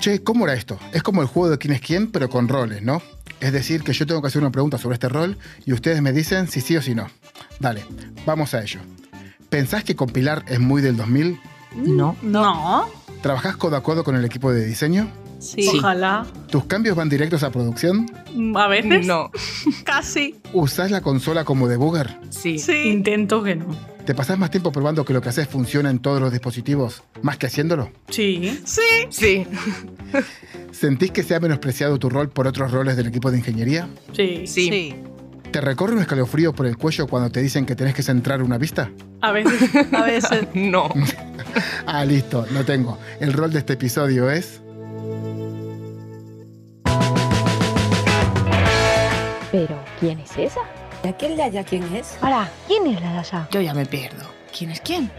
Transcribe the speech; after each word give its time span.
Che, 0.00 0.22
¿cómo 0.22 0.46
era 0.46 0.54
esto? 0.54 0.78
Es 0.94 1.02
como 1.02 1.20
el 1.20 1.28
juego 1.28 1.50
de 1.50 1.58
quién 1.58 1.74
es 1.74 1.82
quién, 1.82 2.10
pero 2.10 2.30
con 2.30 2.48
roles, 2.48 2.82
¿no? 2.82 3.02
Es 3.38 3.52
decir, 3.52 3.82
que 3.82 3.92
yo 3.92 4.06
tengo 4.06 4.22
que 4.22 4.28
hacer 4.28 4.40
una 4.40 4.50
pregunta 4.50 4.78
sobre 4.78 4.94
este 4.94 5.10
rol 5.10 5.36
y 5.66 5.74
ustedes 5.74 6.00
me 6.00 6.12
dicen 6.12 6.48
si 6.48 6.62
sí 6.62 6.74
o 6.74 6.80
si 6.80 6.94
no. 6.94 7.08
Dale, 7.58 7.84
vamos 8.24 8.54
a 8.54 8.62
ello. 8.62 8.80
¿Pensás 9.50 9.84
que 9.84 9.96
compilar 9.96 10.42
es 10.48 10.58
muy 10.58 10.80
del 10.80 10.96
2000? 10.96 11.38
No. 11.74 12.16
No. 12.22 12.88
¿Trabajás 13.20 13.58
codo 13.58 13.76
a 13.76 13.82
codo 13.82 14.02
con 14.02 14.16
el 14.16 14.24
equipo 14.24 14.50
de 14.50 14.64
diseño? 14.64 15.10
Sí. 15.40 15.66
Ojalá. 15.68 16.26
¿Tus 16.50 16.64
cambios 16.66 16.94
van 16.96 17.08
directos 17.08 17.42
a 17.42 17.50
producción? 17.50 18.06
A 18.56 18.68
veces. 18.68 19.06
No. 19.06 19.30
Casi. 19.84 20.36
¿Usás 20.52 20.90
la 20.90 21.00
consola 21.00 21.44
como 21.44 21.66
debugger? 21.66 22.18
Sí. 22.28 22.58
Sí. 22.58 22.88
Intento 22.88 23.42
que 23.42 23.56
no. 23.56 23.66
¿Te 24.04 24.14
pasás 24.14 24.38
más 24.38 24.50
tiempo 24.50 24.72
probando 24.72 25.04
que 25.04 25.12
lo 25.12 25.20
que 25.20 25.28
haces 25.28 25.48
funciona 25.48 25.90
en 25.90 25.98
todos 25.98 26.20
los 26.20 26.32
dispositivos 26.32 27.02
más 27.22 27.38
que 27.38 27.46
haciéndolo? 27.46 27.90
Sí. 28.08 28.60
Sí. 28.64 28.80
Sí. 29.10 29.46
¿Sentís 30.72 31.10
que 31.10 31.22
se 31.22 31.34
ha 31.34 31.40
menospreciado 31.40 31.98
tu 31.98 32.08
rol 32.10 32.28
por 32.28 32.46
otros 32.46 32.70
roles 32.72 32.96
del 32.96 33.06
equipo 33.06 33.30
de 33.30 33.38
ingeniería? 33.38 33.88
Sí. 34.12 34.46
Sí. 34.46 34.94
¿Te 35.50 35.60
recorre 35.60 35.94
un 35.94 36.00
escalofrío 36.00 36.52
por 36.52 36.66
el 36.66 36.76
cuello 36.76 37.06
cuando 37.08 37.30
te 37.30 37.42
dicen 37.42 37.66
que 37.66 37.74
tenés 37.74 37.94
que 37.94 38.02
centrar 38.02 38.42
una 38.42 38.56
vista? 38.56 38.90
A 39.20 39.32
veces. 39.32 39.70
A 39.92 40.04
veces. 40.04 40.48
No. 40.54 40.88
Ah, 41.86 42.04
listo, 42.04 42.46
lo 42.52 42.64
tengo. 42.64 42.96
El 43.18 43.32
rol 43.32 43.52
de 43.52 43.58
este 43.58 43.72
episodio 43.72 44.30
es... 44.30 44.60
Pero, 49.52 49.82
¿quién 49.98 50.20
es 50.20 50.30
esa? 50.38 50.60
¿Y 51.02 51.08
aquel 51.08 51.36
de 51.36 51.42
allá 51.42 51.64
quién 51.64 51.82
es? 51.94 52.16
Hola, 52.22 52.48
¿quién 52.68 52.86
es 52.86 53.00
la 53.00 53.12
de 53.12 53.18
allá? 53.18 53.48
Yo 53.50 53.60
ya 53.60 53.74
me 53.74 53.84
pierdo. 53.84 54.24
¿Quién 54.56 54.70
es 54.70 54.80
quién? 54.80 55.10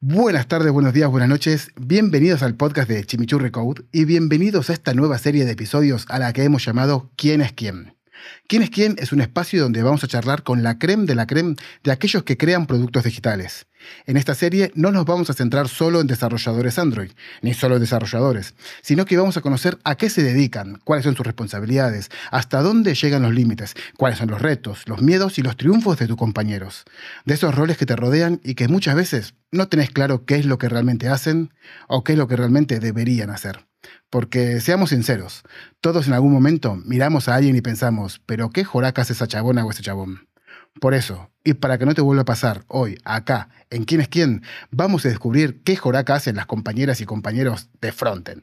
Buenas 0.00 0.48
tardes, 0.48 0.70
buenos 0.70 0.92
días, 0.92 1.10
buenas 1.10 1.30
noches. 1.30 1.70
Bienvenidos 1.80 2.42
al 2.42 2.56
podcast 2.56 2.88
de 2.88 3.04
Chimichurri 3.04 3.50
Code 3.50 3.84
y 3.90 4.04
bienvenidos 4.04 4.68
a 4.68 4.74
esta 4.74 4.92
nueva 4.92 5.16
serie 5.16 5.46
de 5.46 5.52
episodios 5.52 6.04
a 6.10 6.18
la 6.18 6.32
que 6.34 6.44
hemos 6.44 6.64
llamado 6.64 7.10
¿Quién 7.16 7.40
es 7.40 7.52
quién? 7.52 7.94
¿Quién 8.46 8.62
es 8.62 8.70
quién? 8.70 8.96
Es 8.98 9.12
un 9.12 9.20
espacio 9.20 9.62
donde 9.62 9.82
vamos 9.82 10.04
a 10.04 10.08
charlar 10.08 10.42
con 10.42 10.62
la 10.62 10.78
creme 10.78 11.06
de 11.06 11.14
la 11.14 11.26
creme 11.26 11.56
de 11.82 11.92
aquellos 11.92 12.22
que 12.22 12.36
crean 12.36 12.66
productos 12.66 13.04
digitales. 13.04 13.66
En 14.06 14.16
esta 14.16 14.34
serie 14.34 14.70
no 14.74 14.92
nos 14.92 15.04
vamos 15.04 15.30
a 15.30 15.34
centrar 15.34 15.68
solo 15.68 16.00
en 16.00 16.06
desarrolladores 16.06 16.78
Android, 16.78 17.10
ni 17.40 17.54
solo 17.54 17.76
en 17.76 17.80
desarrolladores, 17.80 18.54
sino 18.82 19.04
que 19.04 19.16
vamos 19.16 19.36
a 19.36 19.40
conocer 19.40 19.78
a 19.84 19.96
qué 19.96 20.08
se 20.10 20.22
dedican, 20.22 20.80
cuáles 20.84 21.04
son 21.04 21.16
sus 21.16 21.26
responsabilidades, 21.26 22.10
hasta 22.30 22.62
dónde 22.62 22.94
llegan 22.94 23.22
los 23.22 23.34
límites, 23.34 23.74
cuáles 23.96 24.18
son 24.18 24.30
los 24.30 24.40
retos, 24.40 24.82
los 24.86 25.02
miedos 25.02 25.38
y 25.38 25.42
los 25.42 25.56
triunfos 25.56 25.98
de 25.98 26.06
tus 26.06 26.16
compañeros. 26.16 26.84
De 27.24 27.34
esos 27.34 27.54
roles 27.54 27.76
que 27.76 27.86
te 27.86 27.96
rodean 27.96 28.40
y 28.44 28.54
que 28.54 28.68
muchas 28.68 28.94
veces 28.94 29.34
no 29.50 29.68
tenés 29.68 29.90
claro 29.90 30.24
qué 30.24 30.36
es 30.36 30.46
lo 30.46 30.58
que 30.58 30.68
realmente 30.68 31.08
hacen 31.08 31.52
o 31.88 32.04
qué 32.04 32.12
es 32.12 32.18
lo 32.18 32.28
que 32.28 32.36
realmente 32.36 32.80
deberían 32.80 33.30
hacer. 33.30 33.71
Porque 34.12 34.60
seamos 34.60 34.90
sinceros, 34.90 35.42
todos 35.80 36.06
en 36.06 36.12
algún 36.12 36.34
momento 36.34 36.76
miramos 36.84 37.28
a 37.28 37.34
alguien 37.34 37.56
y 37.56 37.62
pensamos, 37.62 38.20
pero 38.26 38.50
¿qué 38.50 38.62
joraca 38.62 39.00
hace 39.00 39.14
esa 39.14 39.26
chabona 39.26 39.64
o 39.64 39.70
ese 39.70 39.80
chabón? 39.80 40.28
Por 40.82 40.92
eso, 40.92 41.30
y 41.44 41.54
para 41.54 41.78
que 41.78 41.86
no 41.86 41.94
te 41.94 42.02
vuelva 42.02 42.20
a 42.20 42.26
pasar 42.26 42.62
hoy, 42.68 42.98
acá, 43.06 43.48
en 43.70 43.84
quién 43.84 44.02
es 44.02 44.08
quién, 44.08 44.42
vamos 44.70 45.06
a 45.06 45.08
descubrir 45.08 45.62
qué 45.62 45.76
joraca 45.76 46.14
hacen 46.14 46.36
las 46.36 46.44
compañeras 46.44 47.00
y 47.00 47.06
compañeros 47.06 47.70
de 47.80 47.90
Frontend. 47.90 48.42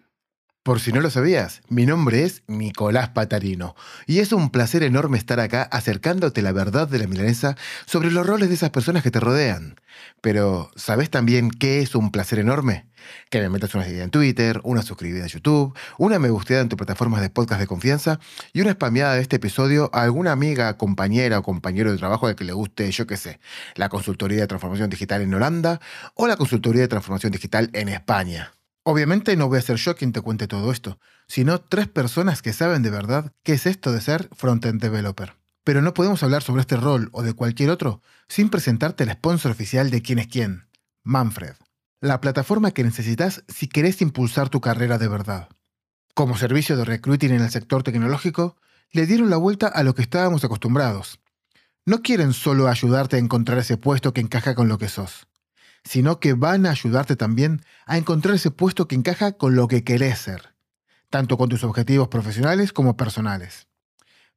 Por 0.70 0.80
si 0.80 0.92
no 0.92 1.02
lo 1.02 1.10
sabías, 1.10 1.64
mi 1.68 1.88
nombre 1.88 2.26
es 2.26 2.44
Nicolás 2.46 3.10
Patarino 3.10 3.76
y 4.06 4.20
es 4.20 4.32
un 4.32 4.52
placer 4.52 4.84
enorme 4.84 5.18
estar 5.18 5.40
acá 5.40 5.64
acercándote 5.64 6.44
la 6.44 6.52
verdad 6.52 6.88
de 6.88 7.00
la 7.00 7.08
milanesa 7.08 7.58
sobre 7.88 8.12
los 8.12 8.24
roles 8.28 8.50
de 8.50 8.54
esas 8.54 8.70
personas 8.70 9.02
que 9.02 9.10
te 9.10 9.20
rodean. 9.20 9.82
Pero, 10.22 10.70
¿sabes 10.76 11.10
también 11.10 11.50
qué 11.50 11.80
es 11.80 11.96
un 11.96 12.12
placer 12.12 12.38
enorme? 12.38 12.86
Que 13.32 13.42
me 13.42 13.50
metas 13.50 13.74
una 13.74 13.84
seguida 13.84 14.04
en 14.04 14.12
Twitter, 14.12 14.62
una 14.64 14.84
suscribida 14.84 15.24
en 15.24 15.30
YouTube, 15.30 15.76
una 15.98 16.20
me 16.20 16.30
gusteada 16.30 16.62
en 16.62 16.70
tu 16.70 16.78
plataforma 16.78 17.20
de 17.20 17.32
podcast 17.32 17.60
de 17.60 17.66
confianza 17.66 18.20
y 18.54 18.62
una 18.62 18.74
spameada 18.74 19.16
de 19.16 19.22
este 19.22 19.38
episodio 19.38 19.90
a 19.92 20.04
alguna 20.04 20.34
amiga, 20.34 20.78
compañera 20.78 21.40
o 21.40 21.42
compañero 21.42 21.92
de 21.92 21.98
trabajo 21.98 22.28
al 22.28 22.36
que 22.36 22.44
le 22.44 22.54
guste, 22.54 22.92
yo 22.92 23.08
qué 23.08 23.18
sé, 23.18 23.40
la 23.74 23.90
consultoría 23.90 24.42
de 24.42 24.46
transformación 24.46 24.92
digital 24.92 25.24
en 25.24 25.34
Holanda 25.34 25.82
o 26.14 26.28
la 26.28 26.38
consultoría 26.38 26.84
de 26.84 26.88
transformación 26.90 27.32
digital 27.32 27.72
en 27.74 27.90
España. 27.90 28.52
Obviamente 28.92 29.38
no 29.38 29.48
voy 29.48 29.60
a 29.60 29.62
ser 29.62 29.76
yo 29.76 29.96
quien 29.96 30.14
te 30.14 30.22
cuente 30.22 30.48
todo 30.48 30.72
esto, 30.72 30.98
sino 31.28 31.62
tres 31.62 31.88
personas 31.88 32.42
que 32.42 32.54
saben 32.54 32.82
de 32.82 32.90
verdad 32.90 33.32
qué 33.44 33.54
es 33.54 33.68
esto 33.68 33.92
de 33.92 34.02
ser 34.02 34.30
front-end 34.36 34.82
developer. 34.82 35.36
Pero 35.64 35.84
no 35.84 35.94
podemos 35.94 36.24
hablar 36.24 36.42
sobre 36.42 36.62
este 36.62 36.76
rol 36.76 37.10
o 37.12 37.22
de 37.22 37.34
cualquier 37.34 37.70
otro 37.70 38.02
sin 38.28 38.50
presentarte 38.50 39.04
el 39.04 39.12
sponsor 39.12 39.52
oficial 39.52 39.92
de 39.92 40.02
quién 40.02 40.18
es 40.18 40.26
quién, 40.26 40.66
Manfred, 41.04 41.54
la 42.02 42.20
plataforma 42.20 42.72
que 42.72 42.84
necesitas 42.84 43.44
si 43.48 43.68
querés 43.68 44.02
impulsar 44.02 44.50
tu 44.50 44.60
carrera 44.60 44.98
de 44.98 45.08
verdad. 45.08 45.50
Como 46.16 46.36
servicio 46.36 46.76
de 46.76 46.86
recruiting 46.86 47.34
en 47.34 47.42
el 47.42 47.52
sector 47.52 47.84
tecnológico, 47.84 48.58
le 48.92 49.06
dieron 49.06 49.30
la 49.30 49.38
vuelta 49.38 49.68
a 49.68 49.84
lo 49.84 49.94
que 49.94 50.02
estábamos 50.02 50.44
acostumbrados. 50.44 51.20
No 51.86 52.02
quieren 52.02 52.34
solo 52.34 52.68
ayudarte 52.68 53.18
a 53.18 53.20
encontrar 53.20 53.60
ese 53.60 53.78
puesto 53.78 54.14
que 54.14 54.22
encaja 54.22 54.56
con 54.56 54.68
lo 54.68 54.80
que 54.80 54.90
sos 54.90 55.29
sino 55.90 56.20
que 56.20 56.34
van 56.34 56.68
a 56.68 56.70
ayudarte 56.70 57.16
también 57.16 57.64
a 57.88 57.98
encontrar 57.98 58.36
ese 58.36 58.52
puesto 58.52 58.88
que 58.88 58.94
encaja 58.94 59.32
con 59.32 59.56
lo 59.56 59.68
que 59.68 59.84
querés 59.84 60.20
ser, 60.20 60.54
tanto 61.10 61.36
con 61.36 61.50
tus 61.50 61.64
objetivos 61.64 62.10
profesionales 62.10 62.74
como 62.74 62.96
personales. 62.96 63.68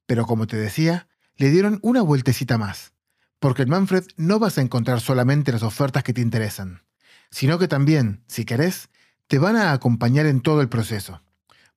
Pero 0.07 0.25
como 0.25 0.47
te 0.47 0.57
decía, 0.57 1.09
le 1.37 1.51
dieron 1.51 1.79
una 1.83 2.01
vueltecita 2.01 2.57
más, 2.57 2.95
porque 3.39 3.65
en 3.65 3.69
Manfred 3.69 4.05
no 4.17 4.39
vas 4.39 4.57
a 4.57 4.63
encontrar 4.63 5.03
solamente 5.03 5.53
las 5.53 5.63
ofertas 5.63 6.03
que 6.03 6.15
te 6.15 6.23
interesan, 6.23 6.85
sino 7.31 7.59
que 7.59 7.69
también, 7.69 8.25
si 8.29 8.47
querés, 8.47 8.89
te 9.27 9.39
van 9.39 9.57
a 9.57 9.73
acompañar 9.73 10.25
en 10.25 10.41
todo 10.41 10.63
el 10.63 10.71
proceso, 10.71 11.21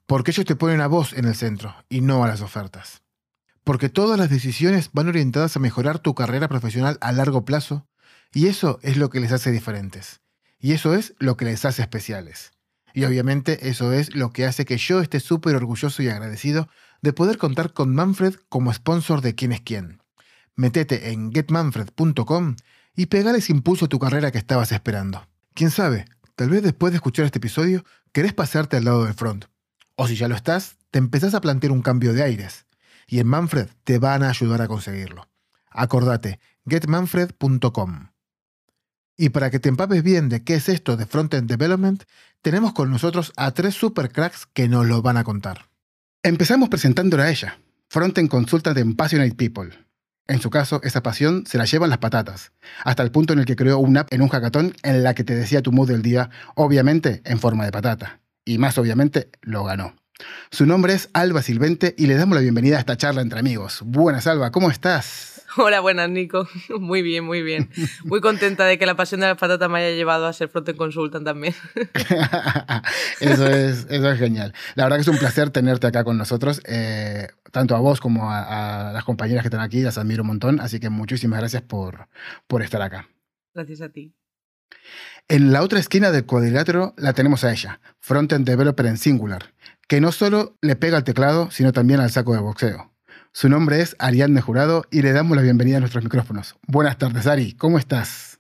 porque 0.05 0.31
ellos 0.31 0.45
te 0.45 0.55
ponen 0.55 0.79
a 0.79 0.87
vos 0.87 1.11
en 1.11 1.25
el 1.25 1.35
centro 1.35 1.75
y 1.89 1.99
no 1.99 2.23
a 2.23 2.29
las 2.29 2.39
ofertas. 2.39 3.01
Porque 3.65 3.89
todas 3.89 4.17
las 4.17 4.29
decisiones 4.29 4.91
van 4.93 5.09
orientadas 5.09 5.57
a 5.57 5.59
mejorar 5.59 5.99
tu 5.99 6.15
carrera 6.15 6.47
profesional 6.47 6.97
a 7.01 7.11
largo 7.11 7.43
plazo 7.43 7.85
y 8.35 8.47
eso 8.47 8.79
es 8.83 8.97
lo 8.97 9.09
que 9.09 9.21
les 9.21 9.31
hace 9.31 9.49
diferentes. 9.49 10.19
Y 10.59 10.73
eso 10.73 10.93
es 10.93 11.13
lo 11.19 11.37
que 11.37 11.45
les 11.45 11.63
hace 11.63 11.81
especiales. 11.81 12.51
Y 12.93 13.05
obviamente 13.05 13.69
eso 13.69 13.93
es 13.93 14.13
lo 14.13 14.31
que 14.31 14.45
hace 14.45 14.65
que 14.65 14.77
yo 14.77 14.99
esté 14.99 15.21
súper 15.21 15.55
orgulloso 15.55 16.03
y 16.03 16.09
agradecido 16.09 16.67
de 17.01 17.13
poder 17.13 17.37
contar 17.37 17.71
con 17.71 17.95
Manfred 17.95 18.35
como 18.49 18.73
sponsor 18.73 19.21
de 19.21 19.35
quién 19.35 19.53
es 19.53 19.61
quién. 19.61 20.01
Metete 20.53 21.11
en 21.11 21.31
getmanfred.com 21.31 22.57
y 22.97 23.05
pegale 23.05 23.37
ese 23.37 23.53
impulso 23.53 23.85
a 23.85 23.87
tu 23.89 23.99
carrera 23.99 24.31
que 24.31 24.37
estabas 24.37 24.73
esperando. 24.73 25.25
Quién 25.53 25.71
sabe, 25.71 26.03
tal 26.35 26.49
vez 26.49 26.61
después 26.61 26.91
de 26.91 26.97
escuchar 26.97 27.25
este 27.25 27.37
episodio 27.37 27.85
querés 28.11 28.33
pasarte 28.33 28.75
al 28.75 28.83
lado 28.83 29.05
del 29.05 29.13
front. 29.13 29.45
O 29.95 30.09
si 30.09 30.17
ya 30.17 30.27
lo 30.27 30.35
estás, 30.35 30.75
te 30.91 30.99
empezás 30.99 31.35
a 31.35 31.41
plantear 31.41 31.71
un 31.71 31.81
cambio 31.81 32.11
de 32.11 32.23
aires. 32.23 32.65
Y 33.07 33.19
en 33.19 33.27
Manfred 33.27 33.69
te 33.85 33.97
van 33.97 34.23
a 34.23 34.29
ayudar 34.29 34.61
a 34.61 34.67
conseguirlo. 34.67 35.29
Acordate, 35.71 36.41
getmanfred.com. 36.67 38.14
Y 39.17 39.29
para 39.29 39.49
que 39.49 39.59
te 39.59 39.69
empapes 39.69 40.03
bien 40.03 40.27
de 40.27 40.43
qué 40.43 40.55
es 40.55 40.67
esto 40.67 40.97
de 40.97 41.05
Frontend 41.05 41.49
Development, 41.49 42.03
tenemos 42.41 42.73
con 42.73 42.89
nosotros 42.89 43.31
a 43.37 43.51
tres 43.51 43.73
super 43.75 44.11
cracks 44.11 44.45
que 44.45 44.67
nos 44.67 44.85
lo 44.85 45.01
van 45.01 45.15
a 45.17 45.23
contar. 45.23 45.69
Empezamos 46.21 46.67
presentándola 46.67 47.23
a 47.23 47.29
ella, 47.29 47.59
Frontend 47.87 48.29
Consultant 48.29 48.77
en 48.77 48.95
Passionate 48.95 49.35
People. 49.35 49.69
En 50.27 50.41
su 50.41 50.49
caso, 50.49 50.81
esa 50.83 51.01
pasión 51.01 51.45
se 51.45 51.57
la 51.57 51.65
llevan 51.65 51.91
las 51.91 51.99
patatas, 51.99 52.51
hasta 52.83 53.03
el 53.03 53.11
punto 53.11 53.31
en 53.31 53.39
el 53.39 53.45
que 53.45 53.55
creó 53.55 53.77
una 53.77 54.01
app 54.01 54.13
en 54.13 54.21
un 54.21 54.27
hackathon 54.27 54.73
en 54.83 55.03
la 55.03 55.13
que 55.13 55.23
te 55.23 55.35
decía 55.35 55.61
tu 55.61 55.71
mood 55.71 55.87
del 55.87 56.01
día, 56.01 56.29
obviamente 56.55 57.21
en 57.25 57.39
forma 57.39 57.63
de 57.63 57.71
patata. 57.71 58.19
Y 58.43 58.57
más 58.57 58.77
obviamente, 58.77 59.29
lo 59.41 59.63
ganó. 59.63 59.95
Su 60.51 60.65
nombre 60.65 60.93
es 60.93 61.09
Alba 61.13 61.41
Silvente 61.41 61.95
y 61.97 62.07
le 62.07 62.15
damos 62.15 62.35
la 62.35 62.41
bienvenida 62.41 62.77
a 62.77 62.79
esta 62.79 62.97
charla 62.97 63.21
entre 63.21 63.39
amigos. 63.39 63.81
Buenas, 63.85 64.27
Alba, 64.27 64.51
¿cómo 64.51 64.71
estás? 64.71 65.34
Hola, 65.57 65.79
buenas, 65.79 66.09
Nico. 66.09 66.47
Muy 66.79 67.01
bien, 67.01 67.23
muy 67.25 67.41
bien. 67.41 67.69
Muy 68.03 68.21
contenta 68.21 68.65
de 68.65 68.77
que 68.77 68.85
la 68.85 68.95
pasión 68.95 69.21
de 69.21 69.27
la 69.27 69.35
patata 69.35 69.67
me 69.69 69.79
haya 69.79 69.95
llevado 69.95 70.25
a 70.25 70.33
ser 70.33 70.49
frontend 70.49 70.77
consultant 70.77 71.25
también. 71.25 71.53
eso, 73.19 73.47
es, 73.47 73.87
eso 73.89 74.11
es 74.11 74.19
genial. 74.19 74.53
La 74.75 74.83
verdad 74.83 74.97
que 74.97 75.01
es 75.01 75.07
un 75.07 75.17
placer 75.17 75.49
tenerte 75.49 75.87
acá 75.87 76.03
con 76.03 76.17
nosotros. 76.17 76.61
Eh, 76.65 77.27
tanto 77.51 77.75
a 77.75 77.79
vos 77.79 78.01
como 78.01 78.31
a, 78.31 78.89
a, 78.89 78.93
las 78.93 79.03
compañeras 79.03 79.43
que 79.43 79.47
están 79.47 79.61
aquí, 79.61 79.81
las 79.81 79.97
admiro 79.97 80.23
un 80.23 80.27
montón. 80.27 80.59
Así 80.59 80.79
que 80.79 80.89
muchísimas 80.89 81.39
gracias 81.39 81.61
por, 81.61 82.07
por 82.47 82.61
estar 82.61 82.81
acá. 82.81 83.07
Gracias 83.53 83.81
a 83.81 83.89
ti. 83.89 84.13
En 85.27 85.51
la 85.51 85.63
otra 85.63 85.79
esquina 85.79 86.11
del 86.11 86.25
cuadrilátero 86.25 86.93
la 86.97 87.13
tenemos 87.13 87.43
a 87.43 87.51
ella, 87.51 87.79
Frontend 87.99 88.45
Developer 88.45 88.85
en 88.85 88.97
Singular, 88.97 89.53
que 89.87 89.99
no 89.99 90.11
solo 90.11 90.57
le 90.61 90.75
pega 90.75 90.97
al 90.97 91.03
teclado, 91.03 91.49
sino 91.49 91.71
también 91.71 91.99
al 91.99 92.11
saco 92.11 92.33
de 92.33 92.39
boxeo. 92.39 92.94
Su 93.35 93.49
nombre 93.49 93.81
es 93.81 93.97
Ariadne 93.99 94.39
Jurado 94.39 94.85
y 94.91 95.01
le 95.01 95.11
damos 95.11 95.35
la 95.35 95.43
bienvenida 95.43 95.75
a 95.75 95.79
nuestros 95.81 96.05
micrófonos. 96.05 96.55
Buenas 96.67 96.97
tardes, 96.97 97.27
Ari, 97.27 97.51
¿cómo 97.51 97.77
estás? 97.77 98.39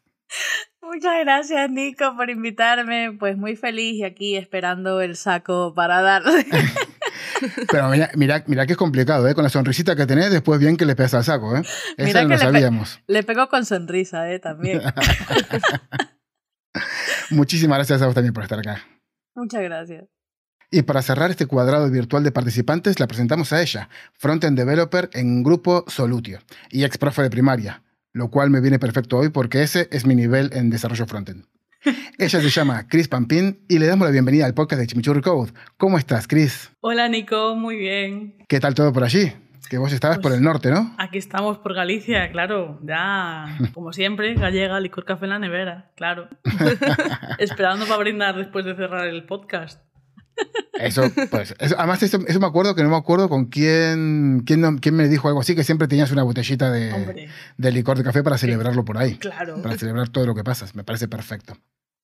Muchas 0.81 1.19
gracias, 1.19 1.69
Nico, 1.69 2.15
por 2.15 2.29
invitarme. 2.29 3.11
Pues 3.19 3.35
muy 3.35 3.57
feliz 3.57 3.95
y 3.95 4.05
aquí 4.05 4.37
esperando 4.37 5.01
el 5.01 5.17
saco 5.17 5.73
para 5.75 6.01
darle. 6.01 6.45
Pero 7.69 7.89
mira, 7.89 8.09
mira, 8.15 8.45
mira 8.47 8.65
que 8.65 8.71
es 8.71 8.77
complicado, 8.77 9.27
¿eh? 9.27 9.35
Con 9.35 9.43
la 9.43 9.49
sonrisita 9.49 9.97
que 9.97 10.05
tenés, 10.05 10.31
después 10.31 10.61
bien 10.61 10.77
que 10.77 10.85
le 10.85 10.95
pegas 10.95 11.15
al 11.15 11.25
saco, 11.25 11.57
¿eh? 11.57 11.59
Eso 11.59 11.73
mira 11.97 12.23
no 12.23 12.29
que 12.29 12.35
lo 12.35 12.39
sabíamos. 12.39 13.01
Le, 13.05 13.05
pe 13.05 13.13
le 13.15 13.23
pego 13.23 13.49
con 13.49 13.65
sonrisa, 13.65 14.31
¿eh? 14.31 14.39
También. 14.39 14.81
Muchísimas 17.31 17.79
gracias 17.79 18.01
a 18.01 18.05
vos 18.05 18.15
también 18.15 18.33
por 18.33 18.43
estar 18.43 18.59
acá. 18.59 18.81
Muchas 19.35 19.61
gracias. 19.61 20.05
Y 20.75 20.81
para 20.81 21.01
cerrar 21.01 21.31
este 21.31 21.45
cuadrado 21.45 21.89
virtual 21.89 22.25
de 22.25 22.33
participantes, 22.33 22.99
la 22.99 23.07
presentamos 23.07 23.53
a 23.53 23.61
ella, 23.61 23.87
Frontend 24.11 24.57
Developer 24.57 25.09
en 25.13 25.41
grupo 25.41 25.85
Solutio 25.87 26.39
y 26.69 26.83
ex 26.83 26.97
profe 26.97 27.21
de 27.21 27.29
primaria, 27.29 27.81
lo 28.11 28.29
cual 28.29 28.49
me 28.49 28.59
viene 28.59 28.77
perfecto 28.77 29.15
hoy 29.17 29.29
porque 29.29 29.63
ese 29.63 29.87
es 29.93 30.05
mi 30.05 30.15
nivel 30.15 30.49
en 30.51 30.69
desarrollo 30.69 31.05
frontend. 31.05 31.45
Ella 32.17 32.41
se 32.41 32.49
llama 32.49 32.89
Chris 32.89 33.07
Pampín 33.07 33.63
y 33.69 33.79
le 33.79 33.87
damos 33.87 34.05
la 34.05 34.11
bienvenida 34.11 34.45
al 34.45 34.53
podcast 34.53 34.81
de 34.81 34.87
Chimichurri 34.87 35.21
Code. 35.21 35.53
¿Cómo 35.77 35.97
estás, 35.97 36.27
Chris? 36.27 36.69
Hola 36.81 37.07
Nico, 37.07 37.55
muy 37.55 37.77
bien. 37.77 38.35
¿Qué 38.49 38.59
tal 38.59 38.73
todo 38.75 38.91
por 38.91 39.05
allí? 39.05 39.31
Que 39.69 39.77
vos 39.77 39.93
estabas 39.93 40.17
por 40.17 40.23
Pues- 40.31 40.39
el 40.39 40.43
norte, 40.43 40.71
¿no? 40.71 40.93
Aquí 40.97 41.17
estamos 41.19 41.57
por 41.59 41.73
Galicia, 41.73 42.29
claro. 42.33 42.81
Ya, 42.83 43.45
como 43.73 43.93
siempre, 43.93 44.33
gallega, 44.33 44.77
licor 44.81 45.05
café 45.05 45.23
en 45.23 45.29
la 45.29 45.39
nevera, 45.39 45.93
claro. 45.95 46.27
Esperando 47.39 47.85
para 47.85 47.99
brindar 47.99 48.35
después 48.35 48.65
de 48.65 48.75
cerrar 48.75 49.07
el 49.07 49.23
podcast. 49.25 49.81
Eso, 50.79 51.03
pues, 51.31 51.55
eso- 51.59 51.75
además 51.77 52.03
eso, 52.03 52.19
eso 52.27 52.39
me 52.39 52.47
acuerdo 52.47 52.75
que 52.75 52.83
no 52.83 52.89
me 52.89 52.97
acuerdo 52.97 53.29
con 53.29 53.45
quién, 53.45 54.43
quién, 54.45 54.95
me 54.95 55.07
dijo 55.07 55.27
algo 55.27 55.39
así, 55.39 55.55
que 55.55 55.63
siempre 55.63 55.87
tenías 55.87 56.11
una 56.11 56.23
botellita 56.23 56.71
de, 56.71 57.29
licor 57.57 57.97
de 57.97 58.03
café 58.03 58.23
para 58.23 58.37
celebrarlo 58.37 58.83
por 58.83 58.97
ahí. 58.97 59.15
claro. 59.15 59.61
para 59.61 59.77
celebrar 59.77 60.09
todo 60.09 60.25
lo 60.25 60.35
que 60.35 60.43
pasa. 60.43 60.65
Me 60.73 60.83
parece 60.83 61.07
perfecto. 61.07 61.57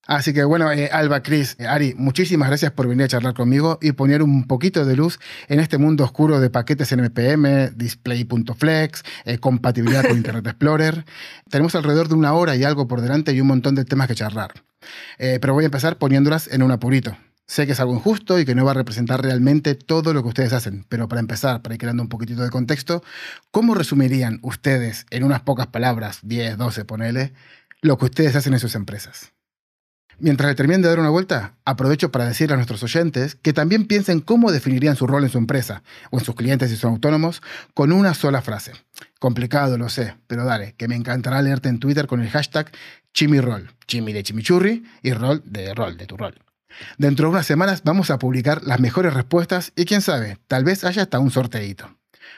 Así 0.07 0.33
que 0.33 0.44
bueno, 0.44 0.72
eh, 0.72 0.89
Alba, 0.92 1.22
Cris, 1.22 1.56
eh, 1.60 1.68
Ari, 1.68 1.94
muchísimas 1.95 2.48
gracias 2.50 2.72
por 2.72 2.88
venir 2.88 3.06
a 3.06 3.07
charlar 3.07 3.36
conmigo 3.36 3.78
y 3.81 3.92
poner 3.92 4.24
un 4.24 4.48
poquito 4.48 4.84
de 4.84 4.95
luz 4.95 5.19
en 5.48 5.60
este 5.60 5.77
mundo 5.77 6.04
oscuro 6.04 6.39
de 6.39 6.50
paquetes 6.50 6.92
NPM, 6.92 7.69
display.flex, 7.75 9.04
eh, 9.25 9.38
compatibilidad 9.38 10.04
con 10.04 10.18
Internet 10.18 10.48
Explorer. 10.48 11.06
Tenemos 11.50 11.75
alrededor 11.75 12.07
de 12.07 12.16
una 12.16 12.34
hora 12.34 12.56
y 12.56 12.63
algo 12.63 12.88
por 12.88 13.01
delante 13.01 13.31
y 13.31 13.42
un 13.42 13.48
montón 13.48 13.75
de 13.75 13.86
temas 13.86 14.07
que 14.07 14.16
charlar. 14.16 14.51
Eh, 15.19 15.38
pero 15.39 15.54
voy 15.54 15.66
a 15.66 15.68
empezar 15.68 15.98
poniéndolas 15.98 16.48
en 16.48 16.63
un 16.63 16.72
apurito. 16.72 17.16
Sé 17.51 17.65
que 17.65 17.74
es 17.74 17.81
algo 17.81 17.94
injusto 17.94 18.39
y 18.39 18.45
que 18.45 18.56
no 18.56 18.63
va 18.63 18.71
a 18.71 18.75
representar 18.75 19.21
realmente 19.21 19.75
todo 19.75 20.13
lo 20.13 20.21
que 20.24 20.30
ustedes 20.30 20.53
hacen, 20.53 20.86
pero 20.88 21.09
para 21.09 21.19
empezar, 21.19 21.62
para 21.62 21.75
ir 21.75 21.81
creando 21.81 22.01
un 22.01 22.07
poquitito 22.07 22.44
de 22.44 22.50
contexto, 22.50 23.03
¿cómo 23.51 23.74
resumirían 23.74 24.39
ustedes 24.42 25.06
en 25.09 25.25
unas 25.25 25.42
pocas 25.42 25.68
palabras, 25.68 26.19
10, 26.24 26.57
12, 26.57 26.86
ponele, 26.86 27.33
lo 27.81 27.98
que 27.98 28.06
ustedes 28.06 28.38
hacen 28.38 28.53
en 28.53 28.62
sus 28.62 28.74
empresas? 28.75 29.33
Mientras 30.18 30.50
le 30.50 30.56
terminen 30.56 30.81
de 30.81 30.88
dar 30.88 31.01
una 31.01 31.09
vuelta, 31.09 31.57
aprovecho 31.65 32.09
para 32.09 32.25
decirle 32.25 32.53
a 32.53 32.56
nuestros 32.56 32.83
oyentes 32.83 33.36
que 33.36 33.51
también 33.51 33.86
piensen 33.86 34.21
cómo 34.21 34.53
definirían 34.53 34.95
su 34.95 35.06
rol 35.06 35.25
en 35.25 35.30
su 35.30 35.38
empresa 35.38 35.83
o 36.09 36.19
en 36.19 36.24
sus 36.24 36.36
clientes 36.36 36.69
si 36.69 36.77
son 36.77 36.94
autónomos 36.94 37.42
con 37.74 37.92
una 37.92 38.13
sola 38.13 38.42
frase. 38.42 38.71
Complicado, 39.19 39.77
lo 39.77 39.89
sé, 39.89 40.15
pero 40.27 40.45
dale, 40.45 40.75
que 40.77 40.88
me 40.88 40.95
encantará 40.95 41.42
leerte 41.42 41.68
en 41.68 41.80
Twitter 41.80 42.07
con 42.07 42.21
el 42.21 42.30
hashtag 42.30 42.71
ChimiRoll, 43.13 43.74
Chimi 43.88 44.13
de 44.13 44.24
chimichurri 44.24 44.86
y 45.03 45.12
rol 45.12 45.44
de 45.44 45.74
rol, 45.74 45.98
de 45.98 46.06
tu 46.06 46.15
rol. 46.15 46.39
Dentro 46.98 47.28
de 47.28 47.32
unas 47.32 47.46
semanas 47.46 47.84
vamos 47.84 48.12
a 48.12 48.20
publicar 48.20 48.64
las 48.64 48.80
mejores 48.80 49.14
respuestas 49.14 49.74
y 49.76 49.86
quién 49.86 50.02
sabe, 50.02 50.38
tal 50.48 50.64
vez 50.64 50.84
haya 50.84 51.04
hasta 51.04 51.20
un 51.20 51.32
sorteito. 51.32 51.98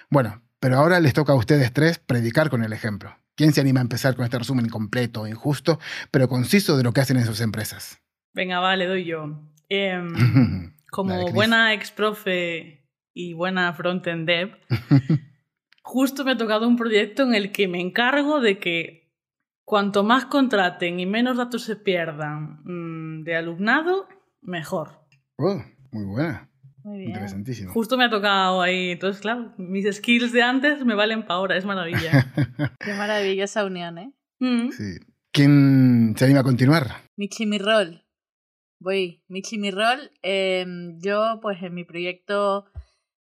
Bueno, 0.10 0.42
pero 0.60 0.78
ahora 0.78 1.00
les 1.00 1.14
toca 1.14 1.34
a 1.34 1.36
ustedes 1.36 1.74
tres 1.74 2.00
predicar 2.00 2.50
con 2.50 2.64
el 2.64 2.74
ejemplo. 2.74 3.18
¿Quién 3.36 3.52
se 3.52 3.62
anima 3.62 3.80
a 3.80 3.84
empezar 3.84 4.16
con 4.16 4.26
este 4.26 4.38
resumen 4.38 4.70
completo, 4.70 5.28
injusto, 5.28 5.80
pero 6.12 6.30
conciso 6.30 6.78
de 6.78 6.84
lo 6.84 6.94
que 6.94 7.02
hacen 7.02 7.18
en 7.18 7.26
sus 7.26 7.42
empresas? 7.42 8.00
Venga, 8.34 8.60
vale, 8.60 8.86
doy 8.86 9.06
yo. 9.06 9.42
Em, 9.70 10.74
como 10.92 11.18
Dale, 11.18 11.32
buena 11.32 11.74
ex 11.74 11.92
profe 11.92 12.88
y 13.14 13.34
buena 13.34 13.74
frontend 13.74 14.28
dev, 14.28 14.58
justo 15.84 16.24
me 16.24 16.32
ha 16.32 16.38
tocado 16.38 16.68
un 16.68 16.78
proyecto 16.78 17.24
en 17.24 17.34
el 17.34 17.52
que 17.52 17.68
me 17.68 17.82
encargo 17.82 18.40
de 18.40 18.60
que 18.60 19.12
cuanto 19.66 20.04
más 20.04 20.26
contraten 20.26 21.00
y 21.00 21.06
menos 21.06 21.38
datos 21.38 21.64
se 21.64 21.76
pierdan 21.76 22.62
mm, 22.64 23.24
de 23.24 23.36
alumnado, 23.36 24.08
mejor. 24.44 25.06
Oh, 25.38 25.62
muy 25.92 26.06
buena, 26.06 26.50
Muy 26.84 26.98
bien. 27.00 27.10
interesantísimo. 27.10 27.72
Justo 27.74 27.98
me 27.98 28.06
ha 28.06 28.10
tocado 28.10 28.62
ahí. 28.62 28.92
Entonces, 28.92 29.22
claro, 29.22 29.54
mis 29.58 29.86
skills 29.96 30.32
de 30.32 30.42
antes 30.44 30.86
me 30.86 30.96
valen 30.96 31.22
para 31.24 31.36
ahora, 31.36 31.58
es 31.58 31.66
maravilla. 31.66 32.12
Qué 32.80 32.94
maravilla 32.94 33.44
esa 33.46 33.66
unión, 33.66 33.98
¿eh? 33.98 34.14
Mm. 34.40 34.70
Sí. 34.72 34.98
¿Quién 35.32 36.14
se 36.18 36.26
anima 36.26 36.42
a 36.42 36.44
continuar? 36.44 36.88
Mi 37.16 37.28
chimirrol. 37.30 38.06
Voy, 38.80 39.24
mi 39.28 39.42
chimirrol. 39.42 40.12
em, 40.22 41.00
yo, 41.00 41.40
pues 41.42 41.62
en 41.64 41.74
mi 41.74 41.84
proyecto, 41.86 42.66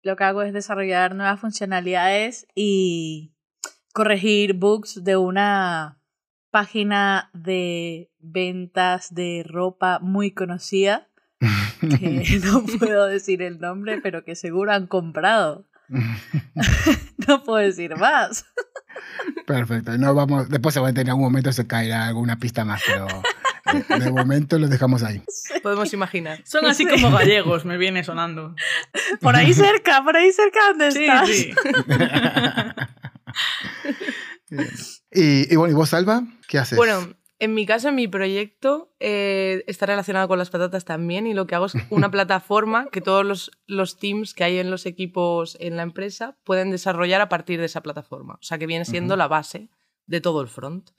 lo 0.02 0.16
que 0.16 0.24
hago 0.24 0.42
es 0.42 0.54
desarrollar 0.54 1.14
nuevas 1.16 1.40
funcionalidades 1.40 2.48
y 2.56 3.34
corregir 3.94 4.54
bugs 4.54 5.04
de 5.04 5.18
una 5.18 6.02
página 6.52 7.30
de 7.34 8.10
ventas 8.20 9.14
de 9.14 9.44
ropa 9.46 10.00
muy 10.00 10.32
conocida, 10.32 11.09
que 11.40 12.40
no 12.44 12.64
puedo 12.66 13.06
decir 13.08 13.42
el 13.42 13.60
nombre, 13.60 14.00
pero 14.02 14.24
que 14.24 14.36
seguro 14.36 14.72
han 14.72 14.88
comprado. 14.88 15.66
No 17.28 17.44
puedo 17.44 17.58
decir 17.60 17.96
más. 17.96 18.46
Perfecto. 19.46 19.96
No 20.00 20.16
vamos, 20.16 20.50
después 20.50 20.74
seguramente 20.74 21.02
en 21.02 21.10
algún 21.10 21.26
momento 21.26 21.52
se 21.52 21.68
caerá 21.68 22.08
alguna 22.08 22.38
pista 22.40 22.66
más, 22.66 22.82
pero 22.88 23.08
eh, 23.08 24.00
de 24.00 24.12
momento 24.12 24.58
lo 24.58 24.68
dejamos 24.68 25.04
ahí. 25.04 25.22
Podemos 25.62 25.94
imaginar. 25.94 26.42
Son 26.46 26.66
así 26.66 26.86
Sí. 26.86 26.90
como 26.90 27.16
gallegos, 27.16 27.66
me 27.66 27.78
viene 27.78 28.04
sonando. 28.04 28.56
Por 29.22 29.36
ahí 29.36 29.54
cerca, 29.54 30.04
por 30.04 30.16
ahí 30.18 30.32
cerca 30.32 30.60
donde 30.70 30.92
Sí, 30.92 31.06
estás. 31.06 31.30
sí. 31.30 31.54
Y, 35.12 35.54
y 35.54 35.56
bueno, 35.56 35.72
¿y 35.72 35.76
vos, 35.76 35.94
Alba? 35.94 36.24
¿Qué 36.48 36.58
haces? 36.60 36.76
Bueno, 36.78 37.14
en 37.40 37.54
mi 37.54 37.66
caso, 37.66 37.88
en 37.88 37.96
mi 37.96 38.08
proyecto 38.08 38.94
eh, 39.00 39.64
está 39.66 39.86
relacionado 39.86 40.28
con 40.28 40.38
las 40.38 40.50
patatas 40.50 40.84
también 40.84 41.26
y 41.26 41.34
lo 41.34 41.48
que 41.48 41.56
hago 41.56 41.68
es 41.68 41.74
una 41.90 42.12
plataforma 42.12 42.88
que 42.92 43.00
todos 43.00 43.26
los, 43.26 43.52
los 43.66 43.98
teams 43.98 44.34
que 44.34 44.44
hay 44.44 44.58
en 44.58 44.70
los 44.70 44.86
equipos 44.86 45.58
en 45.62 45.78
la 45.78 45.84
empresa 45.84 46.38
pueden 46.44 46.70
desarrollar 46.70 47.22
a 47.22 47.30
partir 47.30 47.60
de 47.60 47.66
esa 47.66 47.82
plataforma. 47.82 48.36
O 48.36 48.44
sea, 48.44 48.58
que 48.58 48.68
viene 48.68 48.84
siendo 48.84 49.16
la 49.16 49.30
base 49.30 49.70
de 50.06 50.20
todo 50.20 50.42
el 50.42 50.50
front. 50.50 50.90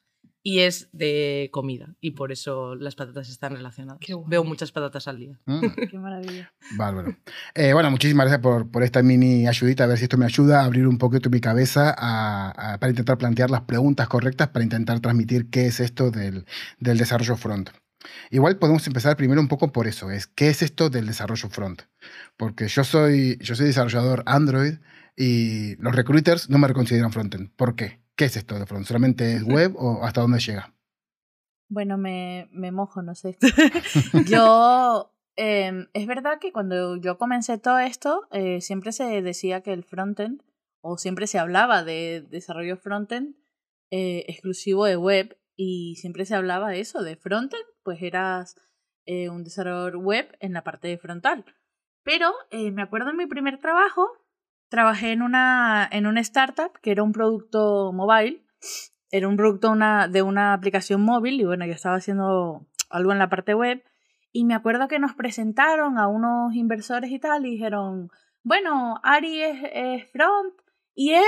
Y 0.43 0.61
es 0.61 0.89
de 0.93 1.51
comida 1.53 1.95
y 2.01 2.13
por 2.13 2.33
eso 2.33 2.75
las 2.75 2.95
patatas 2.95 3.29
están 3.29 3.53
relacionadas. 3.57 4.01
Qué. 4.01 4.15
Veo 4.27 4.43
muchas 4.43 4.73
patatas 4.73 5.07
al 5.07 5.19
día. 5.19 5.39
Mm, 5.45 5.61
Qué 5.91 5.99
maravilla. 5.99 6.51
bárbaro. 6.77 7.15
Eh, 7.55 7.75
bueno, 7.75 7.91
muchísimas 7.91 8.25
gracias 8.25 8.41
por, 8.43 8.71
por 8.71 8.83
esta 8.83 9.03
mini 9.03 9.47
ayudita, 9.47 9.85
a 9.85 9.87
ver 9.87 9.99
si 9.99 10.05
esto 10.05 10.17
me 10.17 10.25
ayuda 10.25 10.63
a 10.63 10.65
abrir 10.65 10.87
un 10.87 10.97
poquito 10.97 11.29
mi 11.29 11.41
cabeza 11.41 11.95
a- 11.97 12.73
a- 12.75 12.79
para 12.79 12.89
intentar 12.91 13.19
plantear 13.19 13.51
las 13.51 13.63
preguntas 13.63 14.09
correctas 14.09 14.49
para 14.49 14.63
intentar 14.63 15.01
transmitir 15.01 15.51
qué 15.51 15.67
es 15.67 15.79
esto 15.81 16.11
del, 16.11 16.47
del 16.79 16.97
desarrollo 16.97 17.37
front. 17.37 17.69
Igual 18.31 18.57
podemos 18.59 18.87
empezar 18.87 19.15
primero 19.19 19.43
un 19.43 19.49
poco 19.49 19.73
por 19.73 19.87
eso, 19.87 20.11
es 20.11 20.27
qué 20.27 20.49
es 20.49 20.63
esto 20.63 20.89
del 20.89 21.07
desarrollo 21.07 21.51
front. 21.51 21.83
Porque 22.39 22.67
yo 22.69 22.83
soy, 22.83 23.37
yo 23.43 23.55
soy 23.55 23.67
desarrollador 23.67 24.23
Android 24.25 24.79
y 25.17 25.77
los 25.77 25.95
recruiters 25.95 26.49
no 26.49 26.57
me 26.57 26.73
consideran 26.73 27.13
frontend. 27.13 27.51
¿Por 27.57 27.77
qué? 27.77 28.00
¿Qué 28.21 28.27
es 28.27 28.37
esto 28.37 28.59
de 28.59 28.67
front? 28.67 28.85
¿Solamente 28.85 29.33
es 29.33 29.45
web 29.45 29.75
o 29.77 30.05
hasta 30.05 30.21
dónde 30.21 30.41
llega? 30.41 30.75
Bueno, 31.71 31.97
me, 31.97 32.51
me 32.53 32.71
mojo, 32.71 33.01
no 33.01 33.15
sé. 33.15 33.39
yo, 34.29 35.11
em, 35.37 35.89
es 35.95 36.07
verdad 36.07 36.39
que 36.39 36.53
cuando 36.53 36.97
yo 36.97 37.17
comencé 37.17 37.57
todo 37.57 37.79
esto, 37.79 38.29
eh, 38.31 38.61
siempre 38.61 38.93
se 38.93 39.23
decía 39.23 39.63
que 39.63 39.73
el 39.73 39.85
frontend, 39.85 40.43
o 40.83 40.99
siempre 40.99 41.27
se 41.27 41.39
hablaba 41.39 41.83
de 41.83 42.21
desarrollo 42.29 42.77
frontend 42.77 43.37
eh, 43.91 44.27
exclusivo 44.29 44.85
de 44.85 44.99
web, 44.99 45.39
y 45.57 45.97
siempre 45.97 46.27
se 46.27 46.35
hablaba 46.35 46.69
de 46.69 46.81
eso, 46.81 47.03
de 47.03 47.17
frontend, 47.17 47.65
pues 47.83 48.03
eras 48.03 48.61
eh, 49.07 49.31
un 49.31 49.45
desarrollador 49.45 49.97
web 49.97 50.37
en 50.41 50.53
la 50.53 50.63
parte 50.63 50.89
de 50.89 50.99
frontal. 50.99 51.47
Pero 52.03 52.35
eh, 52.51 52.71
me 52.71 52.83
acuerdo 52.83 53.13
en 53.13 53.17
mi 53.17 53.25
primer 53.25 53.57
trabajo, 53.61 54.07
trabajé 54.71 55.13
en 55.13 55.21
una, 55.21 55.87
en 55.93 56.07
una 56.07 56.21
startup 56.21 56.73
que 56.81 56.93
era 56.93 57.03
un 57.03 57.13
producto 57.13 57.93
mobile 57.93 58.43
era 59.11 59.29
un 59.29 59.37
producto 59.37 59.71
una, 59.71 60.09
de 60.09 60.23
una 60.23 60.53
aplicación 60.53 61.03
móvil 61.03 61.41
y 61.41 61.45
bueno, 61.45 61.67
yo 61.67 61.73
estaba 61.73 61.97
haciendo 61.97 62.67
algo 62.89 63.13
en 63.13 63.19
la 63.19 63.29
parte 63.29 63.55
web 63.55 63.83
y 64.33 64.45
me 64.45 64.55
acuerdo 64.55 64.89
que 64.89 64.99
nos 64.99 65.15
presentaron 65.15 65.99
a 65.99 66.07
unos 66.07 66.55
inversores 66.55 67.11
y 67.11 67.19
tal 67.19 67.45
y 67.45 67.51
dijeron, 67.51 68.11
bueno, 68.43 69.01
Ari 69.03 69.43
es, 69.43 69.59
es 69.73 70.11
front 70.13 70.55
y 70.95 71.15
él, 71.15 71.25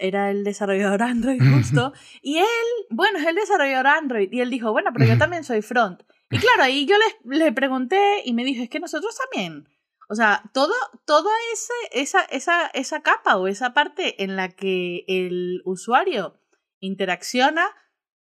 era 0.00 0.30
el 0.30 0.42
desarrollador 0.42 1.02
Android 1.02 1.40
justo, 1.54 1.92
y 2.22 2.38
él, 2.38 2.46
bueno, 2.90 3.18
es 3.18 3.26
el 3.26 3.36
desarrollador 3.36 3.86
Android 3.86 4.32
y 4.32 4.40
él 4.40 4.50
dijo, 4.50 4.72
bueno, 4.72 4.90
pero 4.92 5.06
yo 5.06 5.18
también 5.18 5.44
soy 5.44 5.62
front. 5.62 6.02
Y 6.28 6.38
claro, 6.38 6.64
ahí 6.64 6.86
yo 6.86 6.96
le, 6.96 7.38
le 7.38 7.52
pregunté 7.52 8.22
y 8.24 8.32
me 8.32 8.44
dijo, 8.44 8.64
es 8.64 8.68
que 8.68 8.80
nosotros 8.80 9.16
también. 9.16 9.68
O 10.08 10.14
sea, 10.14 10.42
todo, 10.54 10.72
toda 11.04 11.30
ese, 11.52 11.72
esa, 12.00 12.22
esa, 12.22 12.66
esa 12.68 13.02
capa 13.02 13.36
o 13.36 13.48
esa 13.48 13.74
parte 13.74 14.22
en 14.22 14.36
la 14.36 14.50
que 14.50 15.04
el 15.08 15.62
usuario 15.64 16.40
interacciona 16.80 17.66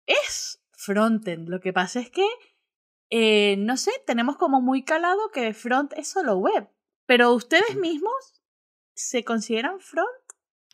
es 0.05 0.61
frontend. 0.73 1.47
Lo 1.49 1.59
que 1.61 1.71
pasa 1.73 1.99
es 1.99 2.09
que, 2.09 2.27
eh, 3.09 3.55
no 3.57 3.77
sé, 3.77 3.91
tenemos 4.05 4.35
como 4.37 4.61
muy 4.61 4.83
calado 4.83 5.31
que 5.33 5.53
front 5.53 5.93
es 5.95 6.09
solo 6.09 6.37
web. 6.37 6.67
Pero 7.05 7.33
ustedes 7.33 7.75
mismos 7.75 8.43
se 8.93 9.23
consideran 9.23 9.79
front 9.79 10.07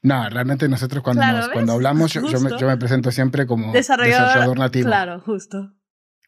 No, 0.01 0.27
realmente 0.29 0.67
nosotros 0.67 1.03
cuando, 1.03 1.21
Claro, 1.21 1.37
nos- 1.37 1.47
¿ves? 1.47 1.53
cuando 1.53 1.73
hablamos, 1.73 2.11
yo, 2.13 2.21
yo 2.21 2.39
me, 2.39 2.49
Justo. 2.49 2.57
yo 2.57 2.67
me 2.67 2.77
presento 2.77 3.11
siempre 3.11 3.45
como 3.47 3.71
desarrollador, 3.71 4.23
desarrollador 4.27 4.59
nativo. 4.59 4.87
Claro, 4.87 5.19
justo. 5.21 5.57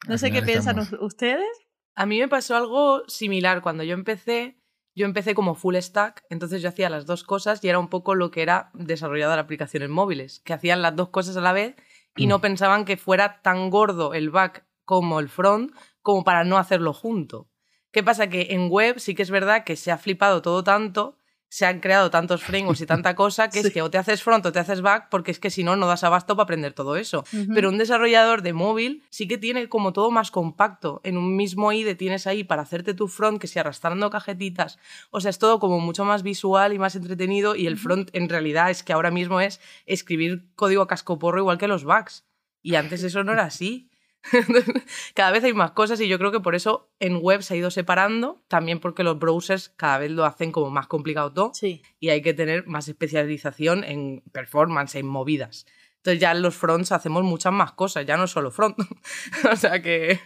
No 0.07 0.13
Al 0.13 0.19
sé 0.19 0.31
qué 0.31 0.41
piensan 0.43 0.77
estamos- 0.79 1.01
ustedes. 1.03 1.47
A 1.95 2.05
mí 2.05 2.19
me 2.19 2.27
pasó 2.27 2.55
algo 2.55 3.01
similar. 3.07 3.61
Cuando 3.63 3.83
yo 3.83 3.95
empecé, 3.95 4.61
yo 4.97 5.05
empecé 5.05 5.35
como 5.35 5.53
full 5.53 5.75
stack, 5.75 6.23
entonces 6.27 6.63
yo 6.63 6.69
hacía 6.69 6.89
las 6.89 7.05
dos 7.05 7.23
cosas 7.23 7.63
y 7.63 7.69
era 7.69 7.77
un 7.77 7.87
poco 7.87 8.15
lo 8.15 8.31
que 8.31 8.41
era 8.41 8.71
desarrollada 8.73 9.35
la 9.35 9.43
aplicación 9.43 9.83
en 9.83 9.91
móviles, 9.91 10.41
que 10.43 10.53
hacían 10.53 10.81
las 10.81 10.95
dos 10.95 11.09
cosas 11.09 11.37
a 11.37 11.41
la 11.41 11.53
vez 11.53 11.75
y 12.15 12.25
no 12.25 12.41
pensaban 12.41 12.83
que 12.83 12.97
fuera 12.97 13.43
tan 13.43 13.69
gordo 13.69 14.15
el 14.15 14.31
back 14.31 14.65
como 14.85 15.19
el 15.19 15.29
front 15.29 15.71
como 16.01 16.23
para 16.23 16.43
no 16.45 16.57
hacerlo 16.57 16.93
junto. 16.93 17.47
¿Qué 17.91 18.01
pasa? 18.01 18.27
Que 18.27 18.47
en 18.49 18.71
web 18.71 18.99
sí 18.99 19.13
que 19.13 19.21
es 19.21 19.29
verdad 19.29 19.65
que 19.65 19.75
se 19.75 19.91
ha 19.91 19.99
flipado 19.99 20.41
todo 20.41 20.63
tanto, 20.63 21.19
se 21.49 21.65
han 21.65 21.79
creado 21.79 22.09
tantos 22.09 22.43
frameworks 22.43 22.81
y 22.81 22.85
tanta 22.85 23.15
cosa 23.15 23.49
que 23.49 23.59
es 23.61 23.71
que 23.71 23.81
o 23.81 23.89
te 23.89 23.97
haces 23.97 24.21
front 24.21 24.45
o 24.45 24.51
te 24.51 24.59
haces 24.59 24.81
back 24.81 25.07
porque 25.09 25.31
es 25.31 25.39
que 25.39 25.49
si 25.49 25.63
no, 25.63 25.75
no 25.75 25.87
das 25.87 26.03
abasto 26.03 26.35
para 26.35 26.43
aprender 26.43 26.73
todo 26.73 26.95
eso. 26.95 27.23
Pero 27.53 27.69
un 27.69 27.77
desarrollador 27.77 28.41
de 28.41 28.53
móvil 28.53 29.03
sí 29.09 29.27
que 29.27 29.37
tiene 29.37 29.69
como 29.69 29.93
todo 29.93 30.11
más 30.11 30.31
compacto. 30.31 31.01
En 31.03 31.17
un 31.17 31.35
mismo 31.35 31.71
IDE 31.71 31.95
tienes 31.95 32.27
ahí 32.27 32.43
para 32.43 32.61
hacerte 32.61 32.93
tu 32.93 33.07
front, 33.07 33.39
que 33.39 33.47
si 33.47 33.59
arrastrando 33.59 34.09
cajetitas. 34.09 34.77
O 35.09 35.21
sea, 35.21 35.29
es 35.29 35.39
todo 35.39 35.59
como 35.59 35.79
mucho 35.79 36.05
más 36.05 36.23
visual 36.23 36.73
y 36.73 36.79
más 36.79 36.95
entretenido 36.95 37.55
y 37.55 37.67
el 37.67 37.77
front 37.77 38.09
en 38.13 38.29
realidad 38.29 38.69
es 38.69 38.83
que 38.83 38.93
ahora 38.93 39.11
mismo 39.11 39.41
es 39.41 39.59
escribir 39.85 40.47
código 40.55 40.81
a 40.81 40.87
cascoporro 40.87 41.39
igual 41.39 41.57
que 41.57 41.67
los 41.67 41.83
backs. 41.83 42.25
Y 42.61 42.75
antes 42.75 43.03
eso 43.03 43.23
no 43.23 43.31
era 43.31 43.43
así. 43.43 43.86
cada 45.13 45.31
vez 45.31 45.43
hay 45.43 45.53
más 45.53 45.71
cosas 45.71 45.99
y 46.01 46.07
yo 46.07 46.17
creo 46.17 46.31
que 46.31 46.39
por 46.39 46.55
eso 46.55 46.89
en 46.99 47.17
web 47.21 47.41
se 47.41 47.53
ha 47.53 47.57
ido 47.57 47.71
separando, 47.71 48.43
también 48.47 48.79
porque 48.79 49.03
los 49.03 49.19
browsers 49.19 49.69
cada 49.75 49.97
vez 49.97 50.11
lo 50.11 50.25
hacen 50.25 50.51
como 50.51 50.69
más 50.69 50.87
complicado 50.87 51.31
todo 51.33 51.51
Sí. 51.53 51.81
y 51.99 52.09
hay 52.09 52.21
que 52.21 52.33
tener 52.33 52.67
más 52.67 52.87
especialización 52.87 53.83
en 53.83 54.23
performance, 54.31 54.95
en 54.95 55.07
movidas. 55.07 55.65
Entonces 55.97 56.21
ya 56.21 56.31
en 56.31 56.41
los 56.41 56.55
fronts 56.55 56.93
hacemos 56.93 57.23
muchas 57.23 57.51
más 57.51 57.73
cosas, 57.73 58.05
ya 58.05 58.15
no 58.15 58.27
solo 58.27 58.49
front. 58.49 58.77
o 59.51 59.55
sea 59.57 59.81
que 59.81 60.19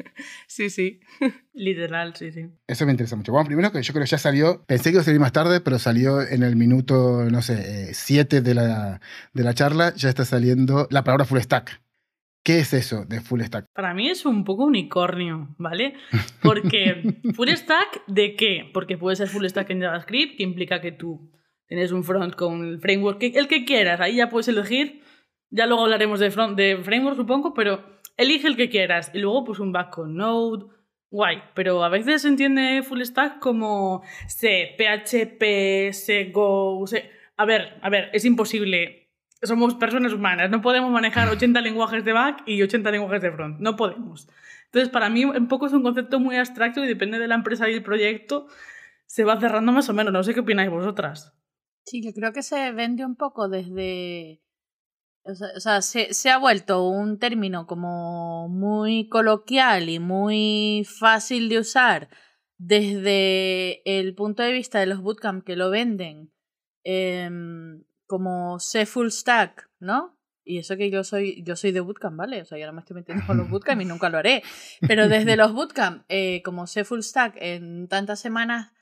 sí, 0.45 0.69
sí. 0.69 0.99
Literal, 1.53 2.15
sí, 2.15 2.31
sí. 2.31 2.45
Eso 2.67 2.85
me 2.85 2.91
interesa 2.91 3.15
mucho. 3.15 3.31
Bueno, 3.31 3.47
primero 3.47 3.71
que 3.71 3.81
yo 3.81 3.91
creo 3.93 4.03
que 4.03 4.09
ya 4.11 4.19
salió, 4.19 4.63
pensé 4.65 4.85
que 4.85 4.91
iba 4.91 5.01
a 5.01 5.05
salir 5.05 5.19
más 5.19 5.31
tarde, 5.31 5.59
pero 5.59 5.79
salió 5.79 6.21
en 6.21 6.43
el 6.43 6.55
minuto, 6.55 7.23
no 7.31 7.41
sé, 7.41 7.93
7 7.95 8.41
de, 8.41 8.53
la, 8.53 9.01
de 9.33 9.43
la 9.43 9.53
charla, 9.55 9.93
ya 9.95 10.09
está 10.09 10.23
saliendo 10.23 10.87
la 10.91 11.03
palabra 11.03 11.25
full 11.25 11.39
stack. 11.39 11.81
¿Qué 12.43 12.59
es 12.59 12.73
eso 12.73 13.05
de 13.05 13.21
full 13.21 13.41
stack? 13.41 13.67
Para 13.73 13.93
mí 13.93 14.09
es 14.09 14.25
un 14.25 14.43
poco 14.43 14.65
unicornio, 14.65 15.53
¿vale? 15.59 15.93
Porque 16.41 17.21
full 17.35 17.49
stack 17.49 18.05
de 18.07 18.35
qué? 18.35 18.69
Porque 18.73 18.97
puede 18.97 19.15
ser 19.15 19.27
full 19.27 19.45
stack 19.45 19.69
en 19.69 19.81
JavaScript, 19.81 20.37
que 20.37 20.43
implica 20.43 20.81
que 20.81 20.91
tú 20.91 21.31
tienes 21.67 21.91
un 21.91 22.03
front 22.03 22.35
con 22.35 22.67
el 22.67 22.79
framework, 22.79 23.19
que, 23.19 23.27
el 23.27 23.47
que 23.47 23.63
quieras, 23.63 24.01
ahí 24.01 24.15
ya 24.15 24.29
puedes 24.29 24.47
elegir. 24.47 25.01
Ya 25.51 25.67
luego 25.67 25.83
hablaremos 25.83 26.19
de, 26.19 26.31
front, 26.31 26.57
de 26.57 26.79
framework, 26.81 27.17
supongo, 27.17 27.53
pero 27.53 27.99
elige 28.17 28.47
el 28.47 28.55
que 28.55 28.69
quieras. 28.69 29.11
Y 29.13 29.19
luego, 29.19 29.43
pues 29.43 29.59
un 29.59 29.71
back 29.71 29.91
con 29.91 30.15
Node, 30.15 30.65
guay. 31.11 31.43
Pero 31.53 31.83
a 31.83 31.89
veces 31.89 32.23
se 32.23 32.27
entiende 32.27 32.81
full 32.83 33.01
stack 33.03 33.39
como 33.39 34.01
C, 34.27 34.75
PHP, 34.77 35.93
C, 35.93 36.31
Go, 36.33 36.87
C. 36.87 37.09
A 37.37 37.45
ver, 37.45 37.77
a 37.81 37.89
ver, 37.89 38.09
es 38.13 38.25
imposible 38.25 39.00
somos 39.43 39.75
personas 39.75 40.13
humanas, 40.13 40.49
no 40.49 40.61
podemos 40.61 40.91
manejar 40.91 41.29
80 41.29 41.61
lenguajes 41.61 42.05
de 42.05 42.13
back 42.13 42.43
y 42.45 42.61
80 42.61 42.91
lenguajes 42.91 43.21
de 43.21 43.31
front, 43.31 43.59
no 43.59 43.75
podemos. 43.75 44.27
Entonces, 44.65 44.89
para 44.89 45.09
mí 45.09 45.25
un 45.25 45.47
poco 45.47 45.65
es 45.65 45.73
un 45.73 45.83
concepto 45.83 46.19
muy 46.19 46.37
abstracto 46.37 46.83
y 46.83 46.87
depende 46.87 47.19
de 47.19 47.27
la 47.27 47.35
empresa 47.35 47.69
y 47.69 47.73
el 47.73 47.83
proyecto, 47.83 48.47
se 49.05 49.25
va 49.25 49.39
cerrando 49.39 49.73
más 49.73 49.89
o 49.89 49.93
menos. 49.93 50.13
No 50.13 50.23
sé 50.23 50.33
qué 50.33 50.39
opináis 50.39 50.69
vosotras. 50.69 51.33
Sí, 51.83 52.01
yo 52.01 52.13
creo 52.13 52.31
que 52.31 52.43
se 52.43 52.71
vende 52.71 53.05
un 53.05 53.15
poco 53.15 53.49
desde... 53.49 54.41
O 55.23 55.35
sea, 55.35 55.49
o 55.55 55.59
sea 55.59 55.81
se, 55.81 56.13
se, 56.13 56.29
ha 56.29 56.37
vuelto 56.37 56.87
un 56.87 57.19
término 57.19 57.67
como 57.67 58.47
muy 58.47 59.09
coloquial 59.09 59.89
y 59.89 59.99
muy 59.99 60.87
fácil 60.99 61.49
de 61.49 61.59
usar 61.59 62.09
desde 62.57 63.81
el 63.85 64.15
punto 64.15 64.41
de 64.41 64.51
vista 64.51 64.79
de 64.79 64.85
los 64.85 65.01
bootcamp 65.01 65.43
que 65.43 65.55
lo 65.55 65.69
venden. 65.69 66.31
Eh, 66.83 67.29
como 68.11 68.59
sé 68.59 68.85
full 68.85 69.07
stack, 69.07 69.69
¿no? 69.79 70.17
Y 70.43 70.57
eso 70.57 70.75
que 70.75 70.91
yo 70.91 71.05
soy, 71.05 71.41
yo 71.45 71.55
soy 71.55 71.71
de 71.71 71.79
bootcamp, 71.79 72.17
¿vale? 72.17 72.41
O 72.41 72.45
sea, 72.45 72.57
yo 72.57 72.65
ahora 72.65 72.73
me 72.73 72.81
estoy 72.81 72.95
metiendo 72.95 73.25
con 73.25 73.37
los 73.37 73.49
bootcamp 73.49 73.81
y 73.81 73.85
nunca 73.85 74.09
lo 74.09 74.17
haré. 74.17 74.43
Pero 74.85 75.07
desde 75.07 75.37
los 75.37 75.53
bootcamp, 75.53 76.03
eh, 76.09 76.41
como 76.43 76.67
sé 76.67 76.83
full 76.83 76.99
stack 76.99 77.37
en 77.37 77.87
tantas 77.87 78.19
semanas, 78.19 78.73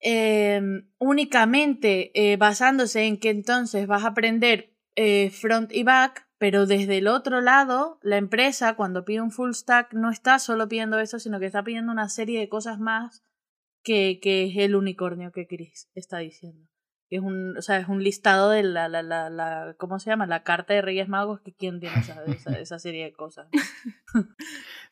eh, 0.00 0.60
únicamente 0.98 2.10
eh, 2.12 2.36
basándose 2.36 3.04
en 3.04 3.16
que 3.16 3.30
entonces 3.30 3.86
vas 3.86 4.04
a 4.04 4.08
aprender 4.08 4.74
front 5.30 5.72
y 5.72 5.82
back, 5.82 6.28
pero 6.36 6.66
desde 6.66 6.98
el 6.98 7.08
otro 7.08 7.40
lado, 7.40 7.98
la 8.02 8.18
empresa 8.18 8.76
cuando 8.76 9.06
pide 9.06 9.22
un 9.22 9.30
full 9.30 9.52
stack 9.52 9.94
no 9.94 10.10
está 10.10 10.38
solo 10.38 10.68
pidiendo 10.68 10.98
eso, 10.98 11.18
sino 11.18 11.40
que 11.40 11.46
está 11.46 11.64
pidiendo 11.64 11.90
una 11.90 12.10
serie 12.10 12.38
de 12.38 12.50
cosas 12.50 12.78
más 12.78 13.24
que, 13.82 14.20
que 14.20 14.44
es 14.44 14.58
el 14.58 14.76
unicornio 14.76 15.32
que 15.32 15.46
Chris 15.46 15.88
está 15.94 16.18
diciendo 16.18 16.68
es 17.10 17.20
un, 17.20 17.56
o 17.56 17.62
sea, 17.62 17.78
es 17.78 17.88
un 17.88 18.02
listado 18.02 18.50
de 18.50 18.62
la, 18.62 18.88
la, 18.88 19.02
la, 19.02 19.30
la, 19.30 19.74
¿cómo 19.78 19.98
se 19.98 20.10
llama? 20.10 20.26
La 20.26 20.42
carta 20.42 20.74
de 20.74 20.82
Reyes 20.82 21.08
Magos, 21.08 21.40
que 21.40 21.52
quién 21.52 21.78
tiene 21.78 21.98
esa, 21.98 22.24
esa, 22.24 22.50
esa 22.58 22.78
serie 22.78 23.04
de 23.04 23.12
cosas. 23.12 23.46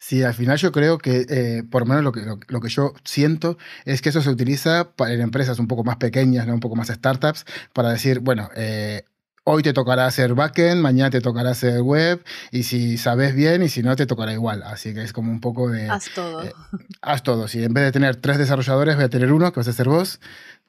Sí, 0.00 0.22
al 0.22 0.34
final 0.34 0.58
yo 0.58 0.70
creo 0.70 0.98
que, 0.98 1.24
eh, 1.30 1.62
por 1.62 1.82
lo 1.82 1.86
menos 1.86 2.04
lo 2.04 2.12
que, 2.12 2.20
lo, 2.20 2.38
lo, 2.48 2.60
que 2.60 2.68
yo 2.68 2.92
siento, 3.04 3.56
es 3.86 4.02
que 4.02 4.10
eso 4.10 4.20
se 4.20 4.28
utiliza 4.28 4.92
para, 4.96 5.14
en 5.14 5.22
empresas 5.22 5.58
un 5.58 5.66
poco 5.66 5.82
más 5.82 5.96
pequeñas, 5.96 6.46
¿no? 6.46 6.52
un 6.52 6.60
poco 6.60 6.76
más 6.76 6.88
startups, 6.88 7.46
para 7.72 7.90
decir, 7.90 8.20
bueno, 8.20 8.50
eh, 8.54 9.04
hoy 9.44 9.62
te 9.62 9.72
tocará 9.72 10.06
hacer 10.06 10.34
backend, 10.34 10.80
mañana 10.80 11.10
te 11.10 11.20
tocará 11.20 11.50
hacer 11.50 11.82
web, 11.82 12.22
y 12.50 12.64
si 12.64 12.98
sabes 12.98 13.34
bien, 13.34 13.62
y 13.62 13.68
si 13.68 13.82
no, 13.82 13.94
te 13.94 14.06
tocará 14.06 14.32
igual. 14.32 14.62
Así 14.62 14.94
que 14.94 15.02
es 15.02 15.12
como 15.12 15.30
un 15.30 15.40
poco 15.40 15.70
de... 15.70 15.88
Haz 15.88 16.10
todo. 16.14 16.42
Eh, 16.42 16.52
haz 17.02 17.22
todo. 17.22 17.46
Si 17.46 17.62
en 17.62 17.72
vez 17.72 17.84
de 17.84 17.92
tener 17.92 18.16
tres 18.16 18.38
desarrolladores, 18.38 18.96
voy 18.96 19.04
a 19.04 19.10
tener 19.10 19.32
uno, 19.32 19.52
que 19.52 19.60
vas 19.60 19.68
a 19.68 19.72
ser 19.72 19.88
vos, 19.88 20.20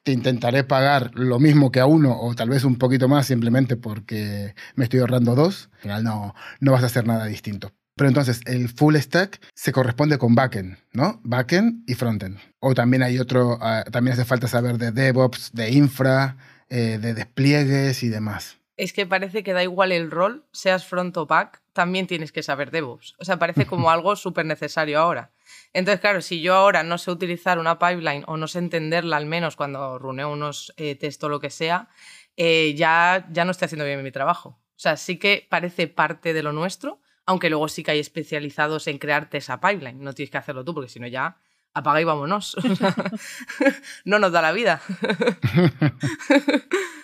te 0.06 0.12
intentaré 0.12 0.62
pagar 0.62 1.10
lo 1.14 1.40
mismo 1.40 1.72
que 1.72 1.80
a 1.80 1.86
uno 1.86 2.16
o 2.20 2.32
tal 2.36 2.48
vez 2.48 2.62
un 2.62 2.76
poquito 2.78 3.08
más 3.08 3.26
simplemente 3.26 3.76
porque 3.76 4.54
me 4.76 4.84
estoy 4.84 5.00
ahorrando 5.00 5.34
dos. 5.34 5.68
Al 5.72 5.80
final 5.80 6.04
no, 6.04 6.34
no 6.60 6.70
vas 6.70 6.84
a 6.84 6.86
hacer 6.86 7.08
nada 7.08 7.26
distinto. 7.26 7.72
Pero 7.96 8.06
entonces 8.06 8.40
el 8.46 8.68
full 8.68 8.94
stack 8.94 9.40
se 9.52 9.72
corresponde 9.72 10.16
con 10.16 10.36
backend, 10.36 10.78
¿no? 10.92 11.20
Backend 11.24 11.82
y 11.90 11.94
frontend. 11.94 12.38
O 12.60 12.72
también 12.72 13.02
hay 13.02 13.18
otro, 13.18 13.54
uh, 13.56 13.90
también 13.90 14.12
hace 14.12 14.24
falta 14.24 14.46
saber 14.46 14.78
de 14.78 14.92
DevOps, 14.92 15.50
de 15.52 15.72
infra, 15.72 16.36
eh, 16.68 16.98
de 17.02 17.12
despliegues 17.12 18.04
y 18.04 18.08
demás. 18.08 18.58
Es 18.76 18.92
que 18.92 19.06
parece 19.06 19.42
que 19.42 19.54
da 19.54 19.64
igual 19.64 19.90
el 19.90 20.12
rol, 20.12 20.44
seas 20.52 20.86
front 20.86 21.16
o 21.16 21.26
back, 21.26 21.62
también 21.72 22.06
tienes 22.06 22.30
que 22.30 22.44
saber 22.44 22.70
DevOps. 22.70 23.16
O 23.18 23.24
sea, 23.24 23.40
parece 23.40 23.66
como 23.66 23.90
algo 23.90 24.14
súper 24.14 24.46
necesario 24.46 25.00
ahora. 25.00 25.32
Entonces, 25.72 26.00
claro, 26.00 26.20
si 26.20 26.40
yo 26.40 26.54
ahora 26.54 26.82
no 26.82 26.98
sé 26.98 27.10
utilizar 27.10 27.58
una 27.58 27.78
pipeline 27.78 28.24
o 28.26 28.36
no 28.36 28.48
sé 28.48 28.58
entenderla 28.58 29.16
al 29.16 29.26
menos 29.26 29.56
cuando 29.56 29.98
runeo 29.98 30.30
unos 30.30 30.72
eh, 30.76 30.94
test 30.94 31.22
o 31.24 31.28
lo 31.28 31.40
que 31.40 31.50
sea, 31.50 31.88
eh, 32.36 32.74
ya, 32.76 33.26
ya 33.30 33.44
no 33.44 33.50
estoy 33.50 33.66
haciendo 33.66 33.84
bien 33.84 34.02
mi 34.02 34.12
trabajo. 34.12 34.50
O 34.50 34.78
sea, 34.78 34.96
sí 34.96 35.18
que 35.18 35.46
parece 35.48 35.88
parte 35.88 36.32
de 36.32 36.42
lo 36.42 36.52
nuestro, 36.52 37.00
aunque 37.24 37.50
luego 37.50 37.68
sí 37.68 37.82
que 37.82 37.92
hay 37.92 37.98
especializados 37.98 38.86
en 38.86 38.98
crearte 38.98 39.38
esa 39.38 39.60
pipeline. 39.60 40.02
No 40.02 40.12
tienes 40.12 40.30
que 40.30 40.38
hacerlo 40.38 40.64
tú, 40.64 40.74
porque 40.74 40.90
si 40.90 41.00
no 41.00 41.06
ya 41.06 41.38
apaga 41.76 42.00
y 42.00 42.04
vámonos. 42.04 42.56
no 44.04 44.18
nos 44.18 44.32
da 44.32 44.42
la 44.42 44.52
vida. 44.52 44.80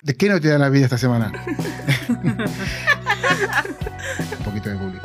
¿De 0.03 0.17
qué 0.17 0.29
no 0.29 0.41
te 0.41 0.49
da 0.49 0.59
la 0.59 0.69
vida 0.69 0.87
esta 0.87 0.99
semana? 0.99 1.33
Un 4.39 4.45
poquito 4.45 4.69
de 4.71 4.75
bullying. 4.77 5.02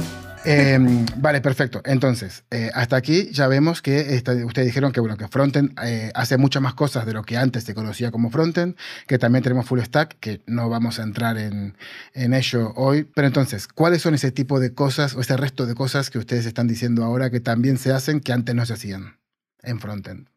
Eh, 0.50 0.80
vale, 1.18 1.42
perfecto. 1.42 1.82
Entonces, 1.84 2.46
eh, 2.51 2.70
hasta 2.74 2.96
aquí 2.96 3.30
ya 3.32 3.48
vemos 3.48 3.82
que 3.82 4.22
ustedes 4.46 4.66
dijeron 4.66 4.94
que, 4.94 5.01
bueno, 5.01 5.18
que 5.18 5.27
Frontend 5.27 5.77
eh, 5.84 6.10
hace 6.16 6.38
muchas 6.38 6.62
más 6.62 6.74
cosas 6.74 7.06
de 7.06 7.12
lo 7.13 7.24
que 7.24 7.36
antes 7.36 7.66
se 7.66 7.75
conocía 7.75 8.12
como 8.12 8.30
Frontend, 8.30 8.77
que 9.08 9.18
también 9.18 9.44
tenemos 9.44 9.66
Full 9.66 9.82
Stack, 9.82 10.20
que 10.22 10.42
no 10.46 10.70
vamos 10.70 11.00
a 11.00 11.04
entrar 11.04 11.38
en, 11.38 11.75
en 12.13 12.34
ello 12.34 12.72
hoy. 12.77 13.04
Pero 13.13 13.27
entonces, 13.27 13.68
¿cuáles 13.68 14.01
son 14.01 14.13
ese 14.13 14.32
tipo 14.32 14.62
de 14.62 14.74
cosas 14.74 15.16
o 15.16 15.20
ese 15.20 15.36
resto 15.36 15.66
de 15.66 15.75
cosas 15.75 16.10
que 16.10 16.18
ustedes 16.18 16.46
están 16.46 16.68
diciendo 16.68 17.04
ahora 17.04 17.30
que 17.30 17.42
también 17.42 17.77
se 17.77 17.92
hacen 17.92 18.22
que 18.22 18.32
antes 18.32 18.56
no 18.56 18.66
se 18.66 18.74
hacían 18.74 19.20
en 19.62 19.82
Frontend? 19.82 20.30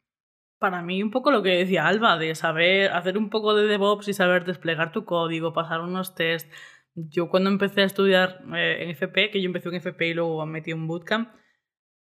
Para 0.59 0.83
mí, 0.83 1.03
un 1.03 1.11
poco 1.11 1.31
lo 1.31 1.43
que 1.43 1.51
decía 1.57 1.87
Alba, 1.87 2.19
de 2.19 2.35
saber 2.35 2.93
hacer 2.93 3.17
un 3.17 3.31
poco 3.31 3.55
de 3.55 3.67
DevOps 3.67 4.09
y 4.09 4.13
saber 4.13 4.45
desplegar 4.45 4.93
tu 4.93 5.05
código, 5.05 5.53
pasar 5.53 5.81
unos 5.81 6.15
tests. 6.15 6.51
Yo 6.95 7.29
cuando 7.29 7.51
empecé 7.51 7.83
a 7.83 7.85
estudiar 7.87 8.43
eh, 8.55 8.79
en 8.83 8.91
FP, 8.91 9.31
que 9.31 9.41
yo 9.41 9.47
empecé 9.47 9.69
en 9.69 9.77
FP 9.77 10.09
y 10.09 10.15
luego 10.15 10.45
me 10.47 10.53
metí 10.53 10.71
en 10.71 10.87
bootcamp, 10.87 11.31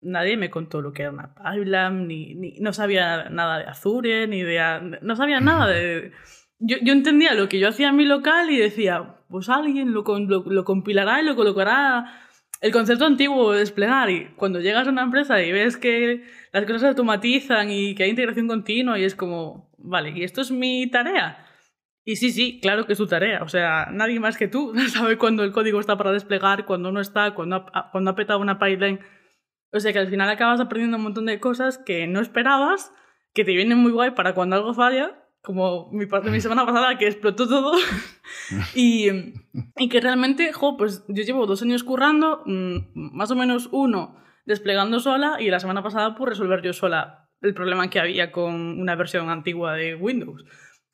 nadie 0.01 0.37
me 0.37 0.49
contó 0.49 0.81
lo 0.81 0.93
que 0.93 1.03
era 1.03 1.11
una 1.11 1.35
pipeline, 1.35 2.07
ni, 2.07 2.35
ni 2.35 2.59
no 2.59 2.73
sabía 2.73 3.29
nada 3.29 3.59
de 3.59 3.65
Azure, 3.65 4.27
ni 4.27 4.41
de... 4.43 4.99
No 5.01 5.15
sabía 5.15 5.39
nada 5.39 5.67
de... 5.67 6.11
Yo, 6.59 6.77
yo 6.81 6.93
entendía 6.93 7.33
lo 7.33 7.49
que 7.49 7.59
yo 7.59 7.69
hacía 7.69 7.89
en 7.89 7.95
mi 7.95 8.05
local 8.05 8.49
y 8.49 8.57
decía, 8.57 9.15
pues 9.29 9.49
alguien 9.49 9.93
lo, 9.93 10.03
lo, 10.03 10.43
lo 10.45 10.63
compilará 10.63 11.21
y 11.21 11.25
lo 11.25 11.35
colocará 11.35 12.21
el 12.61 12.71
concepto 12.71 13.05
antiguo 13.05 13.51
de 13.51 13.59
desplegar 13.59 14.09
y 14.11 14.27
cuando 14.35 14.59
llegas 14.59 14.87
a 14.87 14.91
una 14.91 15.01
empresa 15.01 15.41
y 15.41 15.51
ves 15.51 15.77
que 15.77 16.23
las 16.53 16.63
cosas 16.65 16.81
se 16.81 16.87
automatizan 16.89 17.71
y 17.71 17.95
que 17.95 18.03
hay 18.03 18.11
integración 18.11 18.47
continua 18.47 18.99
y 18.99 19.03
es 19.03 19.15
como, 19.15 19.71
vale, 19.79 20.11
¿y 20.11 20.23
esto 20.23 20.41
es 20.41 20.51
mi 20.51 20.87
tarea? 20.89 21.43
Y 22.03 22.15
sí, 22.15 22.31
sí, 22.31 22.59
claro 22.61 22.85
que 22.85 22.93
es 22.93 22.97
tu 22.97 23.07
tarea. 23.07 23.43
O 23.43 23.47
sea, 23.47 23.87
nadie 23.91 24.19
más 24.19 24.37
que 24.37 24.47
tú 24.47 24.73
sabe 24.89 25.17
cuándo 25.17 25.43
el 25.43 25.51
código 25.51 25.79
está 25.79 25.97
para 25.97 26.11
desplegar, 26.11 26.65
cuándo 26.65 26.91
no 26.91 26.99
está, 26.99 27.33
cuándo 27.33 27.67
ha, 27.73 27.91
cuando 27.91 28.11
ha 28.11 28.15
petado 28.15 28.39
una 28.39 28.59
pipeline. 28.59 28.99
O 29.71 29.79
sea 29.79 29.93
que 29.93 29.99
al 29.99 30.09
final 30.09 30.29
acabas 30.29 30.59
aprendiendo 30.59 30.97
un 30.97 31.03
montón 31.03 31.25
de 31.25 31.39
cosas 31.39 31.77
que 31.77 32.07
no 32.07 32.19
esperabas 32.19 32.91
que 33.33 33.45
te 33.45 33.53
vienen 33.53 33.77
muy 33.77 33.91
guay 33.91 34.11
para 34.11 34.33
cuando 34.33 34.57
algo 34.57 34.73
falla, 34.73 35.21
como 35.41 35.89
mi 35.91 36.05
mi 36.05 36.41
semana 36.41 36.65
pasada 36.65 36.97
que 36.97 37.07
explotó 37.07 37.47
todo 37.47 37.77
y, 38.75 39.07
y 39.77 39.89
que 39.89 40.01
realmente, 40.01 40.51
jo, 40.51 40.75
pues 40.75 41.05
yo 41.07 41.23
llevo 41.23 41.45
dos 41.45 41.61
años 41.61 41.83
currando, 41.83 42.43
mm, 42.45 42.77
más 42.93 43.31
o 43.31 43.35
menos 43.35 43.69
uno 43.71 44.17
desplegando 44.45 44.99
sola 44.99 45.37
y 45.39 45.49
la 45.49 45.59
semana 45.59 45.83
pasada 45.83 46.15
por 46.15 46.29
resolver 46.29 46.61
yo 46.61 46.73
sola 46.73 47.29
el 47.41 47.53
problema 47.53 47.89
que 47.89 47.99
había 47.99 48.31
con 48.31 48.79
una 48.79 48.95
versión 48.95 49.29
antigua 49.29 49.73
de 49.73 49.95
Windows. 49.95 50.45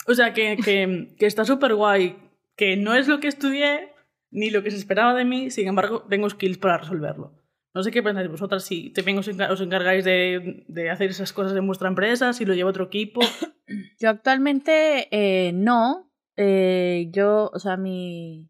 O 0.08 0.14
sea 0.14 0.34
que, 0.34 0.58
que, 0.64 1.14
que 1.18 1.26
está 1.26 1.44
súper 1.46 1.76
guay, 1.76 2.16
que 2.56 2.78
no 2.78 2.96
es 2.96 3.08
lo 3.08 3.20
que 3.20 3.28
estudié 3.28 3.92
ni 4.32 4.50
lo 4.50 4.64
que 4.64 4.72
se 4.72 4.78
esperaba 4.78 5.14
de 5.14 5.26
mí, 5.26 5.52
sin 5.52 5.68
embargo 5.68 6.02
tengo 6.10 6.30
skills 6.30 6.58
para 6.58 6.78
resolverlo. 6.78 7.34
No 7.74 7.84
sé 7.84 7.92
qué 7.92 8.02
pensáis 8.02 8.30
vosotras, 8.30 8.64
si 8.64 8.90
también 8.90 9.18
os, 9.20 9.28
encar- 9.28 9.52
os 9.52 9.62
encargáis 9.62 10.04
de, 10.04 10.64
de 10.68 10.90
hacer 10.90 11.10
esas 11.12 11.32
cosas 11.34 11.56
en 11.56 11.68
vuestra 11.68 11.90
empresa, 11.90 12.34
si 12.34 12.46
lo 12.46 12.54
lleva 12.56 12.70
otro 12.70 12.86
equipo. 12.86 13.22
Yo 14.00 14.10
actualmente 14.10 15.08
eh, 15.12 15.52
no. 15.54 16.12
Eh, 16.40 17.10
yo, 17.12 17.50
o 17.52 17.58
sea, 17.60 17.78
mi, 17.78 18.48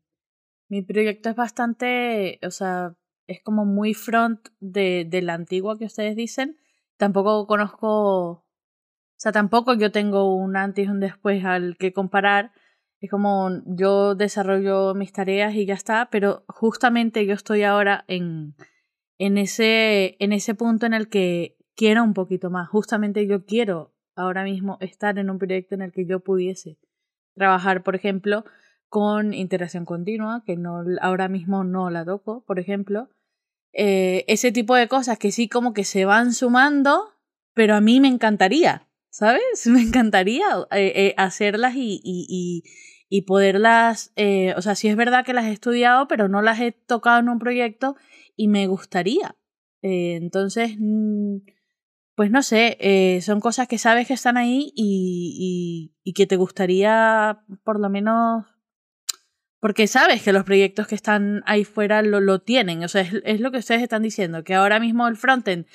mi 0.69 0.81
proyecto 0.81 1.29
es 1.29 1.35
bastante, 1.35 2.37
o 2.43 2.51
sea, 2.51 2.95
es 3.27 3.41
como 3.41 3.63
muy 3.65 3.93
front 3.93 4.49
de, 4.59 5.05
de 5.09 5.21
la 5.21 5.33
antigua 5.35 5.77
que 5.77 5.85
ustedes 5.85 6.15
dicen. 6.17 6.57
Tampoco 6.97 7.47
conozco, 7.47 8.45
o 9.17 9.19
sea, 9.19 9.31
tampoco 9.31 9.73
yo 9.73 9.91
tengo 9.91 10.35
un 10.35 10.55
antes 10.55 10.85
y 10.85 10.89
un 10.89 10.99
después 10.99 11.43
al 11.43 11.75
que 11.77 11.91
comparar. 11.91 12.51
Es 12.99 13.09
como 13.09 13.49
yo 13.65 14.13
desarrollo 14.13 14.93
mis 14.93 15.11
tareas 15.11 15.55
y 15.55 15.65
ya 15.65 15.73
está, 15.73 16.09
pero 16.11 16.45
justamente 16.47 17.25
yo 17.25 17.33
estoy 17.33 17.63
ahora 17.63 18.05
en, 18.07 18.55
en, 19.17 19.39
ese, 19.39 20.17
en 20.19 20.33
ese 20.33 20.53
punto 20.53 20.85
en 20.85 20.93
el 20.93 21.09
que 21.09 21.57
quiero 21.75 22.03
un 22.03 22.13
poquito 22.13 22.51
más. 22.51 22.69
Justamente 22.69 23.25
yo 23.25 23.43
quiero 23.43 23.91
ahora 24.15 24.43
mismo 24.43 24.77
estar 24.81 25.17
en 25.17 25.31
un 25.31 25.39
proyecto 25.39 25.73
en 25.73 25.81
el 25.81 25.91
que 25.91 26.05
yo 26.05 26.19
pudiese 26.19 26.77
trabajar, 27.33 27.81
por 27.81 27.95
ejemplo, 27.95 28.45
con 28.87 29.33
interacción 29.33 29.85
continua, 29.85 30.43
que 30.45 30.57
no, 30.57 30.83
ahora 31.01 31.27
mismo 31.27 31.63
no 31.63 31.89
la 31.89 32.05
toco, 32.05 32.43
por 32.45 32.59
ejemplo. 32.59 33.09
Eh, 33.73 34.25
ese 34.27 34.51
tipo 34.51 34.75
de 34.75 34.87
cosas 34.87 35.17
que 35.17 35.31
sí 35.31 35.49
como 35.49 35.73
que 35.73 35.83
se 35.83 36.05
van 36.05 36.33
sumando, 36.33 37.15
pero 37.55 37.73
a 37.73 37.81
mí 37.81 37.99
me 37.99 38.07
encantaría, 38.07 38.86
¿sabes? 39.17 39.65
Me 39.65 39.81
encantaría 39.81 40.45
eh, 40.71 40.93
eh, 40.95 41.13
hacerlas 41.17 41.75
y, 41.75 41.99
y, 42.03 42.63
y, 43.09 43.21
poderlas, 43.23 44.11
eh, 44.15 44.53
o 44.55 44.61
sea, 44.61 44.75
sí 44.75 44.87
es 44.89 44.95
verdad 44.95 45.25
que 45.25 45.33
las 45.33 45.45
he 45.45 45.51
estudiado, 45.51 46.07
pero 46.07 46.27
no 46.27 46.43
las 46.43 46.59
he 46.59 46.71
tocado 46.71 47.19
en 47.19 47.29
un 47.29 47.39
proyecto 47.39 47.95
y 48.35 48.47
me 48.47 48.67
gustaría. 48.67 49.35
Entonces, 49.81 50.75
mm, 50.77 51.37
pues 52.15 52.29
no 52.31 52.43
sé, 52.43 53.19
son 53.21 53.39
cosas 53.39 53.67
que 53.67 53.77
sabes 53.77 54.07
que 54.07 54.13
están 54.13 54.37
ahí 54.37 54.71
y, 54.75 55.93
y 56.03 56.13
que 56.13 56.27
te 56.27 56.35
gustaría 56.35 57.39
por 57.63 57.79
lo 57.79 57.89
menos 57.89 58.45
porque 59.59 59.87
sabes 59.87 60.21
que 60.21 60.33
los 60.33 60.43
proyectos 60.43 60.87
que 60.87 60.95
están 60.95 61.41
ahí 61.45 61.63
fuera 61.63 62.01
lo, 62.01 62.19
lo 62.19 62.39
tienen. 62.39 62.83
O 62.83 62.87
sea, 62.87 63.01
es, 63.01 63.13
es, 63.23 63.39
lo 63.39 63.51
que 63.51 63.57
ustedes 63.57 63.81
están 63.81 64.03
diciendo, 64.03 64.43
que 64.43 64.53
ahora 64.53 64.79
mismo 64.79 65.07
el 65.07 65.17
frontend 65.17 65.65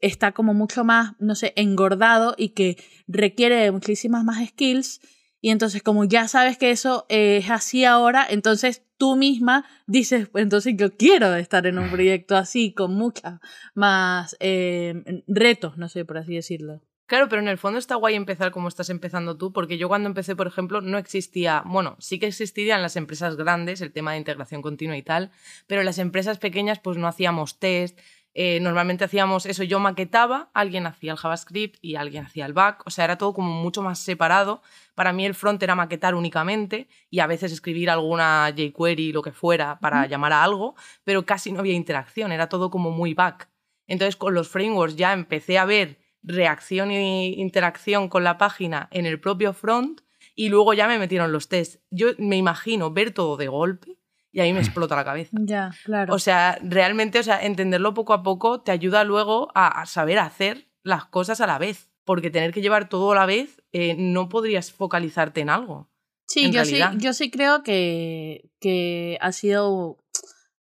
está 0.00 0.32
como 0.32 0.54
mucho 0.54 0.84
más, 0.84 1.12
no 1.18 1.34
sé, 1.34 1.52
engordado 1.56 2.34
y 2.36 2.50
que 2.50 2.76
requiere 3.06 3.70
muchísimas 3.70 4.24
más 4.24 4.46
skills. 4.48 5.00
Y 5.40 5.50
entonces, 5.50 5.82
como 5.82 6.04
ya 6.04 6.26
sabes 6.26 6.58
que 6.58 6.70
eso 6.70 7.06
es 7.08 7.48
así 7.50 7.84
ahora, 7.84 8.26
entonces 8.28 8.82
tú 8.96 9.14
misma 9.14 9.64
dices, 9.86 10.28
pues 10.28 10.42
entonces 10.42 10.74
yo 10.76 10.96
quiero 10.96 11.34
estar 11.36 11.66
en 11.66 11.78
un 11.78 11.90
proyecto 11.90 12.36
así, 12.36 12.72
con 12.72 12.94
muchas 12.94 13.40
más 13.74 14.36
eh, 14.40 15.22
retos, 15.28 15.78
no 15.78 15.88
sé, 15.88 16.04
por 16.04 16.18
así 16.18 16.34
decirlo. 16.34 16.82
Claro, 17.08 17.30
pero 17.30 17.40
en 17.40 17.48
el 17.48 17.56
fondo 17.56 17.78
está 17.78 17.94
guay 17.94 18.16
empezar 18.16 18.50
como 18.50 18.68
estás 18.68 18.90
empezando 18.90 19.38
tú, 19.38 19.50
porque 19.50 19.78
yo 19.78 19.88
cuando 19.88 20.10
empecé, 20.10 20.36
por 20.36 20.46
ejemplo, 20.46 20.82
no 20.82 20.98
existía, 20.98 21.62
bueno, 21.64 21.96
sí 21.98 22.18
que 22.18 22.26
existía 22.26 22.76
en 22.76 22.82
las 22.82 22.96
empresas 22.96 23.34
grandes 23.36 23.80
el 23.80 23.92
tema 23.92 24.12
de 24.12 24.18
integración 24.18 24.60
continua 24.60 24.94
y 24.94 25.02
tal, 25.02 25.30
pero 25.66 25.82
las 25.82 25.96
empresas 25.96 26.36
pequeñas 26.36 26.80
pues 26.80 26.98
no 26.98 27.08
hacíamos 27.08 27.58
test, 27.58 27.98
eh, 28.34 28.60
normalmente 28.60 29.04
hacíamos 29.04 29.46
eso, 29.46 29.64
yo 29.64 29.80
maquetaba, 29.80 30.50
alguien 30.52 30.86
hacía 30.86 31.12
el 31.12 31.16
JavaScript 31.16 31.78
y 31.80 31.96
alguien 31.96 32.26
hacía 32.26 32.44
el 32.44 32.52
back, 32.52 32.82
o 32.84 32.90
sea, 32.90 33.06
era 33.06 33.16
todo 33.16 33.32
como 33.32 33.54
mucho 33.54 33.80
más 33.80 34.00
separado. 34.00 34.60
Para 34.94 35.14
mí 35.14 35.24
el 35.24 35.34
front 35.34 35.62
era 35.62 35.74
maquetar 35.74 36.14
únicamente 36.14 36.88
y 37.08 37.20
a 37.20 37.26
veces 37.26 37.52
escribir 37.52 37.88
alguna 37.88 38.52
jQuery, 38.54 39.12
lo 39.12 39.22
que 39.22 39.32
fuera, 39.32 39.78
para 39.80 40.02
mm. 40.02 40.08
llamar 40.10 40.34
a 40.34 40.44
algo, 40.44 40.76
pero 41.04 41.24
casi 41.24 41.52
no 41.52 41.60
había 41.60 41.72
interacción, 41.72 42.32
era 42.32 42.50
todo 42.50 42.70
como 42.70 42.90
muy 42.90 43.14
back. 43.14 43.48
Entonces 43.86 44.16
con 44.16 44.34
los 44.34 44.50
frameworks 44.50 44.96
ya 44.96 45.14
empecé 45.14 45.56
a 45.56 45.64
ver 45.64 46.06
reacción 46.22 46.90
e 46.90 47.28
interacción 47.28 48.08
con 48.08 48.24
la 48.24 48.38
página 48.38 48.88
en 48.90 49.06
el 49.06 49.20
propio 49.20 49.52
front 49.52 50.00
y 50.34 50.48
luego 50.48 50.74
ya 50.74 50.86
me 50.86 50.98
metieron 50.98 51.32
los 51.32 51.48
tests. 51.48 51.80
Yo 51.90 52.08
me 52.18 52.36
imagino 52.36 52.92
ver 52.92 53.12
todo 53.12 53.36
de 53.36 53.48
golpe 53.48 53.98
y 54.32 54.40
ahí 54.40 54.52
me 54.52 54.60
explota 54.60 54.96
la 54.96 55.04
cabeza. 55.04 55.36
Ya, 55.40 55.70
claro. 55.84 56.14
O 56.14 56.18
sea, 56.18 56.58
realmente, 56.62 57.18
o 57.18 57.22
sea, 57.22 57.44
entenderlo 57.44 57.94
poco 57.94 58.12
a 58.12 58.22
poco 58.22 58.60
te 58.60 58.72
ayuda 58.72 59.04
luego 59.04 59.48
a, 59.54 59.80
a 59.80 59.86
saber 59.86 60.18
hacer 60.18 60.68
las 60.82 61.06
cosas 61.06 61.40
a 61.40 61.46
la 61.46 61.58
vez, 61.58 61.90
porque 62.04 62.30
tener 62.30 62.52
que 62.52 62.62
llevar 62.62 62.88
todo 62.88 63.12
a 63.12 63.14
la 63.14 63.26
vez 63.26 63.62
eh, 63.72 63.94
no 63.98 64.28
podrías 64.28 64.72
focalizarte 64.72 65.40
en 65.40 65.50
algo. 65.50 65.90
Sí, 66.26 66.46
en 66.46 66.52
yo 66.52 66.64
sí, 66.64 66.80
yo 66.96 67.12
sí 67.12 67.30
creo 67.30 67.62
que, 67.62 68.50
que 68.60 69.18
ha 69.20 69.32
sido 69.32 69.98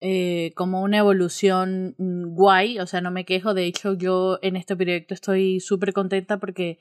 eh, 0.01 0.53
como 0.55 0.83
una 0.83 0.99
evolución 0.99 1.95
mm, 1.99 2.35
guay, 2.35 2.79
o 2.79 2.87
sea, 2.87 3.01
no 3.01 3.11
me 3.11 3.25
quejo, 3.25 3.55
de 3.55 3.67
hecho 3.67 3.95
yo 3.95 4.39
en 4.43 4.57
este 4.57 4.77
proyecto 4.77 5.15
estoy 5.15 5.61
súper 5.61 5.93
contenta 5.93 6.39
porque 6.39 6.79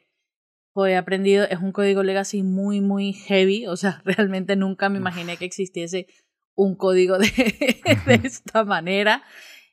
he 0.85 0.95
aprendido, 0.95 1.45
es 1.45 1.59
un 1.59 1.71
código 1.71 2.03
legacy 2.03 2.43
muy, 2.43 2.81
muy 2.81 3.13
heavy, 3.13 3.65
o 3.65 3.75
sea, 3.75 4.01
realmente 4.05 4.55
nunca 4.55 4.89
me 4.89 4.99
imaginé 4.99 5.37
que 5.37 5.45
existiese 5.45 6.07
un 6.55 6.75
código 6.75 7.17
de, 7.17 7.27
de 8.05 8.21
esta 8.23 8.63
manera. 8.63 9.23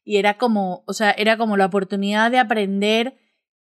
Y 0.05 0.19
era 0.19 0.37
como, 0.37 0.85
o 0.87 0.93
sea, 0.93 1.11
era 1.13 1.37
como 1.37 1.57
la 1.57 1.67
oportunidad 1.67 2.31
de 2.31 2.39
aprender 2.39 3.19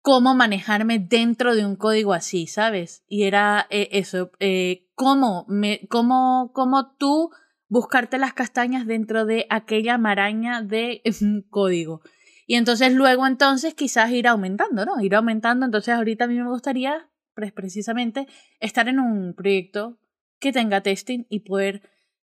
cómo 0.02 0.36
manejarme 0.36 1.00
dentro 1.00 1.56
de 1.56 1.66
un 1.66 1.76
código 1.76 2.14
así, 2.14 2.48
¿sabes? 2.48 3.04
Y 3.08 3.24
era 3.24 3.68
eh, 3.70 3.90
eso, 3.92 4.32
eh, 4.40 4.88
cómo, 4.96 5.46
me, 5.48 5.88
cómo, 5.90 6.52
cómo 6.54 6.96
tú 6.98 7.30
buscarte 7.74 8.20
las 8.20 8.34
castañas 8.34 8.86
dentro 8.86 9.26
de 9.26 9.48
aquella 9.50 9.98
maraña 9.98 10.62
de 10.62 11.02
código. 11.50 12.02
Y 12.46 12.56
entonces 12.56 12.94
luego 12.94 13.26
entonces 13.26 13.74
quizás 13.74 14.12
ir 14.12 14.28
aumentando, 14.28 14.86
¿no? 14.86 15.02
Ir 15.02 15.16
aumentando. 15.16 15.66
Entonces 15.66 15.96
ahorita 15.96 16.26
a 16.26 16.28
mí 16.28 16.36
me 16.36 16.48
gustaría, 16.48 17.10
pues 17.34 17.52
precisamente, 17.52 18.28
estar 18.60 18.88
en 18.90 19.00
un 19.00 19.34
proyecto 19.34 19.98
que 20.40 20.52
tenga 20.52 20.82
testing 20.82 21.26
y 21.30 21.40
poder, 21.40 21.82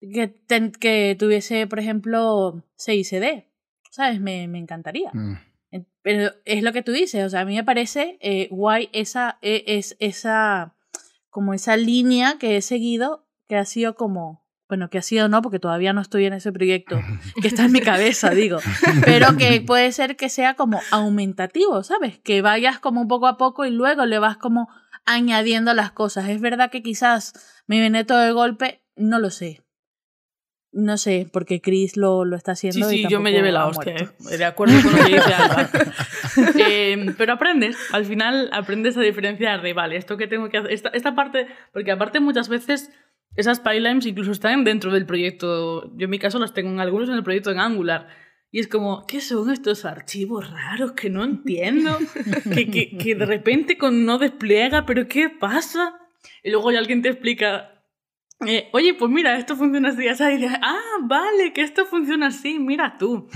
que, 0.00 0.26
ten, 0.26 0.72
que 0.72 1.14
tuviese, 1.16 1.68
por 1.68 1.78
ejemplo, 1.78 2.64
CICD. 2.76 3.44
¿Sabes? 3.92 4.20
Me, 4.20 4.48
me 4.48 4.58
encantaría. 4.58 5.12
Mm. 5.12 5.36
Pero 6.02 6.32
es 6.46 6.64
lo 6.64 6.72
que 6.72 6.82
tú 6.82 6.90
dices, 6.90 7.24
o 7.24 7.28
sea, 7.28 7.40
a 7.40 7.44
mí 7.44 7.54
me 7.54 7.64
parece 7.64 8.18
eh, 8.20 8.48
guay 8.50 8.88
esa, 8.92 9.38
eh, 9.42 9.64
es, 9.66 9.96
esa, 10.00 10.74
como 11.28 11.54
esa 11.54 11.76
línea 11.76 12.38
que 12.40 12.56
he 12.56 12.62
seguido, 12.62 13.28
que 13.46 13.56
ha 13.56 13.64
sido 13.66 13.94
como, 13.94 14.47
bueno, 14.68 14.90
que 14.90 14.98
ha 14.98 15.02
sido 15.02 15.28
no, 15.28 15.40
porque 15.40 15.58
todavía 15.58 15.92
no 15.92 16.00
estoy 16.00 16.26
en 16.26 16.34
ese 16.34 16.52
proyecto, 16.52 17.00
que 17.42 17.48
está 17.48 17.64
en 17.64 17.72
mi 17.72 17.80
cabeza, 17.80 18.30
digo, 18.30 18.58
pero 19.04 19.36
que 19.36 19.60
puede 19.62 19.92
ser 19.92 20.16
que 20.16 20.28
sea 20.28 20.54
como 20.54 20.80
aumentativo, 20.90 21.82
¿sabes? 21.82 22.18
Que 22.18 22.42
vayas 22.42 22.78
como 22.78 23.08
poco 23.08 23.26
a 23.26 23.38
poco 23.38 23.64
y 23.64 23.70
luego 23.70 24.04
le 24.06 24.18
vas 24.18 24.36
como 24.36 24.68
añadiendo 25.06 25.72
las 25.72 25.90
cosas. 25.90 26.28
Es 26.28 26.40
verdad 26.40 26.70
que 26.70 26.82
quizás 26.82 27.62
me 27.66 27.80
viene 27.80 28.04
todo 28.04 28.18
de 28.18 28.32
golpe, 28.32 28.82
no 28.94 29.18
lo 29.18 29.30
sé. 29.30 29.62
No 30.70 30.98
sé, 30.98 31.26
porque 31.32 31.62
Chris 31.62 31.96
lo, 31.96 32.26
lo 32.26 32.36
está 32.36 32.52
haciendo. 32.52 32.90
Sí, 32.90 32.96
y 32.96 33.02
sí, 33.04 33.08
yo 33.08 33.20
me 33.20 33.32
llevé 33.32 33.52
la 33.52 33.66
hostia, 33.66 33.94
eh, 33.94 34.36
de 34.36 34.44
acuerdo 34.44 34.74
con 34.82 34.92
lo 34.92 35.04
que 35.06 35.14
dice 35.14 35.34
Alba. 35.34 35.70
eh, 36.60 37.14
pero 37.16 37.32
aprendes, 37.32 37.74
al 37.90 38.04
final 38.04 38.50
aprendes 38.52 38.94
a 38.98 39.00
diferenciar 39.00 39.62
de, 39.62 39.72
vale, 39.72 39.96
esto 39.96 40.18
que 40.18 40.26
tengo 40.26 40.50
que 40.50 40.58
hacer, 40.58 40.72
esta, 40.72 40.90
esta 40.90 41.14
parte, 41.14 41.48
porque 41.72 41.90
aparte 41.90 42.20
muchas 42.20 42.50
veces 42.50 42.92
esas 43.36 43.60
pipelines 43.60 44.06
incluso 44.06 44.32
están 44.32 44.64
dentro 44.64 44.92
del 44.92 45.06
proyecto. 45.06 45.90
Yo 45.96 46.04
en 46.04 46.10
mi 46.10 46.18
caso 46.18 46.38
las 46.38 46.54
tengo 46.54 46.70
en 46.70 46.80
algunos 46.80 47.08
en 47.08 47.14
el 47.14 47.22
proyecto 47.22 47.50
en 47.50 47.60
Angular. 47.60 48.08
Y 48.50 48.60
es 48.60 48.68
como, 48.68 49.04
¿qué 49.06 49.20
son 49.20 49.50
estos 49.50 49.84
archivos 49.84 50.50
raros 50.50 50.92
que 50.92 51.10
no 51.10 51.22
entiendo? 51.22 51.98
que, 52.54 52.70
que, 52.70 52.96
que 52.96 53.14
de 53.14 53.26
repente 53.26 53.76
con 53.76 54.06
no 54.06 54.18
despliega, 54.18 54.86
pero 54.86 55.06
¿qué 55.06 55.28
pasa? 55.28 55.98
Y 56.42 56.50
luego 56.50 56.72
ya 56.72 56.78
alguien 56.78 57.02
te 57.02 57.10
explica, 57.10 57.78
eh, 58.46 58.68
oye, 58.72 58.94
pues 58.94 59.10
mira, 59.10 59.36
esto 59.36 59.56
funciona 59.56 59.90
así, 59.90 60.06
así. 60.08 60.24
Y 60.24 60.36
dices, 60.36 60.58
ah, 60.62 60.98
vale, 61.02 61.52
que 61.52 61.62
esto 61.62 61.84
funciona 61.86 62.28
así, 62.28 62.58
mira 62.58 62.96
tú. 62.98 63.28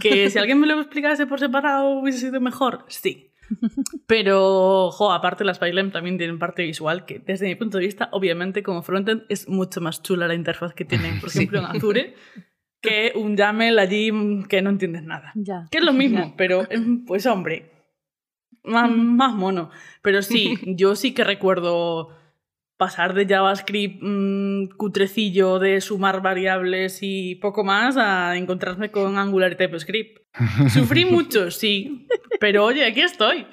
Que 0.00 0.30
si 0.30 0.38
alguien 0.38 0.60
me 0.60 0.66
lo 0.66 0.80
explicase 0.80 1.26
por 1.26 1.40
separado 1.40 1.90
hubiese 1.90 2.18
sido 2.18 2.40
mejor, 2.40 2.84
sí. 2.88 3.31
Pero, 4.06 4.90
jo, 4.90 5.12
aparte 5.12 5.44
las 5.44 5.58
Pylem 5.58 5.90
también 5.90 6.18
tienen 6.18 6.38
parte 6.38 6.62
visual 6.62 7.04
que, 7.04 7.18
desde 7.18 7.46
mi 7.46 7.54
punto 7.54 7.78
de 7.78 7.84
vista, 7.84 8.08
obviamente 8.12 8.62
como 8.62 8.82
frontend 8.82 9.24
es 9.28 9.48
mucho 9.48 9.80
más 9.80 10.02
chula 10.02 10.28
la 10.28 10.34
interfaz 10.34 10.74
que 10.74 10.84
tienen, 10.84 11.20
por 11.20 11.28
ejemplo, 11.34 11.58
en 11.58 11.64
Azure, 11.66 12.14
que 12.80 13.12
un 13.14 13.36
YAML 13.36 13.78
allí 13.78 14.10
que 14.48 14.62
no 14.62 14.70
entiendes 14.70 15.04
nada. 15.04 15.32
Ya. 15.34 15.68
Que 15.70 15.78
es 15.78 15.84
lo 15.84 15.92
mismo, 15.92 16.34
pero, 16.36 16.66
pues 17.06 17.26
hombre, 17.26 17.70
más, 18.64 18.90
más 18.90 19.34
mono. 19.34 19.70
Pero 20.02 20.22
sí, 20.22 20.54
yo 20.66 20.94
sí 20.94 21.14
que 21.14 21.24
recuerdo 21.24 22.10
pasar 22.76 23.14
de 23.14 23.26
JavaScript 23.26 24.00
mm, 24.02 24.76
cutrecillo 24.76 25.58
de 25.58 25.80
sumar 25.80 26.20
variables 26.20 26.98
y 27.02 27.36
poco 27.36 27.62
más 27.62 27.96
a 27.96 28.36
encontrarme 28.36 28.90
con 28.90 29.18
Angular 29.18 29.52
y 29.52 29.56
TypeScript. 29.56 30.21
Sufrí 30.72 31.04
mucho, 31.04 31.50
sí, 31.50 32.08
pero 32.40 32.64
oye, 32.64 32.86
aquí 32.86 33.00
estoy. 33.00 33.46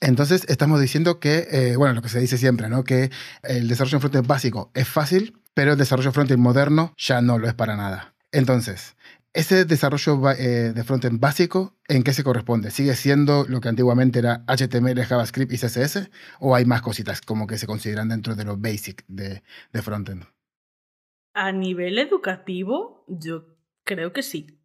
Entonces, 0.00 0.44
estamos 0.48 0.80
diciendo 0.80 1.20
que, 1.20 1.46
eh, 1.50 1.76
bueno, 1.76 1.94
lo 1.94 2.02
que 2.02 2.08
se 2.08 2.20
dice 2.20 2.36
siempre, 2.36 2.68
¿no? 2.68 2.82
Que 2.82 3.10
el 3.42 3.68
desarrollo 3.68 3.96
en 3.96 4.00
frontend 4.00 4.26
básico 4.26 4.70
es 4.74 4.88
fácil, 4.88 5.38
pero 5.54 5.72
el 5.72 5.78
desarrollo 5.78 6.12
frontend 6.12 6.42
moderno 6.42 6.92
ya 6.96 7.20
no 7.22 7.38
lo 7.38 7.46
es 7.46 7.54
para 7.54 7.76
nada. 7.76 8.14
Entonces, 8.32 8.96
ese 9.34 9.64
desarrollo 9.64 10.30
eh, 10.32 10.72
de 10.72 10.84
frontend 10.84 11.20
básico, 11.20 11.76
¿en 11.88 12.02
qué 12.02 12.12
se 12.12 12.24
corresponde? 12.24 12.70
¿Sigue 12.70 12.94
siendo 12.96 13.46
lo 13.48 13.60
que 13.60 13.68
antiguamente 13.68 14.18
era 14.18 14.44
HTML, 14.46 15.04
JavaScript 15.04 15.52
y 15.52 15.56
CSS? 15.56 16.10
¿O 16.40 16.54
hay 16.54 16.64
más 16.64 16.82
cositas 16.82 17.20
como 17.20 17.46
que 17.46 17.56
se 17.56 17.66
consideran 17.66 18.08
dentro 18.08 18.34
de 18.34 18.44
lo 18.44 18.56
basic 18.56 19.04
de, 19.06 19.42
de 19.72 19.82
frontend? 19.82 20.24
A 21.34 21.52
nivel 21.52 21.98
educativo, 21.98 23.04
yo 23.08 23.56
creo 23.84 24.12
que 24.12 24.22
sí. 24.22 24.61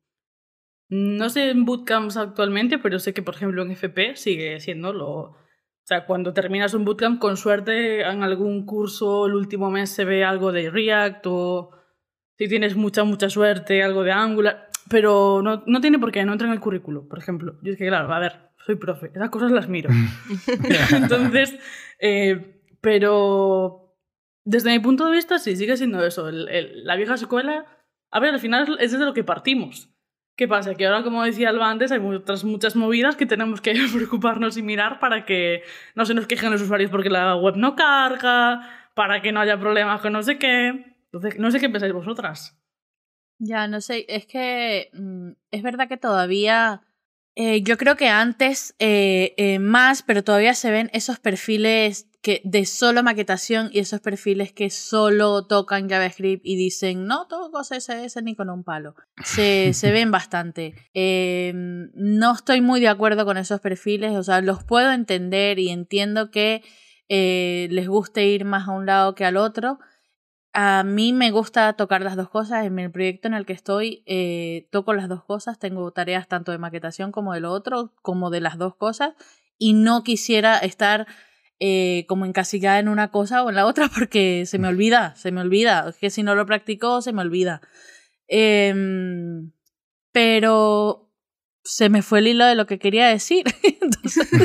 No 0.89 1.29
sé 1.29 1.49
en 1.49 1.65
bootcamps 1.65 2.15
actualmente, 2.17 2.77
pero 2.79 2.99
sé 2.99 3.13
que, 3.13 3.21
por 3.21 3.35
ejemplo, 3.35 3.61
en 3.61 3.71
FP 3.71 4.15
sigue 4.15 4.59
siendo 4.59 4.93
lo... 4.93 5.07
O 5.09 5.35
sea, 5.87 6.05
cuando 6.05 6.33
terminas 6.33 6.73
un 6.73 6.83
bootcamp, 6.85 7.19
con 7.19 7.37
suerte, 7.37 8.01
en 8.01 8.23
algún 8.23 8.65
curso 8.65 9.25
el 9.25 9.35
último 9.35 9.69
mes 9.71 9.89
se 9.89 10.03
ve 10.05 10.23
algo 10.25 10.51
de 10.51 10.69
React 10.69 11.25
o 11.27 11.71
si 12.37 12.47
tienes 12.49 12.75
mucha, 12.75 13.03
mucha 13.05 13.29
suerte, 13.29 13.83
algo 13.83 14.03
de 14.03 14.11
Angular. 14.11 14.67
Pero 14.89 15.41
no, 15.41 15.63
no 15.65 15.81
tiene 15.81 15.99
por 15.99 16.11
qué, 16.11 16.23
no 16.25 16.33
entra 16.33 16.47
en 16.47 16.53
el 16.53 16.59
currículo, 16.59 17.07
por 17.07 17.19
ejemplo. 17.19 17.57
Yo 17.63 17.71
es 17.73 17.77
que, 17.77 17.87
claro, 17.87 18.13
a 18.13 18.19
ver, 18.19 18.49
soy 18.65 18.75
profe, 18.75 19.11
esas 19.13 19.29
cosas 19.29 19.51
las 19.51 19.67
miro. 19.69 19.89
Entonces, 20.91 21.57
eh, 21.99 22.61
pero 22.81 23.95
desde 24.45 24.71
mi 24.71 24.79
punto 24.79 25.05
de 25.05 25.11
vista, 25.13 25.39
sí, 25.39 25.55
sigue 25.55 25.75
siendo 25.77 26.05
eso. 26.05 26.29
El- 26.29 26.47
el- 26.49 26.85
la 26.85 26.95
vieja 26.95 27.15
escuela, 27.15 27.65
a 28.11 28.19
ver, 28.19 28.33
al 28.33 28.39
final 28.39 28.77
es 28.79 28.91
desde 28.91 29.05
lo 29.05 29.13
que 29.13 29.23
partimos. 29.23 29.89
¿Qué 30.37 30.47
pasa? 30.47 30.75
Que 30.75 30.85
ahora, 30.85 31.03
como 31.03 31.23
decía 31.23 31.49
Alba 31.49 31.71
antes, 31.71 31.91
hay 31.91 31.99
otras 31.99 32.43
muchas 32.43 32.75
movidas 32.75 33.15
que 33.15 33.25
tenemos 33.25 33.59
que 33.59 33.73
preocuparnos 33.93 34.55
y 34.55 34.61
mirar 34.61 34.99
para 34.99 35.25
que 35.25 35.63
no 35.95 36.05
se 36.05 36.13
nos 36.13 36.27
quejen 36.27 36.51
los 36.51 36.61
usuarios 36.61 36.91
porque 36.91 37.09
la 37.09 37.35
web 37.35 37.55
no 37.57 37.75
carga, 37.75 38.61
para 38.93 39.19
que 39.23 39.31
no 39.31 39.39
haya 39.39 39.59
problemas 39.59 39.99
con 39.99 40.13
no 40.13 40.21
sé 40.21 40.37
qué. 40.37 40.95
Entonces, 41.11 41.39
no 41.39 41.49
sé 41.49 41.59
qué 41.59 41.69
pensáis 41.69 41.91
vosotras. 41.91 42.55
Ya, 43.39 43.67
no 43.67 43.81
sé, 43.81 44.05
es 44.09 44.27
que 44.27 44.91
mm, 44.93 45.31
es 45.49 45.63
verdad 45.63 45.87
que 45.87 45.97
todavía, 45.97 46.81
eh, 47.35 47.63
yo 47.63 47.77
creo 47.77 47.95
que 47.95 48.09
antes 48.09 48.75
eh, 48.77 49.33
eh, 49.37 49.57
más, 49.57 50.03
pero 50.03 50.23
todavía 50.23 50.53
se 50.53 50.69
ven 50.69 50.91
esos 50.93 51.17
perfiles 51.19 52.07
que 52.27 52.41
de 52.43 52.65
solo 52.65 53.03
maquetación 53.03 53.69
y 53.71 53.79
esos 53.79 54.01
perfiles 54.01 54.51
que 54.51 54.69
solo 54.69 55.47
tocan 55.47 55.89
JavaScript 55.89 56.45
y 56.45 56.57
dicen, 56.57 57.05
no 57.05 57.25
toco 57.27 57.61
CSS 57.61 58.21
ni 58.21 58.35
con 58.35 58.49
un 58.49 58.65
palo. 58.65 58.95
Se, 59.23 59.71
se 59.73 59.91
ven 59.93 60.11
bastante. 60.11 60.73
Eh, 60.93 61.53
no 61.55 62.33
estoy 62.33 62.59
muy 62.59 62.81
de 62.81 62.89
acuerdo 62.89 63.23
con 63.23 63.37
esos 63.37 63.61
perfiles, 63.61 64.13
o 64.13 64.23
sea, 64.23 64.41
los 64.41 64.61
puedo 64.65 64.91
entender 64.91 65.57
y 65.57 65.69
entiendo 65.69 66.29
que 66.29 66.63
eh, 67.07 67.69
les 67.71 67.87
guste 67.87 68.25
ir 68.25 68.43
más 68.43 68.67
a 68.67 68.71
un 68.71 68.85
lado 68.85 69.15
que 69.15 69.23
al 69.23 69.37
otro. 69.37 69.79
A 70.51 70.83
mí 70.83 71.13
me 71.13 71.31
gusta 71.31 71.71
tocar 71.77 72.01
las 72.01 72.17
dos 72.17 72.27
cosas. 72.27 72.65
En 72.65 72.77
el 72.77 72.91
proyecto 72.91 73.29
en 73.29 73.35
el 73.35 73.45
que 73.45 73.53
estoy, 73.53 74.03
eh, 74.05 74.67
toco 74.69 74.93
las 74.93 75.07
dos 75.07 75.23
cosas. 75.23 75.59
Tengo 75.59 75.89
tareas 75.93 76.27
tanto 76.27 76.51
de 76.51 76.57
maquetación 76.57 77.13
como 77.13 77.33
de 77.33 77.39
lo 77.39 77.53
otro, 77.53 77.93
como 78.01 78.31
de 78.31 78.41
las 78.41 78.57
dos 78.57 78.75
cosas. 78.75 79.13
Y 79.57 79.71
no 79.71 80.03
quisiera 80.03 80.57
estar 80.57 81.07
eh, 81.59 82.05
como 82.07 82.25
encasillada 82.25 82.79
en 82.79 82.87
una 82.87 83.09
cosa 83.09 83.43
o 83.43 83.49
en 83.49 83.55
la 83.55 83.65
otra 83.65 83.89
porque 83.97 84.45
se 84.45 84.59
me 84.59 84.67
olvida, 84.67 85.15
se 85.15 85.31
me 85.31 85.41
olvida. 85.41 85.87
Es 85.89 85.97
que 85.97 86.09
si 86.09 86.23
no 86.23 86.35
lo 86.35 86.45
practico, 86.45 87.01
se 87.01 87.13
me 87.13 87.21
olvida. 87.21 87.61
Em, 88.27 89.51
pero 90.11 91.09
se 91.63 91.89
me 91.89 92.01
fue 92.01 92.19
el 92.19 92.27
hilo 92.27 92.45
de 92.45 92.55
lo 92.55 92.65
que 92.65 92.79
quería 92.79 93.07
decir. 93.07 93.43
Entonces, 93.81 94.27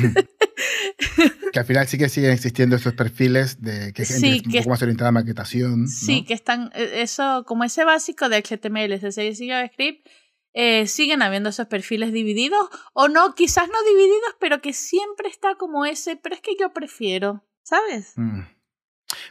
Que 1.53 1.59
al 1.59 1.65
final 1.67 1.87
sí 1.87 1.99
que 1.99 2.09
siguen 2.09 2.31
existiendo 2.31 2.77
esos 2.77 2.95
perfiles 2.95 3.61
de 3.61 3.93
que 3.93 4.05
Sí, 4.07 4.37
es 4.39 4.47
un 4.47 4.53
que- 4.53 4.59
poco 4.59 4.71
más 4.71 4.83
orientada 4.83 5.09
a 5.11 5.13
maquetación. 5.13 5.83
¿no? 5.83 5.89
Sí, 5.89 6.25
que 6.25 6.33
están, 6.35 6.71
eh, 6.75 7.03
eso, 7.03 7.45
como 7.47 7.65
ese 7.65 7.85
básico 7.85 8.29
de 8.29 8.37
HTML, 8.43 8.99
CSS 8.99 9.41
y 9.45 9.49
JavaScript, 9.49 10.07
eh, 10.55 10.87
siguen 10.87 11.23
habiendo 11.23 11.49
esos 11.49 11.67
perfiles 11.67 12.13
divididos, 12.13 12.69
o 12.93 13.09
no, 13.09 13.35
quizás 13.35 13.69
no 13.69 13.83
divididos, 13.85 14.37
pero 14.39 14.61
que 14.61 14.73
siempre 14.73 15.29
está 15.29 15.55
como 15.57 15.85
ese, 15.85 16.17
pero 16.17 16.35
es 16.35 16.41
que 16.41 16.57
yo 16.59 16.73
prefiero, 16.73 17.45
¿sabes? 17.63 18.13
Mm. 18.17 18.43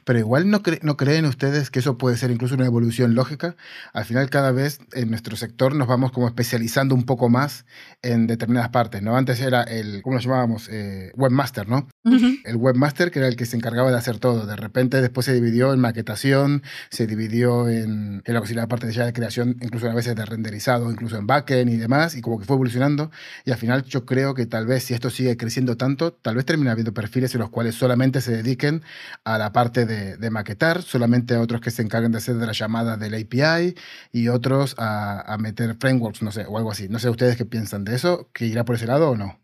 Pero 0.05 0.19
igual 0.19 0.49
no, 0.49 0.61
cre- 0.63 0.79
no 0.81 0.97
creen 0.97 1.25
ustedes 1.25 1.69
que 1.69 1.79
eso 1.79 1.97
puede 1.97 2.17
ser 2.17 2.31
incluso 2.31 2.55
una 2.55 2.65
evolución 2.65 3.15
lógica. 3.15 3.55
Al 3.93 4.05
final 4.05 4.29
cada 4.29 4.51
vez 4.51 4.79
en 4.93 5.09
nuestro 5.09 5.35
sector 5.35 5.75
nos 5.75 5.87
vamos 5.87 6.11
como 6.11 6.27
especializando 6.27 6.95
un 6.95 7.03
poco 7.03 7.29
más 7.29 7.65
en 8.01 8.27
determinadas 8.27 8.69
partes, 8.69 9.01
¿no? 9.01 9.15
Antes 9.15 9.39
era 9.41 9.63
el, 9.63 10.01
¿cómo 10.01 10.15
lo 10.15 10.21
llamábamos? 10.21 10.67
Eh, 10.69 11.11
webmaster, 11.15 11.67
¿no? 11.69 11.87
Ujú. 12.03 12.27
El 12.43 12.55
webmaster 12.57 13.11
que 13.11 13.19
era 13.19 13.27
el 13.27 13.35
que 13.35 13.45
se 13.45 13.55
encargaba 13.57 13.91
de 13.91 13.97
hacer 13.97 14.17
todo. 14.19 14.45
De 14.45 14.55
repente 14.55 15.01
después 15.01 15.25
se 15.25 15.33
dividió 15.33 15.73
en 15.73 15.79
maquetación, 15.79 16.63
se 16.89 17.07
dividió 17.07 17.69
en, 17.69 18.21
en 18.25 18.33
lo 18.33 18.41
que 18.41 18.47
sería 18.47 18.63
la 18.63 18.67
parte 18.67 18.87
de 18.87 18.93
ya 18.93 19.05
de 19.05 19.13
creación, 19.13 19.57
incluso 19.61 19.89
a 19.89 19.93
veces 19.93 20.15
de 20.15 20.25
renderizado, 20.25 20.91
incluso 20.91 21.17
en 21.17 21.27
backend 21.27 21.71
y 21.71 21.77
demás, 21.77 22.15
y 22.15 22.21
como 22.21 22.39
que 22.39 22.45
fue 22.45 22.55
evolucionando. 22.55 23.11
Y 23.45 23.51
al 23.51 23.57
final 23.57 23.83
yo 23.83 24.05
creo 24.05 24.33
que 24.33 24.45
tal 24.45 24.65
vez 24.65 24.83
si 24.83 24.93
esto 24.93 25.09
sigue 25.09 25.37
creciendo 25.37 25.77
tanto, 25.77 26.11
tal 26.13 26.35
vez 26.35 26.45
termine 26.45 26.69
habiendo 26.71 26.93
perfiles 26.93 27.33
en 27.35 27.41
los 27.41 27.49
cuales 27.49 27.75
solamente 27.75 28.19
se 28.21 28.31
dediquen 28.31 28.81
a 29.23 29.37
la 29.37 29.53
parte 29.53 29.70
de, 29.73 30.17
de 30.17 30.29
maquetar, 30.29 30.81
solamente 30.81 31.35
a 31.35 31.41
otros 31.41 31.61
que 31.61 31.71
se 31.71 31.81
encarguen 31.81 32.11
de 32.11 32.17
hacer 32.19 32.35
de 32.35 32.45
las 32.45 32.57
llamadas 32.57 32.99
del 32.99 33.13
API 33.15 33.75
y 34.11 34.27
otros 34.27 34.75
a, 34.77 35.21
a 35.21 35.37
meter 35.37 35.75
frameworks, 35.79 36.21
no 36.21 36.31
sé, 36.31 36.45
o 36.47 36.57
algo 36.57 36.71
así. 36.71 36.89
No 36.89 36.99
sé 36.99 37.09
ustedes 37.09 37.37
qué 37.37 37.45
piensan 37.45 37.83
de 37.83 37.95
eso, 37.95 38.29
que 38.33 38.45
irá 38.45 38.65
por 38.65 38.75
ese 38.75 38.87
lado 38.87 39.11
o 39.11 39.15
no. 39.15 39.39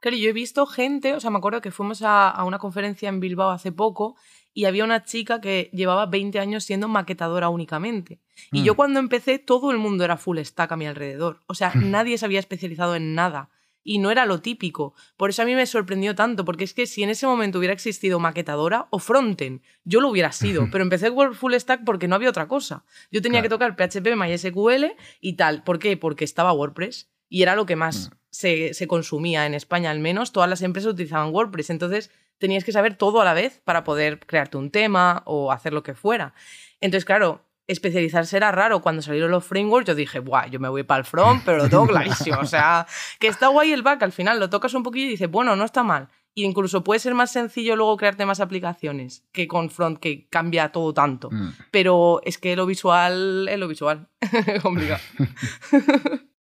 Claro, 0.00 0.16
yo 0.18 0.28
he 0.28 0.32
visto 0.32 0.66
gente, 0.66 1.14
o 1.14 1.20
sea, 1.20 1.30
me 1.30 1.38
acuerdo 1.38 1.60
que 1.60 1.70
fuimos 1.70 2.02
a, 2.02 2.28
a 2.28 2.44
una 2.44 2.58
conferencia 2.58 3.08
en 3.08 3.18
Bilbao 3.18 3.50
hace 3.50 3.72
poco 3.72 4.16
y 4.52 4.66
había 4.66 4.84
una 4.84 5.04
chica 5.04 5.40
que 5.40 5.70
llevaba 5.72 6.06
20 6.06 6.38
años 6.38 6.64
siendo 6.64 6.86
maquetadora 6.86 7.48
únicamente. 7.48 8.20
Y 8.52 8.60
Mm. 8.60 8.64
yo 8.64 8.74
cuando 8.76 9.00
empecé, 9.00 9.38
todo 9.38 9.70
el 9.70 9.78
mundo 9.78 10.04
era 10.04 10.16
full 10.16 10.38
stack 10.38 10.72
a 10.72 10.76
mi 10.76 10.86
alrededor. 10.86 11.42
O 11.46 11.54
sea, 11.54 11.72
nadie 11.74 12.18
se 12.18 12.24
había 12.26 12.40
especializado 12.40 12.94
en 12.94 13.14
nada. 13.14 13.50
Y 13.88 13.98
no 13.98 14.10
era 14.10 14.26
lo 14.26 14.40
típico. 14.40 14.94
Por 15.16 15.30
eso 15.30 15.42
a 15.42 15.44
mí 15.44 15.54
me 15.54 15.64
sorprendió 15.64 16.16
tanto, 16.16 16.44
porque 16.44 16.64
es 16.64 16.74
que 16.74 16.86
si 16.86 17.04
en 17.04 17.10
ese 17.10 17.24
momento 17.24 17.58
hubiera 17.58 17.72
existido 17.72 18.18
maquetadora 18.18 18.88
o 18.90 18.98
frontend, 18.98 19.62
yo 19.84 20.00
lo 20.00 20.08
hubiera 20.08 20.32
sido. 20.32 20.68
Pero 20.72 20.82
empecé 20.82 21.12
por 21.12 21.36
full 21.36 21.54
stack 21.54 21.84
porque 21.84 22.08
no 22.08 22.16
había 22.16 22.28
otra 22.28 22.48
cosa. 22.48 22.84
Yo 23.12 23.22
tenía 23.22 23.42
que 23.42 23.48
tocar 23.48 23.76
PHP, 23.76 24.16
MySQL 24.16 24.96
y 25.20 25.34
tal. 25.34 25.62
¿Por 25.62 25.78
qué? 25.78 25.96
Porque 25.96 26.24
estaba 26.24 26.52
WordPress. 26.52 27.08
Y 27.28 27.42
era 27.42 27.54
lo 27.54 27.64
que 27.64 27.76
más 27.76 28.10
se, 28.30 28.74
se 28.74 28.88
consumía 28.88 29.46
en 29.46 29.54
España, 29.54 29.92
al 29.92 30.00
menos. 30.00 30.32
Todas 30.32 30.50
las 30.50 30.62
empresas 30.62 30.92
utilizaban 30.92 31.32
WordPress. 31.32 31.70
Entonces 31.70 32.10
tenías 32.38 32.64
que 32.64 32.72
saber 32.72 32.96
todo 32.96 33.20
a 33.20 33.24
la 33.24 33.34
vez 33.34 33.60
para 33.64 33.84
poder 33.84 34.18
crearte 34.18 34.56
un 34.56 34.72
tema 34.72 35.22
o 35.26 35.52
hacer 35.52 35.72
lo 35.72 35.84
que 35.84 35.94
fuera. 35.94 36.34
Entonces, 36.80 37.04
claro, 37.04 37.45
especializarse 37.66 38.36
era 38.36 38.52
raro. 38.52 38.80
Cuando 38.80 39.02
salieron 39.02 39.30
los 39.30 39.44
frameworks, 39.44 39.88
yo 39.88 39.94
dije, 39.94 40.20
Buah, 40.20 40.46
yo 40.48 40.60
me 40.60 40.68
voy 40.68 40.82
para 40.82 41.00
el 41.00 41.04
front, 41.04 41.42
pero 41.44 41.58
lo 41.58 41.68
tengo 41.68 41.86
clarísimo. 41.86 42.38
O 42.40 42.46
sea, 42.46 42.86
que 43.18 43.28
está 43.28 43.48
guay 43.48 43.72
el 43.72 43.82
back, 43.82 44.02
al 44.02 44.12
final 44.12 44.38
lo 44.38 44.50
tocas 44.50 44.74
un 44.74 44.82
poquillo 44.82 45.06
y 45.06 45.10
dices, 45.10 45.30
bueno, 45.30 45.56
no 45.56 45.64
está 45.64 45.82
mal. 45.82 46.08
Y 46.34 46.44
incluso 46.44 46.84
puede 46.84 47.00
ser 47.00 47.14
más 47.14 47.32
sencillo 47.32 47.76
luego 47.76 47.96
crearte 47.96 48.26
más 48.26 48.40
aplicaciones 48.40 49.24
que 49.32 49.48
con 49.48 49.70
front, 49.70 49.98
que 49.98 50.28
cambia 50.28 50.70
todo 50.70 50.92
tanto. 50.92 51.30
Mm. 51.30 51.52
Pero 51.70 52.20
es 52.24 52.36
que 52.36 52.54
lo 52.56 52.66
visual 52.66 53.48
es 53.48 53.58
lo 53.58 53.68
visual. 53.68 54.08
Complicado. 54.62 55.00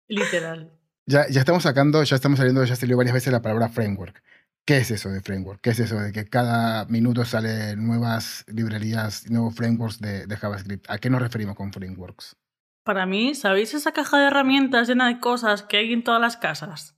Literal. 0.08 0.72
Ya, 1.04 1.28
ya 1.28 1.40
estamos 1.40 1.64
sacando, 1.64 2.02
ya 2.04 2.16
estamos 2.16 2.38
saliendo, 2.38 2.64
ya 2.64 2.76
salió 2.76 2.96
varias 2.96 3.12
veces 3.12 3.32
la 3.32 3.42
palabra 3.42 3.68
framework. 3.68 4.22
¿Qué 4.64 4.76
es 4.76 4.90
eso 4.90 5.08
de 5.10 5.20
framework? 5.20 5.60
¿Qué 5.60 5.70
es 5.70 5.80
eso 5.80 5.98
de 5.98 6.12
que 6.12 6.28
cada 6.28 6.84
minuto 6.86 7.24
salen 7.24 7.84
nuevas 7.84 8.44
librerías, 8.46 9.28
nuevos 9.28 9.56
frameworks 9.56 10.00
de, 10.00 10.26
de 10.26 10.36
JavaScript? 10.36 10.88
¿A 10.88 10.98
qué 10.98 11.10
nos 11.10 11.20
referimos 11.20 11.56
con 11.56 11.72
frameworks? 11.72 12.36
Para 12.84 13.06
mí, 13.06 13.34
¿sabéis 13.34 13.74
esa 13.74 13.92
caja 13.92 14.18
de 14.18 14.26
herramientas 14.26 14.88
llena 14.88 15.08
de 15.08 15.20
cosas 15.20 15.62
que 15.62 15.78
hay 15.78 15.92
en 15.92 16.04
todas 16.04 16.20
las 16.20 16.36
casas? 16.36 16.96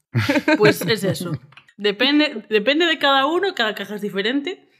Pues 0.58 0.82
es 0.82 1.04
eso. 1.04 1.32
Depende, 1.76 2.46
depende 2.48 2.86
de 2.86 3.00
cada 3.00 3.26
uno, 3.26 3.52
cada 3.52 3.74
caja 3.74 3.96
es 3.96 4.00
diferente. 4.00 4.70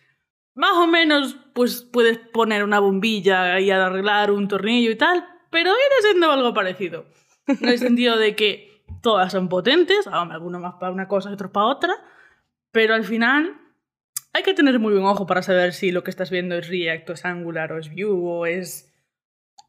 Más 0.55 0.75
o 0.75 0.87
menos, 0.87 1.37
pues 1.53 1.83
puedes 1.83 2.19
poner 2.19 2.63
una 2.63 2.79
bombilla 2.79 3.59
y 3.59 3.73
arreglar 3.73 4.31
un 4.31 4.47
tornillo 4.47 4.93
y 4.93 4.97
tal, 4.97 5.27
pero 5.51 5.73
viene 5.73 6.03
siendo 6.03 6.31
algo 6.31 6.55
parecido. 6.55 7.07
En 7.49 7.69
el 7.69 7.81
sentido 7.81 8.17
de 8.17 8.37
que 8.37 8.85
todas 9.03 9.33
son 9.33 9.49
potentes, 9.49 10.07
algunos 10.07 10.61
más 10.61 10.75
para 10.75 10.93
una 10.93 11.09
cosa 11.09 11.31
y 11.31 11.33
otros 11.33 11.51
para 11.51 11.67
otra, 11.67 11.95
pero 12.75 12.95
al 12.95 13.05
final 13.05 13.57
hay 14.33 14.43
que 14.43 14.53
tener 14.53 14.81
muy 14.81 14.93
buen 14.93 15.05
ojo 15.07 15.27
para 15.27 15.43
saber 15.43 15.73
si 15.73 15.93
lo 15.93 16.03
que 16.03 16.11
estás 16.11 16.29
viendo 16.29 16.57
es 16.57 16.69
React, 16.69 17.09
o 17.09 17.13
es 17.13 17.25
Angular, 17.25 17.73
o 17.73 17.79
es 17.79 17.89
Vue, 17.89 18.07
o 18.07 18.47
es 18.47 18.93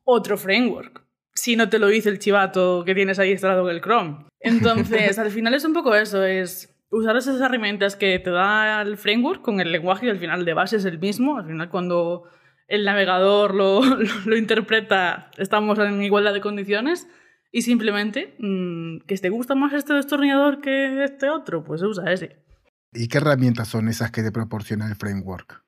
otro 0.04 0.38
framework. 0.38 1.04
Si 1.36 1.56
no 1.56 1.70
te 1.70 1.78
lo 1.78 1.88
dice 1.88 2.10
el 2.10 2.18
chivato 2.18 2.84
que 2.84 2.96
tienes 2.96 3.20
ahí 3.20 3.32
instalado 3.32 3.70
en 3.70 3.76
el 3.76 3.82
Chrome. 3.84 4.26
Entonces, 4.40 5.20
al 5.20 5.30
final 5.30 5.54
es 5.54 5.64
un 5.66 5.74
poco 5.74 5.94
eso, 5.94 6.24
es 6.24 6.76
usar 6.90 7.16
esas 7.16 7.40
herramientas 7.40 7.96
que 7.96 8.18
te 8.18 8.32
da 8.32 8.82
el 8.82 8.98
framework 8.98 9.44
con 9.44 9.60
el 9.60 9.72
lenguaje 9.72 10.08
y 10.08 10.10
al 10.10 10.18
final 10.18 10.44
de 10.44 10.56
base 10.56 10.78
es 10.78 10.86
el 10.86 10.98
mismo. 10.98 11.38
Al 11.38 11.46
final 11.46 11.70
cuando 11.70 12.24
el 12.68 12.86
navegador 12.86 13.54
lo, 13.54 13.82
lo, 14.26 14.36
interpreta 14.36 15.30
estamos 15.38 15.78
en 15.78 16.02
igualdad 16.02 16.34
de 16.34 16.42
condiciones 16.42 17.08
y 17.52 17.62
simplemente 17.62 18.34
mm, 18.40 19.02
que 19.06 19.16
te 19.18 19.30
gusta 19.30 19.54
más 19.54 19.74
este 19.74 19.94
destornillador 19.94 20.60
que 20.60 21.04
este 21.04 21.30
otro, 21.30 21.64
pues 21.64 21.84
usa 21.84 22.12
ese. 22.12 22.45
¿Y 22.94 23.08
qué 23.08 23.18
herramientas 23.18 23.68
son 23.68 23.90
esas 23.90 24.12
que 24.12 24.24
te 24.24 24.32
proporciona 24.32 24.88
el 24.88 24.96
framework? 24.96 25.64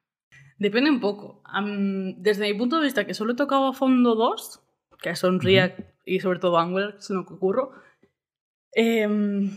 Depende 0.58 0.89
un 0.89 0.99
poco. 0.99 1.43
desde 2.17 2.51
mi 2.51 2.58
punto 2.58 2.77
de 2.77 2.86
vista, 2.86 3.06
que 3.06 3.13
solo 3.13 3.34
he 3.34 3.36
tocado 3.36 3.67
a 3.67 3.73
fondo 3.73 4.15
dos, 4.15 4.62
que 5.01 5.15
son 5.15 5.39
React 5.39 5.80
y 6.06 6.19
sobre 6.19 6.39
todo 6.39 6.58
Angular, 6.58 6.95
es 6.97 7.10
lo 7.10 7.25
que 7.25 7.34
ocurro, 7.34 7.73
em, 8.71 9.51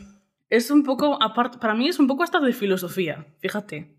es 0.50 0.70
un 0.70 0.82
poco, 0.82 1.22
aparte, 1.22 1.58
para 1.58 1.74
mí 1.74 1.88
es 1.88 1.98
un 1.98 2.06
poco 2.06 2.22
hasta 2.22 2.40
de 2.40 2.52
filosofía, 2.52 3.26
fíjate. 3.38 3.96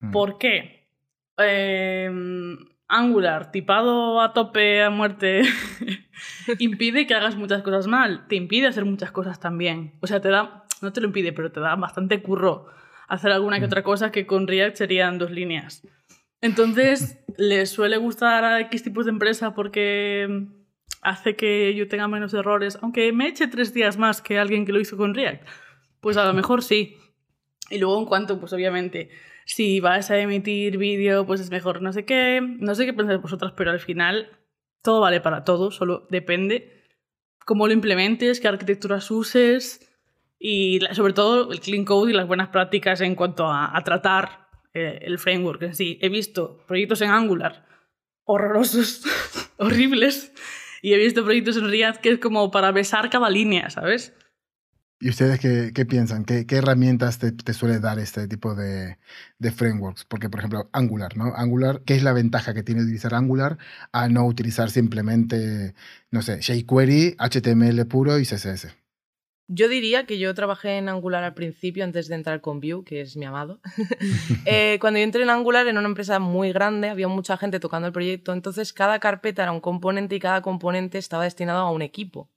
Mm. 0.00 0.10
¿Por 0.12 0.38
qué? 0.38 0.88
Em, 1.36 2.56
Angular, 2.86 3.50
tipado 3.52 4.20
a 4.20 4.32
tope 4.32 4.82
a 4.82 4.90
muerte, 4.90 5.42
impide 6.58 7.06
que 7.06 7.14
hagas 7.14 7.36
muchas 7.36 7.62
cosas 7.62 7.86
mal, 7.86 8.26
te 8.28 8.36
impide 8.36 8.68
hacer 8.68 8.84
muchas 8.86 9.10
cosas 9.10 9.40
también. 9.40 9.92
O 10.00 10.06
sea, 10.06 10.20
te 10.20 10.30
da, 10.30 10.64
no 10.80 10.92
te 10.92 11.00
lo 11.00 11.08
impide, 11.08 11.32
pero 11.32 11.52
te 11.52 11.60
da 11.60 11.76
bastante 11.76 12.22
curro 12.22 12.68
hacer 13.08 13.32
alguna 13.32 13.56
que 13.56 13.66
mm. 13.66 13.70
otra 13.70 13.82
cosa 13.82 14.12
que 14.12 14.26
con 14.26 14.46
React 14.46 14.76
serían 14.76 15.18
dos 15.18 15.30
líneas. 15.30 15.82
Entonces, 16.40 17.18
les 17.36 17.70
suele 17.70 17.96
gustar 17.96 18.44
a 18.44 18.60
X 18.60 18.84
tipos 18.84 19.06
de 19.06 19.12
empresa 19.12 19.54
porque 19.54 20.46
hace 21.02 21.36
que 21.36 21.74
yo 21.74 21.88
tenga 21.88 22.06
menos 22.06 22.34
errores, 22.34 22.78
aunque 22.82 23.12
me 23.12 23.28
eche 23.28 23.48
tres 23.48 23.74
días 23.74 23.98
más 23.98 24.22
que 24.22 24.38
alguien 24.38 24.64
que 24.64 24.72
lo 24.72 24.80
hizo 24.80 24.96
con 24.96 25.14
React. 25.14 25.46
Pues 26.00 26.16
a 26.16 26.24
lo 26.24 26.32
mejor 26.32 26.62
sí. 26.62 26.96
Y 27.70 27.78
luego 27.78 27.98
en 27.98 28.06
cuanto, 28.06 28.38
pues 28.38 28.52
obviamente, 28.52 29.10
si 29.44 29.80
vas 29.80 30.10
a 30.10 30.18
emitir 30.18 30.78
vídeo, 30.78 31.26
pues 31.26 31.40
es 31.40 31.50
mejor 31.50 31.82
no 31.82 31.92
sé 31.92 32.04
qué. 32.04 32.40
No 32.42 32.74
sé 32.74 32.86
qué 32.86 32.92
pensáis 32.92 33.20
vosotras, 33.20 33.52
pero 33.56 33.70
al 33.70 33.80
final 33.80 34.28
todo 34.82 35.00
vale 35.00 35.20
para 35.20 35.44
todo, 35.44 35.70
solo 35.70 36.06
depende 36.10 36.84
cómo 37.44 37.66
lo 37.66 37.72
implementes, 37.72 38.40
qué 38.40 38.48
arquitecturas 38.48 39.10
uses 39.10 39.87
y 40.38 40.80
sobre 40.92 41.12
todo 41.12 41.52
el 41.52 41.60
clean 41.60 41.84
code 41.84 42.12
y 42.12 42.14
las 42.14 42.26
buenas 42.26 42.48
prácticas 42.48 43.00
en 43.00 43.14
cuanto 43.14 43.46
a, 43.46 43.76
a 43.76 43.84
tratar 43.84 44.48
eh, 44.74 45.00
el 45.02 45.18
framework 45.18 45.62
en 45.62 45.74
sí. 45.74 45.98
He 46.00 46.08
visto 46.08 46.64
proyectos 46.66 47.00
en 47.02 47.10
Angular 47.10 47.66
horrorosos, 48.28 49.02
horribles, 49.56 50.32
y 50.82 50.92
he 50.92 50.98
visto 50.98 51.24
proyectos 51.24 51.56
en 51.56 51.68
React 51.68 52.00
que 52.00 52.10
es 52.12 52.18
como 52.18 52.50
para 52.50 52.70
besar 52.72 53.08
cada 53.10 53.30
línea, 53.30 53.70
¿sabes? 53.70 54.12
¿Y 55.00 55.08
ustedes 55.08 55.40
qué, 55.40 55.72
qué 55.74 55.86
piensan? 55.86 56.24
¿Qué, 56.24 56.44
¿Qué, 56.44 56.56
herramientas 56.56 57.18
te, 57.18 57.32
te, 57.32 57.52
suele 57.54 57.78
dar 57.78 57.98
este 57.98 58.26
tipo 58.26 58.54
de, 58.54 58.98
de, 59.38 59.52
frameworks? 59.52 60.04
Porque, 60.04 60.28
por 60.28 60.40
ejemplo, 60.40 60.68
Angular, 60.72 61.16
¿no? 61.16 61.32
Angular, 61.36 61.82
¿qué 61.86 61.94
es 61.94 62.02
la 62.02 62.12
ventaja 62.12 62.52
que 62.52 62.64
tiene 62.64 62.82
utilizar 62.82 63.14
Angular 63.14 63.58
a 63.92 64.08
no 64.08 64.26
utilizar 64.26 64.70
simplemente, 64.70 65.74
no 66.10 66.20
sé, 66.20 66.40
jQuery, 66.42 67.16
HTML 67.16 67.86
puro 67.86 68.18
y 68.18 68.24
CSS? 68.24 68.76
Yo 69.50 69.66
diría 69.66 70.04
que 70.04 70.18
yo 70.18 70.34
trabajé 70.34 70.76
en 70.76 70.90
Angular 70.90 71.24
al 71.24 71.32
principio, 71.32 71.82
antes 71.82 72.06
de 72.08 72.14
entrar 72.14 72.42
con 72.42 72.60
Vue, 72.60 72.84
que 72.84 73.00
es 73.00 73.16
mi 73.16 73.24
amado. 73.24 73.60
eh, 74.44 74.76
cuando 74.78 74.98
yo 74.98 75.04
entré 75.04 75.22
en 75.22 75.30
Angular, 75.30 75.66
en 75.66 75.78
una 75.78 75.88
empresa 75.88 76.18
muy 76.18 76.52
grande, 76.52 76.90
había 76.90 77.08
mucha 77.08 77.38
gente 77.38 77.58
tocando 77.58 77.86
el 77.86 77.94
proyecto, 77.94 78.34
entonces 78.34 78.74
cada 78.74 78.98
carpeta 78.98 79.42
era 79.42 79.52
un 79.52 79.60
componente 79.60 80.14
y 80.14 80.20
cada 80.20 80.42
componente 80.42 80.98
estaba 80.98 81.24
destinado 81.24 81.60
a 81.60 81.70
un 81.70 81.80
equipo. 81.80 82.30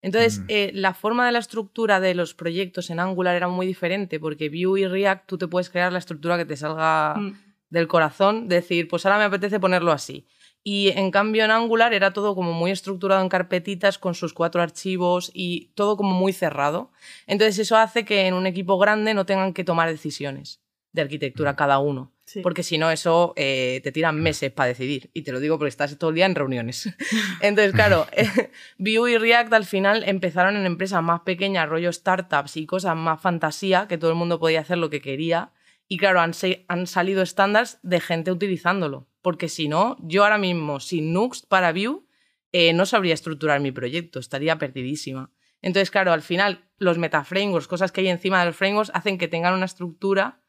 Entonces, 0.00 0.40
mm. 0.40 0.44
eh, 0.48 0.70
la 0.74 0.94
forma 0.94 1.26
de 1.26 1.32
la 1.32 1.38
estructura 1.38 2.00
de 2.00 2.14
los 2.14 2.32
proyectos 2.32 2.88
en 2.88 2.98
Angular 2.98 3.36
era 3.36 3.48
muy 3.48 3.66
diferente, 3.66 4.18
porque 4.18 4.48
Vue 4.48 4.80
y 4.80 4.86
React 4.86 5.26
tú 5.26 5.36
te 5.36 5.48
puedes 5.48 5.68
crear 5.68 5.92
la 5.92 5.98
estructura 5.98 6.38
que 6.38 6.46
te 6.46 6.56
salga 6.56 7.14
mm. 7.14 7.36
del 7.68 7.88
corazón, 7.88 8.48
decir, 8.48 8.88
pues 8.88 9.04
ahora 9.04 9.18
me 9.18 9.24
apetece 9.24 9.60
ponerlo 9.60 9.92
así. 9.92 10.26
Y 10.66 10.88
en 10.96 11.10
cambio 11.10 11.44
en 11.44 11.50
Angular 11.50 11.92
era 11.92 12.14
todo 12.14 12.34
como 12.34 12.54
muy 12.54 12.70
estructurado 12.70 13.20
en 13.20 13.28
carpetitas 13.28 13.98
con 13.98 14.14
sus 14.14 14.32
cuatro 14.32 14.62
archivos 14.62 15.30
y 15.34 15.70
todo 15.74 15.98
como 15.98 16.14
muy 16.14 16.32
cerrado. 16.32 16.90
Entonces 17.26 17.58
eso 17.58 17.76
hace 17.76 18.06
que 18.06 18.26
en 18.26 18.32
un 18.32 18.46
equipo 18.46 18.78
grande 18.78 19.12
no 19.12 19.26
tengan 19.26 19.52
que 19.52 19.62
tomar 19.62 19.90
decisiones 19.90 20.62
de 20.92 21.02
arquitectura 21.02 21.52
mm. 21.52 21.56
cada 21.56 21.78
uno. 21.80 22.12
Porque 22.42 22.62
si 22.62 22.78
no, 22.78 22.90
eso 22.90 23.34
eh, 23.36 23.82
te 23.84 23.92
tiran 23.92 24.18
meses 24.18 24.50
para 24.50 24.68
decidir. 24.68 25.10
Y 25.12 25.22
te 25.22 25.32
lo 25.32 25.40
digo 25.40 25.58
porque 25.58 25.68
estás 25.68 25.98
todo 25.98 26.08
el 26.08 26.16
día 26.16 26.24
en 26.24 26.34
reuniones. 26.34 26.88
Entonces, 27.42 27.74
claro, 27.74 28.06
Vue 28.78 29.12
y 29.12 29.18
React 29.18 29.52
al 29.52 29.66
final 29.66 30.02
empezaron 30.06 30.56
en 30.56 30.64
empresas 30.64 31.02
más 31.02 31.20
pequeñas, 31.20 31.68
rollo 31.68 31.92
startups 31.92 32.56
y 32.56 32.64
cosas 32.64 32.96
más 32.96 33.20
fantasía, 33.20 33.86
que 33.86 33.98
todo 33.98 34.10
el 34.10 34.16
mundo 34.16 34.40
podía 34.40 34.60
hacer 34.60 34.78
lo 34.78 34.88
que 34.88 35.02
quería. 35.02 35.52
Y 35.86 35.98
claro, 35.98 36.20
han, 36.20 36.32
han 36.68 36.86
salido 36.86 37.20
estándares 37.22 37.78
de 37.82 38.00
gente 38.00 38.32
utilizándolo 38.32 39.06
porque 39.24 39.48
si 39.48 39.68
no, 39.68 39.96
yo 40.00 40.22
ahora 40.22 40.36
mismo 40.36 40.80
sin 40.80 41.14
Nuxt 41.14 41.46
para 41.48 41.72
Vue 41.72 42.02
eh, 42.52 42.74
no 42.74 42.84
sabría 42.84 43.14
estructurar 43.14 43.58
mi 43.58 43.72
proyecto, 43.72 44.20
estaría 44.20 44.58
perdidísima. 44.58 45.32
Entonces, 45.62 45.90
claro, 45.90 46.12
al 46.12 46.20
final 46.20 46.68
los 46.76 46.98
metaframeworks, 46.98 47.66
cosas 47.66 47.90
que 47.90 48.02
hay 48.02 48.08
encima 48.08 48.40
de 48.40 48.46
los 48.46 48.56
frameworks, 48.56 48.92
hacen 48.92 49.16
que 49.16 49.26
tengan 49.26 49.54
una 49.54 49.64
estructura, 49.64 50.42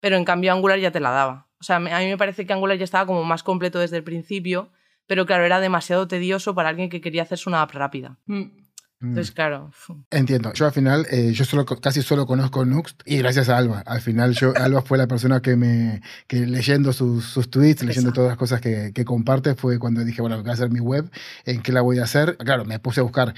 pero 0.00 0.16
en 0.16 0.24
cambio 0.24 0.52
Angular 0.52 0.80
ya 0.80 0.90
te 0.90 0.98
la 0.98 1.10
daba. 1.10 1.48
O 1.60 1.62
sea, 1.62 1.76
a 1.76 1.78
mí 1.78 1.88
me 2.06 2.18
parece 2.18 2.44
que 2.44 2.52
Angular 2.52 2.76
ya 2.76 2.82
estaba 2.82 3.06
como 3.06 3.22
más 3.22 3.44
completo 3.44 3.78
desde 3.78 3.98
el 3.98 4.02
principio, 4.02 4.72
pero 5.06 5.24
claro, 5.24 5.44
era 5.44 5.60
demasiado 5.60 6.08
tedioso 6.08 6.56
para 6.56 6.70
alguien 6.70 6.90
que 6.90 7.00
quería 7.00 7.22
hacerse 7.22 7.48
una 7.48 7.62
app 7.62 7.70
rápida. 7.70 8.18
Mm. 8.26 8.57
Entonces, 9.00 9.32
mm. 9.32 9.34
claro. 9.34 9.70
Entiendo. 10.10 10.52
Yo 10.54 10.66
al 10.66 10.72
final, 10.72 11.06
eh, 11.10 11.32
yo 11.32 11.44
solo, 11.44 11.64
casi 11.64 12.02
solo 12.02 12.26
conozco 12.26 12.64
Nuxt 12.64 13.02
y 13.04 13.18
gracias 13.18 13.48
a 13.48 13.56
Alba. 13.56 13.82
Al 13.86 14.00
final, 14.00 14.34
yo, 14.34 14.52
Alba 14.56 14.82
fue 14.82 14.98
la 14.98 15.06
persona 15.06 15.40
que 15.40 15.56
me, 15.56 16.02
que 16.26 16.46
leyendo 16.46 16.92
sus, 16.92 17.24
sus 17.24 17.50
tweets, 17.50 17.84
leyendo 17.84 18.12
todas 18.12 18.28
las 18.28 18.38
cosas 18.38 18.60
que, 18.60 18.92
que 18.92 19.04
comparte, 19.04 19.54
fue 19.54 19.78
cuando 19.78 20.04
dije, 20.04 20.20
bueno, 20.20 20.40
voy 20.40 20.50
a 20.50 20.54
hacer 20.54 20.70
mi 20.70 20.80
web, 20.80 21.10
¿en 21.44 21.62
qué 21.62 21.72
la 21.72 21.80
voy 21.80 21.98
a 21.98 22.04
hacer? 22.04 22.36
Claro, 22.38 22.64
me 22.64 22.78
puse 22.80 23.00
a 23.00 23.04
buscar 23.04 23.34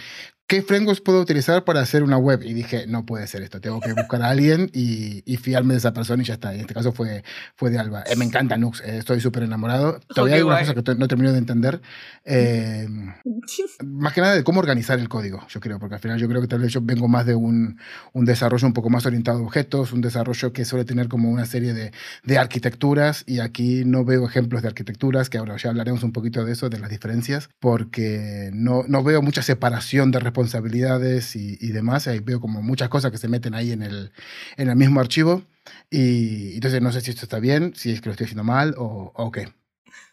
¿qué 0.50 0.62
frameworks 0.62 1.00
puedo 1.00 1.20
utilizar 1.20 1.62
para 1.62 1.80
hacer 1.80 2.02
una 2.02 2.18
web? 2.18 2.42
Y 2.42 2.54
dije, 2.54 2.84
no 2.88 3.06
puede 3.06 3.28
ser 3.28 3.42
esto, 3.42 3.60
tengo 3.60 3.80
que 3.80 3.92
buscar 3.92 4.20
a 4.20 4.30
alguien 4.30 4.68
y, 4.74 5.22
y 5.24 5.36
fiarme 5.36 5.74
de 5.74 5.78
esa 5.78 5.92
persona 5.92 6.24
y 6.24 6.26
ya 6.26 6.34
está. 6.34 6.52
Y 6.52 6.56
en 6.56 6.62
este 6.62 6.74
caso 6.74 6.90
fue, 6.90 7.22
fue 7.54 7.70
de 7.70 7.78
Alba. 7.78 8.02
Eh, 8.04 8.16
me 8.16 8.24
encanta 8.24 8.58
Nux, 8.58 8.80
eh, 8.80 8.98
estoy 8.98 9.20
súper 9.20 9.44
enamorado. 9.44 10.00
Todavía 10.08 10.34
hay 10.34 10.40
algunas 10.40 10.62
cosas 10.62 10.82
que 10.82 10.94
no 10.96 11.06
termino 11.06 11.30
de 11.30 11.38
entender. 11.38 11.80
Eh, 12.24 12.88
más 13.84 14.12
que 14.12 14.20
nada 14.20 14.34
de 14.34 14.42
cómo 14.42 14.58
organizar 14.58 14.98
el 14.98 15.08
código, 15.08 15.46
yo 15.48 15.60
creo, 15.60 15.78
porque 15.78 15.94
al 15.94 16.00
final 16.00 16.18
yo 16.18 16.28
creo 16.28 16.40
que 16.40 16.48
tal 16.48 16.58
vez 16.58 16.72
yo 16.72 16.80
vengo 16.82 17.06
más 17.06 17.26
de 17.26 17.36
un, 17.36 17.78
un 18.12 18.24
desarrollo 18.24 18.66
un 18.66 18.74
poco 18.74 18.90
más 18.90 19.06
orientado 19.06 19.38
a 19.38 19.42
objetos, 19.42 19.92
un 19.92 20.00
desarrollo 20.00 20.52
que 20.52 20.64
suele 20.64 20.84
tener 20.84 21.06
como 21.06 21.30
una 21.30 21.46
serie 21.46 21.74
de, 21.74 21.92
de 22.24 22.38
arquitecturas 22.38 23.22
y 23.24 23.38
aquí 23.38 23.84
no 23.84 24.04
veo 24.04 24.26
ejemplos 24.26 24.62
de 24.62 24.68
arquitecturas, 24.68 25.30
que 25.30 25.38
ahora 25.38 25.56
ya 25.58 25.70
hablaremos 25.70 26.02
un 26.02 26.10
poquito 26.10 26.44
de 26.44 26.54
eso, 26.54 26.68
de 26.68 26.80
las 26.80 26.90
diferencias, 26.90 27.50
porque 27.60 28.50
no, 28.52 28.82
no 28.88 29.04
veo 29.04 29.22
mucha 29.22 29.42
separación 29.42 30.10
de 30.10 30.18
responsabilidades 30.18 30.39
responsabilidades 30.40 31.36
y, 31.36 31.72
demás. 31.72 32.08
Ahí 32.08 32.20
veo 32.20 32.40
como 32.40 32.62
muchas 32.62 32.88
cosas 32.88 33.10
que 33.10 33.18
se 33.18 33.28
meten 33.28 33.54
ahí 33.54 33.72
en 33.72 33.82
el, 33.82 34.12
en 34.56 34.68
el 34.68 34.76
mismo 34.76 35.00
archivo. 35.00 35.42
Y 35.90 36.54
entonces 36.54 36.82
no 36.82 36.92
sé 36.92 37.00
si 37.00 37.10
esto 37.10 37.24
está 37.24 37.38
bien, 37.38 37.72
si 37.76 37.92
es 37.92 38.00
que 38.00 38.08
lo 38.08 38.12
estoy 38.12 38.24
haciendo 38.24 38.44
mal 38.44 38.74
o, 38.78 39.12
o 39.14 39.30
qué. 39.30 39.48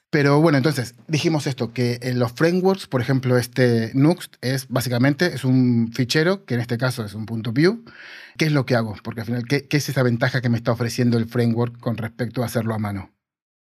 Pero 0.09 0.39
bueno, 0.39 0.57
entonces 0.57 0.95
dijimos 1.07 1.47
esto, 1.47 1.73
que 1.73 1.99
en 2.01 2.19
los 2.19 2.31
frameworks, 2.31 2.87
por 2.87 3.01
ejemplo, 3.01 3.37
este 3.37 3.91
Nuxt 3.93 4.35
es 4.41 4.67
básicamente 4.69 5.33
es 5.33 5.43
un 5.43 5.91
fichero, 5.93 6.45
que 6.45 6.53
en 6.53 6.61
este 6.61 6.77
caso 6.77 7.03
es 7.03 7.13
un 7.13 7.25
punto 7.25 7.51
view. 7.51 7.83
¿Qué 8.37 8.45
es 8.45 8.51
lo 8.51 8.65
que 8.65 8.75
hago? 8.75 8.95
Porque 9.03 9.21
al 9.21 9.27
final, 9.27 9.43
¿qué, 9.47 9.67
¿qué, 9.67 9.77
es 9.77 9.89
esa 9.89 10.03
ventaja 10.03 10.41
que 10.41 10.49
me 10.49 10.57
está 10.57 10.71
ofreciendo 10.71 11.17
el 11.17 11.27
framework 11.27 11.79
con 11.79 11.97
respecto 11.97 12.43
a 12.43 12.45
hacerlo 12.45 12.73
a 12.73 12.79
mano? 12.79 13.16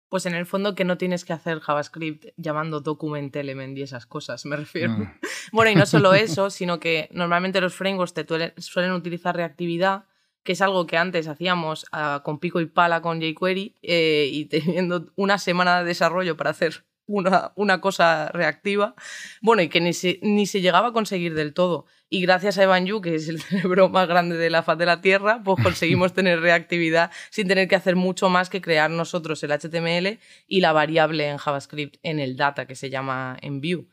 Pues 0.08 0.24
en 0.26 0.34
el 0.34 0.46
fondo 0.46 0.74
que 0.74 0.84
no 0.84 0.98
tienes 0.98 1.24
que 1.24 1.32
hacer 1.32 1.60
JavaScript 1.60 2.26
llamando 2.36 2.80
document 2.80 3.34
element 3.34 3.76
y 3.76 3.82
esas 3.82 4.06
cosas, 4.06 4.46
me 4.46 4.56
refiero. 4.56 4.92
Mm. 4.92 5.18
bueno, 5.52 5.70
y 5.70 5.74
no 5.74 5.86
solo 5.86 6.14
eso, 6.14 6.50
sino 6.50 6.78
que 6.78 7.08
normalmente 7.12 7.60
los 7.60 7.74
frameworks 7.74 8.14
te 8.14 8.26
suelen 8.58 8.92
utilizar 8.92 9.34
reactividad, 9.34 10.04
que 10.42 10.52
es 10.52 10.62
algo 10.62 10.86
que 10.86 10.96
antes 10.96 11.26
hacíamos 11.26 11.86
uh, 11.92 12.22
con 12.22 12.38
pico 12.38 12.60
y 12.60 12.66
pala 12.66 13.02
con 13.02 13.20
jQuery 13.20 13.74
eh, 13.82 14.28
y 14.32 14.44
teniendo 14.44 15.10
una 15.16 15.38
semana 15.38 15.80
de 15.80 15.86
desarrollo 15.86 16.36
para 16.36 16.50
hacer 16.50 16.84
una, 17.06 17.52
una 17.54 17.80
cosa 17.80 18.28
reactiva. 18.28 18.94
Bueno, 19.40 19.62
y 19.62 19.68
que 19.68 19.80
ni 19.80 19.92
se, 19.92 20.18
ni 20.22 20.46
se 20.46 20.60
llegaba 20.60 20.88
a 20.88 20.92
conseguir 20.92 21.34
del 21.34 21.54
todo. 21.54 21.86
Y 22.08 22.20
gracias 22.20 22.58
a 22.58 22.62
Evan 22.62 22.86
Yu, 22.86 23.00
que 23.00 23.14
es 23.14 23.28
el 23.28 23.40
cerebro 23.42 23.88
más 23.88 24.08
grande 24.08 24.36
de 24.36 24.50
la 24.50 24.62
faz 24.62 24.78
de 24.78 24.86
la 24.86 25.00
Tierra, 25.00 25.42
pues 25.44 25.62
conseguimos 25.62 26.12
tener 26.14 26.40
reactividad 26.40 27.10
sin 27.30 27.48
tener 27.48 27.68
que 27.68 27.76
hacer 27.76 27.96
mucho 27.96 28.28
más 28.28 28.50
que 28.50 28.60
crear 28.60 28.90
nosotros 28.90 29.42
el 29.42 29.52
HTML 29.52 30.18
y 30.46 30.60
la 30.60 30.72
variable 30.72 31.28
en 31.28 31.38
JavaScript 31.38 31.96
en 32.02 32.20
el 32.20 32.36
data 32.36 32.66
que 32.66 32.74
se 32.74 32.90
llama 32.90 33.36
en 33.40 33.60
Vue. 33.60 33.86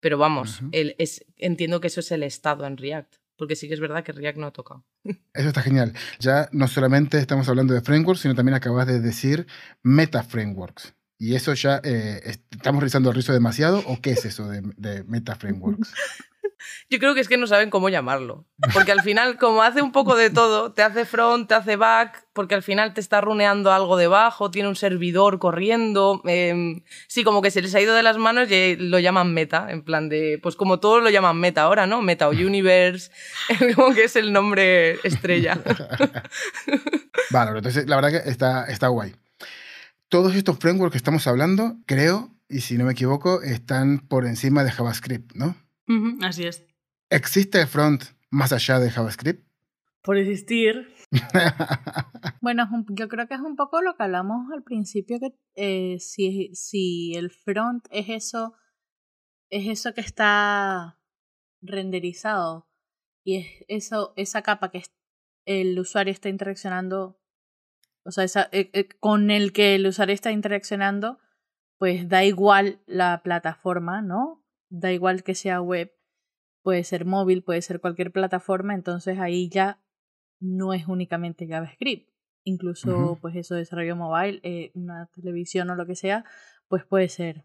Pero 0.00 0.16
vamos, 0.16 0.60
el, 0.70 0.94
es, 0.98 1.26
entiendo 1.36 1.80
que 1.80 1.88
eso 1.88 2.00
es 2.00 2.12
el 2.12 2.22
estado 2.22 2.64
en 2.66 2.76
React 2.76 3.16
porque 3.38 3.56
sí 3.56 3.68
que 3.68 3.74
es 3.74 3.80
verdad 3.80 4.02
que 4.02 4.12
React 4.12 4.38
no 4.38 4.48
ha 4.48 4.52
tocado. 4.52 4.84
Eso 5.32 5.48
está 5.48 5.62
genial. 5.62 5.94
Ya 6.18 6.48
no 6.52 6.66
solamente 6.66 7.18
estamos 7.18 7.48
hablando 7.48 7.72
de 7.72 7.80
frameworks, 7.80 8.22
sino 8.22 8.34
también 8.34 8.56
acabas 8.56 8.86
de 8.88 9.00
decir 9.00 9.46
meta 9.82 10.24
frameworks. 10.24 10.94
¿Y 11.18 11.34
eso 11.34 11.52
ya 11.54 11.80
eh, 11.82 12.20
estamos 12.50 12.80
realizando 12.80 13.10
el 13.10 13.16
rizo 13.16 13.32
demasiado 13.32 13.82
o 13.86 14.00
qué 14.00 14.12
es 14.12 14.24
eso 14.24 14.48
de, 14.48 14.62
de 14.76 15.02
meta 15.04 15.34
frameworks? 15.34 15.92
Yo 16.90 16.98
creo 16.98 17.14
que 17.14 17.20
es 17.20 17.28
que 17.28 17.36
no 17.36 17.46
saben 17.46 17.70
cómo 17.70 17.88
llamarlo. 17.88 18.46
Porque 18.72 18.92
al 18.92 19.02
final, 19.02 19.36
como 19.36 19.62
hace 19.62 19.82
un 19.82 19.92
poco 19.92 20.16
de 20.16 20.30
todo, 20.30 20.72
te 20.72 20.82
hace 20.82 21.04
front, 21.04 21.48
te 21.48 21.54
hace 21.54 21.76
back, 21.76 22.26
porque 22.32 22.54
al 22.54 22.62
final 22.62 22.94
te 22.94 23.00
está 23.00 23.20
runeando 23.20 23.72
algo 23.72 23.96
debajo, 23.96 24.50
tiene 24.50 24.68
un 24.68 24.76
servidor 24.76 25.38
corriendo. 25.38 26.22
eh, 26.26 26.82
sí, 27.06 27.24
como 27.24 27.42
que 27.42 27.50
se 27.50 27.62
les 27.62 27.74
ha 27.74 27.80
ido 27.80 27.94
de 27.94 28.02
las 28.02 28.18
manos 28.18 28.50
y 28.50 28.76
lo 28.76 28.98
llaman 28.98 29.32
meta, 29.34 29.68
en 29.70 29.82
plan 29.82 30.08
de. 30.08 30.38
Pues 30.42 30.56
como 30.56 30.80
todos 30.80 31.02
lo 31.02 31.10
llaman 31.10 31.38
meta 31.38 31.62
ahora, 31.62 31.86
¿no? 31.86 32.02
Meta 32.02 32.28
o 32.28 32.32
Universe, 32.32 33.10
como 33.76 33.94
que 33.94 34.04
es 34.04 34.16
el 34.16 34.32
nombre 34.32 34.98
estrella. 35.04 35.58
Vale, 37.30 37.50
entonces 37.56 37.86
la 37.86 37.96
verdad 37.96 38.22
que 38.22 38.30
está, 38.30 38.64
está 38.66 38.88
guay. 38.88 39.14
Todos 40.08 40.34
estos 40.34 40.58
frameworks 40.58 40.92
que 40.92 40.98
estamos 40.98 41.26
hablando, 41.26 41.78
creo, 41.86 42.34
y 42.48 42.60
si 42.60 42.78
no 42.78 42.84
me 42.86 42.92
equivoco, 42.92 43.42
están 43.42 43.98
por 44.08 44.26
encima 44.26 44.64
de 44.64 44.70
JavaScript, 44.70 45.34
¿no? 45.34 45.54
Así 46.22 46.44
es. 46.46 46.66
¿Existe 47.10 47.60
el 47.60 47.66
front 47.66 48.04
más 48.30 48.52
allá 48.52 48.78
de 48.78 48.90
JavaScript? 48.90 49.46
Por 50.02 50.16
existir, 50.16 50.94
Bueno, 52.40 52.68
yo 52.90 53.08
creo 53.08 53.26
que 53.26 53.34
es 53.34 53.40
un 53.40 53.56
poco 53.56 53.82
lo 53.82 53.96
que 53.96 54.02
hablamos 54.04 54.50
al 54.52 54.62
principio, 54.62 55.18
que 55.20 55.34
eh, 55.56 55.98
si, 56.00 56.50
si 56.54 57.14
el 57.14 57.30
front 57.30 57.86
es 57.90 58.08
eso, 58.08 58.54
es 59.50 59.66
eso 59.66 59.92
que 59.94 60.00
está 60.02 60.98
renderizado 61.62 62.68
y 63.24 63.36
es 63.36 63.46
eso, 63.68 64.12
esa 64.16 64.42
capa 64.42 64.70
que 64.70 64.78
es- 64.78 64.92
el 65.46 65.78
usuario 65.78 66.12
está 66.12 66.28
interaccionando, 66.28 67.17
o 68.08 68.10
sea, 68.10 68.24
esa- 68.24 68.48
eh, 68.52 68.70
eh, 68.72 68.88
con 69.00 69.30
el 69.30 69.52
que 69.52 69.74
el 69.74 69.86
usuario 69.86 70.14
está 70.14 70.32
interaccionando, 70.32 71.18
pues 71.78 72.08
da 72.08 72.24
igual 72.24 72.80
la 72.86 73.20
plataforma, 73.22 74.00
¿no? 74.00 74.42
Da 74.70 74.92
igual 74.92 75.22
que 75.22 75.34
sea 75.34 75.60
web, 75.60 75.92
puede 76.62 76.84
ser 76.84 77.04
móvil, 77.04 77.44
puede 77.44 77.60
ser 77.60 77.80
cualquier 77.80 78.10
plataforma, 78.10 78.74
entonces 78.74 79.18
ahí 79.18 79.50
ya 79.50 79.82
no 80.40 80.72
es 80.72 80.88
únicamente 80.88 81.46
JavaScript. 81.46 82.08
Incluso, 82.44 83.18
pues 83.20 83.36
eso, 83.36 83.54
desarrollo 83.56 83.94
mobile, 83.94 84.40
eh, 84.42 84.70
una 84.74 85.10
televisión 85.14 85.68
o 85.68 85.74
lo 85.74 85.84
que 85.84 85.94
sea, 85.94 86.24
pues 86.66 86.84
puede 86.86 87.08
ser 87.10 87.44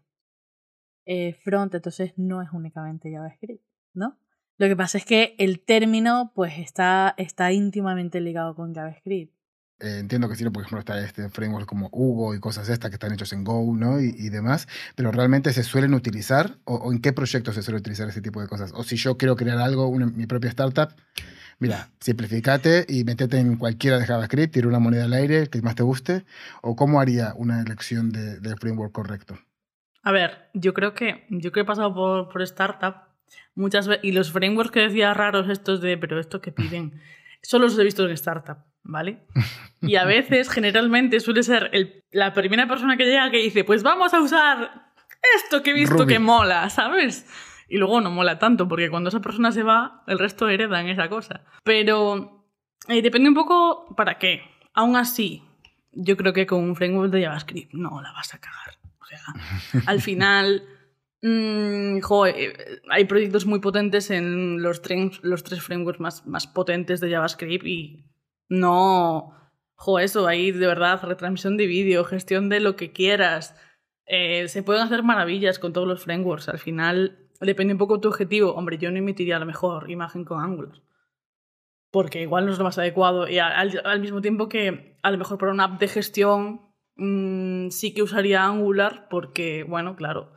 front, 1.44 1.74
entonces 1.74 2.14
no 2.16 2.40
es 2.40 2.50
únicamente 2.52 3.12
JavaScript, 3.12 3.62
¿no? 3.92 4.18
Lo 4.56 4.66
que 4.66 4.76
pasa 4.76 4.96
es 4.96 5.04
que 5.04 5.34
el 5.38 5.60
término, 5.60 6.32
pues 6.34 6.58
está, 6.58 7.14
está 7.18 7.52
íntimamente 7.52 8.22
ligado 8.22 8.54
con 8.54 8.74
JavaScript. 8.74 9.33
Eh, 9.80 9.98
entiendo 9.98 10.28
que 10.28 10.36
sí, 10.36 10.44
por 10.50 10.62
ejemplo, 10.62 10.78
está 10.78 10.98
este 11.04 11.28
framework 11.28 11.66
como 11.66 11.88
Hugo 11.92 12.34
y 12.34 12.40
cosas 12.40 12.68
estas 12.68 12.90
que 12.90 12.94
están 12.94 13.12
hechos 13.12 13.32
en 13.32 13.42
Go, 13.44 13.74
¿no? 13.76 14.00
Y, 14.00 14.14
y 14.16 14.28
demás, 14.30 14.68
pero 14.94 15.10
realmente 15.10 15.52
se 15.52 15.62
suelen 15.64 15.94
utilizar, 15.94 16.56
o, 16.64 16.74
o 16.76 16.92
en 16.92 17.00
qué 17.00 17.12
proyectos 17.12 17.54
se 17.56 17.62
suele 17.62 17.78
utilizar 17.80 18.08
ese 18.08 18.22
tipo 18.22 18.40
de 18.40 18.46
cosas. 18.48 18.72
O 18.74 18.84
si 18.84 18.96
yo 18.96 19.16
quiero 19.18 19.36
crear 19.36 19.58
algo, 19.58 19.88
una- 19.88 20.06
mi 20.06 20.26
propia 20.26 20.48
startup, 20.50 20.90
mira, 21.58 21.88
simplificate 22.00 22.86
y 22.88 23.04
metete 23.04 23.38
en 23.38 23.56
cualquiera 23.56 23.98
de 23.98 24.06
JavaScript, 24.06 24.54
tira 24.54 24.68
una 24.68 24.78
moneda 24.78 25.04
al 25.04 25.12
aire, 25.12 25.38
el 25.40 25.50
que 25.50 25.60
más 25.62 25.74
te 25.74 25.82
guste, 25.82 26.24
o 26.62 26.76
cómo 26.76 27.00
haría 27.00 27.34
una 27.36 27.60
elección 27.60 28.10
de, 28.12 28.38
del 28.40 28.56
framework 28.58 28.92
correcto. 28.92 29.38
A 30.02 30.12
ver, 30.12 30.50
yo 30.54 30.72
creo 30.74 30.94
que 30.94 31.26
yo 31.30 31.50
que 31.50 31.60
he 31.60 31.64
pasado 31.64 31.94
por, 31.94 32.28
por 32.28 32.42
startup 32.42 32.94
muchas 33.54 33.88
veces 33.88 34.04
y 34.04 34.12
los 34.12 34.30
frameworks 34.32 34.70
que 34.70 34.80
decía 34.80 35.14
raros 35.14 35.48
estos 35.48 35.80
de 35.80 35.96
pero 35.98 36.20
esto 36.20 36.40
que 36.40 36.52
piden 36.52 37.00
solo 37.42 37.64
los 37.64 37.78
he 37.78 37.84
visto 37.84 38.04
en 38.04 38.10
startup, 38.12 38.58
¿vale? 38.84 39.26
Y 39.80 39.96
a 39.96 40.04
veces 40.06 40.48
generalmente 40.48 41.20
suele 41.20 41.42
ser 41.42 41.68
el- 41.74 42.00
la 42.10 42.32
primera 42.32 42.66
persona 42.66 42.96
que 42.96 43.04
llega 43.04 43.30
que 43.30 43.36
dice 43.36 43.64
pues 43.64 43.82
vamos 43.82 44.14
a 44.14 44.20
usar 44.22 44.92
esto 45.36 45.62
que 45.62 45.72
he 45.72 45.74
visto 45.74 45.96
Ruby. 45.98 46.14
que 46.14 46.18
mola, 46.18 46.70
¿sabes? 46.70 47.26
Y 47.68 47.76
luego 47.76 48.00
no 48.00 48.10
mola 48.10 48.38
tanto 48.38 48.66
porque 48.66 48.88
cuando 48.88 49.08
esa 49.10 49.20
persona 49.20 49.52
se 49.52 49.62
va 49.62 50.02
el 50.06 50.18
resto 50.18 50.48
heredan 50.48 50.86
esa 50.88 51.10
cosa. 51.10 51.42
Pero 51.64 52.46
eh, 52.88 53.02
depende 53.02 53.28
un 53.28 53.34
poco 53.34 53.94
para 53.94 54.16
qué. 54.18 54.40
Aún 54.72 54.96
así, 54.96 55.42
yo 55.92 56.16
creo 56.16 56.32
que 56.32 56.46
con 56.46 56.62
un 56.64 56.76
framework 56.76 57.10
de 57.12 57.24
JavaScript 57.24 57.74
no 57.74 58.00
la 58.00 58.12
vas 58.12 58.32
a 58.32 58.38
cagar. 58.38 58.78
O 59.00 59.04
sea, 59.04 59.82
al 59.86 60.00
final, 60.00 60.62
mm, 61.22 62.00
jo, 62.00 62.26
eh, 62.26 62.54
hay 62.90 63.04
proyectos 63.04 63.44
muy 63.46 63.60
potentes 63.60 64.10
en 64.10 64.62
los, 64.62 64.80
los 65.22 65.44
tres 65.44 65.62
frameworks 65.62 66.00
más, 66.00 66.26
más 66.26 66.46
potentes 66.46 67.00
de 67.00 67.10
JavaScript 67.10 67.66
y 67.66 68.04
no, 68.60 69.34
jo, 69.74 69.98
eso, 69.98 70.26
ahí 70.26 70.52
de 70.52 70.66
verdad, 70.66 71.02
retransmisión 71.02 71.56
de 71.56 71.66
vídeo, 71.66 72.04
gestión 72.04 72.48
de 72.48 72.60
lo 72.60 72.76
que 72.76 72.92
quieras. 72.92 73.56
Eh, 74.06 74.48
se 74.48 74.62
pueden 74.62 74.82
hacer 74.82 75.02
maravillas 75.02 75.58
con 75.58 75.72
todos 75.72 75.88
los 75.88 76.02
frameworks. 76.02 76.48
Al 76.48 76.58
final, 76.58 77.28
depende 77.40 77.74
un 77.74 77.78
poco 77.78 77.96
de 77.96 78.02
tu 78.02 78.08
objetivo. 78.08 78.54
Hombre, 78.54 78.78
yo 78.78 78.90
no 78.90 78.98
emitiría 78.98 79.38
la 79.38 79.44
mejor 79.44 79.90
imagen 79.90 80.24
con 80.24 80.40
Angular. 80.42 80.82
Porque 81.90 82.22
igual 82.22 82.46
no 82.46 82.52
es 82.52 82.58
lo 82.58 82.64
más 82.64 82.78
adecuado. 82.78 83.28
Y 83.28 83.38
al, 83.38 83.80
al 83.84 84.00
mismo 84.00 84.20
tiempo 84.20 84.48
que 84.48 84.98
a 85.02 85.10
lo 85.10 85.18
mejor 85.18 85.38
para 85.38 85.52
una 85.52 85.64
app 85.64 85.80
de 85.80 85.88
gestión 85.88 86.62
mm, 86.96 87.68
sí 87.70 87.94
que 87.94 88.02
usaría 88.02 88.44
Angular 88.44 89.06
porque, 89.10 89.64
bueno, 89.64 89.96
claro, 89.96 90.32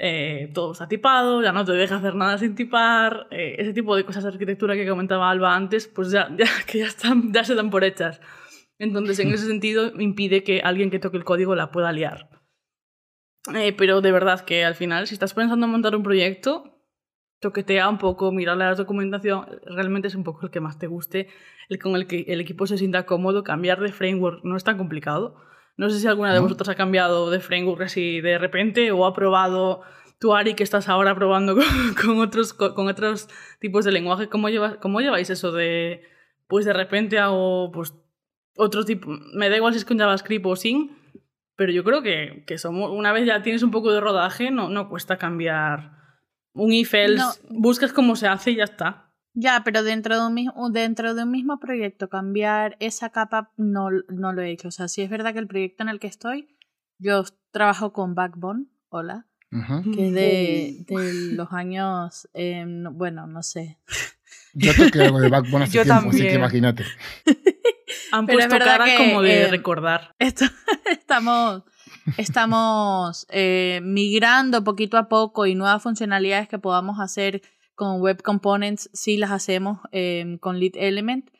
eh, 0.00 0.52
todo 0.54 0.72
está 0.72 0.86
tipado, 0.86 1.42
ya 1.42 1.50
no 1.50 1.64
te 1.64 1.72
deja 1.72 1.96
hacer 1.96 2.14
nada 2.14 2.38
sin 2.38 2.54
tipar, 2.54 3.26
eh, 3.32 3.56
ese 3.58 3.72
tipo 3.72 3.96
de 3.96 4.04
cosas 4.04 4.22
de 4.22 4.30
arquitectura 4.30 4.76
que 4.76 4.88
comentaba 4.88 5.28
Alba 5.28 5.56
antes, 5.56 5.88
pues 5.88 6.12
ya, 6.12 6.28
ya, 6.36 6.46
que 6.68 6.78
ya, 6.78 6.86
están, 6.86 7.32
ya 7.32 7.42
se 7.42 7.56
dan 7.56 7.70
por 7.70 7.82
hechas. 7.82 8.20
Entonces, 8.78 9.18
en 9.18 9.32
ese 9.32 9.46
sentido, 9.48 9.90
impide 10.00 10.44
que 10.44 10.60
alguien 10.60 10.90
que 10.90 11.00
toque 11.00 11.16
el 11.16 11.24
código 11.24 11.56
la 11.56 11.72
pueda 11.72 11.90
liar. 11.90 12.30
Eh, 13.54 13.72
pero 13.72 14.00
de 14.00 14.12
verdad 14.12 14.44
que 14.44 14.64
al 14.64 14.76
final, 14.76 15.08
si 15.08 15.14
estás 15.14 15.34
pensando 15.34 15.66
en 15.66 15.72
montar 15.72 15.96
un 15.96 16.04
proyecto, 16.04 16.80
toquetea 17.40 17.88
un 17.88 17.98
poco, 17.98 18.30
mira 18.30 18.54
la 18.54 18.74
documentación, 18.74 19.46
realmente 19.66 20.06
es 20.06 20.14
un 20.14 20.22
poco 20.22 20.46
el 20.46 20.52
que 20.52 20.60
más 20.60 20.78
te 20.78 20.86
guste, 20.86 21.28
el 21.68 21.80
con 21.80 21.96
el 21.96 22.06
que 22.06 22.24
el 22.28 22.40
equipo 22.40 22.68
se 22.68 22.78
sienta 22.78 23.04
cómodo, 23.04 23.42
cambiar 23.42 23.80
de 23.80 23.90
framework 23.90 24.44
no 24.44 24.56
es 24.56 24.62
tan 24.62 24.78
complicado. 24.78 25.36
No 25.78 25.88
sé 25.88 25.98
si 26.00 26.06
alguna 26.06 26.32
de 26.32 26.36
¿No? 26.40 26.42
vosotros 26.42 26.68
ha 26.68 26.74
cambiado 26.74 27.30
de 27.30 27.40
framework 27.40 27.80
así 27.82 28.20
de 28.20 28.36
repente 28.36 28.92
o 28.92 29.06
ha 29.06 29.14
probado 29.14 29.80
tú, 30.18 30.34
Ari, 30.34 30.54
que 30.54 30.64
estás 30.64 30.88
ahora 30.88 31.14
probando 31.14 31.54
con, 31.56 31.94
con 31.94 32.18
otros, 32.20 32.52
con, 32.52 32.74
con 32.74 32.88
otros 32.88 33.28
tipos 33.60 33.84
de 33.86 33.92
lenguaje. 33.92 34.28
¿Cómo, 34.28 34.48
¿Cómo 34.80 35.00
lleváis 35.00 35.30
eso 35.30 35.52
de, 35.52 36.02
pues 36.48 36.66
de 36.66 36.72
repente 36.74 37.18
hago 37.18 37.70
pues, 37.72 37.94
otro 38.56 38.84
tipo? 38.84 39.08
Me 39.32 39.48
da 39.48 39.56
igual 39.56 39.72
si 39.72 39.78
es 39.78 39.84
con 39.84 39.98
JavaScript 39.98 40.44
o 40.44 40.56
sin, 40.56 40.98
pero 41.56 41.72
yo 41.72 41.84
creo 41.84 42.02
que, 42.02 42.44
que 42.46 42.58
somos, 42.58 42.90
una 42.90 43.12
vez 43.12 43.24
ya 43.26 43.42
tienes 43.42 43.62
un 43.62 43.70
poco 43.70 43.92
de 43.92 44.00
rodaje, 44.00 44.50
no, 44.50 44.68
no 44.68 44.88
cuesta 44.88 45.16
cambiar 45.16 45.92
un 46.52 46.72
if 46.72 46.92
else, 46.94 47.22
No. 47.48 47.60
buscas 47.60 47.92
cómo 47.92 48.16
se 48.16 48.26
hace 48.26 48.50
y 48.50 48.56
ya 48.56 48.64
está. 48.64 49.07
Ya, 49.40 49.62
pero 49.64 49.84
dentro 49.84 50.20
de 50.20 50.26
un 50.26 50.34
mismo, 50.34 50.68
dentro 50.70 51.14
de 51.14 51.22
un 51.22 51.30
mismo 51.30 51.60
proyecto 51.60 52.08
cambiar 52.08 52.76
esa 52.80 53.10
capa 53.10 53.52
no, 53.56 53.88
no 54.08 54.32
lo 54.32 54.42
he 54.42 54.50
hecho. 54.50 54.66
O 54.66 54.70
sea, 54.72 54.88
sí 54.88 55.00
es 55.02 55.10
verdad 55.10 55.32
que 55.32 55.38
el 55.38 55.46
proyecto 55.46 55.84
en 55.84 55.88
el 55.90 56.00
que 56.00 56.08
estoy, 56.08 56.56
yo 56.98 57.22
trabajo 57.52 57.92
con 57.92 58.16
Backbone, 58.16 58.64
hola, 58.88 59.26
Ujú. 59.52 59.92
que 59.92 60.08
es 60.08 60.12
de, 60.12 60.84
de 60.88 61.12
los 61.36 61.52
años, 61.52 62.28
eh, 62.34 62.64
no- 62.66 62.90
bueno, 62.92 63.28
no 63.28 63.44
sé. 63.44 63.78
Yo 64.54 64.74
toqué 64.74 65.02
algo 65.04 65.20
de 65.20 65.28
Backbone 65.28 65.64
hace 65.64 65.74
Yo 65.74 65.84
tiempo, 65.84 66.08
así 66.08 66.18
que 66.18 66.24
también. 66.24 66.40
imagínate. 66.40 66.84
Han 68.10 68.26
Pero 68.26 68.38
es 68.40 68.46
puesto 68.46 68.54
verdad 68.64 68.78
cara 68.78 68.84
que, 68.86 68.96
como 68.96 69.22
de 69.22 69.42
eh, 69.42 69.48
recordar. 69.48 70.16
Esto- 70.18 70.46
estamos 70.90 71.62
estamos 72.16 73.26
eh, 73.30 73.80
migrando 73.84 74.64
poquito 74.64 74.96
a 74.96 75.08
poco 75.08 75.46
y 75.46 75.54
nuevas 75.54 75.82
funcionalidades 75.82 76.48
que 76.48 76.58
podamos 76.58 76.98
hacer 77.00 77.42
con 77.78 78.00
Web 78.00 78.22
Components, 78.22 78.90
sí 78.92 79.16
las 79.16 79.30
hacemos 79.30 79.78
eh, 79.92 80.36
con 80.40 80.58
Lead 80.58 80.72
Element. 80.74 81.30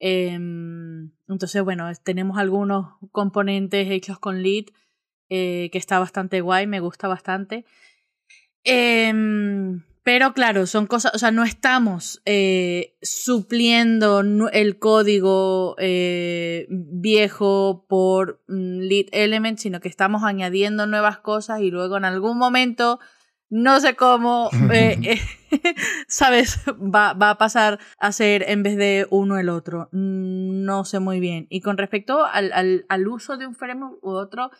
Eh, 0.00 0.32
entonces, 0.32 1.62
bueno, 1.62 1.92
tenemos 2.02 2.38
algunos 2.38 2.94
componentes 3.12 3.90
hechos 3.90 4.18
con 4.18 4.42
Lead 4.42 4.64
eh, 5.28 5.68
que 5.70 5.76
está 5.76 5.98
bastante 5.98 6.40
guay, 6.40 6.66
me 6.66 6.80
gusta 6.80 7.08
bastante. 7.08 7.66
Em, 8.64 9.82
pero 10.02 10.32
claro, 10.32 10.66
son 10.66 10.86
cosas, 10.86 11.12
o 11.14 11.18
sea, 11.18 11.30
no 11.30 11.44
estamos 11.44 12.22
eh, 12.24 12.96
supliendo 13.02 14.22
el 14.50 14.78
código 14.78 15.76
eh, 15.78 16.66
viejo 16.70 17.84
por 17.86 18.42
mm, 18.48 18.78
lead 18.80 19.06
element, 19.12 19.58
sino 19.58 19.80
que 19.80 19.88
estamos 19.88 20.22
añadiendo 20.24 20.86
nuevas 20.86 21.18
cosas 21.18 21.60
y 21.60 21.70
luego 21.70 21.98
en 21.98 22.06
algún 22.06 22.38
momento, 22.38 22.98
no 23.52 23.80
sé 23.80 23.96
cómo, 23.96 24.48
eh, 24.72 24.98
eh, 25.02 25.20
¿sabes? 26.08 26.58
Va, 26.68 27.12
va 27.12 27.30
a 27.30 27.38
pasar 27.38 27.78
a 27.98 28.10
ser 28.10 28.44
en 28.48 28.62
vez 28.62 28.78
de 28.78 29.06
uno 29.10 29.38
el 29.38 29.50
otro. 29.50 29.90
Mm, 29.92 30.64
No 30.64 30.86
sé 30.86 31.00
muy 31.00 31.20
bien. 31.20 31.46
Y 31.50 31.60
con 31.60 31.76
respecto 31.76 32.24
al, 32.24 32.50
al, 32.54 32.86
al 32.88 33.06
uso 33.08 33.36
de 33.36 33.46
un 33.46 33.54
framework 33.54 34.02
u 34.02 34.10
otro, 34.10 34.50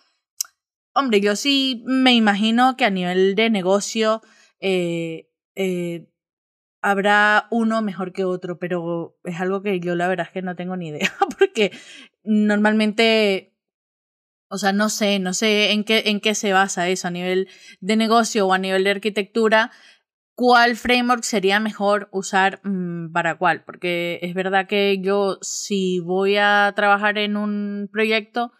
hombre, 0.94 1.22
yo 1.22 1.36
sí 1.36 1.82
me 1.86 2.12
imagino 2.14 2.76
que 2.76 2.84
a 2.84 2.90
nivel 2.90 3.34
de 3.34 3.48
negocio 3.48 4.20
eh, 4.60 5.30
eh, 5.54 6.06
habrá 6.82 7.46
uno 7.50 7.80
mejor 7.80 8.12
que 8.12 8.24
otro, 8.24 8.58
pero 8.58 9.16
es 9.24 9.40
algo 9.40 9.62
que 9.62 9.80
yo 9.80 9.94
la 9.94 10.06
verdad 10.08 10.26
es 10.26 10.32
que 10.32 10.42
no 10.42 10.54
tengo 10.54 10.76
ni 10.76 10.88
idea, 10.88 11.10
porque 11.38 11.72
normalmente, 12.24 13.51
o 14.52 14.58
sea, 14.58 14.74
no 14.74 14.90
sé, 14.90 15.18
no 15.18 15.32
sé 15.32 15.72
en 15.72 15.82
qué, 15.82 16.02
en 16.06 16.20
qué 16.20 16.34
se 16.34 16.52
basa 16.52 16.86
eso 16.90 17.08
a 17.08 17.10
nivel 17.10 17.48
de 17.80 17.96
negocio 17.96 18.46
o 18.46 18.52
a 18.52 18.58
nivel 18.58 18.84
de 18.84 18.90
arquitectura, 18.90 19.70
cuál 20.34 20.76
framework 20.76 21.22
sería 21.22 21.58
mejor 21.58 22.10
usar 22.12 22.60
mm, 22.62 23.12
para 23.12 23.38
cuál. 23.38 23.64
Porque 23.64 24.18
es 24.20 24.34
verdad 24.34 24.66
que 24.66 25.00
yo 25.00 25.38
si 25.40 26.00
voy 26.00 26.36
a 26.36 26.70
trabajar 26.76 27.16
en 27.16 27.38
un 27.38 27.88
proyecto, 27.90 28.52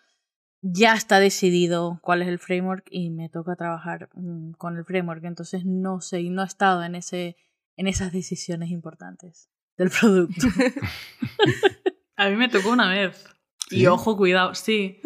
ya 0.62 0.95
está 0.95 1.20
decidido 1.20 1.99
cuál 2.01 2.22
es 2.22 2.28
el 2.28 2.38
framework 2.38 2.86
y 2.90 3.11
me 3.11 3.28
toca 3.28 3.55
trabajar 3.55 4.09
mm, 4.14 4.53
con 4.53 4.78
el 4.78 4.86
framework. 4.86 5.22
Entonces 5.24 5.66
no 5.66 6.01
sé, 6.01 6.22
no 6.22 6.40
he 6.40 6.47
estado 6.47 6.84
en, 6.84 6.95
ese, 6.95 7.36
en 7.76 7.86
esas 7.86 8.12
decisiones 8.12 8.70
importantes 8.70 9.51
del 9.76 9.90
producto. 9.90 10.47
A 12.16 12.30
mí 12.30 12.36
me 12.36 12.49
tocó 12.49 12.70
una 12.70 12.88
vez. 12.88 13.26
¿Sí? 13.68 13.80
Y 13.80 13.86
ojo, 13.88 14.16
cuidado, 14.16 14.55
sí. 14.55 14.99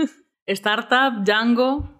Startup, 0.46 1.22
Django, 1.24 1.90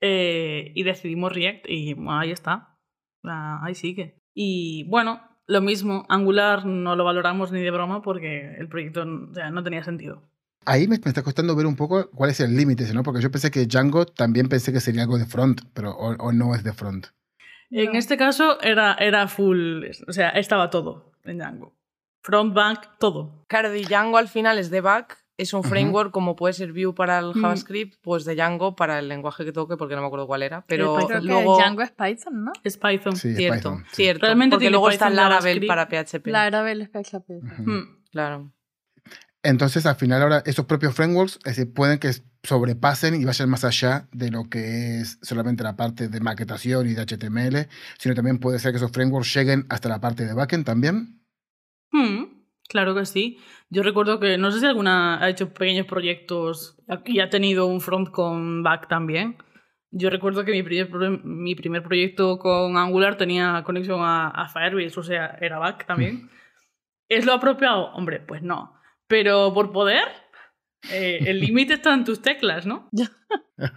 eh, 0.00 0.72
y 0.74 0.82
decidimos 0.82 1.32
React 1.32 1.66
y 1.68 1.94
bueno, 1.94 2.18
ahí 2.18 2.30
está. 2.30 2.76
Ah, 3.24 3.60
Ahí 3.62 3.74
sigue. 3.74 4.16
Y 4.34 4.84
bueno, 4.88 5.20
lo 5.46 5.60
mismo, 5.60 6.06
Angular 6.08 6.64
no 6.64 6.96
lo 6.96 7.04
valoramos 7.04 7.52
ni 7.52 7.60
de 7.60 7.70
broma 7.70 8.00
porque 8.02 8.54
el 8.58 8.68
proyecto 8.68 9.02
o 9.02 9.34
sea, 9.34 9.50
no 9.50 9.62
tenía 9.62 9.82
sentido. 9.84 10.22
Ahí 10.66 10.82
me, 10.88 10.98
me 10.98 11.08
está 11.08 11.22
costando 11.22 11.56
ver 11.56 11.66
un 11.66 11.76
poco 11.76 12.10
cuál 12.10 12.30
es 12.30 12.40
el 12.40 12.54
límite, 12.56 12.92
¿no? 12.94 13.02
Porque 13.02 13.20
yo 13.22 13.30
pensé 13.30 13.50
que 13.50 13.66
Django 13.66 14.06
también 14.06 14.48
pensé 14.48 14.72
que 14.72 14.80
sería 14.80 15.02
algo 15.02 15.18
de 15.18 15.24
front, 15.26 15.62
pero 15.74 15.90
o, 15.92 16.12
o 16.16 16.32
no 16.32 16.54
es 16.54 16.62
de 16.62 16.72
front. 16.72 17.06
En 17.70 17.92
No. 17.92 17.98
este 17.98 18.16
caso 18.16 18.60
era, 18.60 18.94
era 18.94 19.26
full, 19.28 19.84
o 20.06 20.12
sea, 20.12 20.30
estaba 20.30 20.70
todo 20.70 21.12
en 21.24 21.38
Django. 21.38 21.74
Front, 22.22 22.52
back, 22.54 22.98
todo. 22.98 23.44
Claro, 23.48 23.70
de 23.70 23.82
Django 23.82 24.18
al 24.18 24.28
final 24.28 24.58
es 24.58 24.70
de 24.70 24.80
back, 24.82 25.18
es 25.40 25.52
un 25.52 25.62
framework 25.64 26.10
como 26.12 26.36
puede 26.36 26.52
ser 26.54 26.72
Vue 26.72 26.94
para 26.94 27.18
el 27.18 27.34
Mm. 27.34 27.40
JavaScript, 27.42 27.94
pues 28.02 28.24
de 28.24 28.34
Django 28.34 28.76
para 28.76 28.98
el 28.98 29.08
lenguaje 29.08 29.44
que 29.44 29.52
toque, 29.52 29.76
porque 29.76 29.94
no 29.94 30.00
me 30.02 30.06
acuerdo 30.06 30.26
cuál 30.26 30.42
era. 30.42 30.64
Pero. 30.66 30.96
Creo 31.06 31.20
luego. 31.20 31.56
que 31.56 31.62
Django 31.62 31.82
es 31.82 31.90
Python, 31.92 32.44
¿no? 32.44 32.52
Es 32.62 32.76
Python. 32.76 33.16
Sí, 33.16 33.28
es 33.30 33.36
Cierto, 33.36 33.56
Python. 33.56 33.84
sí. 33.90 33.96
cierto. 33.96 34.26
Realmente 34.26 34.54
porque 34.54 34.62
tiene 34.64 34.72
luego 34.72 34.90
está 34.90 35.10
Laravel 35.10 35.66
para 35.66 35.88
PHP. 35.88 36.26
Laravel 36.26 36.82
es 36.82 36.88
PHP. 36.88 37.30
Mm. 37.58 38.00
Claro. 38.10 38.52
Entonces, 39.42 39.86
al 39.86 39.96
final, 39.96 40.20
ahora, 40.20 40.42
esos 40.44 40.66
propios 40.66 40.94
frameworks 40.94 41.36
es 41.44 41.56
decir, 41.56 41.72
pueden 41.72 41.98
que 41.98 42.10
sobrepasen 42.42 43.14
y 43.14 43.24
vayan 43.24 43.48
más 43.48 43.64
allá 43.64 44.06
de 44.12 44.30
lo 44.30 44.44
que 44.50 45.00
es 45.00 45.18
solamente 45.22 45.62
la 45.62 45.76
parte 45.76 46.08
de 46.08 46.20
maquetación 46.20 46.86
y 46.88 46.92
de 46.94 47.00
HTML, 47.06 47.66
sino 47.98 48.14
también 48.14 48.38
puede 48.38 48.58
ser 48.58 48.72
que 48.72 48.76
esos 48.76 48.92
frameworks 48.92 49.32
lleguen 49.34 49.64
hasta 49.70 49.88
la 49.88 49.98
parte 50.00 50.26
de 50.26 50.34
backend 50.34 50.66
también. 50.66 51.22
Mm, 51.92 52.24
claro 52.70 52.94
que 52.94 53.04
sí. 53.04 53.38
Yo 53.68 53.82
recuerdo 53.82 54.20
que, 54.20 54.38
no 54.38 54.50
sé 54.50 54.60
si 54.60 54.66
alguna 54.66 55.22
ha 55.22 55.28
hecho 55.28 55.52
pequeños 55.52 55.86
proyectos 55.86 56.78
y 57.04 57.20
ha 57.20 57.28
tenido 57.28 57.66
un 57.66 57.80
front 57.80 58.10
con 58.10 58.62
back 58.62 58.88
también. 58.88 59.36
Yo 59.90 60.08
recuerdo 60.08 60.44
que 60.44 60.52
mi 60.52 60.62
primer, 60.62 60.88
mi 61.24 61.54
primer 61.56 61.82
proyecto 61.82 62.38
con 62.38 62.76
Angular 62.76 63.16
tenía 63.16 63.62
conexión 63.64 64.00
a, 64.02 64.28
a 64.28 64.48
Firebase, 64.48 65.00
o 65.00 65.02
sea, 65.02 65.36
era 65.40 65.58
back 65.58 65.84
también. 65.84 66.30
¿Es 67.08 67.26
lo 67.26 67.32
apropiado? 67.32 67.92
Hombre, 67.94 68.20
pues 68.20 68.40
no. 68.40 68.80
Pero 69.08 69.52
por 69.52 69.72
poder, 69.72 70.04
eh, 70.92 71.18
el 71.26 71.40
límite 71.40 71.74
está 71.74 71.92
en 71.92 72.04
tus 72.04 72.22
teclas, 72.22 72.66
¿no? 72.66 72.88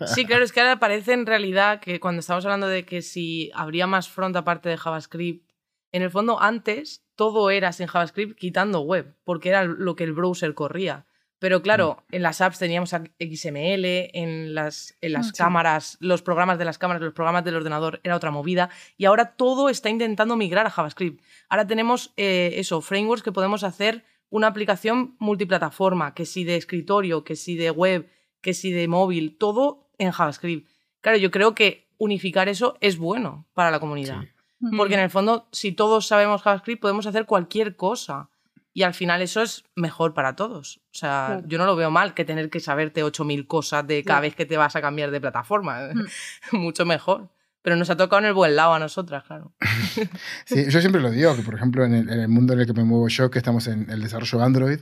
Sí, 0.05 0.25
claro, 0.25 0.43
es 0.43 0.51
que 0.51 0.61
ahora 0.61 0.79
parece 0.79 1.13
en 1.13 1.25
realidad 1.25 1.81
que 1.81 1.99
cuando 1.99 2.19
estamos 2.19 2.45
hablando 2.45 2.67
de 2.67 2.85
que 2.85 3.01
si 3.01 3.51
habría 3.53 3.87
más 3.87 4.07
front 4.07 4.35
aparte 4.35 4.69
de 4.69 4.77
JavaScript, 4.77 5.49
en 5.91 6.03
el 6.03 6.09
fondo 6.09 6.41
antes 6.41 7.02
todo 7.15 7.49
era 7.49 7.71
sin 7.73 7.87
JavaScript 7.87 8.37
quitando 8.37 8.81
web, 8.81 9.15
porque 9.23 9.49
era 9.49 9.63
lo 9.63 9.95
que 9.95 10.03
el 10.03 10.13
browser 10.13 10.53
corría. 10.53 11.05
Pero 11.39 11.61
claro, 11.61 12.03
en 12.11 12.21
las 12.21 12.39
apps 12.39 12.59
teníamos 12.59 12.91
XML, 12.91 13.85
en 14.13 14.55
las, 14.55 14.95
en 15.01 15.11
las 15.11 15.27
Mm, 15.27 15.29
sí. 15.31 15.37
cámaras, 15.37 15.97
los 15.99 16.21
programas 16.21 16.57
de 16.57 16.63
las 16.63 16.77
cámaras, 16.77 17.01
los 17.01 17.13
programas 17.13 17.43
del 17.43 17.57
ordenador 17.57 17.99
era 18.03 18.15
otra 18.15 18.31
movida. 18.31 18.69
Y 18.97 19.05
ahora 19.05 19.35
todo 19.35 19.67
está 19.67 19.89
intentando 19.89 20.37
migrar 20.37 20.65
a 20.65 20.69
JavaScript. 20.69 21.21
Ahora 21.49 21.67
tenemos 21.67 22.13
eh, 22.15 22.53
eso, 22.55 22.79
frameworks 22.79 23.23
que 23.23 23.33
podemos 23.33 23.65
hacer 23.65 24.05
una 24.29 24.47
aplicación 24.47 25.15
multiplataforma, 25.19 26.13
que 26.13 26.25
si 26.25 26.45
de 26.45 26.55
escritorio, 26.55 27.25
que 27.25 27.35
si 27.35 27.55
de 27.57 27.71
web, 27.71 28.09
que 28.41 28.53
si 28.53 28.71
de 28.71 28.87
móvil, 28.87 29.37
todo 29.37 29.89
en 29.97 30.11
JavaScript. 30.11 30.67
Claro, 31.01 31.17
yo 31.17 31.29
creo 31.29 31.53
que 31.55 31.89
unificar 31.97 32.47
eso 32.47 32.77
es 32.79 32.97
bueno 32.97 33.47
para 33.53 33.69
la 33.69 33.81
comunidad. 33.81 34.21
Sí. 34.21 34.29
Porque 34.77 34.93
en 34.93 35.01
el 35.01 35.09
fondo, 35.09 35.47
si 35.51 35.71
todos 35.71 36.07
sabemos 36.07 36.41
JavaScript, 36.41 36.81
podemos 36.81 37.05
hacer 37.05 37.25
cualquier 37.25 37.75
cosa. 37.75 38.29
Y 38.75 38.81
al 38.83 38.93
final 38.95 39.21
eso 39.21 39.41
es 39.41 39.65
mejor 39.75 40.13
para 40.15 40.35
todos. 40.35 40.77
O 40.91 40.95
sea, 40.95 41.25
Claro. 41.27 41.43
yo 41.47 41.57
no 41.59 41.65
lo 41.65 41.75
veo 41.75 41.91
mal 41.91 42.13
que 42.15 42.25
tener 42.25 42.49
que 42.49 42.59
saberte 42.59 43.03
8.000 43.03 43.45
cosas 43.45 43.85
de 43.85 44.03
cada 44.03 44.21
vez 44.21 44.35
que 44.35 44.45
te 44.47 44.57
vas 44.57 44.75
a 44.75 44.81
cambiar 44.81 45.11
de 45.11 45.21
plataforma. 45.21 45.89
Mm. 45.93 46.07
Mucho 46.57 46.85
mejor. 46.85 47.29
Pero 47.63 47.77
nos 47.77 47.89
ha 47.89 47.97
tocado 47.97 48.19
en 48.19 48.27
el 48.27 48.33
buen 48.33 48.55
lado 48.55 48.73
a 48.73 48.79
nosotras, 48.79 49.23
claro. 49.23 49.53
Sí, 50.45 50.65
yo 50.69 50.81
siempre 50.81 51.01
lo 51.01 51.09
digo, 51.09 51.35
que 51.35 51.41
por 51.41 51.55
ejemplo 51.55 51.85
en 51.85 51.93
el, 51.93 52.09
en 52.09 52.19
el 52.19 52.27
mundo 52.27 52.53
en 52.53 52.59
el 52.59 52.65
que 52.67 52.73
me 52.73 52.83
muevo 52.83 53.07
yo, 53.07 53.31
que 53.31 53.39
estamos 53.39 53.67
en 53.67 53.89
el 53.89 54.01
desarrollo 54.01 54.37
de 54.37 54.43
Android, 54.43 54.79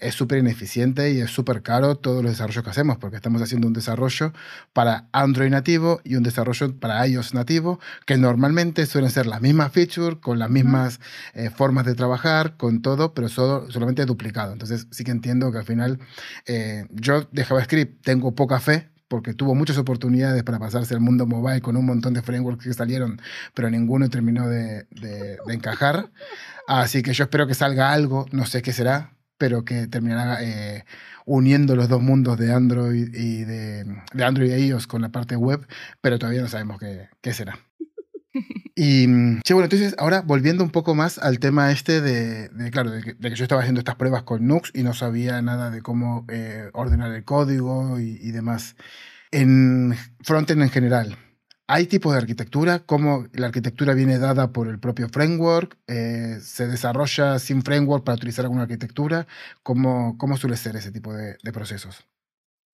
es 0.00 0.14
súper 0.14 0.38
ineficiente 0.38 1.12
y 1.12 1.20
es 1.20 1.30
súper 1.30 1.62
caro 1.62 1.96
todos 1.96 2.22
los 2.22 2.32
desarrollos 2.32 2.64
que 2.64 2.70
hacemos, 2.70 2.98
porque 2.98 3.16
estamos 3.16 3.42
haciendo 3.42 3.66
un 3.66 3.72
desarrollo 3.72 4.32
para 4.72 5.08
Android 5.12 5.50
nativo 5.50 6.00
y 6.04 6.16
un 6.16 6.22
desarrollo 6.22 6.78
para 6.78 7.06
iOS 7.06 7.34
nativo, 7.34 7.80
que 8.06 8.16
normalmente 8.16 8.86
suelen 8.86 9.10
ser 9.10 9.26
las 9.26 9.40
mismas 9.40 9.72
features, 9.72 10.16
con 10.20 10.38
las 10.38 10.50
mismas 10.50 11.00
eh, 11.34 11.50
formas 11.50 11.84
de 11.84 11.94
trabajar, 11.94 12.56
con 12.56 12.80
todo, 12.80 13.12
pero 13.12 13.28
solo, 13.28 13.70
solamente 13.70 14.06
duplicado. 14.06 14.52
Entonces 14.52 14.86
sí 14.90 15.04
que 15.04 15.10
entiendo 15.10 15.52
que 15.52 15.58
al 15.58 15.64
final 15.64 15.98
eh, 16.46 16.86
yo 16.90 17.28
de 17.30 17.44
JavaScript 17.44 18.04
tengo 18.04 18.34
poca 18.34 18.60
fe, 18.60 18.88
porque 19.10 19.34
tuvo 19.34 19.56
muchas 19.56 19.76
oportunidades 19.76 20.44
para 20.44 20.60
pasarse 20.60 20.94
al 20.94 21.00
mundo 21.00 21.26
mobile 21.26 21.60
con 21.60 21.76
un 21.76 21.84
montón 21.84 22.14
de 22.14 22.22
frameworks 22.22 22.64
que 22.64 22.74
salieron, 22.74 23.20
pero 23.54 23.68
ninguno 23.68 24.08
terminó 24.08 24.48
de, 24.48 24.86
encajar. 25.48 26.10
Así 26.68 27.02
que 27.02 27.12
yo 27.12 27.24
espero 27.24 27.48
que 27.48 27.54
salga 27.54 27.92
algo, 27.92 28.26
no 28.30 28.46
sé 28.46 28.62
qué 28.62 28.72
será, 28.72 29.16
pero 29.36 29.64
que 29.64 29.88
terminará 29.88 30.44
eh, 30.44 30.84
uniendo 31.26 31.74
los 31.74 31.88
dos 31.88 32.00
mundos 32.00 32.38
de 32.38 32.54
Android 32.54 33.12
y 33.12 33.42
de, 33.42 33.84
Android 34.24 34.52
e 34.52 34.60
iOS 34.66 34.86
con 34.86 35.02
la 35.02 35.08
parte 35.08 35.34
web, 35.34 35.66
pero 36.00 36.20
todavía 36.20 36.42
no 36.42 36.48
sabemos 36.48 36.80
qué 37.20 37.34
será. 37.34 37.58
Y, 38.82 39.06
mm, 39.06 39.42
sí, 39.44 39.52
bueno, 39.52 39.66
entonces 39.66 39.94
ahora 39.98 40.22
volviendo 40.22 40.64
un 40.64 40.70
poco 40.70 40.94
más 40.94 41.18
al 41.18 41.38
tema 41.38 41.70
este 41.70 42.00
de, 42.00 42.70
claro, 42.70 42.90
de 42.90 43.02
que, 43.02 43.34
yo 43.34 43.44
estaba 43.44 43.60
haciendo 43.60 43.80
estas 43.80 43.96
pruebas 43.96 44.22
con 44.22 44.46
Nux 44.46 44.70
y 44.72 44.82
no 44.82 44.94
sabía 44.94 45.42
nada 45.42 45.70
de 45.70 45.82
cómo 45.82 46.24
eh, 46.30 46.70
ordenar 46.72 47.12
el 47.12 47.22
código 47.22 48.00
y, 48.00 48.30
demás. 48.30 48.76
En 49.32 49.94
frontend 50.22 50.62
en 50.62 50.70
general, 50.70 51.18
¿hay 51.66 51.88
tipos 51.88 52.12
de 52.14 52.20
arquitectura? 52.20 52.78
¿Cómo 52.78 53.26
la 53.34 53.48
arquitectura 53.48 53.92
viene 53.92 54.18
dada 54.18 54.50
por 54.50 54.66
el 54.66 54.78
propio 54.80 55.10
framework? 55.10 55.76
Eh, 55.86 56.38
¿Se 56.40 56.66
desarrolla 56.66 57.38
sin 57.38 57.62
framework 57.62 58.02
para 58.02 58.16
utilizar 58.16 58.46
alguna 58.46 58.62
arquitectura? 58.62 59.26
¿Cómo, 59.62 60.16
cómo 60.16 60.38
suele 60.38 60.56
ser 60.56 60.76
ese 60.76 60.90
tipo 60.90 61.12
de 61.12 61.52
procesos? 61.52 62.06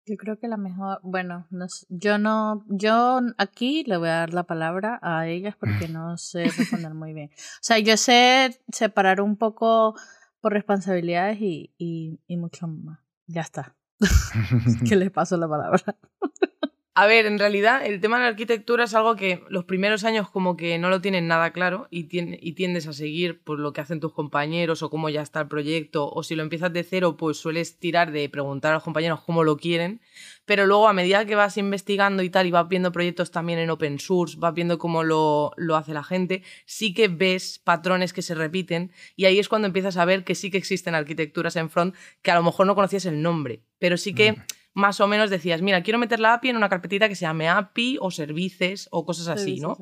Yo 0.06 0.16
creo 0.16 0.38
que 0.38 0.46
la 0.46 0.56
mejor, 0.56 1.00
bueno, 1.02 1.46
no 1.50 1.66
yo 1.88 2.16
no, 2.16 2.64
yo 2.68 3.20
aquí 3.38 3.82
le 3.86 3.96
voy 3.96 4.08
a 4.08 4.18
dar 4.18 4.32
la 4.32 4.44
palabra 4.44 5.00
a 5.02 5.26
ellas 5.26 5.56
porque 5.58 5.88
no 5.88 6.16
sé 6.16 6.44
responder 6.44 6.94
muy 6.94 7.12
bien. 7.12 7.30
O 7.34 7.62
sea, 7.62 7.80
yo 7.80 7.96
sé 7.96 8.60
separar 8.68 9.20
un 9.20 9.36
poco 9.36 9.96
por 10.40 10.52
responsabilidades 10.52 11.40
y, 11.40 11.74
y, 11.76 12.20
y 12.28 12.36
mucho 12.36 12.68
más. 12.68 13.00
Ya 13.26 13.40
está. 13.40 13.74
que 14.88 14.94
les 14.94 15.10
paso 15.10 15.36
la 15.36 15.48
palabra. 15.48 15.96
A 16.98 17.06
ver, 17.06 17.26
en 17.26 17.38
realidad 17.38 17.84
el 17.84 18.00
tema 18.00 18.16
de 18.16 18.22
la 18.22 18.28
arquitectura 18.30 18.84
es 18.84 18.94
algo 18.94 19.16
que 19.16 19.42
los 19.50 19.64
primeros 19.66 20.02
años 20.04 20.30
como 20.30 20.56
que 20.56 20.78
no 20.78 20.88
lo 20.88 21.02
tienen 21.02 21.28
nada 21.28 21.50
claro 21.52 21.88
y, 21.90 22.04
tien- 22.08 22.38
y 22.40 22.52
tiendes 22.52 22.86
a 22.86 22.94
seguir 22.94 23.38
por 23.42 23.58
lo 23.58 23.74
que 23.74 23.82
hacen 23.82 24.00
tus 24.00 24.14
compañeros 24.14 24.82
o 24.82 24.88
cómo 24.88 25.10
ya 25.10 25.20
está 25.20 25.42
el 25.42 25.48
proyecto 25.48 26.08
o 26.10 26.22
si 26.22 26.34
lo 26.36 26.42
empiezas 26.42 26.72
de 26.72 26.84
cero 26.84 27.18
pues 27.18 27.36
sueles 27.36 27.78
tirar 27.78 28.12
de 28.12 28.26
preguntar 28.30 28.70
a 28.70 28.76
los 28.76 28.82
compañeros 28.82 29.20
cómo 29.20 29.44
lo 29.44 29.58
quieren 29.58 30.00
pero 30.46 30.64
luego 30.64 30.88
a 30.88 30.94
medida 30.94 31.26
que 31.26 31.34
vas 31.34 31.58
investigando 31.58 32.22
y 32.22 32.30
tal 32.30 32.46
y 32.46 32.50
vas 32.50 32.66
viendo 32.66 32.92
proyectos 32.92 33.30
también 33.30 33.58
en 33.58 33.68
open 33.68 33.98
source, 33.98 34.38
vas 34.38 34.54
viendo 34.54 34.78
cómo 34.78 35.02
lo, 35.02 35.52
lo 35.58 35.76
hace 35.76 35.92
la 35.92 36.02
gente, 36.04 36.44
sí 36.64 36.94
que 36.94 37.08
ves 37.08 37.60
patrones 37.62 38.14
que 38.14 38.22
se 38.22 38.34
repiten 38.34 38.90
y 39.16 39.26
ahí 39.26 39.38
es 39.38 39.50
cuando 39.50 39.66
empiezas 39.66 39.98
a 39.98 40.06
ver 40.06 40.24
que 40.24 40.34
sí 40.34 40.50
que 40.50 40.56
existen 40.56 40.94
arquitecturas 40.94 41.56
en 41.56 41.68
front 41.68 41.94
que 42.22 42.30
a 42.30 42.36
lo 42.36 42.42
mejor 42.42 42.66
no 42.66 42.74
conocías 42.74 43.04
el 43.04 43.20
nombre, 43.20 43.60
pero 43.78 43.98
sí 43.98 44.14
que 44.14 44.36
más 44.76 45.00
o 45.00 45.06
menos 45.06 45.30
decías, 45.30 45.62
mira, 45.62 45.82
quiero 45.82 45.98
meter 45.98 46.20
la 46.20 46.34
API 46.34 46.50
en 46.50 46.58
una 46.58 46.68
carpetita 46.68 47.08
que 47.08 47.14
se 47.14 47.22
llame 47.22 47.48
API 47.48 47.96
o 47.98 48.10
services 48.10 48.88
o 48.90 49.06
cosas 49.06 49.26
así, 49.28 49.58
¿no? 49.58 49.78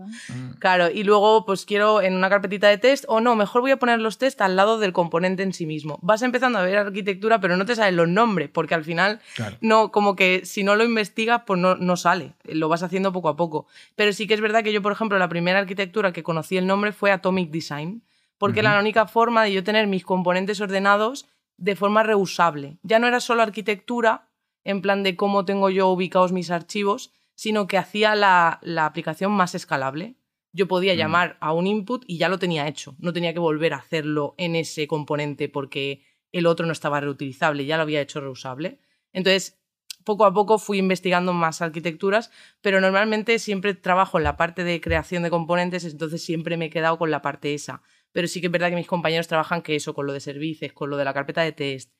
Claro, 0.60 0.88
y 0.88 1.02
luego 1.02 1.44
pues 1.44 1.66
quiero 1.66 2.00
en 2.00 2.14
una 2.14 2.30
carpetita 2.30 2.68
de 2.68 2.78
test 2.78 3.04
o 3.08 3.20
no, 3.20 3.34
mejor 3.34 3.60
voy 3.62 3.72
a 3.72 3.76
poner 3.76 3.98
los 3.98 4.18
test 4.18 4.40
al 4.40 4.54
lado 4.54 4.78
del 4.78 4.92
componente 4.92 5.42
en 5.42 5.52
sí 5.52 5.66
mismo. 5.66 5.98
Vas 6.00 6.22
empezando 6.22 6.60
a 6.60 6.62
ver 6.62 6.76
arquitectura, 6.78 7.40
pero 7.40 7.56
no 7.56 7.66
te 7.66 7.74
salen 7.74 7.96
los 7.96 8.08
nombres, 8.08 8.50
porque 8.50 8.74
al 8.76 8.84
final 8.84 9.20
Claro. 9.34 9.56
no, 9.60 9.90
como 9.90 10.14
que 10.14 10.42
si 10.44 10.62
no 10.62 10.76
lo 10.76 10.84
investigas, 10.84 11.42
pues 11.44 11.58
no, 11.58 11.74
no 11.74 11.96
sale. 11.96 12.34
Lo 12.44 12.68
vas 12.68 12.84
haciendo 12.84 13.12
poco 13.12 13.28
a 13.28 13.34
poco. 13.36 13.66
Pero 13.96 14.12
sí 14.12 14.28
que 14.28 14.34
es 14.34 14.40
verdad 14.40 14.62
que 14.62 14.72
yo, 14.72 14.80
por 14.80 14.92
ejemplo, 14.92 15.18
la 15.18 15.28
primera 15.28 15.58
arquitectura 15.58 16.12
que 16.12 16.22
conocí 16.22 16.56
el 16.56 16.68
nombre 16.68 16.92
fue 16.92 17.10
Atomic 17.10 17.50
Design, 17.50 18.04
porque 18.38 18.60
era 18.60 18.74
la 18.74 18.80
única 18.80 19.08
forma 19.08 19.42
de 19.42 19.52
yo 19.52 19.64
tener 19.64 19.88
mis 19.88 20.04
componentes 20.04 20.60
ordenados 20.60 21.26
de 21.56 21.74
forma 21.74 22.04
reusable. 22.04 22.78
Ya 22.84 23.00
no 23.00 23.08
era 23.08 23.18
solo 23.18 23.42
arquitectura, 23.42 24.28
en 24.64 24.80
plan 24.82 25.02
de 25.02 25.16
cómo 25.16 25.44
tengo 25.44 25.70
yo 25.70 25.88
ubicados 25.88 26.32
mis 26.32 26.50
archivos, 26.50 27.12
sino 27.34 27.66
que 27.66 27.78
hacía 27.78 28.14
la, 28.14 28.58
la 28.62 28.86
aplicación 28.86 29.32
más 29.32 29.54
escalable. 29.54 30.16
yo 30.56 30.68
podía 30.68 30.94
Mm. 30.94 30.96
llamar 30.98 31.36
a 31.40 31.52
un 31.52 31.66
input 31.66 32.04
y 32.06 32.16
ya 32.16 32.28
lo 32.28 32.38
tenía 32.38 32.68
hecho. 32.68 32.94
No 33.00 33.12
tenía 33.12 33.32
que 33.32 33.40
volver 33.40 33.74
a 33.74 33.78
hacerlo 33.78 34.36
en 34.38 34.54
ese 34.54 34.86
componente 34.86 35.48
porque 35.48 36.04
el 36.30 36.46
otro 36.46 36.64
no 36.64 36.70
estaba 36.72 37.00
reutilizable, 37.00 37.64
ya 37.66 37.76
lo 37.76 37.82
había 37.82 38.00
hecho 38.00 38.20
reusable. 38.20 38.78
Entonces, 39.12 39.58
poco 40.04 40.24
a 40.26 40.32
poco 40.32 40.58
fui 40.60 40.78
investigando 40.78 41.32
más 41.32 41.60
arquitecturas, 41.60 42.30
pero 42.60 42.80
normalmente 42.80 43.40
siempre 43.40 43.74
trabajo 43.74 44.18
en 44.18 44.24
la 44.24 44.36
parte 44.36 44.62
de 44.62 44.80
creación 44.80 45.24
de 45.24 45.30
componentes, 45.30 45.84
entonces 45.84 46.22
siempre 46.24 46.56
me 46.56 46.66
he 46.66 46.70
quedado 46.70 46.98
con 46.98 47.10
la 47.10 47.20
parte 47.20 47.52
esa. 47.54 47.82
Pero 48.12 48.28
sí 48.28 48.40
que 48.40 48.46
es 48.46 48.52
verdad 48.52 48.70
que 48.70 48.76
mis 48.76 48.86
compañeros 48.86 49.26
trabajan 49.26 49.60
que 49.62 49.74
eso, 49.74 49.92
con 49.92 50.06
lo 50.06 50.12
de 50.12 50.20
servicios, 50.20 50.72
con 50.72 50.88
lo 50.88 50.96
de 50.96 51.04
la 51.04 51.14
carpeta 51.14 51.42
de 51.42 51.50
test. 51.50 51.90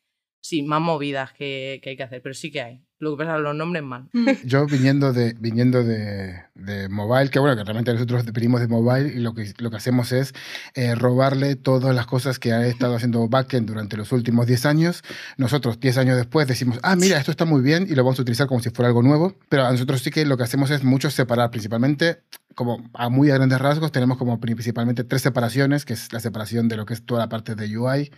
Sí, 0.45 0.63
más 0.63 0.83
movidas 0.83 1.33
que, 1.33 1.81
que 1.83 1.89
hay 1.89 1.97
que 1.97 2.03
hacer, 2.03 2.21
pero 2.21 2.35
sí 2.35 2.51
que 2.51 2.61
hay. 2.61 2.85
Lo 2.99 3.13
que 3.13 3.25
pasa 3.25 3.33
es 3.33 3.39
que 3.39 3.43
los 3.45 3.57
nombres 3.57 3.83
mal. 3.83 4.11
Yo 4.45 4.67
viniendo 4.67 5.15
de, 5.15 5.35
viniendo 5.41 5.83
de, 5.83 6.35
de 6.55 6.91
mobile, 6.91 7.31
que 7.31 7.39
bueno, 7.39 7.57
que 7.57 7.65
realmente 7.65 7.95
nosotros 7.95 8.27
venimos 8.31 8.61
de 8.61 8.69
mobile 8.69 9.09
y 9.09 9.21
lo 9.21 9.33
que, 9.33 9.55
lo 9.57 9.71
que 9.71 9.77
hacemos 9.79 10.13
es 10.13 10.35
eh, 10.75 10.95
robarle 10.95 11.57
todas 11.57 11.95
las 11.95 12.05
cosas 12.07 12.39
que 12.39 12.53
ha 12.53 12.67
estado 12.67 12.95
haciendo 12.95 13.27
backend 13.27 13.67
durante 13.67 13.97
los 13.97 14.13
últimos 14.13 14.47
10 14.47 14.67
años. 14.67 15.03
Nosotros 15.39 15.81
10 15.81 15.97
años 15.97 16.17
después 16.19 16.47
decimos, 16.47 16.79
ah, 16.83 16.95
mira, 16.95 17.19
esto 17.19 17.31
está 17.31 17.47
muy 17.47 17.63
bien 17.63 17.87
y 17.89 17.95
lo 17.95 18.05
vamos 18.05 18.19
a 18.19 18.23
utilizar 18.23 18.47
como 18.47 18.61
si 18.61 18.69
fuera 18.69 18.89
algo 18.89 19.03
nuevo. 19.03 19.39
Pero 19.49 19.65
a 19.65 19.73
nosotros 19.73 20.03
sí 20.03 20.11
que 20.11 20.27
lo 20.27 20.37
que 20.37 20.43
hacemos 20.43 20.71
es 20.71 20.85
mucho 20.85 21.11
separar, 21.11 21.51
principalmente 21.51 22.19
como 22.55 22.83
a 22.95 23.09
muy 23.09 23.29
grandes 23.29 23.59
rasgos, 23.61 23.93
tenemos 23.93 24.19
como 24.19 24.41
principalmente 24.41 25.05
tres 25.05 25.23
separaciones, 25.23 25.85
que 25.85 25.93
es 25.95 26.13
la 26.13 26.21
separación 26.21 26.69
de 26.69 26.77
lo 26.77 26.87
que 26.87 26.95
es 26.95 27.05
toda 27.05 27.21
la 27.21 27.29
parte 27.29 27.55
de 27.55 27.77
UI, 27.77 28.11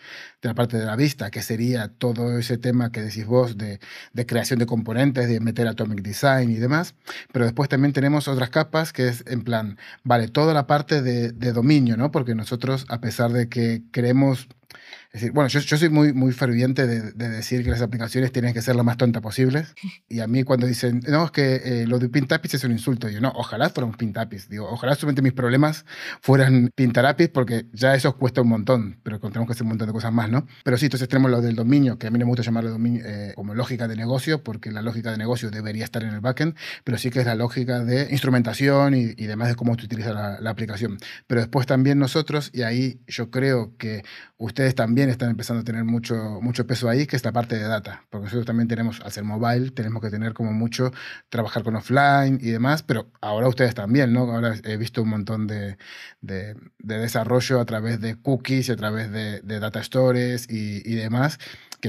de 0.42 0.48
la 0.48 0.54
parte 0.54 0.78
de 0.78 0.86
la 0.86 0.96
vista, 0.96 1.30
que 1.30 1.42
sería 1.42 1.88
todo 1.88 2.38
ese 2.38 2.58
tema 2.58 2.92
que 2.92 3.02
decís 3.02 3.26
vos 3.26 3.56
de, 3.56 3.80
de 4.12 4.26
creación 4.26 4.58
de 4.58 4.66
componentes, 4.66 5.28
de 5.28 5.40
meter 5.40 5.66
Atomic 5.68 6.02
Design 6.02 6.50
y 6.50 6.56
demás. 6.56 6.94
Pero 7.32 7.44
después 7.44 7.68
también 7.68 7.92
tenemos 7.92 8.28
otras 8.28 8.50
capas 8.50 8.92
que 8.92 9.08
es 9.08 9.24
en 9.26 9.42
plan, 9.42 9.78
vale, 10.04 10.28
toda 10.28 10.54
la 10.54 10.66
parte 10.66 11.02
de, 11.02 11.32
de 11.32 11.52
dominio, 11.52 11.96
¿no? 11.96 12.10
Porque 12.10 12.34
nosotros, 12.34 12.86
a 12.88 13.00
pesar 13.00 13.32
de 13.32 13.48
que 13.48 13.82
queremos 13.92 14.48
es 15.16 15.22
decir, 15.22 15.32
bueno, 15.32 15.48
yo, 15.48 15.60
yo 15.60 15.78
soy 15.78 15.88
muy, 15.88 16.12
muy 16.12 16.30
ferviente 16.32 16.86
de, 16.86 17.12
de, 17.12 17.28
decir 17.30 17.64
que 17.64 17.70
las 17.70 17.80
aplicaciones 17.80 18.32
tienen 18.32 18.52
que 18.52 18.60
ser 18.60 18.76
lo 18.76 18.84
más 18.84 18.98
tontas 18.98 19.22
posibles. 19.22 19.74
Y 20.08 20.20
a 20.20 20.26
mí 20.28 20.44
cuando 20.44 20.66
dicen, 20.66 21.00
no, 21.08 21.24
es 21.24 21.30
que 21.30 21.56
eh, 21.64 21.86
lo 21.86 21.98
de 21.98 22.08
Pintapis 22.08 22.54
es 22.54 22.64
un 22.64 22.70
insulto, 22.70 23.08
yo 23.08 23.20
no, 23.20 23.32
ojalá 23.34 23.70
fuera 23.70 23.86
un 23.86 23.94
Pintapis. 23.94 24.48
Digo, 24.48 24.68
ojalá 24.70 24.94
solamente 24.94 25.20
mis 25.20 25.32
problemas 25.32 25.84
fueran 26.20 26.70
Pintarapis 26.74 27.28
porque 27.30 27.66
ya 27.72 27.94
eso 27.94 28.16
cuesta 28.16 28.42
un 28.42 28.48
montón, 28.48 29.00
pero 29.02 29.18
tenemos 29.18 29.46
que 29.46 29.52
hacer 29.52 29.62
un 29.62 29.70
montón 29.70 29.88
de 29.88 29.92
cosas 29.92 30.12
más, 30.12 30.30
¿no? 30.30 30.46
Pero 30.64 30.76
sí, 30.76 30.86
entonces 30.86 31.08
tenemos 31.08 31.30
lo 31.30 31.40
del 31.40 31.56
dominio, 31.56 31.98
que 31.98 32.06
a 32.06 32.10
mí 32.10 32.18
no 32.18 32.26
me 32.26 32.30
gusta 32.30 32.42
llamarlo 32.42 32.70
dominio, 32.70 33.02
eh, 33.04 33.32
como 33.34 33.54
lógica 33.54 33.88
de 33.88 33.96
negocio, 33.96 34.44
porque 34.44 34.70
la 34.70 34.82
lógica 34.82 35.10
de 35.10 35.16
negocio 35.16 35.50
debería 35.50 35.84
estar 35.84 36.02
en 36.02 36.10
el 36.10 36.20
backend, 36.20 36.54
pero 36.84 36.98
sí 36.98 37.10
que 37.10 37.20
es 37.20 37.26
la 37.26 37.34
lógica 37.34 37.80
de 37.80 38.08
instrumentación 38.10 38.94
y, 38.94 39.14
y 39.16 39.26
demás 39.26 39.48
de 39.48 39.56
cómo 39.56 39.74
se 39.76 39.86
utiliza 39.86 40.12
la, 40.12 40.40
la 40.40 40.50
aplicación. 40.50 40.98
Pero 41.26 41.40
después 41.40 41.66
también 41.66 41.98
nosotros, 41.98 42.50
y 42.52 42.62
ahí 42.62 43.00
yo 43.08 43.30
creo 43.30 43.76
que 43.76 44.04
ustedes 44.38 44.74
también 44.74 45.05
están 45.10 45.30
empezando 45.30 45.62
a 45.62 45.64
tener 45.64 45.84
mucho, 45.84 46.14
mucho 46.40 46.66
peso 46.66 46.88
ahí, 46.88 47.06
que 47.06 47.16
es 47.16 47.24
la 47.24 47.32
parte 47.32 47.56
de 47.56 47.64
data, 47.64 48.04
porque 48.10 48.24
nosotros 48.24 48.46
también 48.46 48.68
tenemos, 48.68 49.00
al 49.00 49.12
ser 49.12 49.24
mobile, 49.24 49.70
tenemos 49.70 50.02
que 50.02 50.10
tener 50.10 50.34
como 50.34 50.52
mucho, 50.52 50.92
trabajar 51.28 51.62
con 51.62 51.76
offline 51.76 52.38
y 52.40 52.50
demás, 52.50 52.82
pero 52.82 53.10
ahora 53.20 53.48
ustedes 53.48 53.74
también, 53.74 54.12
¿no? 54.12 54.22
Ahora 54.32 54.54
he 54.64 54.76
visto 54.76 55.02
un 55.02 55.08
montón 55.10 55.46
de, 55.46 55.76
de, 56.20 56.54
de 56.78 56.98
desarrollo 56.98 57.60
a 57.60 57.64
través 57.64 58.00
de 58.00 58.16
cookies 58.20 58.70
a 58.70 58.76
través 58.76 59.10
de, 59.10 59.40
de 59.40 59.60
data 59.60 59.82
stores 59.82 60.46
y, 60.48 60.82
y 60.90 60.94
demás, 60.94 61.38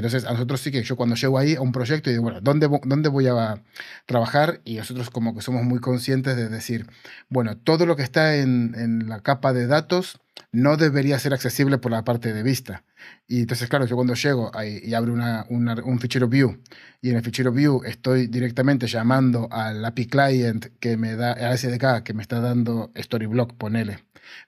que 0.01 0.05
entonces 0.07 0.29
a 0.29 0.33
nosotros 0.33 0.61
sí 0.61 0.71
que 0.71 0.83
yo 0.83 0.95
cuando 0.95 1.15
llego 1.15 1.39
ahí 1.39 1.55
a 1.55 1.61
un 1.61 1.71
proyecto 1.71 2.09
y 2.09 2.13
digo, 2.13 2.23
bueno, 2.23 2.39
¿dónde, 2.41 2.69
¿dónde 2.83 3.09
voy 3.09 3.27
a 3.27 3.63
trabajar? 4.05 4.61
Y 4.63 4.75
nosotros 4.75 5.09
como 5.09 5.33
que 5.33 5.41
somos 5.41 5.63
muy 5.63 5.79
conscientes 5.79 6.35
de 6.35 6.49
decir, 6.49 6.87
bueno, 7.29 7.57
todo 7.57 7.85
lo 7.87 7.95
que 7.95 8.03
está 8.03 8.35
en, 8.35 8.75
en 8.77 9.09
la 9.09 9.21
capa 9.21 9.53
de 9.53 9.65
datos 9.65 10.19
no 10.51 10.77
debería 10.77 11.17
ser 11.17 11.33
accesible 11.33 11.79
por 11.79 11.91
la 11.91 12.03
parte 12.03 12.31
de 12.31 12.43
vista. 12.43 12.83
Y 13.27 13.41
entonces, 13.41 13.69
claro, 13.69 13.85
yo 13.85 13.95
cuando 13.95 14.13
llego 14.13 14.51
ahí 14.55 14.79
y 14.83 14.93
abro 14.93 15.13
una, 15.13 15.45
una, 15.49 15.75
un 15.83 15.99
fichero 15.99 16.27
view 16.27 16.61
y 17.01 17.09
en 17.09 17.15
el 17.15 17.23
fichero 17.23 17.51
view 17.51 17.81
estoy 17.83 18.27
directamente 18.27 18.87
llamando 18.87 19.47
al 19.51 19.83
API 19.83 20.05
client 20.05 20.65
que 20.79 20.95
me 20.95 21.15
da, 21.15 21.33
al 21.33 21.57
SDK 21.57 22.03
que 22.03 22.13
me 22.13 22.21
está 22.21 22.39
dando 22.39 22.91
Storyblock, 22.95 23.53
ponele, 23.53 23.99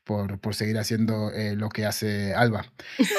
por, 0.03 0.39
por 0.39 0.55
seguir 0.55 0.77
haciendo 0.77 1.31
eh, 1.31 1.55
lo 1.55 1.69
que 1.69 1.85
hace 1.85 2.33
Alba. 2.33 2.65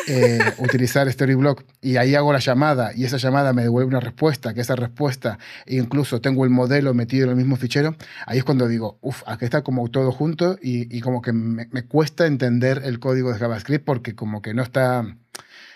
Eh, 0.06 0.38
utilizar 0.58 1.10
Storyblock 1.10 1.64
y 1.80 1.96
ahí 1.96 2.14
hago 2.14 2.32
la 2.32 2.38
llamada 2.38 2.92
y 2.94 3.04
esa 3.04 3.16
llamada 3.16 3.52
me 3.52 3.62
devuelve 3.62 3.88
una 3.88 4.00
respuesta, 4.00 4.54
que 4.54 4.60
esa 4.60 4.76
respuesta 4.76 5.38
incluso 5.66 6.20
tengo 6.20 6.44
el 6.44 6.50
modelo 6.50 6.94
metido 6.94 7.24
en 7.24 7.30
el 7.30 7.36
mismo 7.36 7.56
fichero, 7.56 7.96
ahí 8.26 8.38
es 8.38 8.44
cuando 8.44 8.68
digo, 8.68 8.98
uff, 9.00 9.22
aquí 9.26 9.44
está 9.44 9.62
como 9.62 9.88
todo 9.88 10.12
junto 10.12 10.58
y, 10.62 10.94
y 10.96 11.00
como 11.00 11.22
que 11.22 11.32
me, 11.32 11.68
me 11.70 11.84
cuesta 11.84 12.26
entender 12.26 12.82
el 12.84 12.98
código 12.98 13.32
de 13.32 13.38
JavaScript 13.38 13.84
porque 13.84 14.14
como 14.14 14.42
que 14.42 14.54
no 14.54 14.62
está 14.62 15.04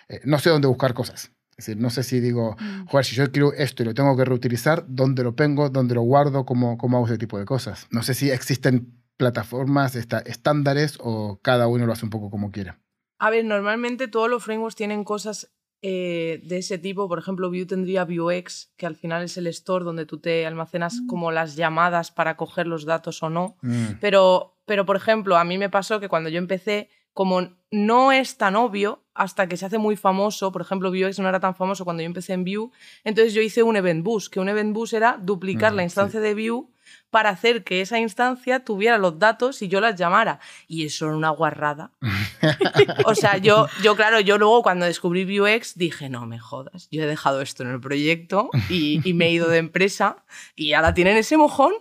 eh, 0.09 0.21
no 0.25 0.39
sé 0.39 0.51
dónde 0.51 0.69
buscar 0.69 0.95
cosas. 0.95 1.31
Es 1.57 1.67
decir, 1.67 1.77
no 1.81 1.89
sé 1.89 2.03
si 2.03 2.19
digo, 2.19 2.57
joder, 2.89 3.05
si 3.05 3.15
yo 3.15 3.31
quiero 3.31 3.53
esto 3.53 3.83
y 3.83 3.87
lo 3.87 3.95
tengo 3.95 4.17
que 4.17 4.25
reutilizar, 4.25 4.85
¿dónde 4.89 5.23
lo 5.23 5.37
pongo? 5.37 5.71
¿Dónde 5.71 5.95
lo 5.95 6.03
guardo? 6.03 6.45
¿Cómo, 6.45 6.77
cómo 6.77 6.97
hago 6.97 7.07
ese 7.07 7.17
tipo 7.17 7.39
de 7.39 7.45
cosas? 7.45 7.87
No 7.91 8.03
sé 8.03 8.15
si 8.15 8.31
existen 8.31 8.93
plataformas 9.17 9.97
esta, 9.97 10.19
estándares 10.21 10.99
o 11.01 11.39
cada 11.43 11.67
uno 11.69 11.87
lo 11.87 11.93
hace 11.93 12.05
un 12.07 12.11
poco 12.11 12.31
como 12.31 12.51
quiera. 12.51 12.81
A 13.19 13.31
ver, 13.31 13.45
normalmente 13.45 14.09
todos 14.09 14.29
los 14.29 14.43
frameworks 14.45 14.77
tienen 14.77 15.05
cosas 15.05 15.53
eh, 15.83 16.41
de 16.45 16.59
ese 16.59 16.79
tipo. 16.79 17.09
Por 17.09 17.19
ejemplo, 17.19 17.51
Vue 17.51 17.67
tendría 17.67 18.05
Vuex, 18.05 18.73
que 18.77 18.87
al 18.87 18.97
final 18.97 19.23
es 19.23 19.37
el 19.37 19.47
store 19.49 19.85
donde 19.85 20.07
tú 20.07 20.19
te 20.19 20.47
almacenas 20.47 21.01
Mm. 21.03 21.07
como 21.07 21.31
las 21.31 21.57
llamadas 21.57 22.11
para 22.11 22.37
coger 22.37 22.67
los 22.67 22.87
datos 22.87 23.23
o 23.23 23.29
no. 23.31 23.57
Mm. 23.63 23.99
Pero, 24.01 24.59
pero, 24.65 24.87
por 24.87 24.97
ejemplo, 24.97 25.37
a 25.37 25.45
mí 25.45 25.59
me 25.59 25.69
pasó 25.71 26.01
que 26.01 26.09
cuando 26.09 26.31
yo 26.31 26.39
empecé, 26.39 26.89
como 27.15 27.49
no 27.71 28.13
es 28.13 28.37
tan 28.37 28.57
obvio 28.57 29.03
hasta 29.15 29.49
que 29.49 29.57
se 29.57 29.65
hace 29.65 29.79
muy 29.79 29.97
famoso, 29.97 30.53
por 30.53 30.61
ejemplo, 30.61 30.91
Vuex 30.91 31.19
no 31.21 31.29
era 31.29 31.41
tan 31.41 31.55
famoso 31.55 31.85
cuando 31.85 32.03
yo 32.03 32.07
empecé 32.07 32.33
en 32.33 32.45
Vue, 32.45 32.71
entonces 33.05 33.33
yo 33.33 33.41
hice 33.41 33.63
un 33.63 33.77
event 33.77 34.05
bus, 34.05 34.29
que 34.29 34.41
un 34.41 34.49
event 34.49 34.75
bus 34.75 34.93
era 34.93 35.19
duplicar 35.23 35.73
Mm, 35.73 35.77
la 35.77 35.83
instancia 35.85 36.21
de 36.21 36.35
Vue 36.35 36.67
para 37.11 37.31
hacer 37.31 37.63
que 37.63 37.81
esa 37.81 38.01
instancia 38.01 38.65
tuviera 38.65 38.99
los 38.99 39.21
datos 39.21 39.63
y 39.63 39.69
yo 39.69 39.81
las 39.81 39.95
llamara. 39.95 40.41
Y 40.67 40.85
eso 40.85 41.07
era 41.07 41.17
una 41.17 41.31
guarrada. 41.31 41.93
o 43.07 43.15
sea, 43.15 43.37
yo, 43.39 43.69
yo, 43.85 43.95
claro, 43.95 44.19
yo 44.19 44.37
luego 44.37 44.65
cuando 44.65 44.85
descubrí 44.85 45.25
Vuex 45.39 45.79
dije, 45.79 46.09
no 46.09 46.27
me 46.27 46.41
jodas, 46.41 46.89
yo 46.91 47.03
he 47.03 47.07
dejado 47.07 47.41
esto 47.41 47.63
en 47.63 47.71
el 47.71 47.81
proyecto 47.81 48.51
y, 48.69 49.01
y 49.09 49.15
me 49.15 49.27
he 49.27 49.31
ido 49.31 49.49
de 49.49 49.59
empresa 49.59 50.25
y 50.57 50.73
ahora 50.73 50.93
tienen 50.93 51.17
ese 51.17 51.37
mojón. 51.37 51.73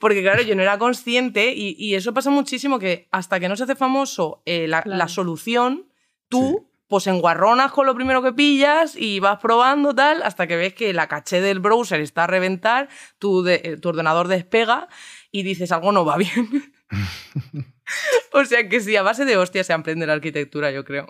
Porque 0.00 0.22
claro, 0.22 0.42
yo 0.42 0.54
no 0.56 0.62
era 0.62 0.78
consciente 0.78 1.52
y, 1.54 1.76
y 1.78 1.94
eso 1.94 2.12
pasa 2.14 2.30
muchísimo 2.30 2.78
que 2.78 3.08
hasta 3.10 3.38
que 3.40 3.48
no 3.48 3.56
se 3.56 3.64
hace 3.64 3.76
famoso 3.76 4.42
eh, 4.46 4.66
la, 4.68 4.82
Claro. 4.82 4.98
la 4.98 5.08
solución, 5.08 5.86
tú 6.28 6.66
pues 6.88 7.06
enguarronas 7.06 7.70
con 7.70 7.86
lo 7.86 7.94
primero 7.94 8.20
que 8.20 8.32
pillas 8.32 8.96
y 8.96 9.20
vas 9.20 9.38
probando 9.38 9.94
tal 9.94 10.24
hasta 10.24 10.48
que 10.48 10.56
ves 10.56 10.74
que 10.74 10.92
la 10.92 11.06
caché 11.06 11.40
del 11.40 11.60
browser 11.60 12.00
está 12.00 12.24
a 12.24 12.26
reventar, 12.26 12.88
tu, 13.20 13.44
de- 13.44 13.60
eh, 13.62 13.76
tu 13.76 13.90
ordenador 13.90 14.26
despega 14.26 14.88
y 15.30 15.44
dices 15.44 15.70
algo 15.70 15.92
no 15.92 16.04
va 16.04 16.16
bien. 16.16 16.72
o 18.32 18.44
sea 18.44 18.68
que 18.68 18.80
sí, 18.80 18.96
a 18.96 19.02
base 19.02 19.24
de 19.24 19.36
hostias 19.36 19.68
se 19.68 19.72
aprende 19.72 20.04
la 20.04 20.14
arquitectura, 20.14 20.72
yo 20.72 20.84
creo. 20.84 21.06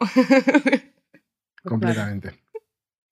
Completamente. 1.64 2.34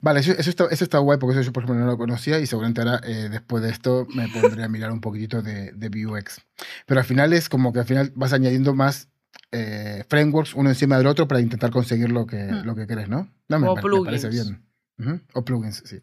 Vale, 0.01 0.20
eso, 0.20 0.32
eso, 0.32 0.49
está, 0.51 0.66
eso 0.70 0.84
está 0.84 0.99
guay 0.99 1.18
porque 1.18 1.34
eso 1.34 1.42
yo, 1.42 1.53
por 1.53 1.64
ejemplo, 1.64 1.84
no 1.84 1.90
lo 1.90 1.99
conocía 1.99 2.38
y 2.38 2.46
seguramente 2.46 2.80
ahora, 2.82 3.01
eh, 3.05 3.28
después 3.30 3.62
de 3.64 3.70
esto, 3.70 4.07
me 4.14 4.28
pondré 4.28 4.62
a 4.62 4.68
mirar 4.68 4.92
un 4.92 5.01
poquitito 5.01 5.42
de, 5.42 5.72
de 5.72 5.88
Vuex. 6.07 6.40
Pero 6.86 7.01
al 7.01 7.07
final 7.07 7.32
es 7.32 7.49
como 7.49 7.72
que 7.72 7.80
al 7.80 7.84
final 7.84 8.12
vas 8.14 8.32
añadiendo 8.32 8.74
más 8.74 9.09
eh, 9.51 10.05
frameworks 10.09 10.55
uno 10.55 10.68
encima 10.68 10.96
del 10.99 11.07
otro 11.09 11.26
para 11.26 11.40
intentar 11.40 11.70
conseguir 11.70 12.11
lo 12.12 12.26
que, 12.26 12.36
Mm. 12.44 12.64
lo 12.64 12.74
que 12.76 12.86
querés, 12.86 13.09
¿no? 13.09 13.28
No, 13.49 13.59
me, 13.59 13.68
O 13.68 13.74
pa- 13.74 13.82
me 13.82 14.01
parece 14.05 14.28
plugins. 14.28 14.49
bien. 14.49 14.62
Ujú, 14.99 15.20
O 15.34 15.44
plugins, 15.44 15.82
sí. 15.84 16.01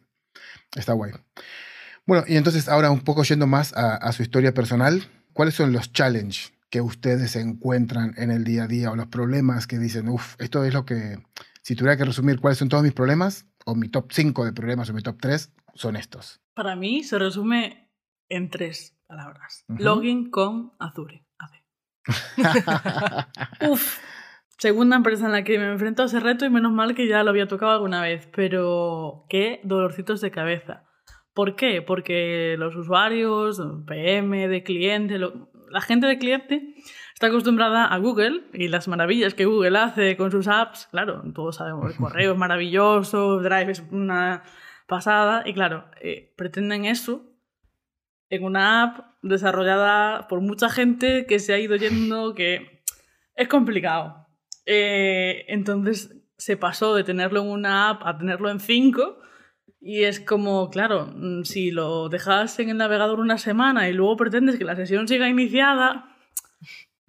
Está 0.76 0.92
guay. 0.94 1.14
Bueno, 2.06 2.24
y 2.28 2.36
entonces 2.36 2.68
ahora 2.68 2.92
un 2.92 3.02
poco 3.02 3.24
yendo 3.24 3.48
más 3.48 3.74
a, 3.74 3.96
a 3.96 4.12
su 4.12 4.22
historia 4.24 4.54
personal, 4.54 5.04
¿cuáles 5.34 5.56
son 5.56 5.72
los 5.72 5.92
challenges 5.94 6.52
que 6.70 6.82
ustedes 6.82 7.36
encuentran 7.36 8.14
en 8.18 8.32
el 8.32 8.44
día 8.44 8.64
a 8.66 8.68
día 8.68 8.92
o 8.92 8.96
los 8.96 9.08
problemas 9.08 9.68
que 9.68 9.80
dicen, 9.80 10.10
uff, 10.10 10.36
esto 10.40 10.66
es 10.66 10.74
lo 10.74 10.86
que, 10.86 11.20
si 11.62 11.76
tuviera 11.76 11.96
que 11.98 12.06
resumir 12.06 12.40
cuáles 12.40 12.58
son 12.58 12.70
todos 12.70 12.84
mis 12.84 12.94
problemas, 12.94 13.46
o 13.66 13.76
mi 13.76 13.90
top 13.90 14.12
5 14.12 14.46
de 14.46 14.54
problemas 14.54 14.90
o 14.90 14.94
mi 14.94 15.02
top 15.02 15.18
3, 15.20 15.54
son 15.74 15.96
estos. 15.96 16.42
Para 16.54 16.76
mí 16.76 17.04
se 17.04 17.20
resume 17.20 17.92
en 18.30 18.50
tres 18.50 18.98
palabras. 19.08 19.66
Login 19.68 20.30
con 20.32 20.74
Azure. 20.80 21.26
Uf. 23.70 24.00
Segunda 24.58 24.96
empresa 24.96 25.26
en 25.26 25.34
la 25.34 25.44
que 25.44 25.60
me 25.60 25.68
enfrento 25.70 26.04
a 26.04 26.06
ese 26.06 26.20
reto 26.22 26.46
y 26.46 26.50
menos 26.50 26.72
mal 26.72 26.96
que 26.96 27.08
ya 27.08 27.24
lo 27.24 27.30
había 27.32 27.48
tocado 27.48 27.74
alguna 27.74 28.02
vez, 28.02 28.30
pero 28.34 29.26
qué 29.28 29.60
dolorcitos 29.64 30.22
de 30.22 30.32
cabeza. 30.32 30.86
¿Por 31.34 31.58
qué? 31.58 31.82
Porque 31.82 32.56
los 32.58 32.74
usuarios, 32.76 33.62
PM 33.86 34.48
de 34.48 34.64
cliente, 34.64 35.18
lo- 35.20 35.52
la 35.70 35.82
gente 35.82 36.08
de 36.08 36.18
cliente 36.18 36.74
está 37.16 37.28
acostumbrada 37.28 37.86
a 37.86 37.98
Google 37.98 38.44
y 38.54 38.68
las 38.68 38.90
maravillas 38.90 39.34
que 39.34 39.46
Google 39.46 39.78
hace 39.80 40.18
con 40.18 40.32
sus 40.32 40.50
apps. 40.50 40.90
Claro, 40.92 41.24
todos 41.34 41.56
sabemos, 41.56 41.92
el 41.92 41.98
correo 41.98 42.34
es 42.34 42.38
maravilloso, 42.38 43.40
Drive 43.40 43.72
es 43.72 43.84
una 43.90 44.44
pasada 44.86 45.44
y 45.46 45.54
claro, 45.54 45.86
eh, 46.02 46.34
pretenden 46.36 46.84
eso 46.84 47.24
en 48.30 48.44
una 48.44 48.84
app 48.84 49.06
desarrollada 49.22 50.28
por 50.28 50.42
mucha 50.42 50.70
gente 50.70 51.26
que 51.26 51.40
se 51.40 51.54
ha 51.54 51.60
ido 51.60 51.78
yendo, 51.78 52.36
que 52.36 52.84
es 53.36 53.48
complicado. 53.48 54.28
Eh, 54.66 55.46
entonces 55.48 56.22
se 56.38 56.58
pasó 56.58 56.96
de 56.96 57.06
tenerlo 57.06 57.42
en 57.42 57.48
una 57.48 57.92
app 57.92 58.02
a 58.06 58.18
tenerlo 58.18 58.50
en 58.50 58.60
cinco. 58.60 59.20
Y 59.80 60.04
es 60.04 60.20
como, 60.20 60.70
claro, 60.70 61.14
mm, 61.16 61.44
si 61.44 61.72
lo 61.72 62.10
dejas 62.10 62.60
en 62.60 62.70
el 62.70 62.78
navegador 62.78 63.20
una 63.20 63.38
semana 63.38 63.88
y 63.88 63.94
luego 63.94 64.18
pretendes 64.18 64.58
que 64.58 64.66
la 64.66 64.76
sesión 64.76 65.08
siga 65.08 65.30
iniciada, 65.30 66.15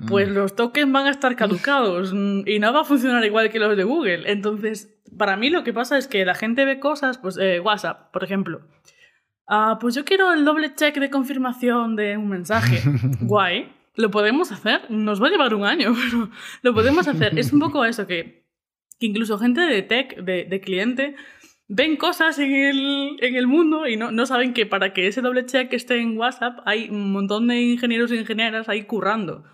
pues 0.08 0.28
Mm. 0.28 0.34
los 0.34 0.56
tokens 0.56 0.92
van 0.92 1.06
a 1.06 1.10
estar 1.10 1.36
caducados 1.36 2.12
mm, 2.12 2.42
y 2.46 2.58
no 2.58 2.72
va 2.72 2.82
a 2.82 2.84
funcionar 2.84 3.24
igual 3.24 3.50
que 3.50 3.58
los 3.58 3.76
de 3.76 3.84
Google. 3.84 4.30
Entonces, 4.30 4.94
para 5.16 5.36
mí 5.36 5.50
lo 5.50 5.64
que 5.64 5.72
pasa 5.72 5.96
es 5.98 6.08
que 6.08 6.24
la 6.24 6.34
gente 6.34 6.64
ve 6.64 6.78
cosas, 6.80 7.18
pues 7.18 7.38
eh, 7.38 7.60
WhatsApp, 7.60 8.12
por 8.12 8.24
ejemplo. 8.24 8.60
Ah, 9.48 9.78
pues 9.80 9.94
yo 9.94 10.04
quiero 10.04 10.32
el 10.32 10.44
doble 10.44 10.74
check 10.74 10.96
de 10.98 11.08
confirmación 11.08 11.96
de 11.96 12.16
un 12.16 12.28
mensaje. 12.28 12.82
Guay. 13.20 13.72
Lo 13.94 14.10
podemos 14.10 14.52
hacer. 14.52 14.90
Nos 14.90 15.22
va 15.22 15.28
a 15.28 15.30
llevar 15.30 15.54
un 15.54 15.64
año, 15.64 15.94
pero 16.04 16.30
lo 16.62 16.74
podemos 16.74 17.08
hacer. 17.08 17.38
Es 17.38 17.52
un 17.52 17.60
poco 17.60 17.84
eso 17.84 18.06
que, 18.06 18.44
que 18.98 19.06
incluso 19.06 19.38
gente 19.38 19.62
de 19.62 19.82
tech, 19.82 20.16
de, 20.18 20.44
de 20.44 20.60
cliente, 20.60 21.14
ven 21.68 21.96
cosas 21.96 22.38
en 22.38 22.54
el, 22.54 23.16
en 23.20 23.36
el 23.36 23.46
mundo 23.46 23.86
y 23.86 23.96
no, 23.96 24.10
no 24.12 24.26
saben 24.26 24.52
que 24.52 24.66
para 24.66 24.92
que 24.92 25.06
ese 25.06 25.22
doble 25.22 25.46
check 25.46 25.72
esté 25.72 25.98
en 26.00 26.18
WhatsApp 26.18 26.58
hay 26.66 26.90
un 26.90 27.10
montón 27.12 27.46
de 27.48 27.60
ingenieros 27.60 28.12
e 28.12 28.16
ingenieras 28.16 28.68
ahí 28.68 28.82
currando. 28.82 29.44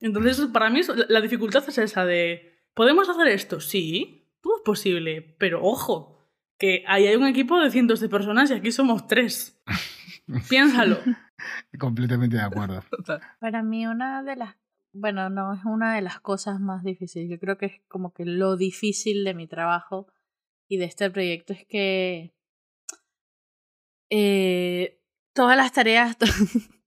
Entonces, 0.00 0.46
para 0.52 0.70
mí 0.70 0.80
la 1.08 1.20
dificultad 1.20 1.64
es 1.68 1.78
esa 1.78 2.04
de, 2.04 2.58
¿podemos 2.74 3.08
hacer 3.08 3.28
esto? 3.28 3.60
Sí, 3.60 4.30
todo 4.40 4.56
es 4.56 4.62
posible, 4.62 5.36
pero 5.38 5.62
ojo, 5.62 6.18
que 6.58 6.84
ahí 6.86 7.06
hay 7.06 7.16
un 7.16 7.26
equipo 7.26 7.58
de 7.58 7.70
cientos 7.70 8.00
de 8.00 8.08
personas 8.08 8.50
y 8.50 8.54
aquí 8.54 8.72
somos 8.72 9.06
tres. 9.06 9.62
Piénsalo. 10.48 10.98
Completamente 11.78 12.36
de 12.36 12.42
acuerdo. 12.42 12.82
Para 13.40 13.62
mí 13.62 13.86
una 13.86 14.22
de 14.22 14.36
las, 14.36 14.56
bueno, 14.92 15.28
no 15.30 15.54
es 15.54 15.64
una 15.64 15.94
de 15.94 16.02
las 16.02 16.20
cosas 16.20 16.60
más 16.60 16.84
difíciles. 16.84 17.30
Yo 17.30 17.38
creo 17.38 17.58
que 17.58 17.66
es 17.66 17.80
como 17.88 18.12
que 18.12 18.24
lo 18.24 18.56
difícil 18.56 19.24
de 19.24 19.34
mi 19.34 19.46
trabajo 19.46 20.06
y 20.68 20.78
de 20.78 20.86
este 20.86 21.10
proyecto 21.10 21.52
es 21.52 21.66
que 21.66 22.34
eh, 24.10 25.00
todas 25.34 25.56
las 25.56 25.72
tareas, 25.72 26.16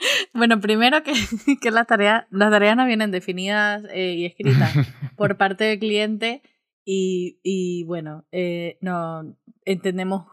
bueno, 0.34 0.60
primero 0.60 1.02
que, 1.02 1.12
que 1.60 1.70
las 1.70 1.86
tareas, 1.86 2.26
las 2.30 2.50
tareas 2.50 2.76
no 2.76 2.86
vienen 2.86 3.10
definidas 3.10 3.84
eh, 3.90 4.14
y 4.14 4.26
escritas 4.26 4.72
por 5.16 5.36
parte 5.36 5.64
del 5.64 5.78
cliente 5.78 6.42
y, 6.84 7.38
y 7.42 7.84
bueno, 7.84 8.26
eh, 8.32 8.78
no 8.80 9.36
entendemos 9.64 10.26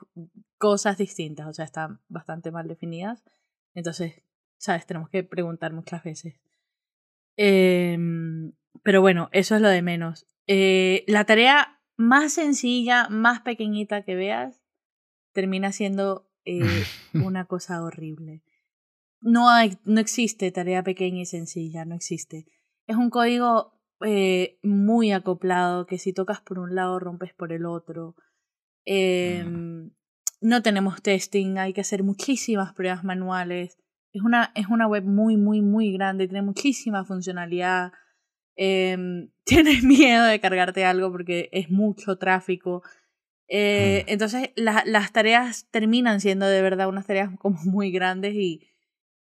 cosas 0.57 0.97
distintas, 0.97 1.47
o 1.47 1.53
sea, 1.53 1.65
están 1.65 1.99
bastante 2.07 2.51
mal 2.51 2.67
definidas. 2.67 3.23
Entonces, 3.73 4.23
¿sabes? 4.57 4.85
Tenemos 4.85 5.09
que 5.09 5.23
preguntar 5.23 5.73
muchas 5.73 6.03
veces. 6.03 6.39
Em, 7.35 8.53
pero 8.81 9.01
bueno, 9.01 9.29
eso 9.31 9.55
es 9.55 9.61
lo 9.61 9.69
de 9.69 9.83
menos. 9.83 10.25
Eh, 10.47 11.03
la 11.07 11.25
tarea 11.25 11.79
más 11.95 12.33
sencilla, 12.33 13.07
más 13.09 13.41
pequeñita 13.41 14.01
que 14.01 14.15
veas, 14.15 14.63
termina 15.33 15.71
siendo 15.71 16.27
una 17.13 17.45
cosa 17.45 17.83
horrible. 17.83 18.41
No, 19.21 19.49
hay, 19.49 19.77
no 19.83 19.99
existe 19.99 20.51
tarea 20.51 20.83
pequeña 20.83 21.21
y 21.21 21.25
sencilla, 21.25 21.85
no 21.85 21.95
existe. 21.95 22.45
Es 22.87 22.95
un 22.95 23.09
código 23.09 23.73
eh, 24.05 24.59
muy 24.63 25.11
acoplado 25.11 25.85
que 25.87 25.97
si 25.97 26.13
tocas 26.13 26.41
por 26.41 26.59
un 26.59 26.75
lado 26.75 26.99
rompes 26.99 27.33
por 27.33 27.51
el 27.51 27.65
otro. 27.65 28.15
Em, 28.85 29.91
no 30.39 30.61
tenemos 30.61 31.01
testing, 31.01 31.57
hay 31.57 31.73
que 31.73 31.81
hacer 31.81 32.03
muchísimas 32.03 32.73
pruebas 32.73 33.03
manuales. 33.03 33.77
Es 34.13 34.21
una, 34.21 34.51
es 34.55 34.67
una 34.67 34.87
web 34.87 35.03
muy, 35.03 35.35
muy, 35.35 35.61
muy 35.61 35.91
grande, 35.91 36.27
tiene 36.27 36.41
muchísima 36.43 37.03
funcionalidad. 37.03 37.91
Em, 38.55 39.29
tienes 39.45 39.83
miedo 39.83 40.23
de 40.25 40.39
cargarte 40.39 40.85
algo 40.85 41.11
porque 41.11 41.49
es 41.51 41.69
mucho 41.69 42.17
tráfico. 42.17 42.83
Eh. 43.49 44.03
Entonces, 44.07 44.51
la- 44.55 44.83
las 44.85 45.11
tareas 45.11 45.67
terminan 45.71 46.19
siendo 46.21 46.45
de 46.47 46.61
verdad 46.61 46.87
unas 46.89 47.07
tareas 47.07 47.29
como 47.39 47.57
muy 47.63 47.91
grandes 47.91 48.33
y 48.35 48.61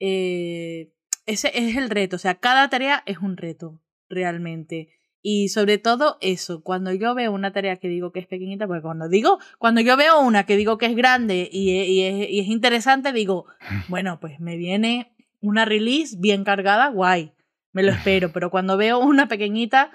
eh, 0.05 0.91
ese 1.27 1.53
es 1.55 1.77
el 1.77 1.89
reto. 1.91 2.17
O 2.17 2.19
sea, 2.19 2.35
cada 2.35 2.69
tarea 2.69 3.05
es 3.07 3.19
un 3.19 3.37
reto, 3.37 3.81
realmente. 4.09 4.89
Y 5.23 5.51
sobre 5.51 5.79
todo 5.79 6.19
eso, 6.21 6.65
cuando 6.65 6.93
yo 6.93 7.15
veo 7.15 7.31
una 7.33 7.53
tarea 7.53 7.77
que 7.77 7.87
digo 7.87 8.11
que 8.11 8.19
es 8.19 8.27
pequeñita, 8.27 8.67
porque 8.67 8.83
cuando 8.83 9.09
digo, 9.09 9.39
cuando 9.59 9.81
yo 9.81 9.97
veo 9.97 10.21
una 10.21 10.45
que 10.45 10.57
digo 10.57 10.79
que 10.79 10.87
es 10.87 10.97
grande 10.97 11.49
y, 11.53 11.71
e- 11.79 11.87
y 11.89 12.03
es, 12.03 12.31
y 12.31 12.41
es 12.41 12.49
interesante, 12.49 13.13
digo, 13.13 13.47
bueno, 13.89 14.19
pues 14.19 14.41
me 14.41 14.57
viene 14.57 15.13
una 15.41 15.65
release 15.65 16.17
bien 16.19 16.43
cargada, 16.43 16.89
guay, 16.89 17.33
me 17.73 17.85
lo 17.85 17.93
espero. 17.93 18.31
Pero 18.35 18.51
cuando 18.51 18.77
veo 18.77 18.99
una 18.99 19.29
pequeñita, 19.29 19.93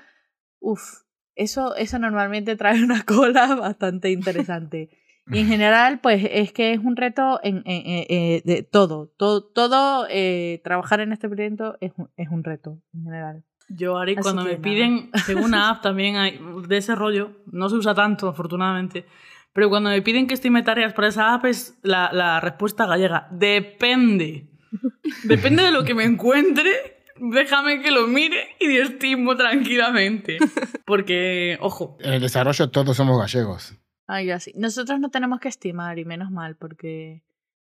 uff, 0.62 1.02
eso, 1.36 1.76
eso 1.76 2.00
normalmente 2.00 2.56
trae 2.56 2.82
una 2.82 3.04
cola 3.04 3.54
bastante 3.60 4.12
interesante. 4.12 4.90
Y 5.32 5.40
en 5.40 5.48
general, 5.48 6.00
pues 6.00 6.26
es 6.32 6.54
que 6.54 6.72
es 6.74 6.80
un 6.80 6.96
reto 6.96 7.40
en, 7.44 7.58
en- 7.66 7.86
en- 7.86 8.06
eh, 8.10 8.42
de 8.46 8.64
todo. 8.64 9.12
Todo, 9.18 9.44
todo 9.44 10.08
eh, 10.10 10.62
trabajar 10.64 11.02
en 11.02 11.12
este 11.12 11.28
proyecto 11.28 11.78
es 11.82 11.92
un, 11.98 12.10
es 12.16 12.30
un 12.30 12.44
reto 12.44 12.78
en 12.94 13.04
general. 13.04 13.44
Yo, 13.70 13.98
Ari, 13.98 14.14
Así 14.14 14.22
cuando 14.22 14.44
me 14.44 14.52
nada. 14.52 14.62
piden, 14.62 15.12
tengo 15.28 15.44
una 15.44 15.70
app 15.70 15.82
también 15.82 16.16
hay 16.16 16.40
de 16.68 16.78
ese 16.78 16.96
rollo, 16.96 17.32
no 17.52 17.68
se 17.70 17.76
usa 17.76 17.94
tanto, 17.94 18.30
afortunadamente, 18.30 19.06
pero 19.52 19.70
cuando 19.70 19.90
me 19.90 20.02
piden 20.02 20.28
que 20.28 20.36
estime 20.36 20.64
tareas 20.64 20.94
para 20.94 21.10
esa 21.10 21.34
app 21.34 21.46
es 21.46 21.78
la, 21.84 22.10
la 22.14 22.40
respuesta 22.40 22.86
gallega. 22.86 23.28
Depende. 23.32 24.48
Depende 25.24 25.64
de 25.64 25.72
lo 25.72 25.84
que 25.84 25.94
me 25.94 26.04
encuentre, 26.06 26.72
déjame 27.20 27.82
que 27.82 27.92
lo 27.92 28.08
mire 28.08 28.56
y 28.60 28.78
estimo 28.78 29.36
tranquilamente. 29.36 30.38
Porque, 30.86 31.58
ojo, 31.60 31.98
En 32.00 32.14
el 32.14 32.22
desarrollo 32.22 32.70
todos 32.70 32.96
somos 32.96 33.18
gallegos. 33.20 33.76
Ay, 34.08 34.32
así. 34.32 34.54
Nosotros 34.56 35.00
no 35.00 35.10
tenemos 35.10 35.40
que 35.40 35.50
estimar, 35.50 36.00
y 36.00 36.06
menos 36.06 36.32
mal, 36.32 36.56
porque 36.56 37.24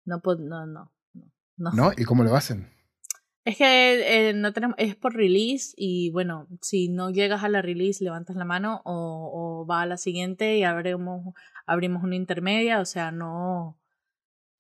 no, 0.06 0.22
no, 0.24 0.66
no, 0.68 0.92
no. 1.58 1.72
¿No? 1.72 1.92
¿Y 1.98 2.06
cómo 2.06 2.24
lo 2.24 2.36
hacen? 2.36 2.72
Es 3.44 3.58
que 3.58 4.30
eh, 4.30 4.34
no 4.34 4.54
tenemos, 4.54 4.76
es 4.78 4.96
por 4.96 5.16
release 5.16 5.74
y 5.78 6.12
bueno, 6.12 6.48
si 6.62 6.90
no 6.90 7.10
llegas 7.12 7.44
a 7.44 7.50
la 7.50 7.62
release 7.62 8.04
levantas 8.04 8.36
la 8.36 8.44
mano 8.44 8.82
o, 8.84 9.62
o 9.64 9.66
va 9.66 9.82
a 9.82 9.86
la 9.86 9.96
siguiente 9.96 10.58
y 10.58 10.64
abrimos, 10.64 11.34
abrimos 11.66 12.04
una 12.04 12.16
intermedia, 12.16 12.82
o 12.82 12.86
sea, 12.86 13.12
no... 13.12 13.80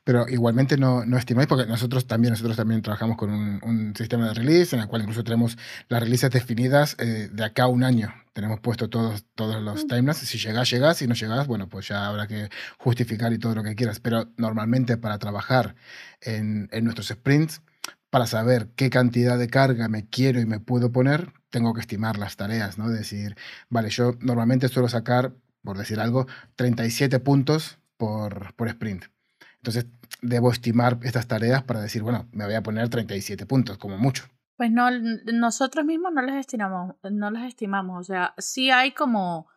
Pero 0.07 0.25
igualmente 0.29 0.77
no, 0.77 1.05
no 1.05 1.17
estimáis, 1.17 1.49
porque 1.49 1.65
nosotros 1.65 2.07
también, 2.07 2.31
nosotros 2.31 2.55
también 2.55 2.81
trabajamos 2.81 3.17
con 3.17 3.29
un, 3.29 3.59
un 3.61 3.93
sistema 3.93 4.29
de 4.29 4.35
release 4.35 4.73
en 4.73 4.81
el 4.81 4.87
cual 4.87 5.01
incluso 5.01 5.21
tenemos 5.21 5.57
las 5.89 5.99
releases 6.01 6.31
definidas 6.31 6.95
eh, 6.97 7.27
de 7.29 7.43
acá 7.43 7.63
a 7.63 7.67
un 7.67 7.83
año. 7.83 8.13
Tenemos 8.31 8.61
puesto 8.61 8.89
todos, 8.89 9.25
todos 9.35 9.61
los 9.61 9.85
timelines. 9.85 10.15
Si 10.15 10.37
llegás, 10.37 10.69
llegás. 10.71 10.99
Si 10.99 11.07
no 11.07 11.13
llegás, 11.13 11.45
bueno, 11.47 11.67
pues 11.67 11.89
ya 11.89 12.07
habrá 12.07 12.25
que 12.25 12.47
justificar 12.77 13.33
y 13.33 13.37
todo 13.37 13.55
lo 13.55 13.63
que 13.63 13.75
quieras. 13.75 13.99
Pero 13.99 14.29
normalmente 14.37 14.95
para 14.95 15.19
trabajar 15.19 15.75
en, 16.21 16.69
en 16.71 16.85
nuestros 16.85 17.09
sprints, 17.09 17.61
para 18.09 18.27
saber 18.27 18.69
qué 18.77 18.89
cantidad 18.89 19.37
de 19.37 19.49
carga 19.49 19.89
me 19.89 20.07
quiero 20.07 20.39
y 20.39 20.45
me 20.45 20.61
puedo 20.61 20.89
poner, 20.89 21.33
tengo 21.49 21.73
que 21.73 21.81
estimar 21.81 22.17
las 22.17 22.37
tareas, 22.37 22.77
¿no? 22.77 22.87
Decir, 22.87 23.35
vale, 23.67 23.89
yo 23.89 24.15
normalmente 24.21 24.69
suelo 24.69 24.87
sacar, 24.87 25.33
por 25.63 25.77
decir 25.77 25.99
algo, 25.99 26.27
37 26.55 27.19
puntos 27.19 27.77
por, 27.97 28.53
por 28.55 28.69
sprint. 28.69 29.16
Entonces, 29.61 29.87
debo 30.21 30.51
estimar 30.51 30.99
estas 31.03 31.27
tareas 31.27 31.63
para 31.63 31.81
decir, 31.81 32.01
bueno, 32.03 32.27
me 32.31 32.45
voy 32.45 32.53
a 32.55 32.63
poner 32.63 32.89
37 32.89 33.45
puntos, 33.45 33.77
como 33.77 33.97
mucho. 33.97 34.25
Pues 34.55 34.71
no, 34.71 34.89
nosotros 35.33 35.85
mismos 35.85 36.11
no 36.13 36.21
las 36.21 36.35
estimamos, 36.37 36.95
no 37.11 37.29
las 37.31 37.43
estimamos, 37.47 37.99
o 37.99 38.03
sea, 38.03 38.33
sí 38.39 38.71
hay 38.71 38.91
como 38.93 39.47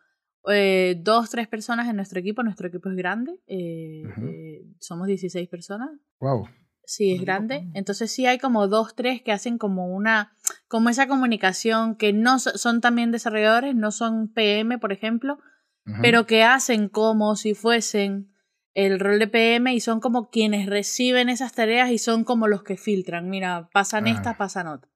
eh, 0.51 0.95
dos, 1.01 1.29
tres 1.31 1.47
personas 1.47 1.87
en 1.89 1.95
nuestro 1.95 2.19
equipo, 2.19 2.43
nuestro 2.43 2.67
equipo 2.67 2.89
es 2.89 2.95
grande, 2.95 3.39
eh, 3.47 4.03
eh, 4.27 4.65
somos 4.79 5.07
16 5.07 5.47
personas, 5.49 5.89
Wow. 6.19 6.47
Sí, 6.83 7.13
es 7.13 7.21
grande. 7.21 7.67
Entonces 7.73 8.11
sí 8.11 8.25
hay 8.25 8.37
como 8.37 8.67
dos, 8.67 8.95
tres 8.95 9.21
que 9.21 9.31
hacen 9.31 9.57
como 9.57 9.87
una, 9.87 10.33
como 10.67 10.89
esa 10.89 11.07
comunicación 11.07 11.95
que 11.95 12.11
no 12.11 12.37
so- 12.37 12.57
son 12.57 12.81
también 12.81 13.11
desarrolladores, 13.11 13.75
no 13.75 13.91
son 13.91 14.27
PM, 14.27 14.77
por 14.77 14.91
ejemplo, 14.91 15.39
pero 16.01 16.25
que 16.25 16.43
hacen 16.43 16.89
como 16.89 17.35
si 17.35 17.53
fuesen 17.53 18.30
el 18.73 18.99
rol 18.99 19.19
de 19.19 19.27
PM 19.27 19.73
y 19.73 19.79
son 19.81 19.99
como 19.99 20.29
quienes 20.29 20.65
reciben 20.67 21.29
esas 21.29 21.53
tareas 21.53 21.91
y 21.91 21.97
son 21.97 22.23
como 22.23 22.47
los 22.47 22.63
que 22.63 22.77
filtran. 22.77 23.29
Mira, 23.29 23.69
pasan 23.73 24.07
Ah. 24.07 24.11
estas, 24.11 24.35
pasan 24.37 24.67
otras. 24.67 24.91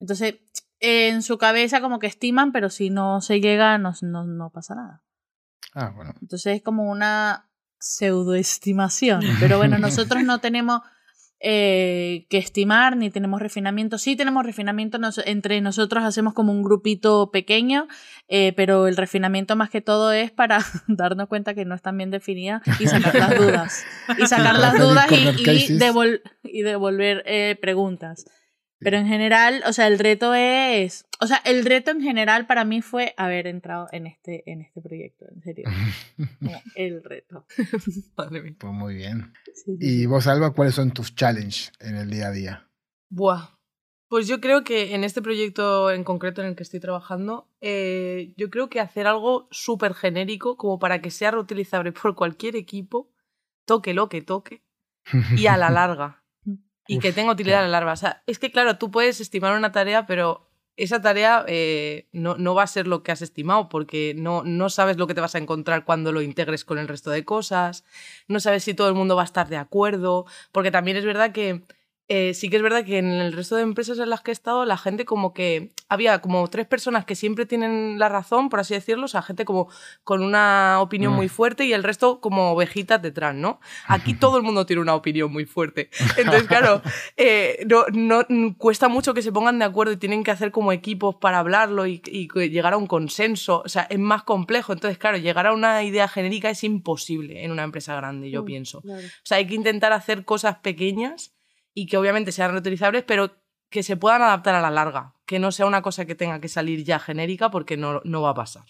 Entonces, 0.00 0.36
en 0.78 1.22
su 1.22 1.38
cabeza 1.38 1.80
como 1.80 1.98
que 1.98 2.06
estiman, 2.06 2.52
pero 2.52 2.68
si 2.70 2.90
no 2.90 3.20
se 3.20 3.40
llega, 3.40 3.78
no, 3.78 3.92
no, 4.02 4.24
no 4.24 4.50
pasa 4.50 4.74
nada. 4.74 5.02
Ah, 5.74 5.92
bueno. 5.94 6.14
Entonces 6.20 6.56
es 6.56 6.62
como 6.62 6.90
una 6.90 7.48
pseudoestimación. 7.78 9.22
Pero 9.40 9.58
bueno, 9.58 9.78
nosotros 9.78 10.22
no 10.22 10.38
tenemos, 10.40 10.82
eh, 11.40 12.26
que 12.30 12.38
estimar, 12.38 12.96
ni 12.96 13.10
tenemos 13.10 13.40
refinamiento. 13.40 13.98
Sí 13.98 14.16
tenemos 14.16 14.44
refinamiento, 14.46 14.98
nos- 14.98 15.18
entre 15.26 15.60
nosotros 15.60 16.02
hacemos 16.04 16.34
como 16.34 16.52
un 16.52 16.62
grupito 16.62 17.30
pequeño, 17.30 17.86
eh, 18.28 18.52
pero 18.56 18.86
el 18.86 18.96
refinamiento 18.96 19.54
más 19.56 19.70
que 19.70 19.80
todo 19.80 20.12
es 20.12 20.30
para 20.30 20.58
darnos 20.88 21.28
cuenta 21.28 21.54
que 21.54 21.64
no 21.64 21.74
están 21.74 21.96
bien 21.98 22.10
definidas 22.10 22.62
y 22.80 22.86
sacar 22.86 23.14
las 23.14 23.38
dudas. 23.38 23.84
Y 24.18 24.26
sacar 24.26 24.58
las 24.58 24.78
dudas 24.78 25.06
y, 25.12 25.14
y 25.28 25.78
devol- 25.78 26.22
y 26.42 26.62
devolver 26.62 27.22
eh, 27.26 27.56
preguntas. 27.60 28.24
Pero 28.78 28.98
en 28.98 29.06
general, 29.06 29.62
o 29.66 29.72
sea, 29.72 29.86
el 29.86 29.98
reto 29.98 30.34
es, 30.34 31.06
o 31.20 31.26
sea, 31.26 31.38
el 31.44 31.64
reto 31.64 31.90
en 31.90 32.02
general 32.02 32.46
para 32.46 32.64
mí 32.64 32.82
fue 32.82 33.14
haber 33.16 33.46
entrado 33.46 33.88
en 33.90 34.06
este, 34.06 34.50
en 34.50 34.60
este 34.60 34.82
proyecto, 34.82 35.24
en 35.34 35.42
serio. 35.42 35.64
El 36.76 37.02
reto. 37.02 37.46
Madre 38.16 38.42
mía. 38.42 38.56
Pues 38.58 38.72
muy 38.72 38.94
bien. 38.94 39.32
Sí, 39.54 39.62
sí, 39.64 40.02
Y 40.02 40.06
vos, 40.06 40.26
Alba, 40.26 40.52
¿cuáles 40.52 40.74
son 40.74 40.90
tus 40.90 41.14
challenges 41.14 41.72
en 41.80 41.96
el 41.96 42.10
día 42.10 42.28
a 42.28 42.32
día? 42.32 42.70
Buah. 43.08 43.56
Pues 44.08 44.28
yo 44.28 44.40
creo 44.40 44.62
que 44.62 44.94
en 44.94 45.02
este 45.02 45.20
proyecto 45.20 45.90
en 45.90 46.04
concreto 46.04 46.40
en 46.40 46.48
el 46.48 46.54
que 46.54 46.62
estoy 46.62 46.78
trabajando, 46.78 47.50
eh, 47.60 48.34
yo 48.36 48.50
creo 48.50 48.68
que 48.68 48.80
hacer 48.80 49.06
algo 49.06 49.48
súper 49.50 49.94
genérico 49.94 50.56
como 50.56 50.78
para 50.78 51.00
que 51.00 51.10
sea 51.10 51.32
reutilizable 51.32 51.92
por 52.02 52.14
cualquier 52.14 52.56
equipo, 52.56 53.10
toque 53.64 53.94
lo 53.94 54.08
que 54.08 54.22
toque, 54.22 54.62
y 55.36 55.46
a 55.46 55.56
la 55.56 55.70
larga. 55.70 56.25
Y 56.86 56.98
Uf, 56.98 57.02
que 57.02 57.12
tenga 57.12 57.32
utilidad 57.32 57.66
claro. 57.66 57.76
a 57.76 57.86
la. 57.86 57.92
O 57.92 57.96
sea, 57.96 58.22
es 58.26 58.38
que 58.38 58.50
claro, 58.50 58.78
tú 58.78 58.90
puedes 58.90 59.20
estimar 59.20 59.56
una 59.56 59.72
tarea, 59.72 60.06
pero 60.06 60.46
esa 60.76 61.00
tarea 61.00 61.44
eh, 61.48 62.06
no, 62.12 62.36
no 62.36 62.54
va 62.54 62.62
a 62.62 62.66
ser 62.66 62.86
lo 62.86 63.02
que 63.02 63.12
has 63.12 63.22
estimado, 63.22 63.68
porque 63.68 64.14
no, 64.16 64.42
no 64.44 64.68
sabes 64.68 64.98
lo 64.98 65.06
que 65.06 65.14
te 65.14 65.20
vas 65.20 65.34
a 65.34 65.38
encontrar 65.38 65.84
cuando 65.84 66.12
lo 66.12 66.20
integres 66.20 66.64
con 66.64 66.78
el 66.78 66.88
resto 66.88 67.10
de 67.10 67.24
cosas, 67.24 67.84
no 68.28 68.40
sabes 68.40 68.64
si 68.64 68.74
todo 68.74 68.88
el 68.88 68.94
mundo 68.94 69.16
va 69.16 69.22
a 69.22 69.26
estar 69.26 69.48
de 69.48 69.56
acuerdo, 69.56 70.26
porque 70.52 70.70
también 70.70 70.96
es 70.98 71.04
verdad 71.04 71.32
que 71.32 71.62
eh, 72.08 72.34
sí 72.34 72.48
que 72.48 72.56
es 72.56 72.62
verdad 72.62 72.84
que 72.84 72.98
en 72.98 73.10
el 73.10 73.32
resto 73.32 73.56
de 73.56 73.62
empresas 73.62 73.98
en 73.98 74.10
las 74.10 74.20
que 74.20 74.30
he 74.30 74.32
estado, 74.32 74.64
la 74.64 74.76
gente 74.76 75.04
como 75.04 75.32
que 75.34 75.72
había 75.88 76.20
como 76.20 76.46
tres 76.48 76.66
personas 76.66 77.04
que 77.04 77.14
siempre 77.16 77.46
tienen 77.46 77.98
la 77.98 78.08
razón, 78.08 78.48
por 78.48 78.60
así 78.60 78.74
decirlo, 78.74 79.06
o 79.06 79.08
sea, 79.08 79.22
gente 79.22 79.44
como 79.44 79.68
con 80.04 80.22
una 80.22 80.78
opinión 80.80 81.12
Mm. 81.12 81.16
muy 81.16 81.28
fuerte 81.28 81.64
y 81.64 81.72
el 81.72 81.82
resto 81.82 82.20
como 82.20 82.52
ovejitas 82.52 83.00
detrás, 83.02 83.34
¿no? 83.34 83.60
Aquí 83.88 84.14
todo 84.20 84.36
el 84.36 84.42
mundo 84.42 84.66
tiene 84.66 84.82
una 84.82 84.94
opinión 84.94 85.32
muy 85.32 85.46
fuerte. 85.46 85.90
Entonces, 86.16 86.46
claro, 86.46 86.80
eh, 87.16 87.64
no, 87.66 87.84
no- 88.28 88.56
cuesta 88.56 88.88
mucho 88.88 89.14
que 89.14 89.22
se 89.22 89.32
pongan 89.32 89.58
de 89.58 89.64
acuerdo 89.64 89.92
y 89.92 89.96
tienen 89.96 90.22
que 90.24 90.30
hacer 90.30 90.50
como 90.50 90.72
equipos 90.72 91.16
para 91.16 91.38
hablarlo 91.40 91.86
y, 91.86 92.00
llegar 92.50 92.72
a 92.72 92.76
un 92.76 92.86
consenso. 92.86 93.62
O 93.64 93.68
sea, 93.68 93.82
es 93.90 93.98
más 93.98 94.22
complejo. 94.22 94.72
Entonces, 94.72 94.98
claro, 94.98 95.16
llegar 95.18 95.46
a 95.46 95.52
una 95.52 95.82
idea 95.82 96.06
genérica 96.08 96.50
es 96.50 96.62
imposible 96.64 97.44
en 97.44 97.50
una 97.50 97.64
empresa 97.64 97.94
grande, 97.96 98.30
yo 98.30 98.42
Mm, 98.42 98.46
pienso. 98.46 98.80
claro. 98.82 99.02
O 99.06 99.20
sea, 99.24 99.38
hay 99.38 99.46
que 99.46 99.54
intentar 99.54 99.92
hacer 99.92 100.24
cosas 100.24 100.56
pequeñas 100.58 101.32
y 101.76 101.86
que 101.86 101.98
obviamente 101.98 102.32
sean 102.32 102.52
reutilizables, 102.52 103.04
pero 103.04 103.36
que 103.68 103.82
se 103.82 103.98
puedan 103.98 104.22
adaptar 104.22 104.54
a 104.54 104.62
la 104.62 104.70
larga, 104.70 105.14
que 105.26 105.38
no 105.38 105.52
sea 105.52 105.66
una 105.66 105.82
cosa 105.82 106.06
que 106.06 106.14
tenga 106.14 106.40
que 106.40 106.48
salir 106.48 106.84
ya 106.84 106.98
genérica 106.98 107.50
porque 107.50 107.76
no, 107.76 108.00
no 108.04 108.22
va 108.22 108.30
a 108.30 108.34
pasar. 108.34 108.64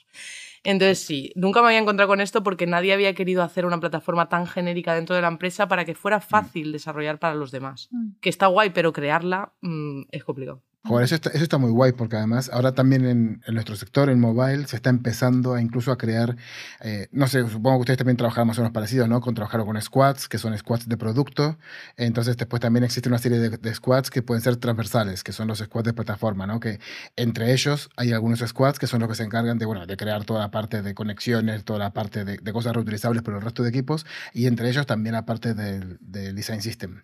Entonces 0.65 0.99
sí, 0.99 1.31
nunca 1.37 1.63
me 1.63 1.69
había 1.69 1.79
encontrado 1.79 2.09
con 2.09 2.21
esto 2.21 2.43
porque 2.43 2.67
nadie 2.67 2.93
había 2.93 3.15
querido 3.15 3.45
hacer 3.45 3.65
una 3.65 3.79
plataforma 3.79 4.29
tan 4.29 4.49
genérica 4.49 4.93
dentro 4.95 5.15
de 5.15 5.23
la 5.23 5.29
empresa 5.29 5.69
para 5.69 5.85
que 5.85 5.95
fuera 5.95 6.21
fácil 6.21 6.73
desarrollar 6.73 7.21
para 7.21 7.37
los 7.37 7.53
demás. 7.53 7.89
Mm. 7.93 8.17
Que 8.21 8.29
está 8.29 8.49
guay, 8.49 8.71
pero 8.71 8.93
crearla 8.93 9.53
mm, 9.61 10.03
es 10.11 10.25
complicado. 10.25 10.63
Joder, 10.87 11.05
eso 11.05 11.17
está, 11.17 11.31
eso 11.31 11.43
está 11.43 11.59
muy 11.59 11.71
guay 11.71 11.93
porque 11.93 12.17
además 12.17 12.49
ahora 12.53 12.73
también 12.73 13.05
en, 13.07 13.43
nuestro 13.53 13.75
sector, 13.77 14.09
en 14.09 14.21
mobile, 14.21 14.67
se 14.67 14.77
está 14.77 14.91
empezando 14.91 15.55
a 15.55 15.61
incluso 15.61 15.91
a 15.91 15.99
crear, 15.99 16.37
eh, 16.81 17.09
no 17.11 17.27
sé, 17.27 17.41
supongo 17.49 17.79
que 17.79 17.81
ustedes 17.81 17.99
también 17.99 18.17
trabajan 18.17 18.47
más 18.47 18.59
o 18.59 18.63
menos 18.63 18.73
parecido, 18.73 19.09
¿no? 19.09 19.21
Con 19.21 19.35
trabajar 19.35 19.65
con 19.65 19.81
squads, 19.81 20.29
que 20.29 20.39
son 20.39 20.57
squads 20.57 20.89
de 20.89 20.97
producto. 20.97 21.59
Entonces 21.97 22.37
después 22.37 22.61
también 22.61 22.85
existe 22.85 23.09
una 23.09 23.19
serie 23.19 23.39
de, 23.39 23.75
squads 23.75 24.11
que 24.11 24.23
pueden 24.23 24.43
ser 24.43 24.57
transversales, 24.57 25.25
que 25.25 25.33
son 25.33 25.49
los 25.49 25.59
squads 25.59 25.87
de 25.87 25.93
plataforma, 25.93 26.47
¿no? 26.47 26.61
Que 26.61 26.79
entre 27.17 27.53
ellos 27.53 27.91
hay 27.97 28.13
algunos 28.13 28.41
squads 28.41 28.79
que 28.79 28.87
son 28.87 29.01
los 29.01 29.09
que 29.09 29.17
se 29.17 29.25
encargan 29.25 29.59
de, 29.59 29.67
bueno, 29.67 29.87
de 29.87 29.97
crear 29.97 30.25
toda 30.25 30.41
la 30.41 30.51
parte 30.53 30.83
de 30.83 30.95
conexiones, 30.95 31.65
toda 31.65 31.81
la 31.81 31.93
parte 31.93 32.25
de, 32.25 32.53
cosas 32.53 32.75
reutilizables 32.75 33.23
para 33.23 33.39
el 33.39 33.43
resto 33.43 33.63
de 33.63 33.69
equipos 33.71 34.07
y 34.33 34.47
entre 34.47 34.69
ellos 34.71 34.87
también 34.87 35.15
la 35.15 35.27
parte 35.27 35.53
del 35.55 35.99
design 36.01 36.63
system. 36.63 37.03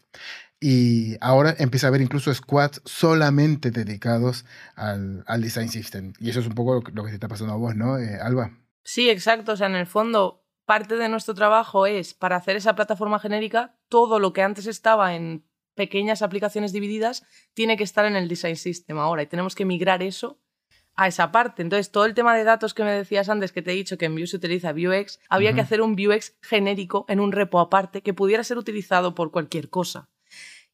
Y 0.65 1.17
ahora 1.21 1.57
empieza 1.59 1.87
a 1.87 1.89
haber 1.89 2.03
incluso 2.03 2.33
squads 2.33 2.81
solamente 2.85 3.73
dedicados 3.73 4.45
al, 4.77 5.25
al 5.27 5.43
design 5.43 5.69
system. 5.69 6.13
Y 6.21 6.31
eso 6.31 6.39
es 6.39 6.47
un 6.47 6.55
poco 6.55 6.75
lo 6.75 6.83
que, 6.83 6.93
lo 6.93 7.03
que 7.03 7.09
te 7.09 7.15
está 7.17 7.27
pasando 7.27 7.53
a 7.53 7.57
vos, 7.57 7.75
¿no, 7.75 7.99
eh, 7.99 8.21
Alba? 8.23 8.53
Sí, 8.85 9.11
exacto. 9.11 9.53
O 9.53 9.57
sea, 9.57 9.67
en 9.67 9.75
el 9.75 9.87
fondo, 9.89 10.47
parte 10.65 10.97
de 10.97 11.09
nuestro 11.09 11.35
trabajo 11.35 11.87
es, 11.87 12.15
para 12.15 12.37
hacer 12.37 12.55
esa 12.55 12.77
plataforma 12.77 13.19
genérica, 13.19 13.77
todo 13.89 14.21
lo 14.21 14.33
que 14.33 14.43
antes 14.43 14.67
estaba 14.69 15.17
en 15.17 15.45
pequeñas 15.75 16.23
aplicaciones 16.23 16.73
divididas 16.73 17.25
tiene 17.55 17.77
que 17.77 17.83
estar 17.85 18.05
en 18.05 18.15
el 18.15 18.29
design 18.29 18.57
system 18.57 18.99
ahora 18.99 19.23
y 19.23 19.27
tenemos 19.27 19.57
que 19.57 19.65
migrar 19.65 20.01
eso 20.01 20.39
a 20.95 21.09
esa 21.09 21.33
parte. 21.33 21.63
Entonces, 21.63 21.91
todo 21.91 22.05
el 22.05 22.15
tema 22.15 22.37
de 22.37 22.45
datos 22.45 22.73
que 22.73 22.85
me 22.85 22.93
decías 22.93 23.29
antes, 23.29 23.51
que 23.51 23.63
te 23.63 23.73
he 23.73 23.75
dicho 23.75 23.99
que 23.99 24.05
en 24.05 24.15
Vue 24.15 24.27
se 24.29 24.37
utiliza 24.37 24.73
Vuex, 24.73 25.19
había 25.29 25.51
Ujú. 25.51 25.57
que 25.57 25.61
hacer 25.63 25.81
un 25.81 25.97
Vuex 25.97 26.37
genérico 26.41 27.05
en 27.09 27.19
un 27.19 27.33
repo 27.33 27.59
aparte 27.59 28.03
que 28.03 28.15
pudiera 28.15 28.45
ser 28.45 28.59
utilizado 28.59 29.15
por 29.15 29.33
cualquier 29.33 29.71
cosa. 29.71 30.09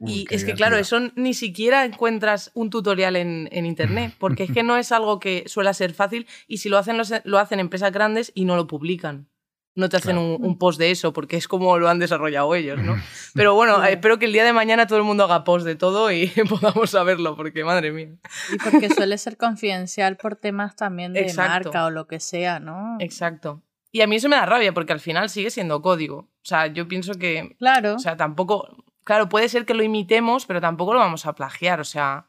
Uy, 0.00 0.26
Y 0.30 0.34
es 0.34 0.44
que, 0.44 0.54
claro, 0.54 0.76
eso 0.76 1.00
ni 1.16 1.34
siquiera 1.34 1.84
encuentras 1.84 2.50
un 2.54 2.70
tutorial 2.70 3.16
en, 3.16 3.48
en 3.52 3.66
internet, 3.66 4.14
porque 4.18 4.44
es 4.44 4.52
que 4.52 4.62
no 4.62 4.76
es 4.76 4.92
algo 4.92 5.18
que 5.18 5.44
suele 5.46 5.72
ser 5.74 5.92
fácil 5.94 6.26
y 6.46 6.58
si 6.58 6.68
lo 6.68 6.78
hacen, 6.78 6.96
los- 6.96 7.12
lo 7.24 7.38
hacen 7.38 7.58
empresas 7.60 7.92
grandes 7.92 8.30
y 8.34 8.44
no 8.44 8.56
lo 8.56 8.66
publican. 8.66 9.28
No 9.74 9.88
te 9.88 9.96
hacen 9.98 10.16
Claro. 10.16 10.34
un, 10.36 10.44
un 10.44 10.58
post 10.58 10.76
de 10.80 10.90
eso, 10.90 11.12
porque 11.12 11.36
es 11.36 11.46
como 11.46 11.78
lo 11.78 11.88
han 11.88 12.00
desarrollado 12.00 12.52
ellos, 12.56 12.80
¿no? 12.82 12.96
Pero 13.34 13.54
bueno, 13.54 13.82
espero 13.84 14.18
que 14.18 14.24
el 14.24 14.32
día 14.32 14.42
de 14.44 14.52
mañana 14.52 14.88
todo 14.88 14.98
el 14.98 15.04
mundo 15.04 15.22
haga 15.22 15.44
post 15.44 15.64
de 15.64 15.76
todo 15.76 16.10
y 16.10 16.26
podamos 16.48 16.90
saberlo, 16.90 17.36
porque 17.36 17.62
madre 17.64 17.92
mía. 17.92 18.08
Y 18.52 18.56
porque 18.58 18.88
suele 18.92 19.16
ser 19.18 19.36
confidencial 19.36 20.16
por 20.16 20.34
temas 20.34 20.74
también 20.74 21.12
de 21.12 21.20
Exacto. 21.20 21.70
marca 21.70 21.86
o 21.86 21.90
lo 21.90 22.08
que 22.08 22.18
sea, 22.18 22.58
¿no? 22.58 22.96
Exacto. 22.98 23.62
Y 23.92 24.00
a 24.00 24.06
mí 24.08 24.16
eso 24.16 24.28
me 24.28 24.34
da 24.36 24.46
rabia, 24.46 24.72
porque 24.74 24.92
al 24.92 25.00
final 25.00 25.30
sigue 25.30 25.50
siendo 25.50 25.80
código. 25.80 26.16
O 26.18 26.28
sea, 26.42 26.66
yo 26.66 26.88
pienso 26.88 27.14
que 27.14 27.54
Claro. 27.58 27.94
O 27.94 27.98
sea, 28.00 28.16
tampoco. 28.16 28.84
Claro, 29.08 29.30
puede 29.30 29.48
ser 29.48 29.64
que 29.64 29.72
lo 29.72 29.82
imitemos, 29.82 30.44
pero 30.44 30.60
tampoco 30.60 30.92
lo 30.92 30.98
vamos 30.98 31.24
a 31.24 31.32
plagiar. 31.34 31.80
O 31.80 31.84
sea, 31.84 32.26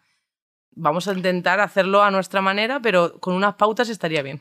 vamos 0.71 1.09
a 1.09 1.13
intentar 1.13 1.59
hacerlo 1.59 2.01
a 2.03 2.09
nuestra 2.09 2.39
manera, 2.39 2.81
pero 2.81 3.19
con 3.19 3.33
unas 3.33 3.55
pautas 3.55 3.89
estaría 3.89 4.21
bien. 4.21 4.39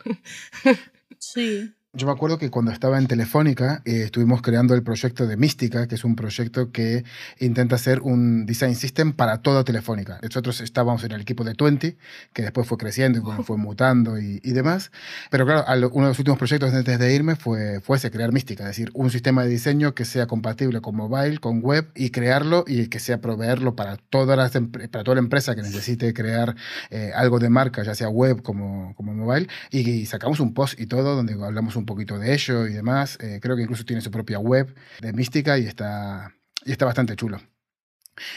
sí. 1.18 1.74
Yo 1.94 2.06
me 2.06 2.12
acuerdo 2.12 2.36
que 2.36 2.50
cuando 2.50 2.70
estaba 2.70 2.98
en 2.98 3.06
Telefónica 3.06 3.80
eh, 3.86 4.02
estuvimos 4.02 4.42
creando 4.42 4.74
el 4.74 4.82
proyecto 4.82 5.26
de 5.26 5.38
Mística, 5.38 5.88
que 5.88 5.94
es 5.94 6.04
un 6.04 6.16
proyecto 6.16 6.70
que 6.70 7.02
intenta 7.40 7.76
hacer 7.76 8.02
un 8.02 8.44
design 8.44 8.74
system 8.74 9.14
para 9.14 9.40
toda 9.40 9.64
Telefónica. 9.64 10.18
Nosotros 10.22 10.60
estábamos 10.60 11.02
en 11.04 11.12
el 11.12 11.22
equipo 11.22 11.44
de 11.44 11.54
20, 11.58 11.96
que 12.34 12.42
después 12.42 12.68
fue 12.68 12.76
creciendo 12.76 13.18
y 13.18 13.22
bueno, 13.22 13.42
fue 13.42 13.56
mutando 13.56 14.20
y, 14.20 14.38
y 14.44 14.52
demás. 14.52 14.92
Pero 15.30 15.46
claro, 15.46 15.64
uno 15.94 16.04
de 16.04 16.10
los 16.10 16.18
últimos 16.18 16.36
proyectos 16.36 16.74
antes 16.74 16.98
de 16.98 17.14
irme 17.14 17.36
fue, 17.36 17.80
fue 17.80 17.96
ese, 17.96 18.10
crear 18.10 18.32
Mística, 18.32 18.64
es 18.64 18.68
decir, 18.68 18.90
un 18.92 19.08
sistema 19.08 19.44
de 19.44 19.48
diseño 19.48 19.94
que 19.94 20.04
sea 20.04 20.26
compatible 20.26 20.82
con 20.82 20.94
mobile, 20.94 21.38
con 21.38 21.62
web 21.62 21.90
y 21.94 22.10
crearlo 22.10 22.64
y 22.66 22.88
que 22.88 23.00
sea 23.00 23.22
proveerlo 23.22 23.76
para, 23.76 23.96
todas 23.96 24.36
las 24.36 24.50
para 24.90 25.04
toda 25.04 25.14
la 25.14 25.20
empresa 25.20 25.54
que 25.54 25.62
necesite 25.62 26.12
crear 26.12 26.54
eh, 26.90 27.12
algo 27.14 27.38
de 27.38 27.48
marca, 27.48 27.82
ya 27.82 27.94
sea 27.94 28.10
web 28.10 28.42
como, 28.42 28.94
como 28.94 29.14
mobile. 29.14 29.48
Y, 29.70 29.88
y 29.88 30.04
sacamos 30.04 30.38
un 30.38 30.52
post 30.52 30.78
y 30.78 30.84
todo 30.84 31.16
donde 31.16 31.32
hablamos 31.32 31.77
un 31.78 31.86
poquito 31.86 32.18
de 32.18 32.32
ello 32.34 32.66
y 32.66 32.72
demás. 32.74 33.16
Eh, 33.20 33.38
creo 33.40 33.56
que 33.56 33.62
incluso 33.62 33.84
tiene 33.84 34.02
su 34.02 34.10
propia 34.10 34.38
web 34.38 34.74
de 35.00 35.12
mística 35.12 35.58
y 35.58 35.66
está, 35.66 36.34
y 36.64 36.72
está 36.72 36.84
bastante 36.84 37.16
chulo. 37.16 37.40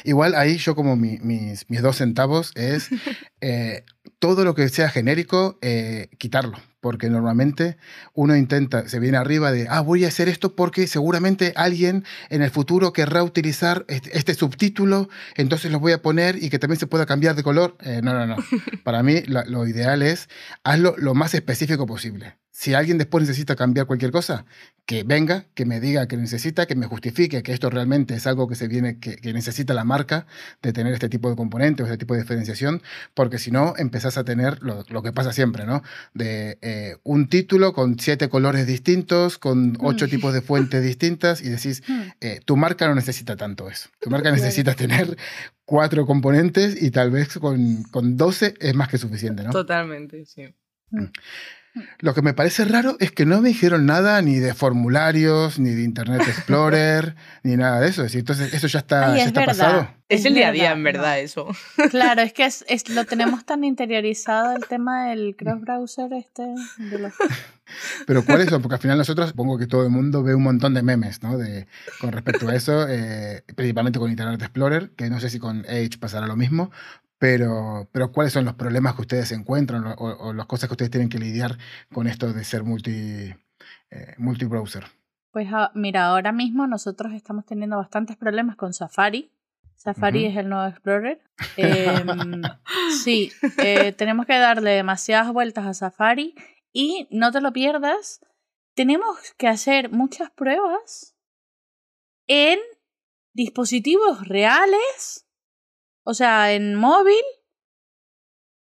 Igual 0.04 0.36
ahí 0.36 0.58
yo 0.58 0.76
como 0.76 0.96
mi- 0.96 1.18
mis, 1.24 1.68
mis 1.70 1.82
dos 1.82 1.98
centavos 1.98 2.52
es 2.56 2.89
eh, 3.42 3.84
todo 4.20 4.44
lo 4.46 4.54
que 4.54 4.70
sea 4.70 4.89
genérico, 4.89 5.58
eh, 5.62 6.10
quitarlo. 6.20 6.58
Porque 6.82 7.10
normalmente 7.10 7.78
uno 8.16 8.36
intenta, 8.36 8.88
se 8.88 9.00
viene 9.00 9.18
arriba 9.18 9.52
de, 9.52 9.68
ah, 9.70 9.82
voy 9.82 10.04
a 10.04 10.08
hacer 10.08 10.28
esto 10.30 10.56
porque 10.56 10.88
seguramente 10.88 11.54
alguien 11.56 12.06
en 12.30 12.42
el 12.42 12.50
futuro 12.50 12.92
querrá 12.92 13.24
utilizar 13.24 13.86
este, 13.88 14.18
este 14.18 14.34
subtítulo, 14.34 15.08
entonces 15.36 15.72
lo 15.72 15.80
voy 15.80 15.92
a 15.92 16.02
poner 16.02 16.42
y 16.44 16.50
que 16.50 16.58
también 16.58 16.80
se 16.80 16.88
pueda 16.88 17.06
cambiar 17.06 17.36
de 17.36 17.44
color. 17.44 17.78
Eh, 17.82 18.02
no, 18.04 18.14
no, 18.14 18.26
no. 18.26 18.36
Para 18.84 19.04
mí 19.04 19.22
la- 19.28 19.46
lo 19.46 19.68
ideal 19.68 20.02
es 20.02 20.28
hazlo 20.64 20.96
lo 20.98 21.14
más 21.14 21.34
específico 21.36 21.86
posible. 21.86 22.38
Si 22.54 22.74
alguien 22.74 22.97
después 22.97 23.22
necesita 23.22 23.56
cambiar 23.56 23.88
cualquier 23.88 24.12
cosa, 24.12 24.45
que 24.86 25.04
venga, 25.04 25.45
que 25.54 25.66
me 25.66 25.80
diga 25.80 26.08
que 26.08 26.18
necesita, 26.18 26.66
que 26.66 26.76
me 26.76 26.86
justifique 26.86 27.43
que 27.43 27.54
esto 27.54 27.70
realmente 27.70 28.14
es 28.14 28.28
algo 28.28 28.49
que 28.49 28.56
se 28.56 28.68
viene, 28.68 28.99
que, 28.99 29.16
que 29.16 29.32
necesita 29.32 29.74
la 29.74 29.86
marca 29.86 30.26
de 30.62 30.74
tener 30.74 30.91
este 30.93 31.08
tipo 31.08 31.30
de 31.30 31.38
componentes 31.38 31.84
o 31.84 31.88
este 31.88 31.97
tipo 31.97 32.14
de 32.14 32.22
diferenciación, 32.22 32.82
porque 33.14 33.38
si 33.38 33.52
no 33.52 33.74
empezás 33.78 34.18
a 34.18 34.26
tener 34.26 34.62
lo, 34.62 34.84
lo 34.89 35.02
que 35.02 35.14
pasa 35.14 35.32
siempre, 35.32 35.66
¿no? 35.66 35.82
De 36.14 36.58
eh, 36.62 36.97
un 37.04 37.30
título 37.30 37.72
con 37.72 37.97
siete 37.99 38.28
colores 38.28 38.68
distintos, 38.68 39.38
con 39.38 39.78
ocho 39.80 40.08
Mm. 40.08 40.10
tipos 40.10 40.34
de 40.34 40.41
fuentes 40.41 40.84
distintas 40.84 41.41
y 41.41 41.49
decís, 41.49 41.84
Hmm. 41.88 42.02
eh, 42.20 42.41
tu 42.43 42.58
marca 42.58 42.86
no 42.88 42.95
necesita 42.95 43.38
tanto 43.38 43.70
eso. 43.70 43.89
Tu 44.02 44.10
marca 44.10 44.30
necesita 44.32 44.74
tener 44.74 45.16
cuatro 45.64 46.06
componentes 46.06 46.82
y 46.82 46.91
tal 46.91 47.12
vez 47.12 47.38
con, 47.38 47.84
con 47.84 48.18
12 48.18 48.56
es 48.60 48.76
más 48.76 48.89
que 48.89 48.97
suficiente, 48.97 49.43
¿no? 49.43 49.52
Totalmente, 49.52 50.26
sí. 50.26 50.54
Lo 51.99 52.13
que 52.13 52.22
me 52.22 52.34
parece 52.34 52.65
raro 52.65 52.97
es 52.99 53.11
que 53.11 53.26
no 53.26 53.39
me 53.41 53.49
dijeron 53.49 53.86
nada 53.86 54.22
ni 54.22 54.39
de 54.39 54.53
formularios, 54.53 55.57
ni 55.57 55.69
de 55.69 55.84
Internet 55.84 56.22
Explorer, 56.28 57.15
ni 57.43 57.55
nada 57.55 57.80
de 57.80 57.88
eso. 57.89 58.05
Entonces, 58.11 58.53
¿eso 58.53 58.67
ya 58.67 58.80
está, 58.80 59.11
Ay, 59.11 59.17
ya 59.17 59.22
es 59.22 59.28
está 59.28 59.45
pasado? 59.45 59.88
Es 60.09 60.26
el 60.26 60.34
día 60.34 60.49
a 60.49 60.51
día, 60.51 60.72
en 60.74 60.84
verdad, 60.84 61.11
no. 61.15 61.22
eso. 61.24 61.47
Claro, 61.91 62.22
es 62.22 62.34
que 62.34 62.43
es, 62.45 62.65
es- 62.67 62.89
lo 62.89 63.05
tenemos 63.05 63.45
tan 63.45 63.63
interiorizado 63.63 64.53
el 64.55 64.65
tema 64.67 65.05
del 65.07 65.36
cross-browser 65.38 66.11
este. 66.13 66.43
de 66.78 66.99
los- 66.99 67.13
Pero 68.05 68.26
¿cuáles 68.26 68.49
son? 68.49 68.61
Porque 68.61 68.76
al 68.76 68.82
final 68.82 68.97
nosotros, 68.97 69.30
supongo 69.30 69.57
que 69.57 69.65
todo 69.67 69.84
el 69.86 69.89
mundo 69.91 70.24
ve 70.24 70.36
un 70.36 70.43
montón 70.43 70.74
de 70.74 70.82
memes, 70.84 71.24
¿no? 71.24 71.38
De, 71.38 71.67
con 72.01 72.11
respecto 72.11 72.49
a 72.49 72.55
eso, 72.55 72.86
eh, 72.89 73.43
principalmente 73.55 73.97
con 73.97 74.11
Internet 74.11 74.41
Explorer, 74.41 74.89
que 74.97 75.09
no 75.09 75.22
sé 75.22 75.30
si 75.30 75.39
con 75.39 75.63
Edge 75.69 75.97
pasará 75.97 76.28
lo 76.28 76.36
mismo, 76.36 76.69
pero, 77.22 77.88
pero 77.91 78.11
¿cuáles 78.11 78.34
son 78.34 78.45
los 78.45 78.55
problemas 78.55 78.95
que 78.95 79.01
ustedes 79.01 79.32
encuentran 79.32 79.86
o, 79.86 79.93
o 79.95 80.34
las 80.34 80.47
cosas 80.47 80.67
que 80.67 80.74
ustedes 80.74 80.89
tienen 80.89 81.07
que 81.07 81.19
lidiar 81.19 81.55
con 81.93 82.07
esto 82.07 82.34
de 82.34 82.43
ser 82.43 82.63
multi, 82.63 83.32
eh, 83.91 84.15
multi-browser? 84.17 84.86
Pues 85.30 85.47
ah, 85.53 85.69
mira, 85.76 86.07
ahora 86.07 86.32
mismo 86.32 86.65
nosotros 86.65 87.13
estamos 87.13 87.45
teniendo 87.45 87.78
bastantes 87.78 88.17
problemas 88.17 88.55
con 88.55 88.74
Safari. 88.74 89.32
Safari 89.76 90.26
es 90.26 90.36
el 90.36 90.49
nuevo 90.49 90.65
Explorer. 90.65 91.22
Em, 91.57 92.41
sí, 93.03 93.32
eh, 93.59 93.91
tenemos 93.91 94.26
que 94.26 94.39
darle 94.39 94.72
demasiadas 94.72 95.32
vueltas 95.32 95.67
a 95.67 95.76
Safari 95.76 96.34
y 96.74 97.07
no 97.11 97.32
te 97.32 97.39
lo 97.39 97.53
pierdas, 97.53 98.19
tenemos 98.74 99.17
que 99.38 99.47
hacer 99.47 99.91
muchas 99.91 100.32
pruebas 100.32 101.15
en 102.26 102.57
dispositivos 103.34 104.28
reales, 104.28 105.28
o 106.04 106.14
sea, 106.14 106.54
en 106.54 106.76
móvil, 106.76 107.24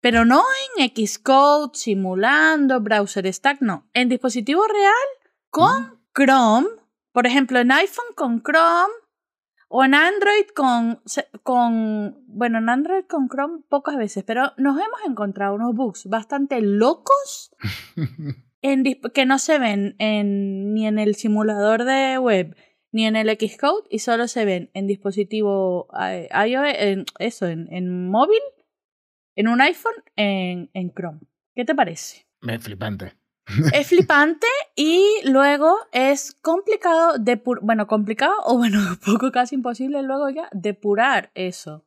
pero 0.02 0.26
no 0.26 0.44
en 0.78 0.90
Xcode, 0.90 1.72
simulando, 1.74 2.80
browser 2.80 3.32
stack, 3.34 3.62
no, 3.62 3.90
en 3.94 4.10
dispositivo 4.10 4.68
real 4.68 4.94
con 5.50 6.00
Chrome, 6.14 6.68
por 7.12 7.26
ejemplo, 7.26 7.60
en 7.60 7.72
iPhone 7.72 8.14
con 8.16 8.44
Chrome 8.44 8.94
o 9.68 9.84
en 9.84 9.96
Android 9.96 10.46
con, 10.56 11.02
con, 11.44 12.24
bueno, 12.28 12.60
en 12.60 12.70
Android 12.70 13.06
con 13.06 13.28
Chrome 13.30 13.64
pocas 13.68 13.98
veces, 13.98 14.24
pero 14.24 14.54
nos 14.58 14.78
hemos 14.78 15.02
encontrado 15.08 15.56
unos 15.56 15.74
bugs 15.76 16.06
bastante 16.06 16.62
locos 16.62 17.56
en 18.62 18.84
que 19.14 19.26
no 19.26 19.40
se 19.40 19.60
ven 19.60 19.96
en, 20.00 20.74
ni 20.74 20.88
en 20.88 21.00
el 21.00 21.16
simulador 21.16 21.84
de 21.84 22.18
web 22.20 22.56
ni 22.96 23.06
en 23.06 23.18
el 23.18 23.28
Xcode 23.30 23.84
y 23.90 24.00
solo 24.00 24.30
se 24.30 24.46
ven 24.46 24.70
en 24.74 24.88
dispositivo 24.88 25.88
eh, 26.00 26.30
iOS, 26.48 26.66
en, 26.78 27.06
eso, 27.20 27.46
en, 27.46 27.68
en 27.74 28.08
móvil, 28.10 28.40
en 29.36 29.50
un 29.50 29.60
iPhone, 29.60 29.96
en, 30.16 30.70
en 30.74 30.94
Chrome. 30.94 31.20
¿Qué 31.54 31.66
te 31.66 31.76
parece? 31.76 32.26
Me 32.40 32.58
flipante. 32.58 33.14
es 33.74 33.88
flipante 33.90 34.48
y 34.78 35.04
luego 35.26 35.76
es 35.92 36.38
complicado 36.42 37.18
depur 37.20 37.60
bueno 37.62 37.86
complicado 37.86 38.34
o 38.46 38.56
bueno 38.58 38.80
poco 39.06 39.30
casi 39.32 39.56
imposible 39.56 40.02
luego 40.02 40.30
ya 40.30 40.48
depurar 40.54 41.32
eso 41.36 41.86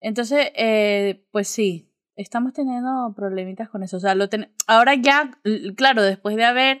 entonces 0.00 0.50
eh, 0.56 1.24
pues 1.30 1.46
sí 1.48 1.92
estamos 2.16 2.52
teniendo 2.52 3.12
problemitas 3.14 3.68
con 3.68 3.82
eso 3.82 3.98
o 3.98 4.00
sea 4.00 4.14
lo 4.14 4.28
ten- 4.28 4.52
ahora 4.66 4.94
ya 4.94 5.30
claro 5.76 6.02
después 6.02 6.36
de 6.36 6.44
haber 6.44 6.80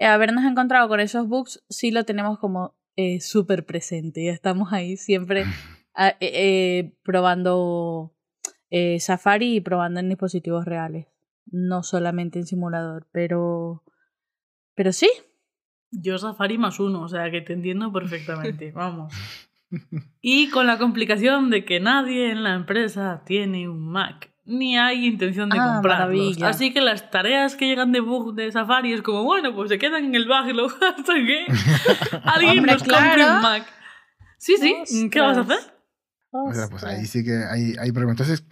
habernos 0.00 0.44
encontrado 0.44 0.88
con 0.88 1.00
esos 1.00 1.28
bugs 1.28 1.64
sí 1.68 1.90
lo 1.90 2.04
tenemos 2.04 2.38
como 2.38 2.74
eh, 2.96 3.20
súper 3.20 3.64
presente 3.64 4.24
ya 4.24 4.32
estamos 4.32 4.72
ahí 4.72 4.96
siempre 4.96 5.44
ah, 5.94 6.10
eh, 6.20 6.30
eh, 6.32 6.92
probando 7.02 8.14
eh, 8.70 9.00
Safari 9.00 9.56
y 9.56 9.60
probando 9.60 10.00
en 10.00 10.08
dispositivos 10.08 10.64
reales 10.64 11.06
no 11.50 11.82
solamente 11.82 12.38
en 12.38 12.46
simulador, 12.46 13.06
pero 13.12 13.82
pero 14.74 14.92
sí. 14.92 15.10
Yo 15.90 16.18
Safari 16.18 16.58
más 16.58 16.78
uno, 16.80 17.02
o 17.02 17.08
sea 17.08 17.30
que 17.30 17.40
te 17.40 17.54
entiendo 17.54 17.92
perfectamente, 17.92 18.72
vamos. 18.74 19.12
Y 20.20 20.48
con 20.50 20.66
la 20.66 20.78
complicación 20.78 21.50
de 21.50 21.64
que 21.64 21.80
nadie 21.80 22.30
en 22.30 22.42
la 22.42 22.54
empresa 22.54 23.22
tiene 23.26 23.68
un 23.68 23.90
Mac, 23.90 24.30
ni 24.48 24.76
hay 24.78 25.06
intención 25.06 25.48
de 25.50 25.58
Ah, 25.58 25.74
comprarlos. 25.74 26.16
maravilla. 26.16 26.48
Así 26.48 26.72
que 26.72 26.80
las 26.80 27.10
tareas 27.10 27.54
que 27.54 27.66
llegan 27.66 27.92
de 27.92 28.00
bug 28.00 28.34
de 28.34 28.50
Safari 28.50 28.92
es 28.94 29.02
como, 29.02 29.22
bueno, 29.24 29.54
pues 29.54 29.68
se 29.68 29.78
quedan 29.78 30.04
en 30.06 30.14
el 30.14 30.26
backlog 30.26 30.72
hasta 30.96 31.14
que 31.14 31.46
alguien 32.24 32.58
Hombre, 32.58 32.72
nos 32.72 32.82
compre 32.82 33.14
claro. 33.14 33.36
un 33.36 33.42
Mac. 33.42 33.66
Sí, 34.38 34.54
sí, 34.58 35.08
¿qué 35.10 35.20
vas 35.20 35.36
a 35.36 35.40
Ostras. 35.42 35.58
hacer? 35.60 35.74
O 36.30 36.52
sea, 36.54 36.68
pues 36.68 36.84
ahí 36.84 36.94
Ostras. 36.94 37.10
sí 37.10 37.24
que 37.24 37.32
hay, 37.50 37.74
hay 37.78 37.92
problemas. 37.92 38.20
Entonces, 38.20 38.44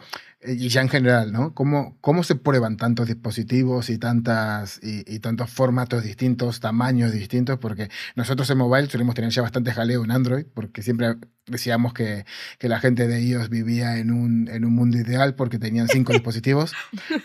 y 0.43 0.69
ya 0.69 0.81
en 0.83 0.89
general, 0.89 1.33
¿no? 1.33 1.55
¿Cómo, 1.55 1.97
cómo 2.01 2.23
se 2.23 2.37
prueban 2.37 2.77
tantos 2.77 3.09
dispositivos 3.09 3.91
y, 3.91 3.99
tantas, 3.99 4.79
y, 4.83 5.03
y 5.13 5.19
tantos 5.21 5.51
formatos 5.51 6.05
distintos, 6.05 6.61
tamaños 6.61 7.13
distintos? 7.13 7.59
Porque 7.59 7.89
nosotros 8.15 8.49
en 8.51 8.59
mobile 8.59 8.89
solemos 8.89 9.15
tener 9.15 9.31
ya 9.31 9.43
bastante 9.43 9.73
jaleo 9.73 10.05
en 10.05 10.11
Android, 10.11 10.47
porque 10.53 10.83
siempre 10.83 11.17
decíamos 11.47 11.95
que, 11.95 12.25
que 12.59 12.69
la 12.69 12.81
gente 12.81 13.07
de 13.07 13.23
iOS 13.23 13.49
vivía 13.49 13.99
en 13.99 14.11
un, 14.11 14.49
en 14.49 14.65
un 14.65 14.75
mundo 14.75 14.99
ideal 14.99 15.35
porque 15.35 15.59
tenían 15.59 15.89
cinco 15.89 16.13
dispositivos, 16.13 16.73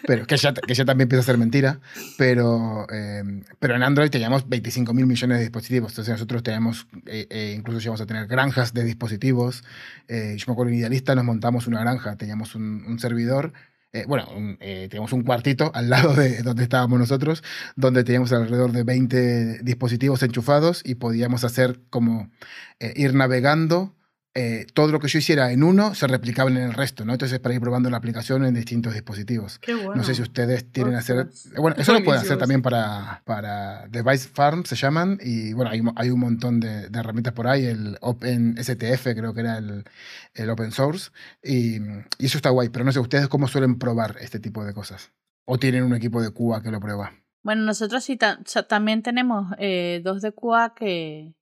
pero 0.05 0.26
que 0.28 0.38
ya, 0.38 0.53
que 0.53 0.74
ya 0.74 0.86
también 0.86 1.05
empieza 1.05 1.22
a 1.22 1.26
ser 1.26 1.38
mentira. 1.38 1.80
Pero, 2.18 2.88
eh, 2.91 3.24
pero 3.59 3.76
en 3.76 3.84
Android 3.84 4.09
teníamos 4.09 4.47
25 4.47 4.93
mil 4.93 5.05
millones 5.05 5.38
de 5.38 5.43
dispositivos. 5.43 5.91
Entonces 5.91 6.14
nosotros 6.14 6.43
teníamos, 6.43 6.88
eh, 7.07 7.28
eh, 7.30 7.55
incluso 7.57 7.80
llegamos 7.80 8.01
a 8.01 8.05
tener 8.05 8.28
granjas 8.28 8.74
de 8.74 8.84
dispositivos. 8.84 9.64
Eh, 10.07 10.36
yo 10.38 10.45
me 10.47 10.53
acuerdo 10.53 10.72
en 10.72 10.80
Idealista 10.80 11.16
nos 11.16 11.26
montamos 11.26 11.68
una 11.68 11.82
granja, 11.82 12.16
teníamos 12.16 12.55
un, 12.55 12.86
un 12.88 12.99
servidor. 13.01 13.53
eh, 13.93 14.05
bueno, 14.07 14.27
eh, 14.61 14.87
teníamos 14.89 15.11
un 15.13 15.23
cuartito 15.23 15.71
al 15.75 15.89
lado 15.89 16.13
de 16.13 16.43
donde 16.43 16.63
estábamos 16.63 16.99
nosotros, 16.99 17.43
donde 17.75 18.03
teníamos 18.03 18.31
alrededor 18.31 18.71
de 18.71 18.83
20 18.83 19.63
dispositivos 19.63 20.23
enchufados 20.23 20.81
y 20.85 20.95
podíamos 20.95 21.43
hacer 21.43 21.81
como 21.89 22.29
eh, 22.79 22.93
ir 22.95 23.13
navegando. 23.13 23.93
Eh, 24.34 24.65
todo 24.73 24.91
lo 24.93 24.99
que 24.99 25.07
yo 25.09 25.19
hiciera 25.19 25.51
en 25.51 25.61
uno 25.63 25.93
se 25.93 26.07
replicaba 26.07 26.49
en 26.49 26.57
el 26.57 26.73
resto, 26.73 27.03
¿no? 27.03 27.11
Entonces, 27.13 27.39
para 27.39 27.53
ir 27.53 27.59
probando 27.61 27.89
la 27.89 27.97
aplicación 27.97 28.45
en 28.45 28.53
distintos 28.53 28.93
dispositivos. 28.93 29.59
Qué 29.59 29.73
bueno. 29.75 29.95
No 29.95 30.03
sé 30.03 30.15
si 30.15 30.21
ustedes 30.21 30.71
tienen 30.71 30.95
hacer. 30.95 31.27
Ostras. 31.27 31.53
Bueno, 31.57 31.75
eso 31.77 31.91
lo 31.93 32.03
pueden 32.03 32.21
hacer 32.21 32.38
también 32.38 32.61
para, 32.61 33.21
para 33.25 33.88
Device 33.89 34.29
Farm, 34.29 34.63
se 34.63 34.75
llaman. 34.77 35.17
Y 35.21 35.51
bueno, 35.53 35.71
hay, 35.71 35.82
hay 35.95 36.09
un 36.11 36.19
montón 36.21 36.59
de, 36.61 36.89
de 36.89 36.99
herramientas 36.99 37.34
por 37.34 37.47
ahí. 37.47 37.65
El 37.65 37.97
Open 38.01 38.55
STF, 38.57 39.03
creo 39.15 39.34
que 39.34 39.41
era 39.41 39.57
el, 39.57 39.84
el 40.34 40.49
Open 40.49 40.71
Source. 40.71 41.11
Y, 41.43 41.77
y 41.77 42.25
eso 42.25 42.38
está 42.38 42.49
guay. 42.51 42.69
Pero 42.69 42.86
no 42.86 42.91
sé, 42.93 42.99
¿ustedes 42.99 43.27
cómo 43.27 43.47
suelen 43.49 43.77
probar 43.79 44.15
este 44.21 44.39
tipo 44.39 44.63
de 44.63 44.73
cosas? 44.73 45.11
¿O 45.45 45.57
tienen 45.59 45.84
un 45.84 45.93
equipo 45.95 46.21
de 46.21 46.29
Cuba 46.29 46.61
que 46.63 46.71
lo 46.71 46.79
prueba? 46.79 47.13
Bueno, 47.43 47.63
nosotros 47.63 48.03
sí 48.03 48.15
ta- 48.17 48.39
también 48.69 49.01
tenemos 49.01 49.47
eh, 49.57 49.99
dos 50.03 50.21
de 50.21 50.32
QA 50.32 50.73
que, 50.75 51.34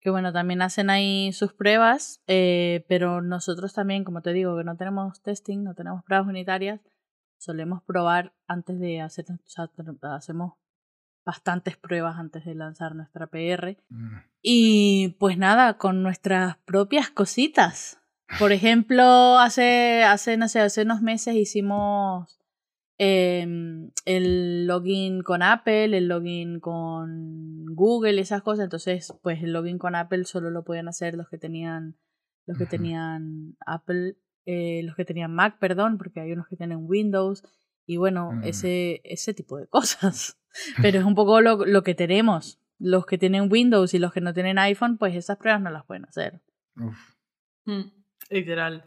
que, 0.00 0.10
bueno, 0.10 0.32
también 0.32 0.62
hacen 0.62 0.90
ahí 0.90 1.32
sus 1.32 1.52
pruebas, 1.52 2.22
eh, 2.26 2.84
pero 2.88 3.20
nosotros 3.20 3.74
también, 3.74 4.04
como 4.04 4.22
te 4.22 4.32
digo, 4.32 4.56
que 4.56 4.64
no 4.64 4.76
tenemos 4.76 5.20
testing, 5.22 5.64
no 5.64 5.74
tenemos 5.74 6.04
pruebas 6.04 6.28
unitarias, 6.28 6.80
solemos 7.38 7.82
probar 7.82 8.34
antes 8.46 8.78
de 8.78 9.00
hacer, 9.00 9.26
o 9.30 9.38
sea, 9.44 9.70
hacemos 10.14 10.54
bastantes 11.24 11.76
pruebas 11.76 12.16
antes 12.16 12.44
de 12.46 12.54
lanzar 12.54 12.94
nuestra 12.94 13.26
PR. 13.26 13.76
Mm. 13.90 14.16
Y 14.40 15.16
pues 15.18 15.36
nada, 15.36 15.74
con 15.74 16.02
nuestras 16.02 16.56
propias 16.64 17.10
cositas. 17.10 18.00
Por 18.38 18.52
ejemplo, 18.52 19.38
hace, 19.38 20.04
hace, 20.04 20.36
no 20.36 20.48
sé, 20.48 20.60
hace 20.60 20.82
unos 20.82 21.02
meses 21.02 21.34
hicimos 21.34 22.37
em, 22.98 23.90
el 24.04 24.66
login 24.66 25.22
con 25.22 25.42
Apple, 25.42 25.96
el 25.96 26.08
login 26.08 26.60
con 26.60 27.64
Google 27.74 28.14
y 28.14 28.20
esas 28.20 28.42
cosas. 28.42 28.64
Entonces, 28.64 29.12
pues 29.22 29.42
el 29.42 29.52
login 29.52 29.78
con 29.78 29.94
Apple 29.94 30.24
solo 30.24 30.50
lo 30.50 30.64
podían 30.64 30.88
hacer 30.88 31.14
los 31.14 31.28
que 31.28 31.38
tenían, 31.38 31.96
los 32.46 32.58
que 32.58 32.66
tenían 32.66 33.56
Apple, 33.66 34.16
eh, 34.46 34.82
los 34.82 34.96
que 34.96 35.04
tenían 35.04 35.32
Mac, 35.34 35.58
perdón, 35.58 35.98
porque 35.98 36.20
hay 36.20 36.32
unos 36.32 36.48
que 36.48 36.56
tienen 36.56 36.80
Windows. 36.86 37.42
Y 37.86 37.96
bueno, 37.96 38.32
Mm. 38.32 38.44
ese, 38.44 39.00
ese 39.04 39.32
tipo 39.32 39.56
de 39.58 39.66
cosas. 39.66 40.38
Pero 40.92 40.98
es 40.98 41.04
un 41.04 41.14
poco 41.14 41.40
lo, 41.40 41.64
lo 41.64 41.82
que 41.82 41.94
tenemos. 41.94 42.60
Los 42.80 43.06
que 43.06 43.18
tienen 43.18 43.50
Windows 43.50 43.92
y 43.94 43.98
los 43.98 44.12
que 44.12 44.20
no 44.20 44.32
tienen 44.34 44.58
iPhone, 44.58 44.98
pues 44.98 45.14
esas 45.16 45.36
pruebas 45.38 45.62
no 45.62 45.70
las 45.70 45.84
pueden 45.84 46.04
hacer. 46.04 46.40
Uf. 46.76 46.96
Mm, 47.64 47.90
Literal. 48.30 48.84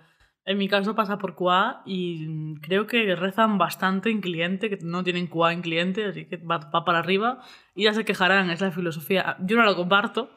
En 0.51 0.57
mi 0.57 0.67
caso 0.67 0.95
pasa 0.95 1.17
por 1.17 1.33
QA 1.33 1.81
y 1.85 2.55
creo 2.59 2.85
que 2.85 3.15
rezan 3.15 3.57
bastante 3.57 4.09
en 4.09 4.19
cliente, 4.19 4.69
que 4.69 4.79
no 4.83 5.01
tienen 5.01 5.27
QA 5.27 5.53
en 5.53 5.61
cliente, 5.61 6.03
así 6.03 6.25
que 6.25 6.35
va, 6.35 6.57
va 6.57 6.83
para 6.83 6.99
arriba 6.99 7.41
y 7.73 7.85
ya 7.85 7.93
se 7.93 8.03
quejarán, 8.03 8.49
es 8.49 8.59
la 8.59 8.69
filosofía. 8.69 9.37
Yo 9.39 9.55
no 9.55 9.63
lo 9.63 9.77
comparto, 9.77 10.29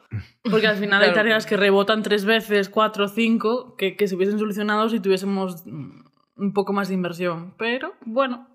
porque 0.49 0.67
al 0.67 0.77
final 0.77 1.03
hay 1.03 1.11
tareas 1.13 1.45
que 1.45 1.57
rebotan 1.57 2.01
tres 2.01 2.23
veces, 2.23 2.69
cuatro, 2.69 3.09
cinco, 3.09 3.75
que, 3.75 3.97
que 3.97 4.07
se 4.07 4.15
hubiesen 4.15 4.39
solucionado 4.39 4.87
si 4.87 5.01
tuviésemos 5.01 5.65
un 5.65 6.53
poco 6.53 6.71
más 6.71 6.87
de 6.87 6.93
inversión. 6.93 7.53
Pero 7.57 7.91
bueno, 8.05 8.47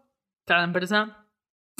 cada 0.46 0.64
empresa 0.64 1.26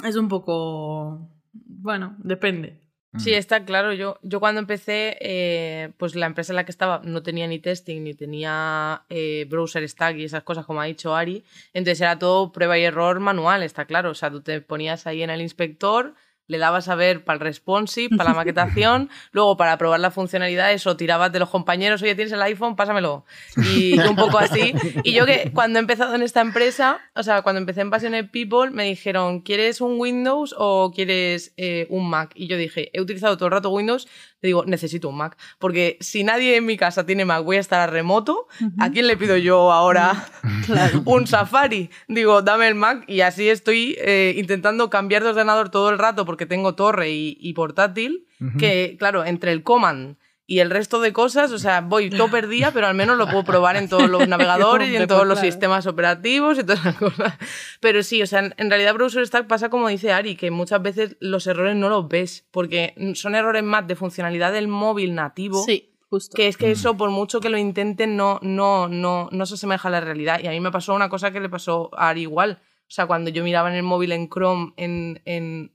es 0.03 0.15
un 0.15 0.27
poco... 0.27 1.27
Bueno, 1.53 2.17
depende. 2.19 2.79
Sí, 3.17 3.31
Mm. 3.31 3.33
está 3.33 3.65
claro. 3.65 3.91
Yo, 3.93 4.17
yo 4.21 4.39
cuando 4.39 4.59
empecé, 4.61 5.17
eh, 5.19 5.91
pues 5.97 6.15
la 6.15 6.27
empresa 6.27 6.53
en 6.53 6.55
la 6.55 6.63
que 6.65 6.71
estaba 6.71 7.01
no 7.03 7.21
tenía 7.21 7.45
ni 7.45 7.59
testing, 7.59 8.01
ni 8.03 8.13
tenía 8.13 9.03
eh, 9.09 9.45
browser 9.49 9.87
stack 9.89 10.15
y 10.17 10.23
esas 10.23 10.43
cosas, 10.43 10.65
como 10.65 10.79
ha 10.79 10.85
dicho 10.85 11.13
Ari. 11.13 11.43
Entonces 11.73 11.99
era 11.99 12.17
todo 12.17 12.53
prueba 12.53 12.77
y 12.77 12.83
error 12.85 13.19
manual, 13.19 13.63
está 13.63 13.83
claro. 13.85 14.11
O 14.11 14.15
sea, 14.15 14.31
tú 14.31 14.41
te 14.41 14.61
ponías 14.61 15.07
ahí 15.07 15.23
en 15.23 15.29
el 15.29 15.41
inspector, 15.41 16.13
le 16.51 16.57
dabas 16.57 16.89
a 16.89 16.95
ver 16.95 17.23
para 17.23 17.35
el 17.35 17.39
responsive, 17.39 18.15
para 18.15 18.31
la 18.31 18.35
maquetación, 18.41 19.09
luego 19.31 19.57
para 19.57 19.77
probar 19.77 19.99
la 19.99 20.11
funcionalidad, 20.11 20.71
eso, 20.73 20.97
tirabas 20.97 21.31
de 21.31 21.39
los 21.39 21.49
compañeros, 21.49 22.01
oye, 22.01 22.13
tienes 22.13 22.33
el 22.33 22.41
iPhone, 22.41 22.75
pásamelo. 22.75 23.25
Y 23.55 23.97
un 23.99 24.15
poco 24.15 24.37
así. 24.37 24.73
Y 25.03 25.13
yo 25.13 25.25
que 25.25 25.51
cuando 25.53 25.79
he 25.79 25.81
empezado 25.81 26.13
en 26.13 26.21
esta 26.21 26.41
empresa, 26.41 26.99
o 27.15 27.23
sea, 27.23 27.41
cuando 27.41 27.59
empecé 27.59 27.81
en 27.81 27.89
Passionate 27.89 28.29
People, 28.29 28.71
me 28.71 28.83
dijeron, 28.83 29.41
¿quieres 29.41 29.81
un 29.81 29.99
Windows 29.99 30.53
o 30.57 30.91
quieres 30.93 31.53
eh, 31.57 31.87
un 31.89 32.09
Mac? 32.09 32.31
Y 32.35 32.47
yo 32.47 32.57
dije, 32.57 32.89
he 32.93 33.01
utilizado 33.01 33.37
todo 33.37 33.47
el 33.47 33.53
rato 33.53 33.69
Windows, 33.69 34.07
le 34.41 34.47
digo, 34.47 34.65
necesito 34.65 35.09
un 35.09 35.17
Mac. 35.17 35.37
Porque 35.59 35.97
si 35.99 36.23
nadie 36.23 36.57
en 36.57 36.65
mi 36.65 36.77
casa 36.77 37.05
tiene 37.05 37.25
Mac, 37.25 37.43
voy 37.43 37.57
a 37.57 37.59
estar 37.59 37.79
a 37.79 37.87
remoto, 37.87 38.47
¿a 38.79 38.89
quién 38.89 39.07
le 39.07 39.17
pido 39.17 39.37
yo 39.37 39.71
ahora 39.71 40.25
un 41.05 41.27
Safari? 41.27 41.89
Digo, 42.07 42.41
dame 42.41 42.67
el 42.67 42.75
Mac 42.75 43.03
y 43.07 43.21
así 43.21 43.49
estoy 43.49 43.95
eh, 43.99 44.33
intentando 44.37 44.89
cambiar 44.89 45.23
de 45.23 45.29
ordenador 45.29 45.69
todo 45.69 45.89
el 45.89 45.99
rato 45.99 46.25
porque 46.25 46.45
tengo 46.45 46.75
torre 46.75 47.11
y, 47.11 47.37
y 47.39 47.53
portátil, 47.53 48.25
que 48.57 48.95
claro, 48.97 49.23
entre 49.23 49.51
el 49.51 49.61
command 49.61 50.15
y 50.51 50.59
el 50.59 50.69
resto 50.69 50.99
de 50.99 51.13
cosas, 51.13 51.53
o 51.53 51.59
sea, 51.59 51.79
voy 51.79 52.09
todo 52.09 52.29
perdida, 52.29 52.71
pero 52.73 52.85
al 52.85 52.93
menos 52.93 53.17
lo 53.17 53.25
puedo 53.25 53.45
probar 53.45 53.77
en 53.77 53.87
todos 53.87 54.09
los 54.09 54.27
navegadores 54.27 54.89
y 54.89 54.97
en 54.97 55.07
todos 55.07 55.21
pues 55.21 55.29
los 55.29 55.39
sistemas 55.39 55.87
operativos 55.87 56.59
y 56.59 56.63
todas 56.63 56.81
esas 56.81 56.97
cosas. 56.97 57.35
Pero 57.79 58.03
sí, 58.03 58.21
o 58.21 58.27
sea, 58.27 58.39
en, 58.39 58.53
en 58.57 58.69
realidad 58.69 58.93
Browser 58.93 59.25
Stack 59.25 59.47
pasa 59.47 59.69
como 59.69 59.87
dice 59.87 60.11
Ari, 60.11 60.35
que 60.35 60.51
muchas 60.51 60.81
veces 60.81 61.15
los 61.21 61.47
errores 61.47 61.77
no 61.77 61.87
los 61.87 62.09
ves, 62.09 62.45
porque 62.51 62.93
son 63.15 63.35
errores 63.35 63.63
más 63.63 63.87
de 63.87 63.95
funcionalidad 63.95 64.51
del 64.51 64.67
móvil 64.67 65.15
nativo. 65.15 65.63
Sí, 65.63 65.93
justo. 66.09 66.35
Que 66.35 66.49
es 66.49 66.57
que 66.57 66.69
eso, 66.69 66.97
por 66.97 67.11
mucho 67.11 67.39
que 67.39 67.47
lo 67.47 67.57
intenten, 67.57 68.17
no, 68.17 68.37
no, 68.41 68.89
no, 68.89 69.29
no 69.31 69.45
se 69.45 69.53
asemeja 69.53 69.87
a 69.87 69.91
la 69.91 70.01
realidad. 70.01 70.41
Y 70.43 70.47
a 70.47 70.51
mí 70.51 70.59
me 70.59 70.71
pasó 70.71 70.93
una 70.93 71.07
cosa 71.07 71.31
que 71.31 71.39
le 71.39 71.47
pasó 71.47 71.91
a 71.95 72.09
Ari 72.09 72.23
igual. 72.23 72.59
O 72.61 72.93
sea, 72.93 73.05
cuando 73.05 73.29
yo 73.29 73.41
miraba 73.45 73.69
en 73.69 73.75
el 73.75 73.83
móvil 73.83 74.11
en 74.11 74.27
Chrome, 74.27 74.73
en, 74.75 75.21
en 75.23 75.73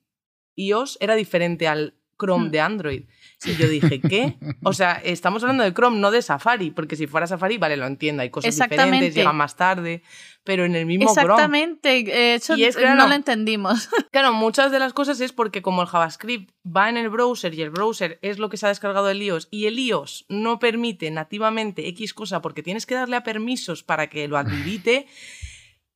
iOS, 0.54 0.98
era 1.00 1.14
diferente 1.14 1.66
al 1.66 1.94
Chrome 2.18 2.48
Hmm. 2.48 2.50
de 2.50 2.60
Android. 2.60 3.02
Y 3.44 3.56
yo 3.56 3.68
dije, 3.68 4.00
¿qué? 4.00 4.36
O 4.64 4.72
sea, 4.72 5.00
estamos 5.04 5.42
hablando 5.42 5.62
de 5.64 5.72
Chrome, 5.72 5.98
no 5.98 6.10
de 6.10 6.22
Safari, 6.22 6.70
porque 6.70 6.96
si 6.96 7.06
fuera 7.06 7.26
Safari, 7.26 7.58
vale, 7.58 7.76
lo 7.76 7.86
entiendo, 7.86 8.22
hay 8.22 8.30
cosas 8.30 8.48
Exactamente. 8.48 8.86
diferentes, 8.86 9.14
llegan 9.14 9.36
más 9.36 9.56
tarde, 9.56 10.02
pero 10.42 10.64
en 10.64 10.74
el 10.74 10.86
mismo 10.86 11.12
Chrome. 11.12 11.22
Exactamente, 11.22 11.98
eh, 11.98 12.34
es, 12.34 12.48
no 12.48 12.56
claro, 12.56 13.08
lo 13.08 13.14
entendimos. 13.14 13.88
Claro, 14.10 14.32
muchas 14.32 14.72
de 14.72 14.78
las 14.78 14.94
cosas 14.94 15.20
es 15.20 15.32
porque 15.32 15.60
como 15.60 15.82
el 15.82 15.88
JavaScript 15.88 16.50
va 16.64 16.88
en 16.88 16.96
el 16.96 17.10
browser 17.10 17.52
y 17.52 17.60
el 17.60 17.70
browser 17.70 18.18
es 18.22 18.38
lo 18.38 18.48
que 18.48 18.56
se 18.56 18.64
ha 18.64 18.70
descargado 18.70 19.06
del 19.06 19.22
iOS 19.22 19.48
y 19.50 19.66
el 19.66 19.78
iOS 19.78 20.24
no 20.30 20.58
permite 20.58 21.10
nativamente 21.10 21.86
X 21.88 22.14
cosa 22.14 22.40
porque 22.40 22.62
tienes 22.62 22.86
que 22.86 22.94
darle 22.94 23.16
a 23.16 23.22
permisos 23.22 23.82
para 23.82 24.08
que 24.08 24.26
lo 24.26 24.38
habilite, 24.38 25.06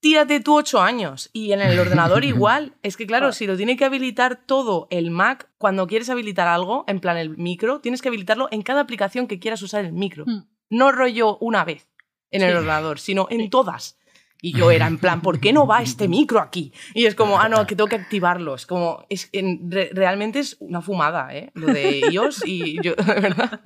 tírate 0.01 0.41
tú 0.41 0.57
ocho 0.57 0.81
años. 0.81 1.31
Y 1.33 1.53
en 1.53 1.61
el 1.61 1.79
ordenador 1.79 2.25
igual. 2.25 2.75
Es 2.83 2.97
que 2.97 3.07
claro, 3.07 3.33
si 3.33 3.47
lo 3.47 3.57
tiene 3.57 3.77
que 3.77 3.85
habilitar 3.85 4.37
todo 4.45 4.89
el 4.91 5.11
Mac, 5.11 5.49
cuando 5.59 5.87
quieres 5.87 6.11
habilitar 6.11 6.49
algo, 6.49 6.85
en 6.89 7.01
plan 7.01 7.17
el 7.17 7.37
micro, 7.37 7.81
tienes 7.81 8.03
que 8.03 8.09
habilitarlo 8.09 8.49
en 8.51 8.63
cada 8.63 8.81
aplicación 8.81 9.27
que 9.27 9.39
quieras 9.39 9.63
usar 9.63 9.85
el 9.85 9.93
micro. 9.93 10.25
Hmm. 10.27 10.49
No 10.71 10.93
rollo 10.93 11.37
una 11.39 11.65
vez 11.65 11.89
en 12.31 12.43
el 12.43 12.51
Sí. 12.53 12.57
ordenador, 12.57 12.99
sino 12.99 13.27
en 13.31 13.51
todas. 13.51 13.99
Y 14.43 14.53
yo 14.57 14.71
era 14.71 14.87
en 14.87 14.99
plan, 14.99 15.21
¿por 15.23 15.39
qué 15.41 15.53
no 15.53 15.67
va 15.67 15.83
este 15.83 16.09
micro 16.09 16.41
aquí? 16.41 16.73
Y 16.95 17.07
es 17.07 17.15
como, 17.15 17.39
ah, 17.41 17.49
no, 17.49 17.67
que 17.67 17.77
tengo 17.77 17.89
que 17.89 17.97
activarlo. 17.97 18.55
Es 18.55 18.67
como, 18.67 19.05
es, 19.09 19.29
en- 19.33 19.71
re- 19.71 19.91
realmente 19.93 20.39
es 20.39 20.57
una 20.61 20.81
fumada, 20.83 21.35
¿eh? 21.35 21.51
Lo 21.55 21.67
de 21.67 22.01
iOS 22.11 22.43
y 22.47 22.83
yo, 22.83 22.95
de 22.97 23.21
verdad. 23.21 23.61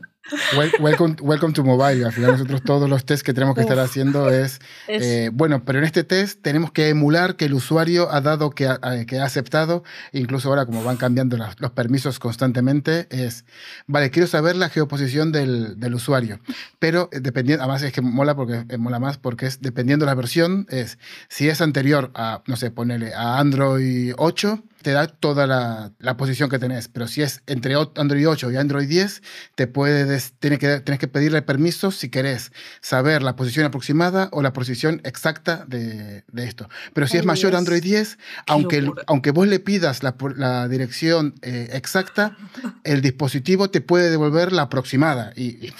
Wel- 0.56 0.72
welcome, 0.80 1.16
welcome 1.20 1.52
to 1.52 1.62
mobile. 1.62 2.02
Al 2.04 2.12
final 2.12 2.32
nosotros 2.32 2.62
todos 2.62 2.88
los 2.88 3.04
tests 3.04 3.22
que 3.22 3.34
tenemos 3.34 3.54
que 3.54 3.60
estar 3.60 3.76
Uf. 3.76 3.84
haciendo 3.84 4.30
es, 4.30 4.58
Es- 4.88 5.02
eh, 5.02 5.30
bueno, 5.32 5.64
pero 5.66 5.78
en 5.80 5.84
este 5.84 6.02
test 6.02 6.40
tenemos 6.40 6.72
que 6.72 6.88
emular 6.88 7.36
que 7.36 7.44
el 7.44 7.52
usuario 7.54 8.10
ha 8.10 8.22
dado, 8.22 8.50
que 8.50 8.66
ha, 8.66 8.80
eh, 8.94 9.04
que 9.06 9.18
ha 9.18 9.24
aceptado, 9.24 9.84
incluso 10.12 10.48
ahora 10.48 10.64
como 10.64 10.82
van 10.82 10.96
cambiando 10.96 11.36
las- 11.36 11.60
los 11.60 11.72
permisos 11.72 12.18
constantemente, 12.18 13.06
es, 13.10 13.44
vale, 13.86 14.10
quiero 14.10 14.26
saber 14.26 14.56
la 14.56 14.70
geoposición 14.70 15.30
del, 15.30 15.78
del 15.78 15.94
usuario, 15.94 16.40
pero 16.78 17.10
eh, 17.12 17.20
dependiendo, 17.20 17.62
además 17.62 17.82
es 17.82 17.92
que 17.92 18.00
mola 18.00 18.34
porque 18.34 18.64
eh, 18.70 18.78
mola 18.78 18.98
más 18.98 19.18
porque 19.18 19.44
es 19.46 19.60
dependiendo 19.60 20.06
de 20.06 20.10
la 20.10 20.14
versión, 20.14 20.63
es 20.70 20.98
si 21.28 21.48
es 21.48 21.60
anterior 21.60 22.10
a, 22.14 22.42
no 22.46 22.56
sé, 22.56 22.70
ponele 22.70 23.14
a 23.14 23.38
Android 23.38 24.12
8, 24.16 24.62
te 24.82 24.90
da 24.92 25.06
toda 25.06 25.46
la, 25.46 25.92
la 25.98 26.16
posición 26.18 26.50
que 26.50 26.58
tenés, 26.58 26.88
pero 26.88 27.08
si 27.08 27.22
es 27.22 27.42
entre 27.46 27.74
Android 27.96 28.28
8 28.28 28.50
y 28.52 28.56
Android 28.56 28.86
10, 28.86 29.22
te 29.54 29.66
puedes, 29.66 30.34
tienes 30.40 30.58
que, 30.58 30.80
tienes 30.80 30.98
que 30.98 31.08
pedirle 31.08 31.40
permiso 31.40 31.90
si 31.90 32.10
querés 32.10 32.52
saber 32.82 33.22
la 33.22 33.34
posición 33.34 33.64
aproximada 33.64 34.28
o 34.32 34.42
la 34.42 34.52
posición 34.52 35.00
exacta 35.04 35.64
de, 35.66 36.24
de 36.30 36.44
esto. 36.44 36.68
Pero 36.92 37.06
si 37.06 37.16
es 37.16 37.22
Ay, 37.22 37.26
mayor 37.28 37.46
a 37.46 37.50
Dios. 37.50 37.58
Android 37.60 37.82
10, 37.82 38.18
aunque, 38.46 38.76
el- 38.76 38.92
aunque 39.06 39.30
vos 39.30 39.48
le 39.48 39.58
pidas 39.58 40.02
la, 40.02 40.16
la 40.36 40.68
dirección 40.68 41.34
eh, 41.40 41.70
exacta, 41.72 42.36
el 42.84 43.00
dispositivo 43.00 43.70
te 43.70 43.80
puede 43.80 44.10
devolver 44.10 44.52
la 44.52 44.62
aproximada 44.62 45.32
y, 45.34 45.66
y 45.66 45.72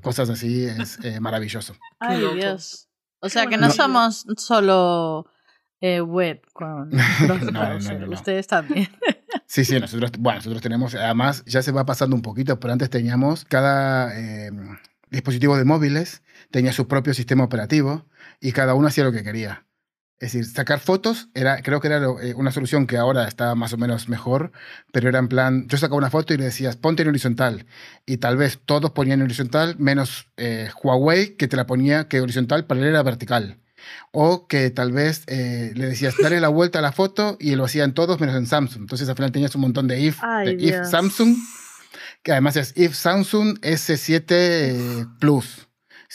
cosas 0.00 0.30
así 0.30 0.64
es 0.64 0.98
eh, 1.02 1.20
maravilloso. 1.20 1.76
Ay. 2.00 2.24
Dios. 2.36 2.85
O 3.26 3.28
sea 3.28 3.46
que 3.46 3.56
no 3.56 3.66
vida. 3.68 3.74
somos 3.74 4.26
solo 4.36 5.26
eh, 5.80 6.00
web 6.00 6.40
con 6.52 6.90
los 7.28 7.42
No, 7.42 7.50
no, 7.50 7.78
no, 7.78 7.78
no, 7.78 8.06
no. 8.06 8.12
ustedes 8.14 8.46
también. 8.46 8.88
Sí, 9.48 9.64
sí, 9.64 9.78
nosotros, 9.78 10.10
bueno, 10.18 10.38
nosotros 10.38 10.60
tenemos, 10.60 10.94
además 10.96 11.44
ya 11.46 11.62
se 11.62 11.70
va 11.70 11.84
pasando 11.86 12.16
un 12.16 12.22
poquito, 12.22 12.58
pero 12.58 12.72
antes 12.72 12.90
teníamos 12.90 13.44
cada 13.44 14.12
eh, 14.18 14.50
dispositivo 15.10 15.56
de 15.56 15.64
móviles 15.64 16.22
tenía 16.50 16.72
su 16.72 16.88
propio 16.88 17.14
sistema 17.14 17.44
operativo 17.44 18.06
y 18.40 18.52
cada 18.52 18.74
uno 18.74 18.88
hacía 18.88 19.04
lo 19.04 19.12
que 19.12 19.22
quería. 19.22 19.64
Es 20.18 20.32
decir, 20.32 20.46
sacar 20.46 20.80
fotos 20.80 21.28
era, 21.34 21.60
creo 21.62 21.80
que 21.80 21.88
era 21.88 22.00
lo- 22.00 22.18
eh, 22.20 22.32
una 22.34 22.50
solución 22.50 22.86
que 22.86 22.96
ahora 22.96 23.28
está 23.28 23.54
más 23.54 23.74
o 23.74 23.76
menos 23.76 24.08
mejor, 24.08 24.50
pero 24.90 25.10
era 25.10 25.18
en 25.18 25.28
plan, 25.28 25.66
yo 25.68 25.76
sacaba 25.76 25.98
una 25.98 26.08
foto 26.10 26.32
y 26.32 26.38
le 26.38 26.44
decías, 26.44 26.76
ponte 26.76 27.02
en 27.02 27.08
horizontal. 27.08 27.66
Y 28.06 28.16
tal 28.16 28.38
vez 28.38 28.58
todos 28.64 28.92
ponían 28.92 29.20
en 29.20 29.26
horizontal, 29.26 29.76
menos 29.78 30.28
eh, 30.38 30.70
Huawei, 30.82 31.36
que 31.36 31.48
te 31.48 31.56
la 31.56 31.66
ponía 31.66 32.08
que 32.08 32.20
horizontal 32.22 32.64
para 32.66 32.80
él 32.80 32.86
era 32.86 33.02
vertical. 33.02 33.58
O 34.10 34.46
que 34.48 34.70
tal 34.70 34.90
vez 34.92 35.22
eh, 35.26 35.72
le 35.74 35.86
decías, 35.86 36.14
dale 36.20 36.40
la 36.40 36.48
vuelta 36.48 36.78
a 36.78 36.82
la 36.82 36.92
foto 36.92 37.36
y 37.38 37.54
lo 37.54 37.66
hacían 37.66 37.92
todos 37.92 38.18
menos 38.18 38.34
en 38.36 38.46
Samsung. 38.46 38.82
Entonces 38.82 39.08
al 39.10 39.16
final 39.16 39.32
tenías 39.32 39.54
un 39.54 39.60
montón 39.60 39.86
de 39.86 40.00
if, 40.00 40.18
Ay, 40.22 40.56
de 40.56 40.64
if. 40.68 40.86
Samsung, 40.90 41.36
que 42.22 42.32
además 42.32 42.56
es 42.56 42.72
if 42.76 42.94
Samsung 42.94 43.58
S7 43.60 44.24
eh, 44.30 45.06
Plus. 45.20 45.68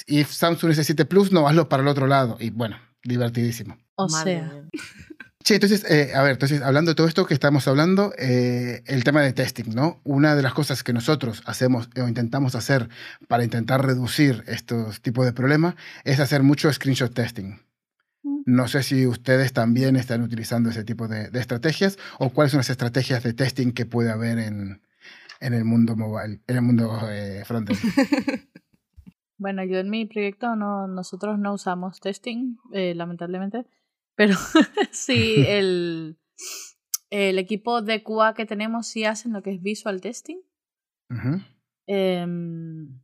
If 0.07 0.31
Samsung 0.31 0.71
S7 0.71 1.05
Plus, 1.07 1.31
no, 1.31 1.47
hazlo 1.47 1.69
para 1.69 1.83
el 1.83 1.87
otro 1.87 2.07
lado. 2.07 2.35
Y 2.39 2.49
bueno, 2.49 2.77
divertidísimo. 3.03 3.77
O 4.05 4.09
Madre 4.09 4.39
sea, 4.39 4.47
mía. 4.47 4.69
Sí, 5.43 5.55
entonces, 5.55 5.89
eh, 5.89 6.11
a 6.13 6.21
ver, 6.21 6.33
entonces, 6.33 6.61
hablando 6.61 6.91
de 6.91 6.95
todo 6.95 7.07
esto 7.07 7.25
que 7.25 7.33
estamos 7.33 7.67
hablando, 7.67 8.13
eh, 8.19 8.83
el 8.85 9.03
tema 9.03 9.21
de 9.21 9.33
testing, 9.33 9.73
¿no? 9.73 9.99
Una 10.03 10.35
de 10.35 10.43
las 10.43 10.53
cosas 10.53 10.83
que 10.83 10.93
nosotros 10.93 11.41
hacemos 11.47 11.89
o 11.99 12.07
intentamos 12.07 12.53
hacer 12.53 12.89
para 13.27 13.43
intentar 13.43 13.83
reducir 13.83 14.43
estos 14.45 15.01
tipos 15.01 15.25
de 15.25 15.33
problemas 15.33 15.73
es 16.03 16.19
hacer 16.19 16.43
mucho 16.43 16.71
screenshot 16.71 17.11
testing. 17.11 17.59
Mm. 18.21 18.43
No 18.45 18.67
sé 18.67 18.83
si 18.83 19.07
ustedes 19.07 19.51
también 19.51 19.95
están 19.95 20.21
utilizando 20.21 20.69
ese 20.69 20.83
tipo 20.83 21.07
de, 21.07 21.29
de 21.29 21.39
estrategias 21.39 21.97
o 22.19 22.29
cuáles 22.29 22.51
son 22.51 22.59
las 22.59 22.69
estrategias 22.69 23.23
de 23.23 23.33
testing 23.33 23.71
que 23.71 23.87
puede 23.87 24.11
haber 24.11 24.37
en, 24.37 24.81
en 25.39 25.53
el 25.53 25.65
mundo 25.65 25.95
mobile, 25.95 26.39
en 26.47 26.55
el 26.55 26.61
mundo 26.61 26.99
eh, 27.09 27.43
frontend. 27.45 27.79
bueno, 29.37 29.63
yo 29.65 29.79
en 29.79 29.89
mi 29.89 30.05
proyecto 30.05 30.55
no, 30.55 30.87
nosotros 30.87 31.39
no 31.39 31.53
usamos 31.53 31.99
testing, 31.99 32.57
eh, 32.73 32.93
lamentablemente, 32.95 33.65
pero 34.15 34.35
sí 34.91 35.35
el, 35.47 36.17
el 37.09 37.39
equipo 37.39 37.81
de 37.81 38.03
QA 38.03 38.33
que 38.33 38.45
tenemos 38.45 38.87
sí 38.87 39.05
hacen 39.05 39.33
lo 39.33 39.41
que 39.41 39.51
es 39.51 39.61
visual 39.61 40.01
testing. 40.01 40.37
Em, 41.87 43.01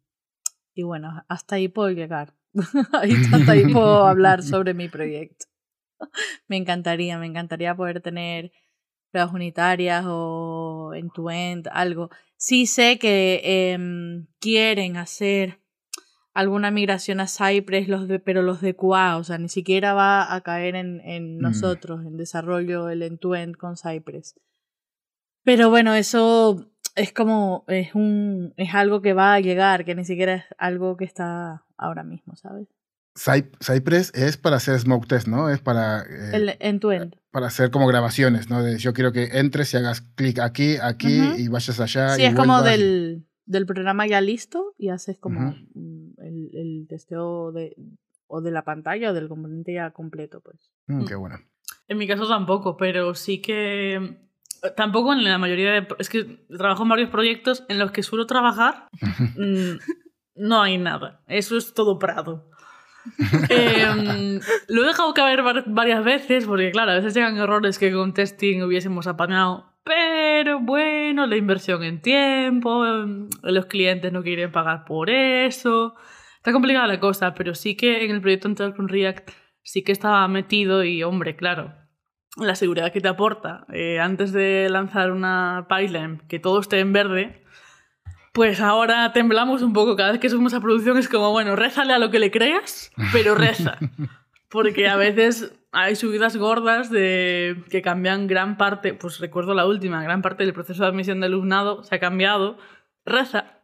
y 0.73 0.83
bueno, 0.83 1.25
hasta 1.27 1.55
ahí 1.55 1.67
puedo 1.67 1.89
llegar. 1.89 2.33
Hasta 3.33 3.51
ahí 3.51 3.71
puedo 3.71 4.07
hablar 4.07 4.41
sobre 4.41 4.73
mi 4.73 4.87
proyecto. 4.87 5.45
Me 6.47 6.57
encantaría, 6.57 7.19
me 7.19 7.25
encantaría 7.25 7.75
poder 7.75 8.01
tener 8.01 8.51
pruebas 9.11 9.33
unitarias 9.33 10.05
o 10.07 10.93
end-to-end, 10.95 11.67
algo. 11.71 12.09
Sí 12.37 12.65
sé 12.65 12.97
que 12.99 13.41
em, 13.73 14.27
quieren 14.39 14.97
hacer 14.97 15.59
alguna 16.37 16.69
migración 16.71 17.19
a 17.19 17.27
Cypress, 17.27 17.87
los 17.87 18.07
de, 18.07 18.19
pero 18.19 18.41
los 18.43 18.61
de 18.61 18.75
QA, 18.75 19.17
o 19.17 19.23
sea, 19.23 19.37
ni 19.37 19.49
siquiera 19.49 19.93
va 19.93 20.33
a 20.33 20.41
caer 20.41 20.75
en, 20.75 21.01
en 21.01 21.37
Mm. 21.37 21.41
nosotros, 21.41 22.05
en 22.05 22.15
desarrollo 22.17 22.89
el 22.89 23.01
end-to-end 23.01 23.55
con 23.57 23.75
Cypress. 23.77 24.35
Pero 25.43 25.69
bueno, 25.69 25.93
eso 25.95 26.69
es 26.95 27.13
como, 27.13 27.63
es 27.67 27.95
un, 27.95 28.53
es 28.57 28.73
algo 28.73 29.01
que 29.01 29.13
va 29.13 29.33
a 29.33 29.39
llegar, 29.39 29.85
que 29.85 29.95
ni 29.95 30.03
siquiera 30.05 30.35
es 30.35 30.43
algo 30.57 30.97
que 30.97 31.05
está 31.05 31.63
ahora 31.77 32.03
mismo, 32.03 32.35
¿sabes? 32.35 32.67
Cy- 33.15 33.49
Cypress 33.63 34.11
es 34.13 34.37
para 34.37 34.57
hacer 34.57 34.79
smoke 34.79 35.07
test, 35.07 35.27
¿no? 35.27 35.49
Es 35.49 35.59
para, 35.59 36.01
eh, 36.03 36.31
El 36.33 36.55
end-to-end. 36.59 37.15
para 37.31 37.47
hacer 37.47 37.71
como 37.71 37.87
grabaciones, 37.87 38.49
¿no? 38.49 38.61
De 38.61 38.77
yo 38.77 38.93
quiero 38.93 39.11
que 39.11 39.39
entres 39.39 39.73
y 39.73 39.77
hagas 39.77 40.01
clic 40.01 40.39
aquí, 40.39 40.75
aquí 40.81 41.19
Ujú. 41.21 41.39
y 41.39 41.47
vayas 41.47 41.79
allá. 41.79 42.09
Sí, 42.15 42.21
y 42.23 42.25
es 42.25 42.35
como 42.35 42.61
del, 42.61 43.26
del 43.47 43.65
programa 43.65 44.05
ya 44.05 44.21
listo 44.21 44.75
y 44.77 44.89
haces 44.89 45.17
como 45.17 45.39
Ujú. 45.49 45.57
mm, 45.73 46.13
el, 46.21 46.49
el 46.53 46.85
testeo 46.87 47.51
de, 47.51 47.75
o 48.27 48.41
de 48.41 48.51
la 48.51 48.63
pantalla 48.63 49.09
o 49.09 49.13
del 49.13 49.27
componente 49.27 49.73
ya 49.73 49.89
completo, 49.91 50.41
pues. 50.41 50.69
Mm, 50.85 51.05
qué 51.05 51.15
bueno. 51.15 51.39
En 51.87 51.97
mi 51.97 52.07
caso 52.07 52.27
tampoco, 52.27 52.77
pero 52.77 53.15
sí 53.15 53.41
que. 53.41 54.19
Tampoco 54.75 55.13
en 55.13 55.23
la 55.23 55.37
mayoría 55.37 55.71
de. 55.71 55.87
Es 55.99 56.09
que 56.09 56.23
trabajo 56.57 56.83
en 56.83 56.89
varios 56.89 57.09
proyectos 57.09 57.63
en 57.69 57.79
los 57.79 57.91
que 57.91 58.03
suelo 58.03 58.27
trabajar. 58.27 58.87
mm, 59.37 59.77
no 60.35 60.61
hay 60.61 60.77
nada. 60.77 61.21
Eso 61.27 61.57
es 61.57 61.73
todo 61.73 61.97
Prado. 61.97 62.49
Em, 63.49 64.39
lo 64.67 64.83
he 64.83 64.87
dejado 64.87 65.13
caer 65.13 65.41
var- 65.41 65.63
varias 65.67 66.03
veces 66.03 66.45
porque, 66.45 66.71
claro, 66.71 66.91
a 66.91 66.95
veces 66.95 67.13
llegan 67.13 67.37
errores 67.37 67.79
que 67.79 67.91
con 67.93 68.13
testing 68.13 68.61
hubiésemos 68.63 69.07
apañado. 69.07 69.73
Pero 69.87 70.59
bueno, 70.59 71.25
la 71.25 71.37
inversión 71.37 71.81
en 71.83 72.01
tiempo, 72.01 72.85
em, 72.85 73.29
los 73.41 73.67
clientes 73.67 74.11
no 74.11 74.21
quieren 74.21 74.51
pagar 74.51 74.83
por 74.83 75.09
eso. 75.09 75.95
Está 76.35 76.51
complicada 76.51 76.87
la 76.87 76.99
cosa, 76.99 77.33
pero 77.33 77.55
sí 77.55 77.77
que 77.77 78.03
en 78.03 78.11
el 78.11 78.19
proyecto 78.21 78.49
anterior 78.49 78.75
con 78.75 78.89
React 78.89 79.31
sí 79.63 79.83
que 79.83 79.93
estaba 79.93 80.27
metido 80.27 80.83
y, 80.83 81.03
hombre, 81.03 81.37
claro, 81.37 81.73
la 82.35 82.55
seguridad 82.55 82.91
que 82.91 82.99
te 82.99 83.07
aporta 83.07 83.65
eh, 83.71 83.99
antes 83.99 84.33
de 84.33 84.67
lanzar 84.69 85.11
una 85.11 85.67
pipeline 85.69 86.21
que 86.27 86.39
todo 86.39 86.59
esté 86.59 86.79
en 86.79 86.91
verde, 86.91 87.43
pues 88.33 88.59
ahora 88.59 89.13
temblamos 89.13 89.61
un 89.61 89.71
poco 89.71 89.95
cada 89.95 90.11
vez 90.11 90.19
que 90.19 90.29
subimos 90.29 90.53
a 90.53 90.59
producción. 90.59 90.97
Es 90.97 91.07
como, 91.07 91.31
bueno, 91.31 91.55
rézale 91.55 91.93
a 91.93 91.99
lo 91.99 92.11
que 92.11 92.19
le 92.19 92.29
creas, 92.29 92.91
pero 93.13 93.35
reza. 93.35 93.77
Porque 94.49 94.87
a 94.87 94.95
veces 94.95 95.53
hay 95.71 95.95
subidas 95.95 96.37
gordas 96.37 96.89
de 96.89 97.63
que 97.69 97.81
cambian 97.81 98.27
gran 98.27 98.57
parte, 98.57 98.93
pues 98.93 99.19
recuerdo 99.19 99.53
la 99.53 99.65
última, 99.65 100.01
gran 100.03 100.21
parte 100.21 100.43
del 100.43 100.53
proceso 100.53 100.83
de 100.83 100.89
admisión 100.89 101.19
de 101.19 101.25
alumnado 101.27 101.83
se 101.83 101.95
ha 101.95 101.99
cambiado. 101.99 102.57
Reza. 103.05 103.61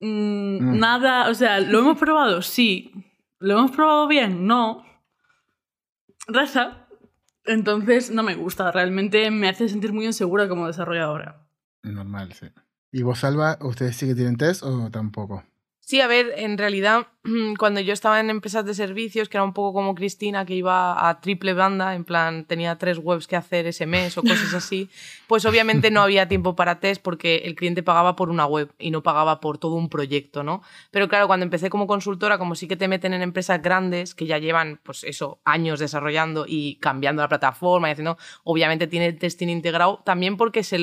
Mm, 0.00 0.58
Mm. 0.60 0.78
Nada, 0.78 1.28
o 1.30 1.34
sea, 1.34 1.60
¿lo 1.60 1.78
hemos 1.80 1.96
probado? 1.98 2.42
Sí. 2.42 2.92
¿Lo 3.38 3.58
hemos 3.58 3.70
probado 3.70 4.06
bien? 4.08 4.46
No. 4.46 4.84
Reza. 6.26 6.86
Entonces 7.44 8.10
no 8.12 8.22
me 8.22 8.34
gusta, 8.36 8.70
realmente 8.70 9.28
me 9.30 9.48
hace 9.48 9.68
sentir 9.68 9.92
muy 9.92 10.06
insegura 10.06 10.48
como 10.48 10.66
desarrolladora. 10.68 11.44
Normal, 11.82 12.32
sí. 12.34 12.46
¿Y 12.92 13.02
vos, 13.02 13.18
Salva, 13.20 13.58
ustedes 13.62 13.96
sí 13.96 14.06
que 14.06 14.14
tienen 14.14 14.36
test 14.36 14.62
o 14.62 14.90
tampoco? 14.90 15.42
Sí, 15.84 16.00
a 16.00 16.06
ver, 16.06 16.32
en 16.36 16.58
realidad, 16.58 17.08
cuando 17.58 17.80
yo 17.80 17.92
estaba 17.92 18.20
en 18.20 18.30
empresas 18.30 18.64
de 18.64 18.72
servicios, 18.72 19.28
que 19.28 19.36
era 19.36 19.42
un 19.42 19.52
poco 19.52 19.72
como 19.72 19.96
Cristina, 19.96 20.46
que 20.46 20.54
iba 20.54 21.08
a 21.08 21.20
triple 21.20 21.54
banda, 21.54 21.96
en 21.96 22.04
plan, 22.04 22.44
tenía 22.44 22.78
tres 22.78 22.98
webs 22.98 23.26
que 23.26 23.34
hacer 23.34 23.66
ese 23.66 23.84
mes 23.84 24.16
o 24.16 24.22
cosas 24.22 24.54
así, 24.54 24.88
pues 25.26 25.44
obviamente 25.44 25.90
no 25.90 26.00
había 26.00 26.28
tiempo 26.28 26.54
para 26.54 26.78
test 26.78 27.02
porque 27.02 27.42
el 27.44 27.56
cliente 27.56 27.82
pagaba 27.82 28.14
por 28.14 28.30
una 28.30 28.46
web 28.46 28.72
y 28.78 28.92
no 28.92 29.02
pagaba 29.02 29.40
por 29.40 29.58
todo 29.58 29.74
un 29.74 29.88
proyecto, 29.88 30.44
¿no? 30.44 30.62
Pero 30.92 31.08
claro, 31.08 31.26
cuando 31.26 31.42
empecé 31.42 31.68
como 31.68 31.88
consultora, 31.88 32.38
como 32.38 32.54
sí 32.54 32.68
que 32.68 32.76
te 32.76 32.86
meten 32.86 33.12
en 33.12 33.22
empresas 33.22 33.60
grandes 33.60 34.14
que 34.14 34.26
ya 34.26 34.38
llevan, 34.38 34.78
pues 34.84 35.02
eso, 35.02 35.40
años 35.44 35.80
desarrollando 35.80 36.44
y 36.46 36.76
cambiando 36.76 37.22
la 37.22 37.28
plataforma 37.28 37.88
y 37.88 37.92
haciendo, 37.92 38.18
obviamente 38.44 38.86
tiene 38.86 39.12
testing 39.14 39.48
integrado, 39.48 40.00
también 40.04 40.36
porque 40.36 40.62
se 40.62 40.78